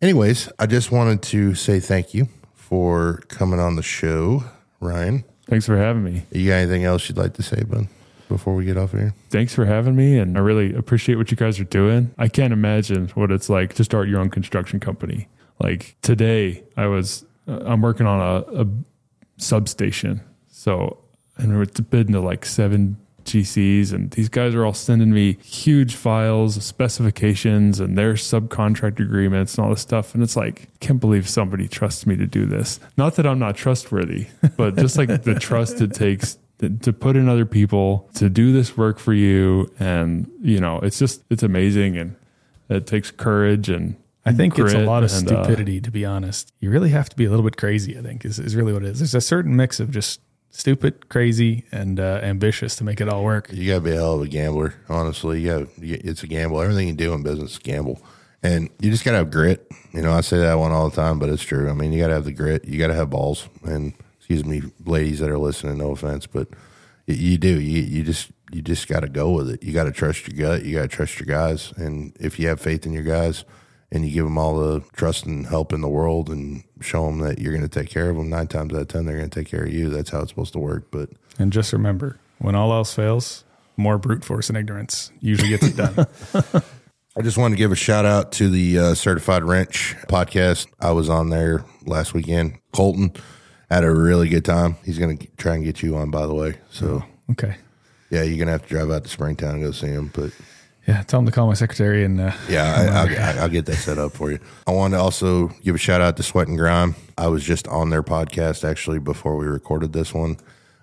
Anyways, 0.00 0.48
I 0.58 0.66
just 0.66 0.92
wanted 0.92 1.20
to 1.22 1.56
say 1.56 1.80
thank 1.80 2.14
you 2.14 2.28
for 2.54 3.22
coming 3.26 3.58
on 3.58 3.74
the 3.74 3.82
show, 3.82 4.44
Ryan. 4.78 5.24
Thanks 5.50 5.66
for 5.66 5.76
having 5.76 6.04
me. 6.04 6.22
You 6.30 6.48
got 6.48 6.54
anything 6.54 6.84
else 6.84 7.08
you'd 7.08 7.18
like 7.18 7.34
to 7.34 7.42
say, 7.42 7.64
bud, 7.64 7.88
before 8.28 8.54
we 8.54 8.64
get 8.64 8.76
off 8.76 8.92
here? 8.92 9.12
Thanks 9.30 9.52
for 9.52 9.64
having 9.64 9.96
me, 9.96 10.16
and 10.16 10.38
I 10.38 10.40
really 10.40 10.72
appreciate 10.72 11.16
what 11.16 11.32
you 11.32 11.36
guys 11.36 11.58
are 11.58 11.64
doing. 11.64 12.14
I 12.18 12.28
can't 12.28 12.52
imagine 12.52 13.08
what 13.14 13.32
it's 13.32 13.48
like 13.48 13.74
to 13.74 13.82
start 13.82 14.08
your 14.08 14.20
own 14.20 14.30
construction 14.30 14.78
company. 14.78 15.26
Like 15.60 15.96
today, 16.02 16.62
I 16.76 16.86
was 16.86 17.24
uh, 17.48 17.58
I'm 17.64 17.82
working 17.82 18.06
on 18.06 18.20
a, 18.20 18.62
a 18.62 18.66
substation, 19.38 20.20
so 20.52 20.98
and 21.36 21.58
we're 21.58 21.66
bidding 21.66 22.12
to 22.12 22.20
like 22.20 22.46
seven 22.46 22.96
GCs, 23.32 23.92
and 23.92 24.10
these 24.12 24.28
guys 24.28 24.54
are 24.54 24.64
all 24.64 24.74
sending 24.74 25.12
me 25.12 25.38
huge 25.42 25.94
files, 25.94 26.62
specifications, 26.64 27.80
and 27.80 27.96
their 27.96 28.14
subcontract 28.14 29.00
agreements 29.00 29.56
and 29.56 29.64
all 29.64 29.70
this 29.70 29.80
stuff. 29.80 30.14
And 30.14 30.22
it's 30.22 30.36
like, 30.36 30.68
can't 30.80 31.00
believe 31.00 31.28
somebody 31.28 31.68
trusts 31.68 32.06
me 32.06 32.16
to 32.16 32.26
do 32.26 32.46
this. 32.46 32.80
Not 32.96 33.16
that 33.16 33.26
I'm 33.26 33.38
not 33.38 33.56
trustworthy, 33.56 34.28
but 34.56 34.76
just 34.76 34.96
like 34.96 35.22
the 35.22 35.34
trust 35.34 35.80
it 35.80 35.94
takes 35.94 36.38
to- 36.58 36.92
put 36.92 37.16
in 37.16 37.28
other 37.28 37.46
people 37.46 38.08
to 38.14 38.28
do 38.28 38.52
this 38.52 38.76
work 38.76 38.98
for 38.98 39.14
you. 39.14 39.72
And, 39.78 40.30
you 40.42 40.60
know, 40.60 40.78
it's 40.80 40.98
just, 40.98 41.22
it's 41.30 41.42
amazing. 41.42 41.96
And 41.96 42.16
it 42.68 42.86
takes 42.86 43.10
courage 43.10 43.68
and, 43.68 43.96
I 44.24 44.32
think 44.32 44.58
it's 44.58 44.74
a 44.74 44.80
lot 44.80 45.02
of 45.02 45.12
and, 45.14 45.32
uh, 45.32 45.42
stupidity, 45.44 45.80
to 45.80 45.90
be 45.90 46.04
honest. 46.04 46.52
You 46.60 46.70
really 46.70 46.90
have 46.90 47.08
to 47.08 47.16
be 47.16 47.24
a 47.24 47.30
little 47.30 47.42
bit 47.42 47.56
crazy, 47.56 47.98
I 47.98 48.02
think, 48.02 48.24
is, 48.26 48.38
is 48.38 48.54
really 48.54 48.72
what 48.72 48.82
it 48.82 48.88
is. 48.90 48.98
There's 48.98 49.14
a 49.14 49.20
certain 49.20 49.56
mix 49.56 49.80
of 49.80 49.90
just 49.90 50.20
stupid, 50.50 51.08
crazy, 51.08 51.64
and 51.72 51.98
uh, 51.98 52.20
ambitious 52.22 52.76
to 52.76 52.84
make 52.84 53.00
it 53.00 53.08
all 53.08 53.24
work. 53.24 53.50
You 53.52 53.68
gotta 53.68 53.80
be 53.80 53.92
a 53.92 53.96
hell 53.96 54.14
of 54.14 54.22
a 54.22 54.28
gambler. 54.28 54.74
Honestly, 54.88 55.40
you 55.40 55.48
got 55.48 55.68
it's 55.78 56.22
a 56.22 56.26
gamble. 56.26 56.60
Everything 56.60 56.88
you 56.88 56.94
do 56.94 57.12
in 57.12 57.22
business 57.22 57.52
is 57.52 57.58
gamble, 57.58 58.00
and 58.42 58.70
you 58.80 58.90
just 58.90 59.04
gotta 59.04 59.18
have 59.18 59.30
grit. 59.30 59.70
You 59.92 60.02
know, 60.02 60.12
I 60.12 60.20
say 60.20 60.38
that 60.38 60.54
one 60.54 60.72
all 60.72 60.88
the 60.88 60.96
time, 60.96 61.18
but 61.18 61.28
it's 61.28 61.42
true. 61.42 61.68
I 61.68 61.72
mean, 61.72 61.92
you 61.92 62.00
gotta 62.00 62.14
have 62.14 62.24
the 62.24 62.32
grit. 62.32 62.64
You 62.64 62.78
gotta 62.78 62.94
have 62.94 63.10
balls. 63.10 63.48
And 63.64 63.94
excuse 64.18 64.44
me, 64.44 64.62
ladies 64.84 65.20
that 65.20 65.30
are 65.30 65.38
listening, 65.38 65.78
no 65.78 65.92
offense, 65.92 66.26
but 66.26 66.48
you, 67.06 67.38
do. 67.38 67.60
You 67.60 67.82
you 67.82 68.04
just 68.04 68.30
you 68.52 68.62
just 68.62 68.86
gotta 68.88 69.08
go 69.08 69.30
with 69.30 69.50
it. 69.50 69.62
You 69.62 69.72
gotta 69.72 69.92
trust 69.92 70.28
your 70.28 70.36
gut. 70.36 70.64
You 70.64 70.76
gotta 70.76 70.88
trust 70.88 71.18
your 71.18 71.26
guys. 71.26 71.72
And 71.76 72.16
if 72.20 72.38
you 72.38 72.48
have 72.48 72.60
faith 72.60 72.86
in 72.86 72.92
your 72.92 73.02
guys. 73.02 73.44
And 73.92 74.06
you 74.06 74.12
give 74.12 74.24
them 74.24 74.38
all 74.38 74.56
the 74.56 74.80
trust 74.92 75.26
and 75.26 75.46
help 75.46 75.72
in 75.72 75.80
the 75.80 75.88
world, 75.88 76.30
and 76.30 76.62
show 76.80 77.06
them 77.06 77.18
that 77.18 77.40
you're 77.40 77.52
going 77.52 77.68
to 77.68 77.80
take 77.80 77.90
care 77.90 78.10
of 78.10 78.16
them. 78.16 78.30
Nine 78.30 78.46
times 78.46 78.72
out 78.72 78.82
of 78.82 78.88
ten, 78.88 79.04
they're 79.04 79.16
going 79.16 79.30
to 79.30 79.40
take 79.40 79.48
care 79.48 79.64
of 79.64 79.72
you. 79.72 79.90
That's 79.90 80.10
how 80.10 80.20
it's 80.20 80.30
supposed 80.30 80.52
to 80.52 80.60
work. 80.60 80.90
But 80.90 81.10
And 81.38 81.52
just 81.52 81.72
remember, 81.72 82.20
when 82.38 82.54
all 82.54 82.72
else 82.72 82.94
fails, 82.94 83.44
more 83.76 83.98
brute 83.98 84.24
force 84.24 84.48
and 84.48 84.56
ignorance 84.56 85.10
usually 85.20 85.48
gets 85.48 85.64
it 85.64 85.76
done. 85.76 86.06
I 87.16 87.22
just 87.22 87.36
wanted 87.36 87.56
to 87.56 87.58
give 87.58 87.72
a 87.72 87.76
shout 87.76 88.04
out 88.04 88.30
to 88.32 88.48
the 88.48 88.78
uh, 88.78 88.94
Certified 88.94 89.42
Wrench 89.42 89.96
podcast. 90.06 90.68
I 90.78 90.92
was 90.92 91.10
on 91.10 91.30
there 91.30 91.64
last 91.84 92.14
weekend. 92.14 92.58
Colton 92.72 93.12
had 93.68 93.82
a 93.82 93.90
really 93.90 94.28
good 94.28 94.44
time. 94.44 94.76
He's 94.84 94.98
going 94.98 95.18
to 95.18 95.26
try 95.36 95.56
and 95.56 95.64
get 95.64 95.82
you 95.82 95.96
on, 95.96 96.12
by 96.12 96.26
the 96.26 96.34
way. 96.34 96.58
So, 96.70 97.02
okay. 97.32 97.56
yeah, 98.10 98.22
you're 98.22 98.36
going 98.36 98.46
to 98.46 98.52
have 98.52 98.62
to 98.62 98.68
drive 98.68 98.90
out 98.92 99.02
to 99.02 99.10
Springtown 99.10 99.56
and 99.56 99.62
go 99.64 99.72
see 99.72 99.88
him. 99.88 100.12
But 100.14 100.30
Yeah, 100.90 101.02
tell 101.02 101.20
him 101.20 101.26
to 101.26 101.32
call 101.32 101.46
my 101.46 101.54
secretary 101.54 102.04
and 102.04 102.20
uh, 102.20 102.32
yeah, 102.48 102.74
I, 103.08 103.32
I'll, 103.32 103.42
I'll 103.42 103.48
get 103.48 103.64
that 103.66 103.76
set 103.76 103.96
up 103.96 104.12
for 104.12 104.32
you. 104.32 104.40
I 104.66 104.72
want 104.72 104.94
to 104.94 104.98
also 104.98 105.48
give 105.62 105.76
a 105.76 105.78
shout 105.78 106.00
out 106.00 106.16
to 106.16 106.24
Sweat 106.24 106.48
and 106.48 106.58
Grime. 106.58 106.96
I 107.16 107.28
was 107.28 107.44
just 107.44 107.68
on 107.68 107.90
their 107.90 108.02
podcast 108.02 108.68
actually 108.68 108.98
before 108.98 109.36
we 109.36 109.46
recorded 109.46 109.92
this 109.92 110.12
one. 110.12 110.36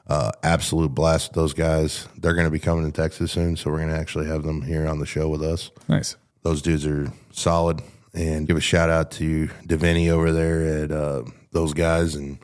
Uh, 0.07 0.31
absolute 0.43 0.95
blast 0.95 1.33
those 1.33 1.53
guys. 1.53 2.07
They're 2.17 2.33
going 2.33 2.47
to 2.47 2.51
be 2.51 2.59
coming 2.59 2.89
to 2.89 3.01
Texas 3.01 3.33
soon, 3.33 3.57
so 3.57 3.69
we're 3.69 3.79
going 3.79 3.89
to 3.89 3.99
actually 3.99 4.27
have 4.27 4.43
them 4.43 4.61
here 4.61 4.87
on 4.87 4.99
the 4.99 5.05
show 5.05 5.27
with 5.27 5.43
us. 5.43 5.71
nice. 5.89 6.15
those 6.43 6.61
dudes 6.61 6.87
are 6.87 7.11
solid. 7.31 7.81
And 8.13 8.47
give 8.47 8.55
a 8.55 8.61
shout 8.61 8.89
out 8.89 9.11
to 9.11 9.47
Davini 9.67 10.09
over 10.09 10.31
there 10.31 10.83
at 10.83 10.91
uh, 10.91 11.23
those 11.51 11.73
guys. 11.73 12.15
And 12.15 12.39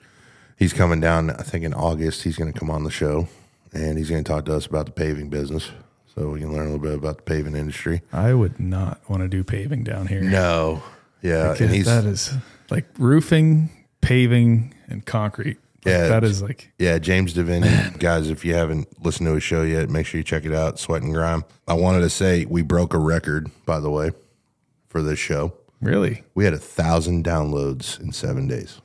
he's 0.57 0.73
coming 0.73 0.99
down, 0.99 1.31
I 1.31 1.41
think 1.43 1.63
in 1.63 1.73
August, 1.73 2.23
he's 2.23 2.37
going 2.37 2.51
to 2.51 2.59
come 2.59 2.69
on 2.69 2.83
the 2.83 2.91
show 2.91 3.29
and 3.73 3.97
he's 3.97 4.09
going 4.09 4.23
to 4.23 4.29
talk 4.29 4.45
to 4.45 4.55
us 4.55 4.65
about 4.65 4.85
the 4.85 4.91
paving 4.91 5.29
business. 5.29 5.71
So 6.15 6.29
we 6.29 6.39
can 6.39 6.53
learn 6.53 6.67
a 6.67 6.71
little 6.71 6.79
bit 6.79 6.93
about 6.93 7.17
the 7.17 7.23
paving 7.23 7.55
industry. 7.55 8.01
I 8.11 8.33
would 8.33 8.59
not 8.59 9.01
want 9.09 9.23
to 9.23 9.27
do 9.27 9.43
paving 9.43 9.83
down 9.83 10.07
here. 10.07 10.21
No. 10.21 10.83
Yeah. 11.21 11.53
Because 11.53 11.61
And 11.61 11.71
he's, 11.71 11.85
that 11.85 12.05
is 12.05 12.31
like 12.69 12.85
roofing, 12.99 13.69
paving, 14.01 14.73
and 14.87 15.03
concrete. 15.05 15.57
Like, 15.85 15.85
Yeah, 15.93 16.07
that 16.09 16.23
is 16.23 16.41
like 16.41 16.71
yeah, 16.77 16.99
James 16.99 17.33
Davini. 17.33 17.97
Guys, 17.99 18.29
if 18.29 18.45
you 18.45 18.53
haven't 18.53 18.87
listened 19.03 19.27
to 19.27 19.33
his 19.33 19.43
show 19.43 19.63
yet, 19.63 19.89
make 19.89 20.05
sure 20.05 20.19
you 20.19 20.23
check 20.23 20.45
it 20.45 20.53
out, 20.53 20.79
Sweat 20.79 21.01
and 21.01 21.13
Grime. 21.13 21.43
I 21.67 21.73
wanted 21.73 22.01
to 22.01 22.09
say 22.09 22.45
we 22.45 22.61
broke 22.61 22.93
a 22.93 22.99
record, 22.99 23.49
by 23.65 23.79
the 23.79 23.89
way, 23.89 24.11
for 24.89 25.01
this 25.01 25.17
show. 25.19 25.53
really. 25.81 26.23
We 26.35 26.45
had 26.45 26.53
a 26.53 26.59
thousand 26.59 27.25
downloads 27.25 27.99
in 27.99 28.11
seven 28.13 28.47
days 28.47 28.79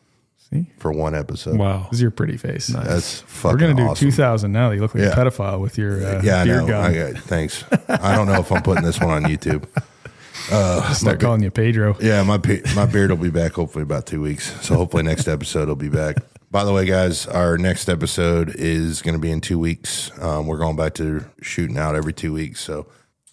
See, 0.51 0.67
for 0.79 0.91
one 0.93 1.15
episode. 1.15 1.59
Wow. 1.59 1.89
this 1.91 1.99
is 1.99 2.03
your 2.03 2.11
pretty 2.11 2.37
face. 2.39 2.69
That's 2.69 3.21
fucking 3.21 3.53
We're 3.55 3.61
gonna 3.61 3.75
do 3.75 3.83
awesome. 3.91 4.09
two 4.09 4.13
thousand 4.17 4.53
now. 4.53 4.71
You 4.71 4.81
look 4.81 4.95
like 4.95 5.03
Yeah. 5.05 5.11
a 5.11 5.15
pedophile 5.17 5.61
with 5.61 5.77
your 5.77 6.03
uh, 6.05 6.23
Yeah, 6.23 6.41
I 6.41 6.45
beer 6.45 6.61
know. 6.63 6.67
gun. 6.67 6.85
I 6.91 6.95
got, 7.13 7.23
thanks. 7.25 7.65
I 7.89 8.15
don't 8.17 8.27
know 8.27 8.41
if 8.41 8.51
I'm 8.51 8.63
putting 8.63 8.83
this 8.85 8.99
one 8.99 9.11
on 9.11 9.25
YouTube. 9.31 9.67
Start 10.95 11.21
calling 11.21 11.43
you 11.43 11.51
Pedro. 11.51 11.97
Yeah, 12.01 12.23
my 12.23 12.39
pe- 12.39 12.63
my 12.75 12.87
beard 12.87 13.11
will 13.11 13.19
be 13.19 13.31
back 13.31 13.53
hopefully 13.53 13.83
about 13.83 14.07
two 14.07 14.23
weeks. 14.23 14.65
So 14.67 14.77
hopefully 14.77 15.03
next 15.03 15.29
episode 15.29 15.69
will 15.69 15.77
be 15.77 15.89
back. 15.91 16.17
By 16.51 16.65
the 16.65 16.73
way, 16.73 16.87
guys, 16.87 17.27
our 17.27 17.59
next 17.59 17.91
episode 17.91 18.55
is 18.57 19.03
going 19.03 19.13
to 19.15 19.19
be 19.21 19.31
in 19.31 19.43
two 19.43 19.59
weeks. 19.59 20.11
Um, 20.23 20.47
we're 20.47 20.57
going 20.57 20.77
back 20.77 20.95
to 20.95 21.27
shooting 21.43 21.77
out 21.77 21.95
every 21.95 22.15
two 22.15 22.33
weeks, 22.33 22.61
so 22.63 22.87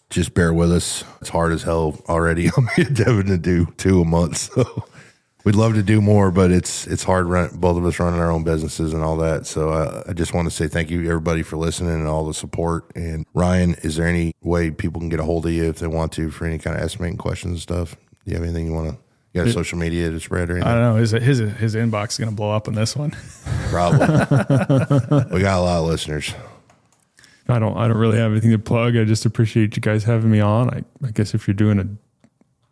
just 0.10 0.34
bear 0.34 0.54
with 0.54 0.70
us. 0.72 1.06
It's 1.22 1.30
hard 1.30 1.54
as 1.54 1.64
hell 1.64 1.98
already 2.10 2.50
I'm 2.58 2.68
and 2.76 2.94
Devon 2.94 3.28
to 3.28 3.38
do 3.38 3.68
two 3.78 4.02
a 4.02 4.06
month. 4.06 4.38
So 4.38 4.86
we'd 5.45 5.55
love 5.55 5.76
to 5.76 5.84
do 5.84 6.01
more, 6.01 6.31
but 6.31 6.51
it's 6.51 6.85
it's 6.88 7.03
hard. 7.03 7.27
Run, 7.27 7.49
both 7.53 7.77
of 7.77 7.85
us 7.85 7.99
running 7.99 8.19
our 8.19 8.31
own 8.31 8.43
businesses 8.43 8.93
and 8.93 9.03
all 9.03 9.15
that. 9.17 9.45
So 9.45 9.69
uh, 9.69 10.03
I 10.07 10.13
just 10.13 10.34
want 10.34 10.49
to 10.49 10.51
say 10.53 10.67
thank 10.67 10.89
you 10.89 11.01
everybody 11.01 11.43
for 11.43 11.55
listening 11.55 11.93
and 11.93 12.07
all 12.07 12.26
the 12.26 12.34
support. 12.34 12.91
And 12.95 13.26
Ryan, 13.34 13.76
is 13.76 13.95
there 13.95 14.07
any 14.07 14.34
way 14.41 14.72
people 14.72 14.99
can 14.99 15.09
get 15.09 15.19
a 15.19 15.23
hold 15.23 15.45
of 15.45 15.53
you 15.53 15.69
if 15.69 15.80
they 15.80 15.88
want 15.88 16.11
to 16.13 16.30
for 16.31 16.45
any 16.45 16.57
kind 16.57 16.76
of 16.76 16.81
estimating 16.81 17.17
questions 17.17 17.51
and 17.53 17.61
stuff? 17.61 17.95
Do 18.26 18.31
you 18.31 18.34
have 18.34 18.43
anything 18.43 18.65
you 18.65 18.73
want 18.73 18.89
to? 18.89 18.97
You 19.34 19.41
got 19.41 19.49
a 19.49 19.53
social 19.53 19.77
media 19.77 20.09
to 20.09 20.19
spread 20.19 20.49
or 20.49 20.53
anything? 20.53 20.72
I 20.72 20.76
don't 20.76 20.81
know. 20.81 20.95
His 20.95 21.11
his 21.11 21.39
his 21.39 21.76
inbox 21.76 22.11
is 22.11 22.17
gonna 22.17 22.31
blow 22.31 22.51
up 22.51 22.67
on 22.67 22.73
this 22.73 22.95
one. 22.95 23.11
Probably. 23.69 23.99
we 25.31 25.41
got 25.41 25.59
a 25.59 25.61
lot 25.61 25.80
of 25.80 25.85
listeners. 25.85 26.34
I 27.47 27.59
don't 27.59 27.77
I 27.77 27.88
don't 27.88 27.97
really 27.97 28.17
have 28.17 28.31
anything 28.31 28.51
to 28.51 28.59
plug. 28.59 28.95
I 28.95 29.03
just 29.03 29.26
appreciate 29.26 29.76
you 29.76 29.81
guys 29.81 30.05
having 30.05 30.31
me 30.31 30.39
on. 30.39 30.73
I, 30.73 30.84
I 31.05 31.11
guess 31.11 31.34
if 31.34 31.47
you're 31.47 31.53
doing 31.53 31.80
a 31.80 31.88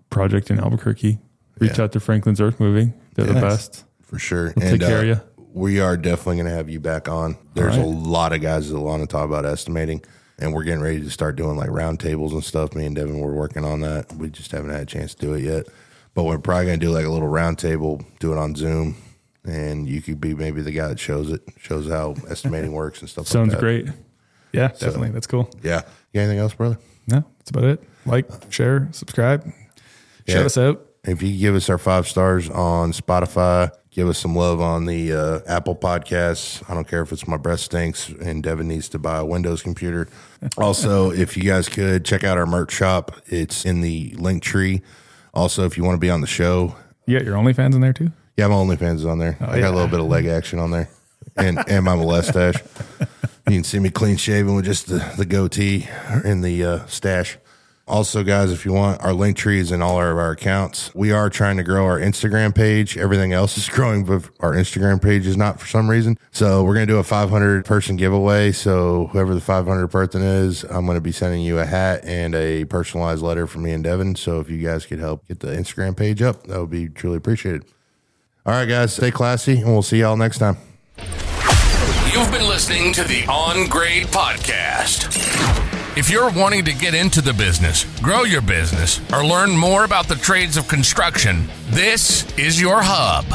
project 0.10 0.50
in 0.50 0.60
Albuquerque, 0.60 1.20
reach 1.60 1.78
Yeah. 1.78 1.86
out 1.86 1.92
to 1.94 2.00
Franklin's 2.00 2.40
Earthmoving. 2.40 2.94
They're 3.16 3.26
the 3.26 3.34
Yes. 3.34 3.42
best. 3.42 3.84
For 4.04 4.20
sure. 4.20 4.54
We'll 4.56 4.70
take 4.72 4.82
care 4.82 4.98
of 5.00 5.04
uh, 5.04 5.08
ya. 5.08 5.16
We 5.54 5.80
are 5.80 5.98
definitely 5.98 6.38
going 6.38 6.48
to 6.48 6.54
have 6.54 6.70
you 6.70 6.80
back 6.80 7.08
on. 7.08 7.38
There's 7.54 7.78
right. 7.78 7.86
a 7.86 7.88
lot 7.88 8.34
of 8.34 8.42
guys 8.42 8.70
that 8.70 8.80
want 8.80 9.02
to 9.04 9.08
talk 9.08 9.26
about 9.26 9.46
estimating, 9.46 10.02
and 10.40 10.54
we're 10.54 10.64
getting 10.64 10.82
ready 10.82 11.00
to 11.02 11.10
start 11.12 11.36
doing 11.36 11.58
like 11.58 11.70
roundtables 11.70 12.32
and 12.32 12.44
stuff. 12.44 12.74
Me 12.76 12.86
and 12.86 12.96
Devon 12.96 13.20
were 13.20 13.34
working 13.34 13.64
on 13.64 13.82
that. 13.82 14.12
We 14.14 14.30
just 14.30 14.52
haven't 14.52 14.72
had 14.72 14.82
a 14.82 14.86
chance 14.86 15.14
to 15.16 15.22
do 15.26 15.34
it 15.34 15.44
yet. 15.44 15.68
But 16.16 16.24
we're 16.24 16.38
probably 16.40 16.66
going 16.68 16.80
to 16.80 16.86
do 16.86 16.92
like 16.92 17.06
a 17.06 17.10
little 17.10 17.28
roundtable, 17.30 18.04
do 18.20 18.32
it 18.32 18.38
on 18.38 18.56
Zoom, 18.56 18.96
and 19.46 19.88
you 19.88 20.02
could 20.02 20.22
be 20.22 20.34
maybe 20.36 20.62
the 20.62 20.72
guy 20.72 20.88
that 20.88 21.00
shows 21.00 21.32
it, 21.32 21.42
shows 21.60 21.88
how 21.90 22.16
estimating 22.30 22.72
works 22.72 23.02
and 23.02 23.10
stuff 23.10 23.28
Sounds 23.28 23.50
like 23.50 23.60
that. 23.60 23.62
great. 23.62 23.88
Yeah, 24.54 24.68
definitely. 24.68 25.10
That's 25.10 25.26
cool. 25.28 25.50
Yeah. 25.64 25.82
You 26.12 26.20
got 26.20 26.22
anything 26.22 26.38
else, 26.40 26.54
brother? 26.54 26.78
No, 27.08 27.26
that's 27.40 27.50
about 27.50 27.64
it. 27.66 27.84
Like, 28.06 28.28
share, 28.52 28.88
subscribe, 28.92 29.44
Yeah. 30.28 30.36
shout 30.36 30.46
us 30.46 30.58
out. 30.58 30.86
If 31.06 31.22
you 31.22 31.38
give 31.38 31.56
us 31.56 31.70
our 31.70 31.78
five 31.78 32.08
stars 32.08 32.50
on 32.50 32.94
Spotify, 32.94 33.72
give 33.92 34.08
us 34.08 34.18
some 34.18 34.36
love 34.38 34.62
on 34.62 34.86
the 34.86 35.12
uh, 35.12 35.40
Apple 35.48 35.76
Podcasts. 35.76 36.64
I 36.70 36.74
don't 36.74 36.88
care 36.88 37.02
if 37.02 37.12
it's 37.12 37.28
my 37.28 37.36
breath 37.36 37.60
stinks 37.60 38.08
and 38.08 38.42
Devon 38.42 38.70
needs 38.70 38.88
to 38.90 39.00
buy 39.00 39.18
a 39.18 39.26
Windows 39.26 39.62
computer. 39.62 40.08
Also, 40.58 41.10
if 41.10 41.38
you 41.38 41.44
guys 41.44 41.70
could 41.70 42.04
check 42.04 42.26
out 42.26 42.38
our 42.38 42.46
merch 42.46 42.74
shop, 42.74 43.14
it's 43.28 43.64
in 43.66 43.80
the 43.80 44.12
Linktree. 44.12 44.82
Also, 45.34 45.64
if 45.66 45.78
you 45.78 45.86
want 45.86 45.96
to 45.96 46.00
be 46.00 46.10
on 46.10 46.20
the 46.20 46.28
show, 46.28 46.76
You 47.06 47.18
got 47.18 47.26
your 47.26 47.38
OnlyFans 47.38 47.76
in 47.76 47.80
there 47.82 47.94
too. 47.94 48.12
yeah, 48.36 48.48
my 48.48 48.56
OnlyFans 48.56 48.96
is 48.96 49.06
on 49.06 49.20
there. 49.20 49.38
I 49.40 49.60
got 49.62 49.72
a 49.72 49.76
little 49.76 49.88
bit 49.88 50.02
of 50.02 50.08
leg 50.08 50.26
action 50.26 50.60
on 50.60 50.72
there, 50.72 50.90
and 51.38 51.64
and 51.70 51.86
my 51.86 51.96
mustache. 51.96 52.62
You 53.48 53.54
can 53.56 53.64
see 53.64 53.80
me 53.80 53.90
clean 53.90 54.18
shaven 54.18 54.54
with 54.56 54.66
just 54.66 54.88
the, 54.88 54.98
the 55.18 55.26
goatee 55.26 55.88
in 56.26 56.42
the 56.42 56.64
uh, 56.66 56.86
stash. 56.88 57.38
Also, 57.86 58.24
guys, 58.24 58.50
if 58.50 58.64
you 58.64 58.72
want, 58.72 59.02
our 59.02 59.12
Linktree 59.12 59.58
is 59.58 59.70
in 59.70 59.82
all 59.82 59.98
of 60.02 60.18
our 60.18 60.32
accounts. 60.32 60.96
We 60.96 61.12
are 61.12 61.30
trying 61.30 61.58
to 61.58 61.64
grow 61.64 61.86
our 61.86 62.00
Instagram 62.00 62.56
page. 62.56 62.98
Everything 62.98 63.34
else 63.34 63.58
is 63.58 63.68
growing, 63.70 64.06
but 64.06 64.30
our 64.40 64.54
Instagram 64.54 65.02
page 65.02 65.28
is 65.28 65.36
not 65.36 65.60
for 65.60 65.68
some 65.68 65.90
reason. 65.90 66.18
So 66.32 66.64
we're 66.64 66.76
going 66.76 66.88
to 66.88 66.94
do 66.94 67.00
a 67.00 67.04
500 67.04 67.66
person 67.66 67.98
giveaway. 67.98 68.54
So 68.54 69.08
whoever 69.08 69.36
the 69.36 69.42
500 69.42 69.90
person 69.90 70.22
is, 70.22 70.64
I'm 70.64 70.86
going 70.86 70.96
to 70.96 71.02
be 71.02 71.12
sending 71.12 71.42
you 71.42 71.60
a 71.60 71.66
hat 71.66 72.06
and 72.06 72.34
a 72.36 72.64
personalized 72.66 73.22
letter 73.22 73.48
from 73.48 73.64
me 73.64 73.74
and 73.74 73.84
Devon. 73.84 74.16
So 74.16 74.40
if 74.40 74.50
you 74.50 74.66
guys 74.66 74.86
could 74.86 75.00
help 75.00 75.28
get 75.28 75.42
the 75.42 75.48
Instagram 75.48 75.98
page 75.98 76.22
up, 76.22 76.48
that 76.48 76.58
would 76.62 76.72
be 76.72 76.88
truly 76.88 77.18
appreciated. 77.18 77.66
All 78.46 78.54
right, 78.54 78.66
guys, 78.66 78.94
stay 78.94 79.12
classy, 79.12 79.58
and 79.58 79.68
we'll 79.68 79.82
see 79.82 80.00
y'all 80.00 80.18
next 80.18 80.38
time. 80.38 80.58
You've 82.14 82.32
been 82.32 82.48
listening 82.48 82.94
to 82.94 83.04
the 83.04 83.26
On 83.28 83.68
Grade 83.68 84.08
Podcast. 84.08 85.53
If 85.96 86.10
you're 86.10 86.32
wanting 86.32 86.66
to 86.66 86.74
get 86.74 86.96
into 86.96 87.22
the 87.22 87.34
business, 87.34 87.86
grow 88.02 88.24
your 88.24 88.42
business, 88.42 89.00
or 89.14 89.24
learn 89.24 89.56
more 89.56 89.84
about 89.84 90.08
the 90.08 90.16
trades 90.16 90.58
of 90.58 90.68
construction, 90.68 91.48
this 91.68 92.26
is 92.36 92.60
your 92.60 92.80
hub. 92.82 93.26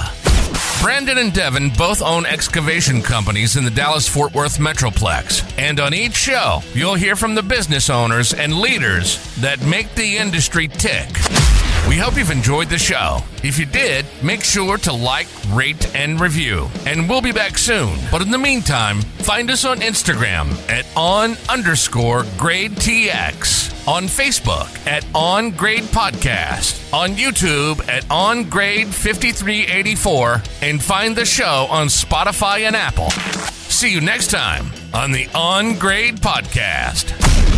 Brandon 0.83 1.19
and 1.19 1.33
Devon 1.33 1.71
both 1.79 2.03
own 2.03 2.27
excavation 2.27 3.01
companies 3.01 3.57
in 3.57 3.63
the 3.63 3.71
Dallas 3.71 4.09
Fort 4.09 4.35
Worth 4.35 4.59
Metroplex. 4.59 5.49
And 5.57 5.79
on 5.79 5.95
each 5.95 6.17
show, 6.17 6.63
you'll 6.75 6.97
hear 6.97 7.15
from 7.15 7.37
the 7.37 7.45
business 7.45 7.91
owners 7.91 8.35
and 8.35 8.53
leaders 8.53 9.19
that 9.37 9.65
make 9.65 9.95
the 9.95 10.17
industry 10.17 10.67
tick. 10.67 11.09
We 11.87 11.97
hope 11.97 12.17
you've 12.17 12.31
enjoyed 12.31 12.69
the 12.69 12.79
show. 12.79 13.21
If 13.43 13.59
you 13.59 13.65
did, 13.67 14.05
make 14.23 14.45
sure 14.45 14.77
to 14.79 14.93
like, 14.93 15.27
rate, 15.51 15.95
and 15.95 16.21
review. 16.21 16.69
And 16.87 17.09
we'll 17.09 17.23
be 17.23 17.33
back 17.33 17.57
soon. 17.57 17.99
But 18.11 18.21
in 18.23 18.31
the 18.31 18.39
meantime, 18.39 19.01
find 19.01 19.51
us 19.51 19.65
on 19.65 19.79
Instagram 19.81 20.51
at 20.69 20.87
on 20.97 21.37
underscore 21.49 22.25
grade 22.37 22.73
TX, 22.73 23.89
on 23.89 24.05
Facebook 24.05 24.87
at 24.87 25.07
On 25.15 25.51
Grade 25.51 25.85
Podcast, 25.85 26.93
on 26.93 27.11
YouTube 27.13 27.87
at 27.89 28.09
On 28.11 28.45
Grade 28.49 28.89
5384, 28.89 30.43
and 30.63 30.83
find 30.83 31.17
the 31.17 31.25
show 31.25 31.67
on 31.71 31.87
Spotify 31.87 32.67
and 32.67 32.77
Apple. 32.77 33.11
See 33.71 33.93
you 33.93 34.01
next 34.01 34.31
time 34.31 34.67
on 34.93 35.13
the 35.13 35.27
On 35.35 35.79
Grade 35.79 36.17
Podcast. 36.17 37.58